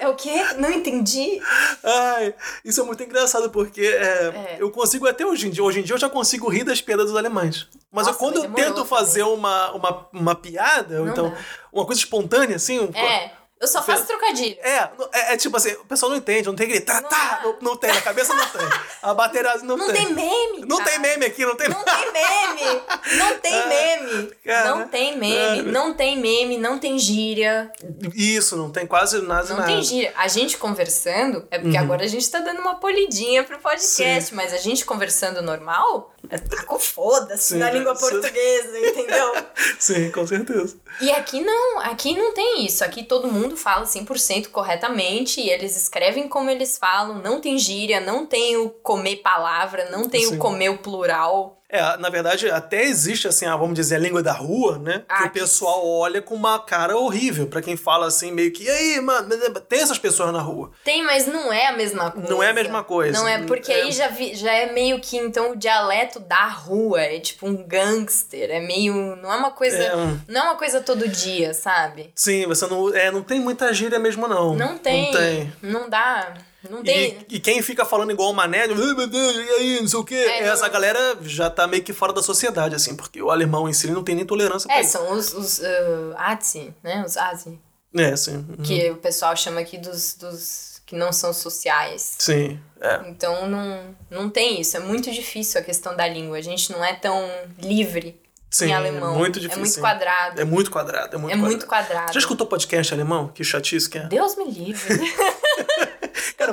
é, 0.00 0.04
é 0.04 0.08
o 0.08 0.14
quê? 0.14 0.32
Não 0.58 0.70
entendi. 0.70 1.40
Ai, 1.82 2.34
isso 2.64 2.80
é 2.80 2.84
muito 2.84 3.02
engraçado, 3.02 3.50
porque 3.50 3.80
é, 3.82 4.54
É. 4.54 4.56
eu 4.60 4.70
consigo 4.70 5.06
até 5.08 5.24
hoje 5.26 5.48
em 5.48 5.50
dia. 5.50 5.62
Hoje 5.64 5.80
em 5.80 5.82
dia 5.82 5.94
eu 5.94 5.98
já 5.98 6.08
consigo 6.08 6.48
rir 6.48 6.64
das 6.64 6.80
piadas 6.80 7.06
dos 7.06 7.16
alemães. 7.16 7.66
Mas 7.90 8.06
Nossa, 8.06 8.16
eu, 8.16 8.18
quando 8.18 8.44
eu 8.44 8.52
tento 8.52 8.84
fazer 8.84 9.22
uma, 9.22 9.72
uma, 9.72 10.08
uma 10.12 10.34
piada, 10.34 11.00
então 11.10 11.30
dá. 11.30 11.36
uma 11.72 11.86
coisa 11.86 12.00
espontânea, 12.00 12.56
assim. 12.56 12.78
um- 12.80 12.90
É, 12.94 13.32
eu 13.60 13.66
só 13.68 13.82
faço 13.82 14.04
trocadilho. 14.06 14.56
É, 14.62 14.88
é, 15.12 15.34
é 15.34 15.36
tipo 15.36 15.56
assim, 15.56 15.72
o 15.72 15.84
pessoal 15.84 16.10
não 16.10 16.18
entende, 16.18 16.46
não 16.46 16.54
tem 16.54 16.66
que 16.66 16.74
gritar, 16.74 17.02
Não 17.02 17.08
tá, 17.08 17.16
dá. 17.16 17.40
não, 17.42 17.56
não 17.60 17.76
tem, 17.76 17.92
na 17.92 18.00
cabeça 18.00 18.32
não 18.34 18.46
tem. 18.46 18.68
A 19.02 19.14
bateria 19.14 19.56
não, 19.62 19.76
Não 19.76 19.92
tem 19.92 20.12
meme. 20.12 20.60
Não 20.66 20.78
cara. 20.78 20.90
tem 20.90 20.98
meme 21.00 21.24
aqui, 21.26 21.44
não 21.44 21.56
tem 21.56 21.68
Não 21.68 21.82
tem 21.84 22.12
meme! 22.12 22.82
Não 23.18 23.38
tem 23.38 23.68
meme! 23.68 24.32
cara. 24.44 24.68
Não 24.70 24.88
tem 24.88 25.16
meme, 25.18 25.62
não 25.70 25.94
tem 25.94 26.16
meme, 26.18 26.58
não 26.58 26.78
tem 26.78 26.98
gíria. 26.98 27.70
Isso, 28.14 28.56
não 28.56 28.70
tem 28.70 28.86
quase 28.86 29.20
nada. 29.22 29.48
Não 29.50 29.56
nada. 29.56 29.66
tem 29.66 29.82
gíria. 29.82 30.12
A 30.16 30.28
gente 30.28 30.56
conversando, 30.56 31.46
é 31.50 31.56
Uhum. 31.56 31.62
porque 31.64 31.76
agora 31.76 32.04
a 32.04 32.08
gente 32.08 32.28
tá 32.30 32.40
dando 32.40 32.60
uma 32.60 32.76
polidinha 32.76 33.44
pro 33.44 33.58
podcast, 33.58 34.34
mas 34.34 34.52
a 34.52 34.58
gente 34.58 34.84
conversando 34.84 35.42
normal, 35.42 36.12
tá 36.36 36.64
com 36.64 36.78
foda-se 36.78 37.54
na 37.56 37.70
língua 37.70 37.94
sim. 37.94 38.00
portuguesa, 38.00 38.78
entendeu? 38.78 39.32
Sim, 39.78 40.10
com 40.10 40.26
certeza. 40.26 40.76
E 41.00 41.10
aqui 41.10 41.40
não, 41.40 41.80
aqui 41.80 42.16
não 42.16 42.34
tem 42.34 42.66
isso. 42.66 42.84
Aqui 42.84 43.04
todo 43.04 43.28
mundo 43.28 43.56
fala 43.56 43.84
100% 43.84 44.48
corretamente 44.48 45.40
e 45.40 45.48
eles 45.48 45.76
escrevem 45.76 46.28
como 46.28 46.50
eles 46.50 46.76
falam, 46.76 47.18
não 47.22 47.40
tem 47.40 47.58
gíria, 47.58 48.00
não 48.00 48.26
tem 48.26 48.56
o 48.56 48.70
comer 48.70 49.16
palavra, 49.16 49.88
não 49.90 50.08
tem 50.08 50.26
Sim. 50.26 50.34
o 50.34 50.38
comer 50.38 50.70
o 50.70 50.78
plural. 50.78 51.57
É, 51.70 51.98
na 51.98 52.08
verdade, 52.08 52.50
até 52.50 52.82
existe, 52.84 53.28
assim, 53.28 53.44
a, 53.44 53.54
vamos 53.54 53.74
dizer, 53.74 53.96
a 53.96 53.98
língua 53.98 54.22
da 54.22 54.32
rua, 54.32 54.78
né? 54.78 55.04
Ah, 55.06 55.22
que 55.22 55.28
o 55.28 55.32
pessoal 55.32 55.86
olha 55.86 56.22
com 56.22 56.34
uma 56.34 56.58
cara 56.58 56.96
horrível 56.96 57.46
pra 57.46 57.60
quem 57.60 57.76
fala 57.76 58.06
assim, 58.06 58.32
meio 58.32 58.50
que, 58.52 58.64
e 58.64 58.70
aí, 58.70 59.00
mano, 59.02 59.28
tem 59.68 59.80
essas 59.80 59.98
pessoas 59.98 60.32
na 60.32 60.40
rua. 60.40 60.70
Tem, 60.82 61.04
mas 61.04 61.26
não 61.26 61.52
é 61.52 61.66
a 61.66 61.76
mesma 61.76 62.10
coisa. 62.10 62.28
Não 62.30 62.42
é 62.42 62.48
a 62.48 62.54
mesma 62.54 62.82
coisa. 62.82 63.18
Não 63.18 63.28
é, 63.28 63.42
porque 63.42 63.70
É. 63.70 63.82
aí 63.82 63.92
já, 63.92 64.08
vi- 64.08 64.34
já 64.34 64.50
é 64.52 64.72
meio 64.72 64.98
que, 64.98 65.18
então, 65.18 65.52
o 65.52 65.56
dialeto 65.56 66.18
da 66.20 66.46
rua. 66.48 67.02
É 67.02 67.20
tipo 67.20 67.46
um 67.46 67.62
gangster. 67.66 68.50
É 68.50 68.60
meio. 68.60 68.94
Não 69.16 69.30
é 69.30 69.36
uma 69.36 69.50
coisa. 69.50 69.76
É 69.76 69.94
um- 69.94 70.18
Não 70.26 70.40
é 70.40 70.44
uma 70.44 70.56
coisa 70.56 70.80
todo 70.80 71.06
dia, 71.06 71.52
sabe? 71.52 72.10
Sim, 72.14 72.46
você 72.46 72.66
não. 72.66 72.94
É, 72.94 73.10
não 73.10 73.22
tem 73.22 73.40
muita 73.40 73.72
gíria 73.74 73.98
mesmo, 73.98 74.26
não. 74.26 74.54
Não 74.54 74.78
tem. 74.78 75.12
Não 75.12 75.20
tem. 75.20 75.52
Não 75.62 75.90
dá. 75.90 76.32
Não 76.68 76.82
tem. 76.82 77.18
E, 77.30 77.36
e 77.36 77.40
quem 77.40 77.62
fica 77.62 77.84
falando 77.84 78.10
igual 78.10 78.30
o 78.30 78.34
Mané, 78.34 78.62
"Ai, 78.62 78.68
meu 78.68 79.06
Deus, 79.06 79.36
e 79.36 79.50
aí, 79.50 79.80
não 79.80 79.88
sei 79.88 79.98
o 79.98 80.04
quê, 80.04 80.14
É, 80.14 80.44
não- 80.46 80.52
essa 80.52 80.68
galera 80.68 81.16
já 81.22 81.48
tá 81.48 81.66
meio 81.66 81.82
que 81.84 81.92
fora 81.92 82.12
da 82.12 82.22
sociedade, 82.22 82.74
assim, 82.74 82.96
porque 82.96 83.22
o 83.22 83.30
alemão 83.30 83.68
em 83.68 83.72
si 83.72 83.88
não 83.90 84.02
tem 84.02 84.14
nem 84.16 84.24
tolerância 84.26 84.66
pra 84.66 84.76
É, 84.78 84.80
isso. 84.80 84.92
são 84.92 85.12
os, 85.12 85.32
os 85.34 85.58
uh, 85.60 86.14
Azi, 86.16 86.74
né? 86.82 87.04
Os 87.06 87.16
Azi. 87.16 87.58
É, 87.96 88.14
sim. 88.16 88.44
Uhum. 88.48 88.56
Que 88.64 88.90
o 88.90 88.96
pessoal 88.96 89.34
chama 89.36 89.60
aqui 89.60 89.78
dos, 89.78 90.14
dos 90.14 90.82
que 90.84 90.96
não 90.96 91.12
são 91.12 91.32
sociais. 91.32 92.16
Sim, 92.18 92.58
é. 92.80 93.02
Então 93.08 93.46
não, 93.48 93.94
não 94.10 94.28
tem 94.30 94.60
isso. 94.60 94.76
É 94.76 94.80
muito 94.80 95.10
difícil 95.10 95.60
a 95.60 95.64
questão 95.64 95.94
da 95.96 96.08
língua. 96.08 96.38
A 96.38 96.42
gente 96.42 96.72
não 96.72 96.84
é 96.84 96.94
tão 96.94 97.30
livre 97.58 98.20
Sim, 98.50 98.66
em 98.66 98.72
é 98.72 98.74
alemão. 98.74 99.14
muito 99.16 99.34
difícil, 99.38 99.56
É 99.58 99.60
muito 99.60 99.74
sim. 99.74 99.80
quadrado. 99.80 100.40
É 100.40 100.44
muito 100.44 100.70
quadrado, 100.70 101.14
é 101.14 101.18
muito 101.18 101.32
É 101.32 101.36
quadrado. 101.36 101.46
muito 101.50 101.66
quadrado. 101.66 102.12
Já 102.12 102.18
escutou 102.18 102.46
podcast 102.46 102.92
alemão? 102.94 103.28
Que 103.28 103.44
chatice 103.44 103.88
que 103.88 103.98
é. 103.98 104.04
Deus 104.06 104.34
me 104.36 104.50
livre. 104.50 104.98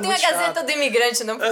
Tem 0.00 0.10
a 0.10 0.14
muito 0.14 0.22
Gazeta 0.22 0.54
chato. 0.60 0.66
do 0.66 0.72
Imigrante, 0.72 1.24
não 1.24 1.38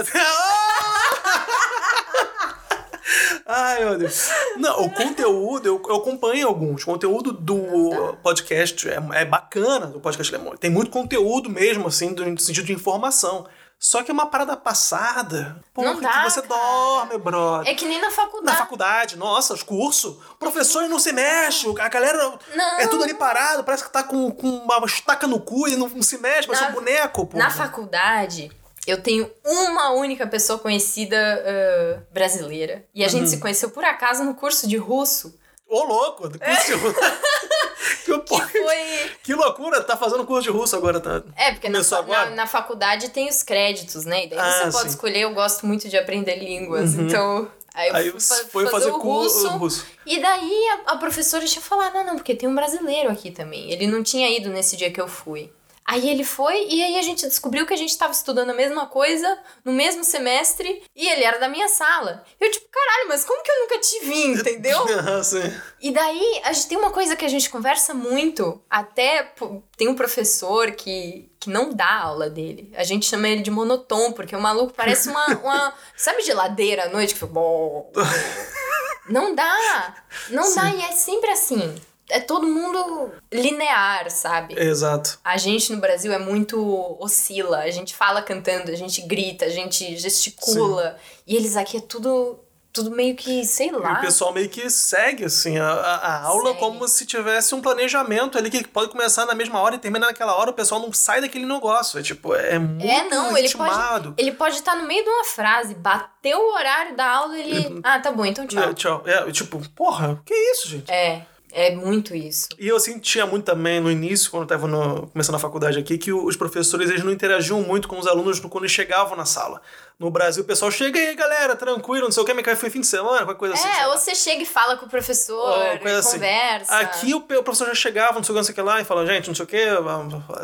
Ai, 3.45 3.85
meu 3.85 3.97
Deus. 3.97 4.29
Não, 4.57 4.85
o 4.85 4.89
conteúdo, 4.89 5.67
eu, 5.67 5.81
eu 5.87 5.95
acompanho 5.97 6.47
alguns. 6.47 6.81
O 6.81 6.85
conteúdo 6.85 7.31
do 7.31 8.15
podcast 8.23 8.89
é, 8.89 8.97
é 9.13 9.25
bacana, 9.25 9.85
do 9.87 9.99
podcast 9.99 10.33
alemão. 10.33 10.57
Tem 10.57 10.71
muito 10.71 10.89
conteúdo 10.89 11.49
mesmo, 11.49 11.87
assim, 11.87 12.13
do, 12.13 12.25
no 12.25 12.39
sentido 12.39 12.65
de 12.65 12.73
informação. 12.73 13.45
Só 13.87 14.01
que 14.01 14.09
é 14.09 14.13
uma 14.15 14.25
parada 14.25 14.57
passada. 14.57 15.63
Porra, 15.71 15.93
Não 15.93 16.01
dá, 16.01 16.23
que 16.23 16.31
você 16.31 16.41
cara. 16.41 16.47
dorme, 16.59 17.17
brother. 17.19 17.71
É 17.71 17.75
que 17.75 17.85
nem 17.85 18.01
na 18.01 18.07
Na 18.07 18.11
faculdade. 18.11 18.57
faculdade, 18.57 19.15
nossa, 19.15 19.53
os 19.53 19.61
cursos. 19.61 20.17
Professor 20.39 20.89
não 20.89 20.97
se 20.97 21.11
mexe, 21.13 21.67
a 21.79 21.87
galera 21.87 22.39
Não. 22.55 22.79
é 22.79 22.87
tudo 22.87 23.03
ali 23.03 23.13
parado, 23.13 23.63
parece 23.63 23.83
que 23.83 23.91
tá 23.91 24.01
com, 24.01 24.31
com 24.31 24.47
uma 24.47 24.83
estaca 24.87 25.27
no 25.27 25.39
cu 25.39 25.67
e 25.67 25.75
não, 25.75 25.87
não 25.87 26.01
se 26.01 26.17
mexe, 26.17 26.47
parece 26.47 26.63
Na- 26.63 26.69
um 26.71 26.73
boneco, 26.73 27.27
pô. 27.27 27.37
Na 27.37 27.51
faculdade, 27.51 28.51
eu 28.87 29.03
tenho 29.03 29.29
uma 29.45 29.91
única 29.91 30.25
pessoa 30.25 30.57
conhecida 30.57 31.15
ah, 31.45 32.01
brasileira. 32.11 32.85
E 32.91 33.03
a 33.03 33.05
Uhum. 33.05 33.11
gente 33.11 33.29
se 33.29 33.37
conheceu 33.37 33.69
por 33.69 33.85
acaso 33.85 34.23
no 34.23 34.33
curso 34.33 34.67
de 34.67 34.77
russo. 34.77 35.37
Ô, 35.67 35.83
louco, 35.83 36.29
do 36.29 36.37
curso 36.39 36.65
de 36.67 36.73
russo. 36.73 36.99
que, 38.05 38.17
porra, 38.19 38.47
Foi. 38.47 39.11
que 39.23 39.33
loucura, 39.33 39.83
tá 39.83 39.97
fazendo 39.97 40.25
curso 40.25 40.43
de 40.43 40.49
russo 40.49 40.75
agora, 40.75 40.99
tá? 40.99 41.23
É, 41.35 41.51
porque 41.51 41.67
na, 41.69 41.79
na, 42.07 42.25
na 42.31 42.47
faculdade 42.47 43.09
tem 43.09 43.27
os 43.27 43.41
créditos, 43.43 44.05
né? 44.05 44.25
E 44.25 44.29
daí 44.29 44.39
Ah, 44.39 44.51
você 44.51 44.59
pode 44.63 44.71
sim. 44.73 44.79
Uhum. 44.81 44.87
escolher, 44.87 45.19
eu 45.21 45.33
gosto 45.33 45.65
muito 45.65 45.89
de 45.89 45.97
aprender 45.97 46.35
línguas. 46.35 46.93
Então. 46.95 47.49
Aí 47.73 47.89
eu 47.89 47.95
Aí 47.95 48.11
fui 48.11 48.19
você 48.19 48.43
fa- 48.43 48.49
foi 48.51 48.67
fazer 48.67 48.89
o 48.91 48.99
curso 48.99 49.47
russo. 49.49 49.57
russo. 49.57 49.85
E 50.05 50.21
daí 50.21 50.67
a, 50.87 50.91
a 50.93 50.97
professora 50.97 51.45
tinha 51.45 51.61
falado: 51.61 51.93
não, 51.95 52.03
não, 52.05 52.15
porque 52.15 52.33
tem 52.35 52.47
um 52.47 52.55
brasileiro 52.55 53.09
aqui 53.11 53.31
também. 53.31 53.69
Ele 53.71 53.85
não 53.87 54.01
tinha 54.01 54.29
ido 54.29 54.49
nesse 54.49 54.77
dia 54.77 54.89
que 54.91 55.01
eu 55.01 55.07
fui. 55.09 55.51
Aí 55.85 56.09
ele 56.09 56.23
foi 56.23 56.65
e 56.67 56.83
aí 56.83 56.97
a 56.97 57.01
gente 57.03 57.27
descobriu 57.27 57.65
que 57.65 57.73
a 57.73 57.77
gente 57.77 57.95
tava 57.95 58.11
estudando 58.11 58.49
a 58.49 58.55
mesma 58.55 58.87
coisa 58.87 59.37
no 59.63 59.71
mesmo 59.71 60.03
semestre 60.03 60.81
e 60.95 61.07
ele 61.07 61.23
era 61.23 61.37
da 61.37 61.47
minha 61.47 61.67
sala. 61.67 62.25
Eu, 62.39 62.49
tipo, 62.49 62.67
caralho, 62.71 63.09
mas 63.09 63.23
como 63.23 63.43
que 63.43 63.51
eu 63.51 63.61
nunca 63.61 63.79
te 63.79 63.99
vi, 64.05 64.27
entendeu? 64.27 64.83
Ah, 65.05 65.21
sim. 65.23 65.53
E 65.79 65.91
daí, 65.91 66.41
a 66.43 66.51
gente 66.51 66.67
tem 66.67 66.77
uma 66.77 66.89
coisa 66.89 67.15
que 67.15 67.25
a 67.25 67.27
gente 67.27 67.49
conversa 67.49 67.93
muito, 67.93 68.61
até 68.69 69.33
tem 69.77 69.87
um 69.87 69.93
professor 69.93 70.71
que, 70.71 71.29
que 71.39 71.49
não 71.49 71.73
dá 71.73 72.01
aula 72.01 72.29
dele. 72.29 72.71
A 72.75 72.83
gente 72.83 73.05
chama 73.05 73.27
ele 73.27 73.43
de 73.43 73.51
monotom, 73.51 74.11
porque 74.13 74.35
o 74.35 74.41
maluco 74.41 74.73
parece 74.73 75.09
uma. 75.09 75.27
uma 75.37 75.73
sabe 75.95 76.23
geladeira 76.23 76.85
à 76.85 76.89
noite 76.89 77.13
que 77.13 77.19
fica. 77.19 77.31
bom? 77.31 77.91
Não 79.07 79.35
dá! 79.35 79.95
Não 80.29 80.55
dá, 80.55 80.73
e 80.73 80.81
é 80.81 80.91
sempre 80.91 81.29
assim. 81.29 81.75
É 82.09 82.19
todo 82.19 82.45
mundo 82.45 83.11
linear, 83.33 84.09
sabe? 84.11 84.53
Exato. 84.59 85.17
A 85.23 85.37
gente 85.37 85.71
no 85.73 85.79
Brasil 85.79 86.13
é 86.13 86.19
muito 86.19 86.97
oscila. 86.99 87.59
A 87.59 87.71
gente 87.71 87.95
fala 87.95 88.21
cantando, 88.21 88.71
a 88.71 88.75
gente 88.75 89.01
grita, 89.01 89.45
a 89.45 89.49
gente 89.49 89.97
gesticula. 89.97 90.97
E 91.25 91.35
eles 91.35 91.55
aqui 91.57 91.77
é 91.77 91.81
tudo, 91.81 92.39
tudo 92.71 92.91
meio 92.91 93.15
que, 93.15 93.43
sei 93.45 93.69
E 93.69 93.71
lá. 93.71 93.93
o 93.93 94.01
pessoal 94.01 94.31
meio 94.31 94.47
que 94.49 94.69
segue, 94.69 95.25
assim, 95.25 95.57
a, 95.57 95.67
a- 95.67 96.21
aula 96.25 96.49
Segue. 96.49 96.59
como 96.59 96.87
se 96.87 97.05
tivesse 97.07 97.55
um 97.55 97.61
planejamento 97.61 98.37
ali 98.37 98.51
que 98.51 98.67
pode 98.67 98.91
começar 98.91 99.25
na 99.25 99.33
mesma 99.33 99.59
hora 99.59 99.75
e 99.75 99.79
terminar 99.79 100.07
naquela 100.07 100.35
hora, 100.35 100.51
o 100.51 100.53
pessoal 100.53 100.79
não 100.81 100.93
sai 100.93 101.21
daquele 101.21 101.45
negócio. 101.47 101.99
É 101.99 102.03
tipo, 102.03 102.35
é 102.35 102.59
muito 102.59 102.85
É, 102.85 103.07
não, 103.09 103.35
ele 103.35 103.49
pode, 103.49 104.13
ele 104.17 104.31
pode 104.33 104.55
estar 104.57 104.75
no 104.75 104.85
meio 104.87 105.03
de 105.03 105.09
uma 105.09 105.23
frase, 105.23 105.73
bateu 105.73 106.37
o 106.37 106.53
horário 106.53 106.95
da 106.95 107.09
aula, 107.09 107.35
ele. 107.39 107.79
Ah, 107.83 107.99
tá 107.99 108.11
bom, 108.11 108.25
então 108.25 108.45
tchau. 108.45 108.61
É, 108.63 108.73
tchau. 108.75 109.03
É, 109.07 109.31
tipo, 109.31 109.59
porra, 109.69 110.21
que 110.23 110.33
isso, 110.35 110.67
gente? 110.67 110.91
É, 110.91 111.25
é 111.55 111.73
muito 111.73 112.13
isso. 112.13 112.49
E 112.59 112.67
eu 112.67 112.77
sentia 112.79 113.25
muito 113.25 113.45
também 113.45 113.79
no 113.79 113.89
início, 113.89 114.29
quando 114.29 114.43
eu 114.43 114.47
tava 114.47 114.67
no- 114.67 115.07
começando 115.07 115.35
a 115.35 115.39
faculdade 115.39 115.79
aqui, 115.79 115.97
que 115.97 116.11
os 116.11 116.35
professores 116.35 116.89
eles 116.89 117.03
não 117.03 117.11
interagiam 117.11 117.61
muito 117.61 117.87
com 117.87 117.97
os 117.97 118.05
alunos 118.05 118.39
quando 118.41 118.67
chegavam 118.67 119.15
na 119.15 119.23
sala. 119.25 119.61
No 119.97 120.11
Brasil, 120.11 120.43
o 120.43 120.45
pessoal 120.45 120.69
chega 120.69 120.99
aí, 120.99 121.15
galera, 121.15 121.55
tranquilo, 121.55 122.05
não 122.05 122.11
sei 122.11 122.21
o 122.21 122.25
que, 122.25 122.33
mas 122.33 122.59
foi 122.59 122.69
fim 122.69 122.81
de 122.81 122.87
semana, 122.87 123.19
qualquer 123.19 123.35
coisa 123.39 123.53
assim. 123.53 123.63
sei 123.63 123.79
É, 123.81 123.87
ou 123.87 123.97
você 123.97 124.13
chega 124.13 124.43
e 124.43 124.45
fala 124.45 124.75
com 124.75 124.85
o 124.85 124.89
professor, 124.89 125.35
Ou 125.57 125.79
coisa 125.79 125.99
assim. 125.99 126.11
conversa. 126.13 126.75
Aqui 126.77 127.13
o, 127.13 127.17
o 127.17 127.21
professor 127.43 127.67
já 127.67 127.75
chegava, 127.75 128.15
não 128.15 128.23
sei 128.23 128.33
o 128.33 128.35
que, 128.35 128.39
não 128.39 128.43
sei 128.43 128.51
o 128.51 128.55
que 128.55 128.61
lá, 128.61 128.81
e 128.81 128.83
falava, 128.83 129.07
gente, 129.07 129.27
não 129.29 129.35
sei 129.35 129.45
o 129.45 129.47
que, 129.47 129.65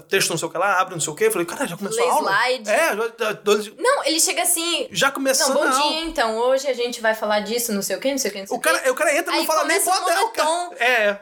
texto 0.07 0.29
não 0.29 0.37
sei 0.37 0.47
o 0.47 0.51
que 0.51 0.57
lá, 0.57 0.79
abre 0.79 0.93
não 0.93 1.01
sei 1.01 1.11
o 1.11 1.15
que. 1.17 1.25
Eu 1.25 1.31
falei, 1.31 1.45
cara, 1.45 1.67
já 1.67 1.75
começou 1.75 2.01
Lê 2.01 2.09
a 2.09 2.13
aula? 2.13 2.31
slide. 2.31 2.69
É, 2.69 2.95
já, 2.95 2.95
já, 2.95 3.71
Não, 3.77 4.05
ele 4.05 4.19
chega 4.21 4.41
assim. 4.43 4.87
já 4.89 5.11
começou 5.11 5.49
Não, 5.53 5.55
bom 5.55 5.69
dia, 5.89 6.01
então. 6.05 6.37
Hoje 6.37 6.67
a 6.67 6.73
gente 6.73 7.01
vai 7.01 7.13
falar 7.13 7.41
disso, 7.41 7.73
não 7.73 7.81
sei 7.81 7.97
o 7.97 7.99
que, 7.99 8.09
não 8.09 8.17
sei 8.17 8.29
o 8.31 8.33
que, 8.33 8.39
não 8.39 8.47
sei 8.47 8.55
O 8.57 8.59
cara, 8.61 8.89
o 8.89 8.95
cara 8.95 9.17
entra 9.17 9.33
e 9.35 9.37
não 9.39 9.45
fala 9.45 9.65
nem 9.65 9.77
um 9.77 9.81
é, 9.81 9.83
o 9.83 10.29
cara- 10.29 10.49
moletom. 10.49 10.75
É, 10.79 11.19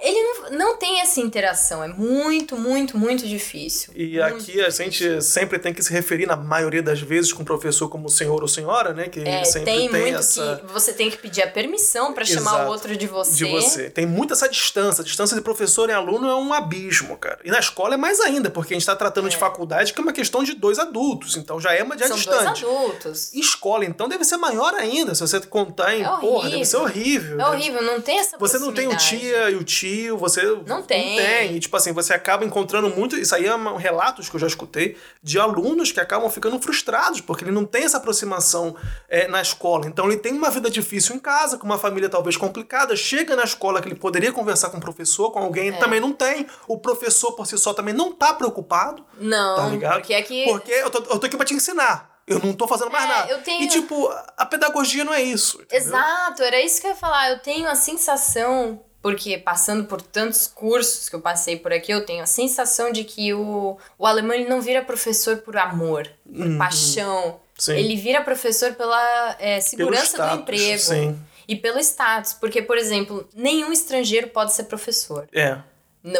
Ele 0.00 0.22
não, 0.22 0.50
não 0.50 0.76
tem 0.76 1.00
essa 1.00 1.18
interação. 1.20 1.82
É 1.82 1.88
muito, 1.88 2.56
muito, 2.56 2.96
muito 2.96 3.26
difícil. 3.26 3.92
E 3.96 4.22
aqui 4.22 4.60
a 4.64 4.70
gente 4.70 5.20
sempre 5.22 5.58
tem 5.58 5.74
que 5.74 5.82
se 5.82 5.92
referir, 5.92 6.26
na 6.26 6.36
maioria 6.36 6.82
das 6.82 7.00
vezes, 7.00 7.32
com 7.32 7.42
o 7.42 7.44
professor 7.44 7.63
como 7.88 8.08
senhor 8.08 8.42
ou 8.42 8.48
senhora, 8.48 8.92
né? 8.92 9.08
Que 9.08 9.20
É, 9.20 9.44
sempre 9.44 9.72
tem, 9.72 9.90
tem, 9.90 10.00
muito 10.02 10.18
essa. 10.18 10.60
que 10.64 10.72
você 10.72 10.92
tem 10.92 11.10
que 11.10 11.18
pedir 11.18 11.42
a 11.42 11.46
permissão 11.48 12.12
pra 12.12 12.24
chamar 12.24 12.66
o 12.66 12.68
outro 12.68 12.96
de 12.96 13.06
você. 13.06 13.44
De 13.44 13.44
você. 13.50 13.90
Tem 13.90 14.06
muita 14.06 14.34
essa 14.34 14.48
distância. 14.48 15.02
A 15.02 15.04
distância 15.04 15.36
de 15.36 15.42
professor 15.42 15.88
e 15.88 15.92
aluno 15.92 16.28
é 16.28 16.34
um 16.34 16.52
abismo, 16.52 17.16
cara. 17.16 17.38
E 17.44 17.50
na 17.50 17.58
escola 17.58 17.94
é 17.94 17.96
mais 17.96 18.20
ainda, 18.20 18.50
porque 18.50 18.74
a 18.74 18.76
gente 18.76 18.86
tá 18.86 18.96
tratando 18.96 19.28
de 19.28 19.36
faculdade 19.36 19.92
que 19.92 20.00
é 20.00 20.02
uma 20.02 20.12
questão 20.12 20.42
de 20.42 20.54
dois 20.54 20.78
adultos. 20.78 21.36
Então 21.36 21.60
já 21.60 21.72
é 21.74 21.82
uma 21.82 21.96
já 21.96 22.08
São 22.08 22.16
distante. 22.16 22.62
dois 22.62 22.74
adultos. 22.74 23.34
Escola, 23.34 23.84
então, 23.84 24.08
deve 24.08 24.24
ser 24.24 24.36
maior 24.36 24.74
ainda. 24.74 25.14
Se 25.14 25.20
você 25.20 25.40
contar 25.40 25.94
em. 25.94 26.02
É 26.02 26.08
porra, 26.20 26.50
deve 26.50 26.64
ser 26.64 26.76
horrível. 26.76 27.40
É 27.40 27.48
horrível, 27.48 27.82
não 27.82 28.00
tem 28.00 28.18
essa 28.18 28.36
Você 28.38 28.58
não 28.58 28.72
tem 28.72 28.88
o 28.88 28.96
tia 28.96 29.50
e 29.50 29.56
o 29.56 29.64
tio, 29.64 30.16
você 30.16 30.42
Não 30.66 30.82
tem. 30.82 31.54
E, 31.54 31.60
tipo 31.60 31.76
assim, 31.76 31.92
você 31.92 32.12
acaba 32.12 32.44
encontrando 32.44 32.88
muito. 32.90 33.16
Isso 33.16 33.34
aí 33.34 33.46
é 33.46 33.54
um 33.54 33.76
relatos 33.76 34.28
que 34.28 34.36
eu 34.36 34.40
já 34.40 34.46
escutei 34.46 34.96
de 35.22 35.38
alunos 35.38 35.92
que 35.92 36.00
acabam 36.00 36.28
ficando 36.30 36.58
frustrados, 36.58 37.20
porque 37.20 37.44
ele 37.44 37.50
não 37.54 37.64
tem 37.64 37.84
essa 37.84 37.96
aproximação 37.96 38.76
é, 39.08 39.26
na 39.28 39.40
escola. 39.40 39.86
Então 39.86 40.06
ele 40.06 40.16
tem 40.18 40.32
uma 40.32 40.50
vida 40.50 40.68
difícil 40.68 41.14
em 41.14 41.18
casa, 41.18 41.56
com 41.56 41.64
uma 41.64 41.78
família 41.78 42.08
talvez 42.08 42.36
complicada, 42.36 42.94
chega 42.96 43.34
na 43.36 43.44
escola 43.44 43.80
que 43.80 43.88
ele 43.88 43.94
poderia 43.94 44.32
conversar 44.32 44.68
com 44.70 44.76
o 44.78 44.80
professor, 44.80 45.30
com 45.30 45.38
alguém, 45.38 45.68
É. 45.70 45.72
também 45.78 46.00
não 46.00 46.12
tem. 46.12 46.46
O 46.68 46.76
professor 46.78 47.32
por 47.32 47.46
si 47.46 47.56
só 47.56 47.72
também 47.72 47.94
não 47.94 48.12
tá 48.12 48.34
preocupado. 48.34 49.04
Não, 49.18 49.56
Tá 49.56 49.66
ligado? 49.68 49.94
porque 50.00 50.14
aqui... 50.14 50.44
Porque 50.44 50.72
eu 50.72 50.90
tô, 50.90 50.98
eu 51.12 51.18
tô 51.18 51.26
aqui 51.26 51.36
pra 51.36 51.46
te 51.46 51.54
ensinar. 51.54 52.12
Eu 52.26 52.38
não 52.38 52.54
tô 52.54 52.66
fazendo 52.66 52.90
mais 52.90 53.04
É, 53.04 53.08
nada. 53.08 53.38
tenho- 53.44 53.62
E, 53.62 53.68
tipo, 53.68 54.08
a 54.36 54.46
pedagogia 54.46 55.04
não 55.04 55.12
é 55.12 55.22
isso. 55.22 55.60
entendeu? 55.60 55.76
Exato, 55.88 56.42
era 56.42 56.58
isso 56.60 56.80
que 56.80 56.86
eu 56.86 56.90
ia 56.92 56.96
falar. 56.96 57.30
Eu 57.30 57.38
tenho 57.40 57.68
a 57.68 57.74
sensação, 57.74 58.80
porque 59.02 59.36
passando 59.36 59.84
por 59.84 60.00
tantos 60.00 60.46
cursos 60.46 61.10
que 61.10 61.14
eu 61.16 61.20
passei 61.20 61.58
por 61.58 61.70
aqui, 61.70 61.92
eu 61.92 62.06
tenho 62.06 62.22
a 62.22 62.26
sensação 62.26 62.90
de 62.90 63.04
que 63.04 63.34
o, 63.34 63.76
o 63.98 64.06
alemão 64.06 64.34
ele 64.34 64.48
não 64.48 64.62
vira 64.62 64.80
professor 64.82 65.36
por 65.38 65.56
amor, 65.58 66.08
por 66.24 66.56
paixão. 66.56 67.40
Sim. 67.66 67.76
Ele 67.78 67.96
vira 67.96 68.20
professor 68.22 68.72
pela 68.74 69.36
é, 69.38 69.60
segurança 69.60 70.16
do 70.16 70.22
status, 70.24 70.38
emprego. 70.40 70.78
Sim. 70.78 71.18
E 71.46 71.56
pelo 71.56 71.78
status. 71.78 72.32
Porque, 72.34 72.62
por 72.62 72.76
exemplo, 72.78 73.28
nenhum 73.34 73.72
estrangeiro 73.72 74.28
pode 74.28 74.52
ser 74.52 74.64
professor. 74.64 75.28
É. 75.32 75.58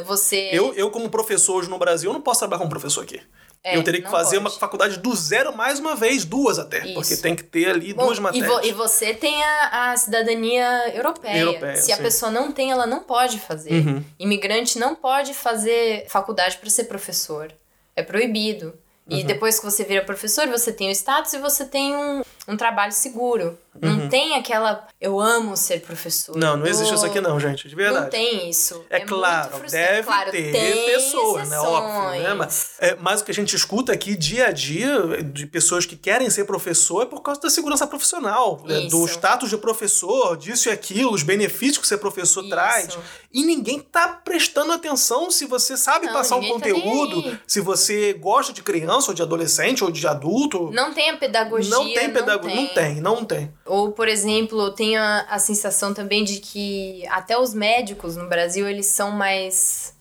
Você. 0.04 0.48
Eu, 0.52 0.72
eu, 0.74 0.90
como 0.90 1.08
professor 1.10 1.56
hoje 1.56 1.68
no 1.68 1.78
Brasil, 1.78 2.08
eu 2.10 2.14
não 2.14 2.20
posso 2.22 2.40
trabalhar 2.40 2.58
como 2.58 2.70
professor 2.70 3.02
aqui. 3.02 3.20
É, 3.62 3.76
eu 3.78 3.82
teria 3.82 4.02
que 4.02 4.10
fazer 4.10 4.36
pode. 4.36 4.48
uma 4.48 4.50
faculdade 4.50 4.98
do 4.98 5.14
zero 5.16 5.56
mais 5.56 5.78
uma 5.80 5.94
vez, 5.96 6.22
duas 6.26 6.58
até. 6.58 6.84
Isso. 6.84 6.92
Porque 6.94 7.16
tem 7.16 7.34
que 7.34 7.42
ter 7.42 7.70
ali 7.70 7.94
Bom, 7.94 8.04
duas 8.04 8.18
e, 8.18 8.20
matérias. 8.20 8.46
vo- 8.50 8.60
e 8.62 8.72
você 8.72 9.14
tem 9.14 9.42
a, 9.42 9.92
a 9.92 9.96
cidadania 9.96 10.94
europeia. 10.94 11.38
Europeia, 11.40 11.76
Se 11.76 11.90
a 11.90 11.96
sim. 11.96 12.02
pessoa 12.02 12.30
não 12.30 12.52
tem, 12.52 12.70
ela 12.70 12.86
não 12.86 13.00
pode 13.00 13.38
fazer. 13.38 13.72
Uhum. 13.72 14.04
Imigrante 14.18 14.78
não 14.78 14.94
pode 14.94 15.32
fazer 15.32 16.04
faculdade 16.08 16.58
para 16.58 16.68
ser 16.68 16.84
professor. 16.84 17.50
É 17.96 18.02
proibido. 18.02 18.74
E 19.08 19.16
Uhum. 19.20 19.26
depois 19.26 19.58
que 19.58 19.64
você 19.66 19.84
vira 19.84 20.04
professor, 20.04 20.46
você 20.48 20.72
tem 20.72 20.88
o 20.88 20.92
status 20.92 21.34
e 21.34 21.38
você 21.38 21.64
tem 21.64 21.94
um, 21.94 22.22
um 22.48 22.56
trabalho 22.56 22.92
seguro. 22.92 23.58
Não 23.80 24.08
tem 24.08 24.36
aquela 24.36 24.86
eu 25.00 25.20
amo 25.20 25.56
ser 25.56 25.80
professor. 25.80 26.34
Uhum. 26.34 26.40
Não, 26.40 26.56
não 26.56 26.66
existe 26.66 26.94
isso 26.94 27.04
aqui 27.04 27.20
não, 27.20 27.38
gente, 27.38 27.68
de 27.68 27.74
verdade. 27.74 28.04
Não 28.04 28.10
tem 28.10 28.48
isso. 28.48 28.84
É, 28.88 28.98
muito 28.98 29.14
claro, 29.14 29.50
deve 29.70 30.02
Claro, 30.04 30.30
ter 30.30 30.52
tem 30.52 30.86
pessoas, 30.86 31.48
né? 31.48 31.58
Óbvio, 31.58 32.22
né? 32.22 32.34
Mas, 32.34 32.70
é, 32.78 32.96
mas 33.00 33.20
o 33.20 33.24
que 33.24 33.30
a 33.30 33.34
gente 33.34 33.54
escuta 33.54 33.92
aqui 33.92 34.16
dia 34.16 34.46
a 34.46 34.52
dia 34.52 35.22
de 35.22 35.46
pessoas 35.46 35.84
que 35.84 35.96
querem 35.96 36.30
ser 36.30 36.44
professor 36.44 37.02
é 37.02 37.06
por 37.06 37.20
causa 37.20 37.40
da 37.40 37.50
segurança 37.50 37.86
profissional, 37.86 38.62
né? 38.64 38.82
do 38.82 39.04
status 39.06 39.50
de 39.50 39.56
professor, 39.58 40.36
disso 40.36 40.68
e 40.68 40.72
aquilo, 40.72 41.12
os 41.12 41.22
benefícios 41.22 41.78
que 41.78 41.86
ser 41.86 41.98
professor 41.98 42.40
Isso. 42.40 42.50
traz. 42.50 42.98
E 43.32 43.44
ninguém 43.44 43.80
tá 43.80 44.08
prestando 44.08 44.72
atenção 44.72 45.30
se 45.30 45.44
você 45.46 45.76
sabe 45.76 46.06
Não, 46.06 46.12
passar 46.12 46.36
um 46.36 46.42
tá 46.42 46.48
conteúdo, 46.48 47.28
aí. 47.28 47.38
se 47.46 47.60
você 47.60 48.12
gosta 48.12 48.52
de 48.52 48.62
criança 48.62 49.10
ou 49.10 49.14
de 49.14 49.22
adolescente 49.22 49.82
ou 49.82 49.90
de 49.90 50.06
adulto. 50.06 50.70
Não 50.72 50.94
tem 50.94 51.10
a 51.10 51.16
pedagogia. 51.16 51.70
Não 51.70 51.92
tem 51.92 52.12
pedagogia. 52.12 52.56
Não 52.56 52.68
tem, 52.68 53.00
não 53.00 53.24
tem. 53.24 53.52
Ou, 53.66 53.92
por 53.92 54.08
exemplo, 54.08 54.60
eu 54.60 54.72
tenho 54.72 55.00
a, 55.00 55.20
a 55.28 55.38
sensação 55.38 55.94
também 55.94 56.22
de 56.22 56.38
que 56.38 57.06
até 57.08 57.38
os 57.38 57.54
médicos 57.54 58.16
no 58.16 58.28
Brasil, 58.28 58.68
eles 58.68 58.86
são 58.86 59.10
mais. 59.10 59.94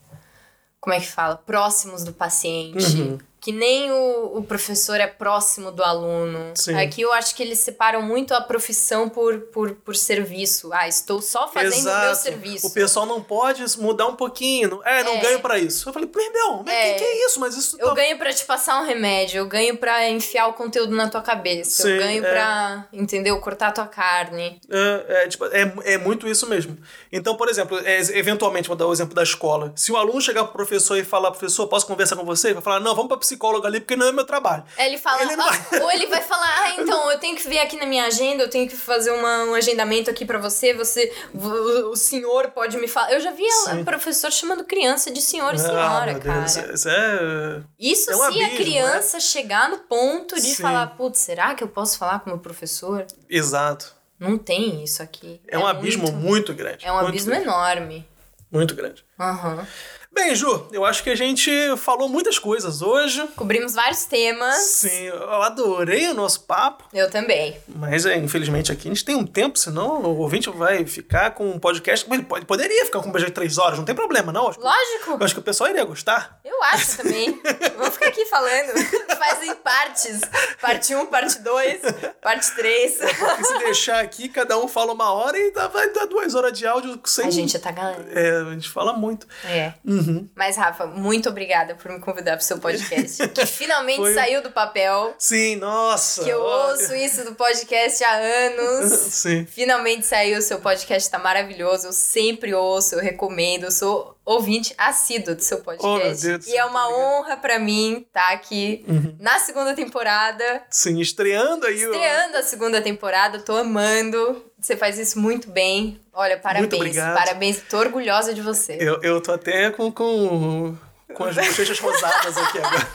Como 0.80 0.94
é 0.94 1.00
que 1.00 1.08
fala? 1.08 1.38
Próximos 1.38 2.04
do 2.04 2.12
paciente. 2.12 2.98
Uhum. 2.98 3.18
Que 3.44 3.52
nem 3.52 3.92
o, 3.92 4.38
o 4.38 4.44
professor 4.44 4.98
é 5.02 5.06
próximo 5.08 5.70
do 5.70 5.84
aluno. 5.84 6.54
Sim. 6.56 6.76
Aqui 6.76 7.02
eu 7.02 7.12
acho 7.12 7.36
que 7.36 7.44
eles 7.44 7.60
separam 7.60 8.02
muito 8.02 8.34
a 8.34 8.40
profissão 8.40 9.10
por, 9.10 9.38
por, 9.52 9.72
por 9.74 9.98
serviço. 9.98 10.70
Ah, 10.72 10.88
estou 10.88 11.22
só 11.22 11.50
fazendo 11.50 11.90
o 11.92 12.00
meu 12.06 12.16
serviço. 12.16 12.68
O 12.68 12.72
pessoal 12.72 13.06
não 13.06 13.22
pode 13.22 13.62
mudar 13.80 14.08
um 14.08 14.16
pouquinho. 14.16 14.80
É, 14.86 15.04
não 15.04 15.16
É. 15.16 15.20
ganho 15.20 15.40
pra 15.42 15.60
isso. 15.60 15.90
Eu 15.90 15.92
falei, 15.92 16.10
meu, 16.16 16.64
mas 16.66 16.74
É. 16.74 16.94
que, 16.94 17.00
que 17.00 17.04
é 17.04 17.26
isso? 17.26 17.38
Mas 17.42 17.58
isso 17.58 17.76
Eu 17.82 17.90
tá- 17.90 17.96
ganho 17.96 18.18
pra 18.18 18.32
te 18.32 18.46
passar 18.46 18.80
um 18.82 18.86
remédio, 18.86 19.40
eu 19.40 19.46
ganho 19.46 19.76
pra 19.78 20.10
enfiar 20.10 20.48
o 20.48 20.54
conteúdo 20.54 20.96
na 20.96 21.10
tua 21.10 21.22
cabeça, 21.22 21.84
Sim, 21.84 21.90
eu 21.90 21.98
ganho 22.00 22.26
é. 22.26 22.32
pra, 22.32 22.88
entendeu? 22.94 23.38
Cortar 23.42 23.68
a 23.68 23.72
tua 23.74 23.88
carne. 23.88 24.62
É, 24.72 25.06
é, 25.26 25.28
tipo, 25.28 25.44
é, 25.48 25.74
é 25.84 25.98
muito 25.98 26.30
isso 26.30 26.48
mesmo. 26.48 26.78
Então, 27.12 27.36
por 27.36 27.50
exemplo, 27.50 27.78
é, 27.80 28.00
eventualmente, 28.18 28.70
vou 28.70 28.78
dar 28.78 28.88
o 28.88 28.94
exemplo 28.94 29.14
da 29.14 29.24
escola. 29.24 29.74
Se 29.76 29.92
o 29.92 29.98
aluno 29.98 30.22
chegar 30.22 30.46
pro 30.46 30.54
professor 30.54 30.98
e 30.98 31.04
falar, 31.04 31.32
professor, 31.32 31.68
posso 31.68 31.86
conversar 31.86 32.16
com 32.16 32.24
você? 32.24 32.48
Ele 32.48 32.54
vai 32.54 32.64
falar, 32.64 32.80
não, 32.80 32.96
vamos 32.96 33.10
pra 33.10 33.18
psicóloga 33.34 33.68
ali, 33.68 33.80
porque 33.80 33.96
não 33.96 34.08
é 34.08 34.12
meu 34.12 34.26
trabalho. 34.26 34.64
Ele 34.78 34.98
fala, 34.98 35.22
Ele 35.22 35.34
"Ah", 35.34 35.84
ou 35.84 35.92
ele 35.92 36.08
vai 36.08 36.22
falar, 36.22 36.48
ah, 36.64 36.76
então, 36.80 37.12
eu 37.12 37.20
tenho 37.20 37.36
que 37.36 37.48
ver 37.48 37.60
aqui 37.60 37.76
na 37.78 37.86
minha 37.86 38.06
agenda, 38.06 38.44
eu 38.44 38.50
tenho 38.50 38.70
que 38.70 38.76
fazer 38.76 39.12
uma- 39.12 39.44
um 39.46 39.54
agendamento 39.54 40.10
aqui 40.10 40.26
pra 40.26 40.38
você, 40.38 40.74
você, 40.74 41.12
o, 41.34 41.90
o 41.92 41.96
senhor 41.96 42.52
pode 42.52 42.78
me 42.78 42.88
falar. 42.88 43.12
Eu 43.14 43.20
já 43.20 43.32
vi 43.32 43.44
o 43.80 43.84
professor 43.84 44.32
chamando 44.32 44.64
criança 44.64 45.12
de 45.12 45.22
senhor 45.22 45.54
e 45.54 45.58
ah, 45.58 45.60
senhora, 45.60 46.12
meu 46.14 46.22
cara. 46.22 46.40
Deus, 46.42 46.56
isso 46.74 46.90
é... 46.90 47.62
Isso 47.80 48.12
é 48.12 48.16
um 48.16 48.20
se 48.20 48.26
abismo, 48.26 48.46
a 48.46 48.50
criança 48.56 49.20
chegar 49.20 49.70
no 49.70 49.80
ponto 49.80 50.36
de 50.36 50.56
Sim. 50.56 50.62
falar, 50.62 50.88
putz, 50.96 51.20
será 51.20 51.54
que 51.56 51.64
eu 51.64 51.68
posso 51.68 51.98
falar 51.98 52.20
com 52.20 52.30
o 52.30 52.34
meu 52.34 52.40
professor? 52.42 53.06
Exato. 53.30 53.94
Não 54.20 54.38
tem 54.38 54.84
isso 54.84 55.02
aqui. 55.04 55.42
É, 55.48 55.58
um 55.58 55.68
abismo 55.68 56.04
muito- 56.04 56.18
muito 56.18 56.54
grande. 56.54 56.86
É 56.86 56.92
um 56.92 56.98
abismo 56.98 57.32
grande, 57.32 57.46
enorme. 57.48 58.08
Muito 58.52 58.76
grande. 58.76 59.04
Aham. 59.20 59.68
Bem, 60.14 60.36
Ju, 60.36 60.68
eu 60.72 60.86
acho 60.86 61.02
que 61.04 61.10
a 61.10 61.16
gente 61.16 61.52
falou 61.78 62.08
muitas 62.08 62.38
coisas 62.38 62.84
hoje. 62.84 63.28
Cobrimos 63.36 63.74
vários 63.74 64.06
temas. 64.06 64.56
Sim, 64.58 65.06
eu 65.08 65.42
adorei 65.42 66.08
o 66.10 66.14
nosso 66.14 66.42
papo. 66.42 66.84
Eu 66.94 67.10
também. 67.10 67.58
Mas, 67.68 68.06
é, 68.06 68.16
infelizmente, 68.18 68.72
aqui 68.72 68.88
a 68.88 68.92
gente 68.92 69.04
tem 69.04 69.16
um 69.16 69.26
tempo, 69.26 69.58
senão 69.58 70.02
o 70.04 70.18
ouvinte 70.20 70.50
vai 70.52 70.86
ficar 70.86 71.32
com 71.32 71.50
um 71.50 71.58
podcast. 71.58 72.06
Ele 72.12 72.22
pode- 72.24 72.46
poderia 72.46 72.86
ficar 72.86 73.00
com 73.00 73.10
um 73.10 73.12
podcast 73.12 73.32
de 73.32 73.36
três 73.36 73.58
horas, 73.58 73.78
não 73.80 73.86
tem 73.86 73.96
problema, 73.96 74.32
não. 74.32 74.48
Acho 74.50 74.60
Lógico. 74.62 75.12
Eu 75.20 75.26
acho 75.26 75.34
que 75.34 75.40
o 75.40 75.44
pessoal 75.44 75.72
iria 75.72 75.84
gostar. 75.84 76.40
Eu 76.46 76.62
acho 76.66 76.98
também. 76.98 77.42
Vamos 77.76 77.94
ficar 77.96 78.08
aqui 78.10 78.26
falando. 78.28 78.72
Faz 79.18 79.44
em 79.44 79.56
partes. 79.56 80.22
Parte 80.62 80.94
1, 80.96 81.06
parte 81.08 81.40
2, 81.40 81.82
parte 82.22 82.56
3. 82.56 83.00
E 83.02 83.44
se 83.46 83.58
deixar 83.60 84.00
aqui, 84.00 84.30
cada 84.30 84.58
um 84.60 84.68
fala 84.68 84.94
uma 84.94 85.12
hora 85.12 85.38
e 85.40 85.52
dá, 85.52 85.68
vai 85.68 85.90
dar 85.92 86.06
duas 86.06 86.36
horas 86.36 86.58
de 86.58 86.68
áudio 86.68 87.00
sem. 87.06 87.26
A 87.28 87.32
gente 87.32 87.58
tá 87.58 87.72
galera. 87.72 88.06
É, 88.14 88.42
a 88.42 88.52
gente 88.54 88.70
fala 88.70 88.94
muito. 88.94 89.28
É. 89.46 89.74
Uhum. 90.08 90.30
Mas, 90.36 90.56
Rafa, 90.58 90.86
muito 90.86 91.30
obrigada 91.30 91.76
por 91.76 91.92
me 91.92 92.00
convidar 92.00 92.36
pro 92.38 92.46
seu 92.46 92.58
podcast. 92.60 93.28
Que 93.34 93.46
finalmente 93.46 93.98
Foi- 93.98 94.14
saiu 94.14 94.42
do 94.42 94.52
papel. 94.52 95.14
Sim, 95.18 95.56
nossa. 95.58 96.24
Que 96.24 96.30
eu 96.30 96.42
olha. 96.42 96.72
ouço 96.74 96.94
isso 96.96 97.24
do 97.26 97.36
podcast 97.36 98.04
há 98.04 98.12
anos. 98.16 98.92
Sim. 99.14 99.46
Finalmente 99.46 100.06
saiu, 100.06 100.42
seu 100.42 100.60
podcast 100.60 101.10
tá 101.10 101.18
maravilhoso. 101.20 101.88
Eu 101.88 101.94
sempre 101.94 102.54
ouço, 102.54 102.96
eu 102.96 103.00
recomendo. 103.02 103.64
Eu 103.66 103.72
sou 103.72 104.18
ouvinte 104.26 104.74
assíduo 104.78 105.36
do 105.36 105.42
seu 105.44 105.60
podcast. 105.60 105.86
Oh, 105.86 106.00
Deus 106.30 106.46
do 106.46 106.50
e 106.50 106.56
é 106.56 106.64
uma 106.66 106.88
obrigado. 106.88 107.04
honra 107.20 107.38
pra 107.38 107.60
mim 107.60 108.06
estar 108.08 108.32
aqui 108.32 108.86
na 109.20 109.38
segunda 109.40 109.74
temporada. 109.74 110.64
Sim, 110.70 111.00
estreando 111.02 111.66
aí. 111.66 111.86
o- 111.86 111.92
Estreando 111.94 112.38
a 112.38 112.44
segunda 112.44 112.82
temporada, 112.82 113.40
tô 113.40 113.56
amando. 113.56 114.46
Você 114.64 114.78
faz 114.78 114.98
isso 114.98 115.20
muito 115.20 115.50
bem. 115.50 116.00
Olha, 116.14 116.38
parabéns. 116.38 116.74
obrigado. 116.74 117.18
Parabéns, 117.18 117.62
tô 117.70 117.78
orgulhosa 117.78 118.34
de 118.34 118.42
você. 118.42 118.78
Eu, 118.80 118.98
eu 119.02 119.20
tô 119.20 119.34
até 119.34 119.70
com, 119.72 119.92
com, 119.92 120.74
com 121.14 121.24
as 121.26 121.36
bochechas 121.36 121.78
rosadas 121.80 122.38
aqui 122.38 122.60
agora. 122.60 122.88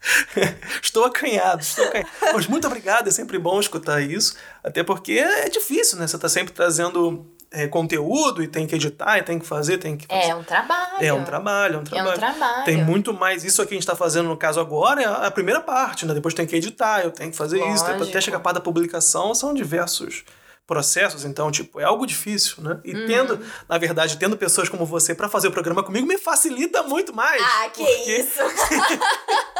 estou 0.80 1.04
acanhado, 1.04 1.62
estou 1.62 1.84
acanhado. 1.84 2.10
Mas 2.32 2.46
muito 2.46 2.64
obrigado, 2.64 3.08
é 3.08 3.10
sempre 3.10 3.40
bom 3.40 3.58
escutar 3.58 4.00
isso. 4.00 4.36
Até 4.62 4.84
porque 4.84 5.14
é 5.14 5.48
difícil, 5.48 5.98
né? 5.98 6.06
Você 6.06 6.16
tá 6.16 6.28
sempre 6.28 6.54
trazendo 6.54 7.26
é, 7.50 7.66
conteúdo 7.68 8.42
e 8.42 8.48
tem 8.48 8.66
que 8.66 8.74
editar, 8.74 9.18
e 9.18 9.22
tem 9.22 9.38
que 9.38 9.46
fazer, 9.46 9.78
tem 9.78 9.96
que 9.96 10.06
É 10.08 10.34
um 10.34 10.42
trabalho. 10.42 10.96
É 11.00 11.12
um 11.12 11.24
trabalho, 11.24 11.76
é 11.76 11.78
um 11.78 11.84
trabalho. 11.84 12.18
trabalho. 12.18 12.64
Tem 12.64 12.76
muito 12.76 13.12
mais. 13.14 13.44
Isso 13.44 13.62
aqui 13.62 13.70
que 13.70 13.74
a 13.74 13.78
gente 13.78 13.86
tá 13.86 13.96
fazendo 13.96 14.28
no 14.28 14.36
caso 14.36 14.58
agora 14.60 15.02
é 15.02 15.06
a 15.06 15.26
a 15.26 15.30
primeira 15.30 15.60
parte, 15.60 16.04
né? 16.06 16.12
Depois 16.14 16.34
tem 16.34 16.46
que 16.46 16.54
editar, 16.56 17.02
eu 17.02 17.10
tenho 17.10 17.30
que 17.30 17.36
fazer 17.36 17.58
isso. 17.58 17.84
Depois 17.84 17.88
até 17.88 17.98
Lógico. 18.04 18.22
chegar 18.22 18.36
a 18.38 18.40
parte 18.40 18.54
da 18.56 18.60
publicação, 18.60 19.34
são 19.34 19.52
diversos 19.54 20.24
processos, 20.66 21.24
então, 21.24 21.48
tipo, 21.50 21.78
é 21.80 21.84
algo 21.84 22.04
difícil, 22.04 22.60
né? 22.62 22.80
E 22.84 22.92
Uhum. 22.92 23.06
tendo, 23.06 23.40
na 23.68 23.78
verdade, 23.78 24.16
tendo 24.18 24.36
pessoas 24.36 24.68
como 24.68 24.84
você 24.84 25.14
pra 25.14 25.28
fazer 25.28 25.46
o 25.46 25.52
programa 25.52 25.80
comigo 25.82 26.04
me 26.06 26.18
facilita 26.18 26.82
muito 26.82 27.14
mais. 27.14 27.40
Ah, 27.40 27.68
que 27.72 27.84
porque, 27.84 28.16
isso! 28.18 28.40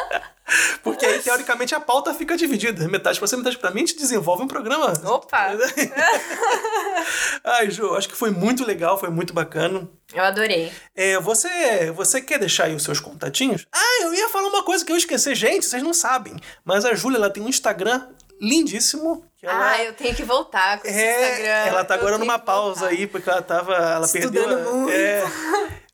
Porque 0.83 1.05
aí, 1.05 1.21
teoricamente, 1.21 1.75
a 1.75 1.81
pauta 1.81 2.15
fica 2.15 2.37
dividida. 2.37 2.87
Metade 2.89 3.19
pra 3.19 3.27
você, 3.27 3.37
metade 3.37 3.59
pra 3.59 3.71
mim, 3.71 3.83
a 3.83 3.87
gente 3.87 3.97
desenvolve 3.97 4.43
um 4.45 4.49
programa. 4.49 4.93
Opa! 5.05 5.51
Ai, 7.45 7.71
Ju, 7.71 7.95
acho 7.95 8.09
que 8.09 8.17
foi 8.17 8.31
muito 8.31 8.65
legal, 8.65 8.99
foi 8.99 9.11
muito 9.11 9.33
bacana. 9.33 9.89
Eu 10.15 10.23
adorei. 10.23 10.73
É, 10.95 11.19
você, 11.19 11.91
você 11.91 12.21
quer 12.21 12.39
deixar 12.39 12.65
aí 12.65 12.75
os 12.75 12.85
seus 12.85 13.01
contatinhos? 13.01 13.67
Ah, 13.73 14.03
eu 14.03 14.15
ia 14.15 14.29
falar 14.29 14.49
uma 14.49 14.63
coisa 14.63 14.85
que 14.85 14.93
eu 14.93 14.97
esqueci. 14.97 15.35
Gente, 15.35 15.67
vocês 15.67 15.83
não 15.83 15.93
sabem. 15.93 16.37
Mas 16.65 16.85
a 16.85 16.95
Júlia, 16.95 17.17
ela 17.17 17.31
tem 17.31 17.43
um 17.43 17.49
Instagram 17.49 18.07
lindíssimo. 18.41 19.25
que 19.39 19.47
ela- 19.47 19.71
Ah, 19.73 19.85
eu 19.85 19.93
tenho 19.93 20.15
que 20.15 20.23
voltar 20.25 20.81
com 20.81 20.89
esse 20.89 20.99
é, 20.99 21.31
Instagram. 21.31 21.71
ela 21.71 21.85
tá 21.85 21.95
Eu 21.95 22.01
agora 22.01 22.19
numa 22.19 22.39
pausa 22.39 22.81
voltar. 22.81 22.95
aí, 22.95 23.07
porque 23.07 23.29
ela 23.29 23.43
tava. 23.43 23.75
Ela 23.75 24.07
Estudando 24.07 24.33
perdeu. 24.57 24.75
muito. 24.75 24.93
É, 24.93 25.25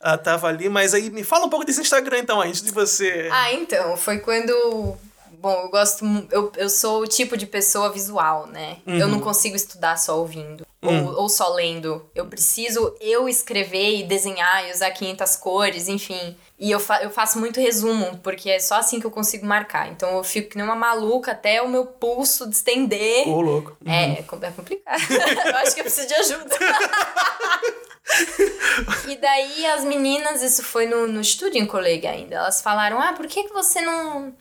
ela 0.01 0.19
tava 0.19 0.47
ali, 0.49 0.69
mas 0.69 0.95
aí 0.95 1.11
me 1.11 1.25
fala 1.25 1.47
um 1.47 1.51
pouco 1.51 1.65
desse 1.67 1.81
Instagram 1.81 2.19
então, 2.19 2.41
antes 2.41 2.63
de 2.63 2.71
você. 2.71 3.29
Ah, 3.33 3.53
então, 3.53 3.97
foi 3.97 4.19
quando. 4.21 4.97
Bom, 5.33 5.63
eu 5.65 5.69
gosto. 5.71 6.05
Eu, 6.31 6.53
eu 6.57 6.69
sou 6.71 7.03
o 7.03 7.07
tipo 7.07 7.37
de 7.37 7.47
pessoa 7.47 7.91
visual, 7.91 8.47
né? 8.47 8.77
Eu 8.87 9.07
Uhum. 9.07 9.13
não 9.13 9.21
consigo 9.21 9.57
estudar 9.57 9.97
só 9.99 10.17
ouvindo. 10.19 10.65
Hum. 10.83 11.07
Ou, 11.07 11.23
ou 11.23 11.29
só 11.29 11.49
lendo. 11.55 12.05
Eu 12.13 12.27
preciso 12.27 12.97
eu 13.01 13.29
escrever 13.29 14.01
e 14.01 14.03
desenhar 14.03 14.69
e 14.69 14.73
usar 14.73 14.91
500 14.91 15.37
cores, 15.37 15.87
enfim. 15.87 16.37
E 16.59 16.71
eu, 16.71 16.81
fa 16.81 17.01
eu 17.03 17.11
faço 17.11 17.39
muito 17.39 17.61
resumo, 17.61 18.19
porque 18.19 18.51
é 18.51 18.59
só 18.59 18.77
assim 18.77 18.99
que 18.99 19.07
eu 19.07 19.11
consigo 19.11 19.47
marcar. 19.47 19.89
Então 19.93 20.17
eu 20.17 20.25
fico 20.25 20.51
que 20.51 20.57
nem 20.57 20.65
uma 20.65 20.75
maluca 20.75 21.31
até 21.33 21.63
o 21.63 21.69
meu 21.69 21.87
pulso 21.87 22.51
distender. 22.51 23.29
Ô, 23.29 23.41
louco. 23.41 23.77
É, 23.87 24.19
é 24.19 24.23
com- 24.23 24.39
é 24.43 24.51
complicado. 24.51 25.01
eu 25.47 25.57
acho 25.59 25.75
que 25.75 25.81
eu 25.81 25.85
preciso 25.85 26.09
de 26.09 26.15
ajuda. 26.15 26.57
e 29.09 29.17
daí 29.17 29.67
as 29.67 29.85
meninas, 29.85 30.43
isso 30.43 30.63
foi 30.65 30.87
no, 30.87 31.07
no 31.07 31.21
estúdio 31.21 31.61
em 31.63 31.67
colega 31.67 32.11
ainda, 32.11 32.37
elas 32.37 32.61
falaram: 32.61 33.01
ah, 33.01 33.13
por 33.13 33.27
que, 33.27 33.45
que 33.45 33.53
você 33.53 33.81
não, 33.81 34.35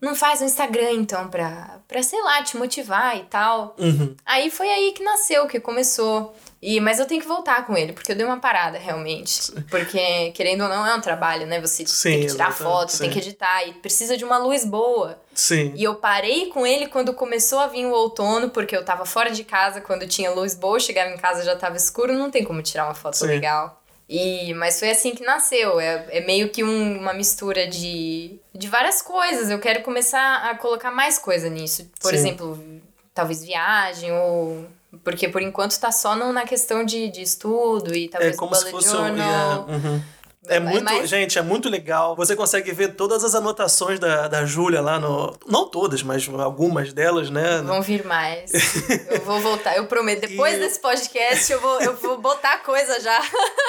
não 0.00 0.14
faz 0.14 0.42
um 0.42 0.44
Instagram 0.44 0.92
então 0.92 1.28
pra, 1.28 1.80
pra, 1.88 2.02
sei 2.02 2.20
lá, 2.22 2.42
te 2.42 2.56
motivar 2.56 3.16
e 3.16 3.24
tal? 3.24 3.74
Uhum. 3.78 4.14
Aí 4.24 4.50
foi 4.50 4.68
aí 4.68 4.92
que 4.92 5.02
nasceu, 5.02 5.46
que 5.46 5.58
começou. 5.58 6.34
E, 6.60 6.80
mas 6.80 6.98
eu 6.98 7.06
tenho 7.06 7.20
que 7.20 7.28
voltar 7.28 7.66
com 7.66 7.76
ele, 7.76 7.92
porque 7.92 8.10
eu 8.12 8.16
dei 8.16 8.24
uma 8.24 8.40
parada 8.40 8.78
realmente. 8.78 9.52
Porque, 9.70 10.32
querendo 10.32 10.62
ou 10.62 10.68
não, 10.68 10.86
é 10.86 10.94
um 10.94 11.00
trabalho, 11.00 11.46
né? 11.46 11.60
Você 11.60 11.86
Sim, 11.86 12.10
tem 12.10 12.20
que 12.22 12.32
tirar 12.32 12.50
foto, 12.50 12.96
tem 12.98 13.08
sim. 13.08 13.10
que 13.10 13.18
editar, 13.18 13.68
e 13.68 13.74
precisa 13.74 14.16
de 14.16 14.24
uma 14.24 14.38
luz 14.38 14.64
boa. 14.64 15.18
Sim. 15.34 15.72
E 15.76 15.84
eu 15.84 15.94
parei 15.96 16.46
com 16.46 16.66
ele 16.66 16.88
quando 16.88 17.12
começou 17.12 17.58
a 17.58 17.66
vir 17.66 17.86
o 17.86 17.92
outono, 17.92 18.50
porque 18.50 18.74
eu 18.74 18.84
tava 18.84 19.04
fora 19.04 19.30
de 19.30 19.44
casa 19.44 19.80
quando 19.80 20.06
tinha 20.08 20.30
luz 20.30 20.54
boa, 20.54 20.80
chegava 20.80 21.10
em 21.10 21.18
casa 21.18 21.44
já 21.44 21.54
tava 21.54 21.76
escuro, 21.76 22.14
não 22.14 22.30
tem 22.30 22.42
como 22.42 22.62
tirar 22.62 22.86
uma 22.86 22.94
foto 22.94 23.18
Sim. 23.18 23.26
legal. 23.26 23.82
E, 24.08 24.54
mas 24.54 24.78
foi 24.78 24.90
assim 24.90 25.14
que 25.14 25.24
nasceu. 25.24 25.80
É, 25.80 26.06
é 26.10 26.20
meio 26.24 26.48
que 26.50 26.62
um- 26.62 26.98
uma 27.00 27.12
mistura 27.12 27.66
de, 27.66 28.38
de 28.54 28.68
várias 28.68 29.02
coisas. 29.02 29.50
Eu 29.50 29.58
quero 29.58 29.82
começar 29.82 30.48
a 30.48 30.54
colocar 30.56 30.90
mais 30.92 31.18
coisa 31.18 31.48
nisso. 31.50 31.90
Por 32.00 32.10
Sim. 32.10 32.16
exemplo, 32.16 32.64
talvez 33.12 33.44
viagem 33.44 34.12
ou. 34.12 34.66
Porque 35.02 35.28
por 35.28 35.42
enquanto 35.42 35.78
tá 35.78 35.90
só 35.90 36.14
no- 36.14 36.32
na 36.32 36.44
questão 36.44 36.84
de, 36.84 37.08
de 37.08 37.20
estudo 37.22 37.94
e 37.94 38.06
É 38.06 38.08
talvez 38.08 38.36
como 38.36 38.52
no 38.52 38.56
se 38.56 38.70
fosse 38.70 38.88
um. 38.88 38.92
journal. 38.92 39.66
é, 39.68 39.72
uhum. 39.72 40.02
É 40.48 40.60
muito, 40.60 40.84
Mas- 40.84 41.08
gente, 41.08 41.38
é 41.38 41.42
muito 41.42 41.68
legal. 41.68 42.14
Você 42.16 42.34
consegue 42.36 42.72
ver 42.72 42.94
todas 42.94 43.24
as 43.24 43.34
anotações 43.34 43.98
da, 43.98 44.28
da 44.28 44.44
Júlia 44.44 44.80
lá 44.80 44.98
no. 44.98 45.36
Não 45.46 45.68
todas, 45.68 46.02
mas 46.02 46.28
algumas 46.28 46.92
delas, 46.92 47.30
né? 47.30 47.62
Vão 47.62 47.82
vir 47.82 48.04
mais. 48.04 48.50
eu 49.10 49.20
vou 49.22 49.40
voltar, 49.40 49.76
eu 49.76 49.86
prometo. 49.86 50.20
Depois 50.26 50.54
E- 50.54 50.58
desse 50.58 50.78
podcast, 50.80 51.50
eu 51.52 51.60
vou, 51.60 51.80
eu 51.80 51.96
vou 51.96 52.18
botar 52.18 52.58
coisa 52.58 53.00
já. 53.00 53.20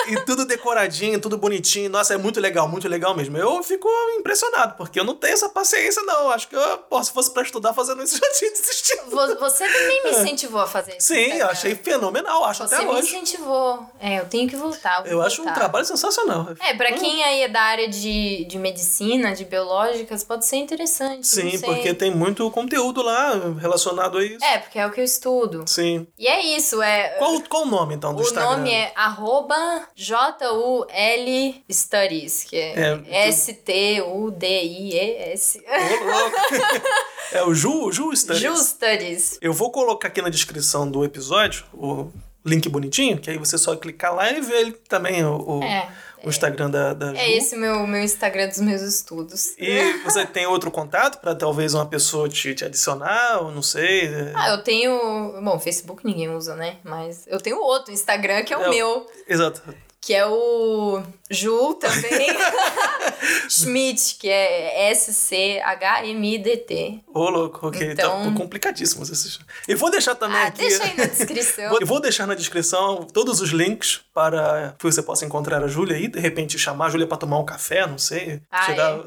E 0.07 0.15
tudo 0.25 0.45
decoradinho, 0.45 1.19
tudo 1.19 1.37
bonitinho. 1.37 1.89
Nossa, 1.89 2.13
é 2.13 2.17
muito 2.17 2.39
legal, 2.39 2.67
muito 2.67 2.87
legal 2.87 3.15
mesmo. 3.15 3.37
Eu 3.37 3.61
fico 3.63 3.87
impressionado, 4.17 4.75
porque 4.77 4.99
eu 4.99 5.03
não 5.03 5.15
tenho 5.15 5.33
essa 5.33 5.49
paciência, 5.49 6.01
não. 6.03 6.29
Acho 6.31 6.47
que 6.47 6.55
eu, 6.55 6.77
pô, 6.79 7.03
se 7.03 7.11
fosse 7.11 7.31
pra 7.33 7.43
estudar 7.43 7.73
fazendo 7.73 8.03
isso, 8.03 8.15
eu 8.15 8.19
já 8.33 8.39
tinha 8.39 8.51
desistido. 8.51 9.01
Vo- 9.09 9.35
Você 9.39 9.67
também 9.67 10.03
me 10.03 10.11
incentivou 10.11 10.61
a 10.61 10.67
fazer 10.67 10.97
isso. 10.97 11.07
Sim, 11.07 11.15
eu 11.15 11.23
Instagram. 11.27 11.47
achei 11.51 11.75
fenomenal, 11.75 12.43
acho 12.45 12.67
Você 12.67 12.75
até 12.75 12.85
me 12.85 12.91
hoje. 12.91 13.07
incentivou. 13.15 13.85
É, 13.99 14.19
eu 14.19 14.25
tenho 14.25 14.47
que 14.49 14.55
voltar. 14.55 15.01
vou 15.03 15.11
Eu 15.11 15.21
acho 15.21 15.41
um 15.41 15.53
trabalho 15.53 15.85
sensacional. 15.85 16.47
É, 16.59 16.66
pra 16.75 16.91
quem 16.93 17.23
aí 17.23 17.41
é 17.41 17.47
da 17.47 17.61
área 17.61 17.87
de, 17.87 18.45
de 18.45 18.57
medicina, 18.57 19.33
de 19.33 19.45
biológicas, 19.45 20.23
pode 20.23 20.45
ser 20.45 20.57
interessante. 20.57 21.25
Sim, 21.27 21.59
porque 21.59 21.93
tem 21.93 22.13
muito 22.13 22.49
conteúdo 22.51 23.01
lá 23.01 23.33
relacionado 23.59 24.17
a 24.17 24.25
isso. 24.25 24.43
É, 24.43 24.57
porque 24.57 24.79
é 24.79 24.85
o 24.85 24.91
que 24.91 24.99
eu 24.99 25.05
estudo. 25.05 25.63
Sim. 25.67 26.07
E 26.17 26.27
é 26.27 26.45
isso, 26.57 26.81
é. 26.81 27.09
Qual, 27.17 27.39
qual 27.41 27.63
o 27.63 27.65
nome, 27.65 27.95
então, 27.95 28.13
do 28.13 28.19
o 28.19 28.23
Instagram? 28.23 28.57
nome 28.57 28.71
é 28.71 28.91
arroba 28.95 29.87
J-U-L 29.95 31.63
Studies, 31.71 32.43
que 32.43 32.57
é, 32.57 32.99
É, 33.07 33.27
S-T-U-D-I-E-S. 33.29 35.63
É 37.29 37.43
o 37.43 37.53
Ju, 37.53 37.91
Ju 37.91 38.15
Studies. 38.15 38.41
Ju 38.41 38.55
Studies. 38.55 39.37
Eu 39.41 39.51
vou 39.51 39.69
colocar 39.69 40.07
aqui 40.07 40.21
na 40.21 40.29
descrição 40.29 40.89
do 40.89 41.03
episódio 41.03 41.65
o 41.73 42.09
link 42.45 42.69
bonitinho, 42.69 43.17
que 43.17 43.29
aí 43.29 43.37
você 43.37 43.57
só 43.57 43.75
clicar 43.75 44.15
lá 44.15 44.31
e 44.31 44.39
ver 44.39 44.71
também 44.87 45.25
o, 45.25 45.59
o, 45.59 45.63
É, 45.63 45.89
o 46.27 46.29
Instagram 46.29 46.69
da, 46.69 46.93
da 46.93 47.07
Ju. 47.09 47.15
É 47.17 47.31
esse 47.31 47.55
o 47.55 47.59
meu, 47.59 47.87
meu 47.87 48.01
Instagram 48.01 48.47
dos 48.47 48.59
meus 48.59 48.81
estudos. 48.81 49.53
E 49.57 49.93
você 50.03 50.25
tem 50.25 50.45
outro 50.45 50.69
contato 50.69 51.19
pra 51.19 51.33
talvez 51.33 51.73
uma 51.73 51.85
pessoa 51.85 52.27
te, 52.29 52.53
te 52.53 52.63
adicionar, 52.65 53.39
ou 53.41 53.51
não 53.51 53.61
sei. 53.61 54.09
Ah, 54.35 54.49
eu 54.49 54.63
tenho. 54.63 55.41
Bom, 55.43 55.59
Facebook 55.59 56.05
ninguém 56.05 56.29
usa, 56.29 56.55
né? 56.55 56.77
Mas 56.83 57.25
eu 57.27 57.39
tenho 57.39 57.57
outro 57.59 57.93
Instagram 57.93 58.43
que 58.43 58.53
é 58.53 58.57
o 58.57 58.61
É 58.63 58.67
o- 58.67 58.69
meu. 58.71 59.07
Exato. 59.27 59.61
Que 60.07 60.13
é 60.13 60.25
o 60.25 61.03
Ju 61.29 61.73
também. 61.73 62.29
Schmidt, 63.49 64.15
que 64.17 64.29
é 64.29 64.89
S-C-H-M-I-D-T. 65.71 67.03
Ô, 67.13 67.29
louco, 67.29 67.67
ok. 67.67 67.91
Então- 67.91 68.31
Tá 68.31 68.37
complicadíssimos 68.37 69.09
esses. 69.09 69.37
E 69.67 69.75
vou 69.75 69.91
deixar 69.91 70.15
também 70.15 70.37
Ah, 70.39 70.47
aqui. 70.47 70.59
deixa 70.59 70.81
aí 70.83 70.95
na 70.95 71.05
descrição. 71.07 71.67
Vou- 71.71 71.85
Vou 71.85 71.99
deixar 71.99 72.25
na 72.25 72.35
descrição 72.35 73.03
todos 73.13 73.41
os 73.41 73.49
links 73.49 73.99
para 74.13 74.75
que 74.79 74.85
você 74.85 75.01
possa 75.01 75.25
encontrar 75.25 75.61
a 75.63 75.67
Júlia 75.67 75.97
e 75.97 76.07
de 76.07 76.19
repente 76.19 76.57
chamar 76.57 76.85
a 76.85 76.89
Júlia 76.89 77.05
para 77.07 77.17
tomar 77.17 77.39
um 77.39 77.45
café, 77.45 77.85
não 77.85 77.97
sei. 77.97 78.41
Ah, 78.49 78.65
tirar- 78.65 78.99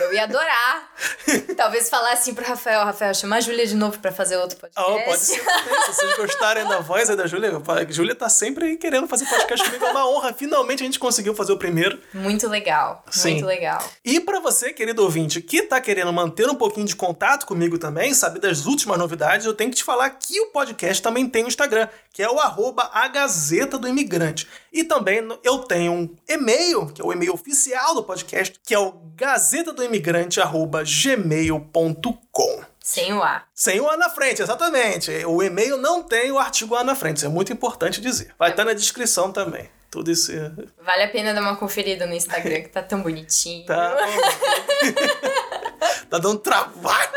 Eu 0.00 0.12
ia 0.12 0.24
adorar. 0.24 0.92
Talvez 1.56 1.88
falar 1.88 2.12
assim 2.12 2.34
pro 2.34 2.44
Rafael, 2.46 2.84
Rafael, 2.84 3.14
chamar 3.14 3.36
a 3.36 3.40
Júlia 3.40 3.66
de 3.66 3.74
novo 3.76 3.98
pra 3.98 4.12
fazer 4.12 4.36
outro 4.36 4.58
podcast. 4.58 4.92
Ah, 4.92 5.04
pode 5.06 5.22
ser. 5.22 5.40
Se 5.40 5.86
vocês 5.94 6.16
gostarem 6.18 6.66
da 6.68 6.80
voz 6.80 7.08
da 7.08 7.26
Júlia, 7.26 7.50
a 7.66 7.90
Júlia 7.92 8.14
tá 8.14 8.28
sempre 8.28 8.76
querendo 8.76 9.06
fazer 9.08 9.24
podcast 9.26 9.64
comigo. 9.64 9.86
É 9.86 9.90
uma 9.90 10.06
honra. 10.06 10.33
Finalmente 10.34 10.82
a 10.82 10.86
gente 10.86 10.98
conseguiu 10.98 11.34
fazer 11.34 11.52
o 11.52 11.56
primeiro. 11.56 11.98
Muito 12.12 12.48
legal, 12.48 13.04
Sim. 13.10 13.32
muito 13.32 13.46
legal. 13.46 13.82
E 14.04 14.20
para 14.20 14.40
você, 14.40 14.72
querido 14.72 15.02
ouvinte, 15.02 15.40
que 15.40 15.62
tá 15.62 15.80
querendo 15.80 16.12
manter 16.12 16.48
um 16.48 16.54
pouquinho 16.54 16.86
de 16.86 16.96
contato 16.96 17.46
comigo 17.46 17.78
também, 17.78 18.12
saber 18.12 18.40
das 18.40 18.66
últimas 18.66 18.98
novidades, 18.98 19.46
eu 19.46 19.54
tenho 19.54 19.70
que 19.70 19.76
te 19.76 19.84
falar 19.84 20.10
que 20.10 20.40
o 20.40 20.46
podcast 20.46 21.02
também 21.02 21.28
tem 21.28 21.44
um 21.44 21.48
Instagram, 21.48 21.88
que 22.12 22.22
é 22.22 22.30
o 22.30 22.38
arroba 22.38 22.90
a 22.92 23.08
Gazeta 23.08 23.78
do 23.78 23.88
Imigrante. 23.88 24.48
E 24.72 24.82
também 24.82 25.20
eu 25.42 25.58
tenho 25.58 25.92
um 25.92 26.16
e-mail, 26.28 26.86
que 26.86 27.00
é 27.00 27.04
o 27.04 27.12
e-mail 27.12 27.32
oficial 27.32 27.94
do 27.94 28.02
podcast, 28.02 28.60
que 28.64 28.74
é 28.74 28.78
o 28.78 28.92
gazetadoimigrante 29.14 30.40
arroba 30.40 30.82
gmail.com. 30.82 32.64
Sem 32.80 33.14
o 33.14 33.22
A. 33.22 33.42
Sem 33.54 33.80
o 33.80 33.88
A 33.88 33.96
na 33.96 34.10
frente, 34.10 34.42
exatamente. 34.42 35.10
O 35.24 35.42
e-mail 35.42 35.78
não 35.78 36.02
tem 36.02 36.30
o 36.30 36.38
artigo 36.38 36.74
A 36.74 36.84
na 36.84 36.94
frente, 36.94 37.18
isso 37.18 37.26
é 37.26 37.30
muito 37.30 37.52
importante 37.52 38.00
dizer. 38.00 38.34
Vai 38.38 38.50
estar 38.50 38.64
na 38.64 38.74
descrição 38.74 39.32
também. 39.32 39.70
Isso 40.08 40.32
é- 40.32 40.50
Vale 40.82 41.02
a 41.04 41.08
pena 41.08 41.34
dar 41.34 41.40
uma 41.42 41.56
conferida 41.56 42.06
no 42.06 42.14
Instagram, 42.14 42.62
que 42.62 42.68
tá 42.68 42.82
tão 42.82 43.02
bonitinho. 43.02 43.64
tá. 43.66 43.96
tá 46.10 46.18
dando 46.18 46.38
trabalho. 46.38 47.10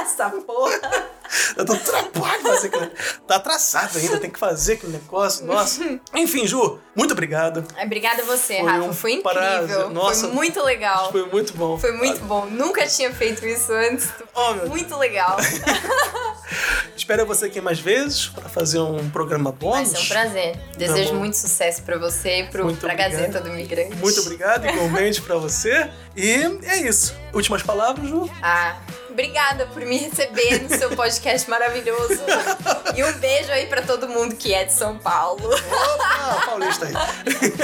Essa 0.00 0.30
porra. 0.30 1.10
Tá 1.56 1.62
dando 1.62 1.80
trabalho 1.80 2.42
fazer 2.42 2.66
aquele. 2.68 2.90
Tá 3.26 3.36
atrasado 3.36 3.98
ainda, 3.98 4.18
tem 4.18 4.30
que 4.30 4.38
fazer 4.38 4.74
aquele 4.74 4.92
negócio. 4.92 5.46
Nossa. 5.46 6.00
Enfim, 6.14 6.46
Ju, 6.46 6.78
muito 6.94 7.12
obrigado. 7.12 7.64
Obrigada 7.82 8.22
a 8.22 8.24
você, 8.24 8.58
Foi 8.58 8.66
Rafa. 8.66 8.84
um 8.84 8.92
Foi 8.92 9.16
prazer. 9.18 9.62
incrível. 9.64 9.90
Nossa. 9.90 10.26
Foi 10.26 10.34
muito 10.34 10.62
legal. 10.62 11.12
Foi 11.12 11.26
muito 11.26 11.52
bom. 11.54 11.78
Foi 11.78 11.92
muito 11.92 12.20
bom. 12.24 12.46
Nunca 12.46 12.86
tinha 12.86 13.12
feito 13.12 13.46
isso 13.46 13.72
antes. 13.72 14.08
Oh, 14.34 14.54
meu 14.54 14.68
Muito 14.68 14.96
legal. 14.96 15.36
Espero 16.96 17.24
você 17.26 17.46
aqui 17.46 17.60
mais 17.60 17.78
vezes 17.80 18.26
para 18.26 18.48
fazer 18.48 18.78
um 18.80 19.08
programa 19.10 19.50
Vai 19.50 19.58
bônus. 19.58 19.88
ser 19.90 19.98
um 19.98 20.08
prazer. 20.08 20.56
Desejo 20.76 21.12
bom. 21.12 21.18
muito 21.20 21.36
sucesso 21.36 21.82
pra 21.82 21.96
você 21.98 22.40
e 22.40 22.46
pra 22.48 22.64
obrigado. 22.64 22.96
Gazeta 22.96 23.40
do 23.40 23.48
Imigrante. 23.48 23.96
Muito 23.96 24.20
obrigado, 24.20 24.66
igualmente 24.66 25.22
para 25.22 25.36
você. 25.36 25.90
E 26.16 26.34
é 26.64 26.78
isso. 26.82 27.14
Últimas 27.32 27.62
palavras, 27.62 28.08
Ju? 28.08 28.28
Ah, 28.42 28.76
obrigada 29.20 29.66
por 29.66 29.84
me 29.84 29.98
receber 29.98 30.62
no 30.62 30.68
seu 30.70 30.96
podcast 30.96 31.48
maravilhoso. 31.48 32.20
E 32.96 33.04
um 33.04 33.12
beijo 33.18 33.52
aí 33.52 33.66
pra 33.66 33.82
todo 33.82 34.08
mundo 34.08 34.34
que 34.34 34.52
é 34.52 34.64
de 34.64 34.72
São 34.72 34.98
Paulo. 34.98 35.48
Opa, 35.48 36.42
paulista 36.44 36.86
aí. 36.86 36.92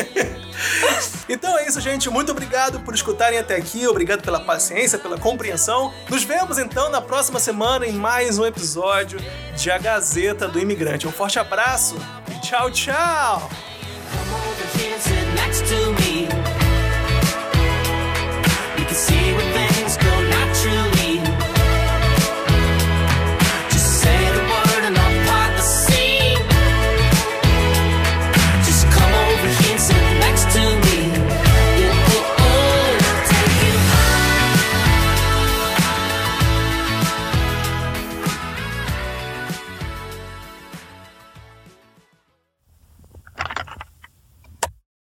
então 1.29 1.59
é 1.59 1.67
isso, 1.67 1.81
gente. 1.81 2.09
Muito 2.09 2.31
obrigado 2.31 2.79
por 2.81 2.95
escutarem 2.95 3.39
até 3.39 3.57
aqui. 3.57 3.87
Obrigado 3.89 4.23
pela 4.23 4.39
paciência, 4.39 4.99
pela 4.99 5.19
compreensão. 5.19 5.93
Nos 6.09 6.23
vemos 6.23 6.59
então 6.59 6.89
na 6.91 7.01
próxima 7.01 7.41
semana 7.41 7.85
em 7.87 7.93
mais 7.93 8.39
um 8.39 8.47
episódio 8.47 9.19
de 9.57 9.69
A 9.69 9.79
Gazeta 9.79 10.47
do 10.47 10.61
Imigrante. 10.61 11.09
Um 11.09 11.13
forte 11.13 11.41
abraço 11.41 11.97
e 12.31 12.41
tchau, 12.41 12.71
tchau! 12.71 13.51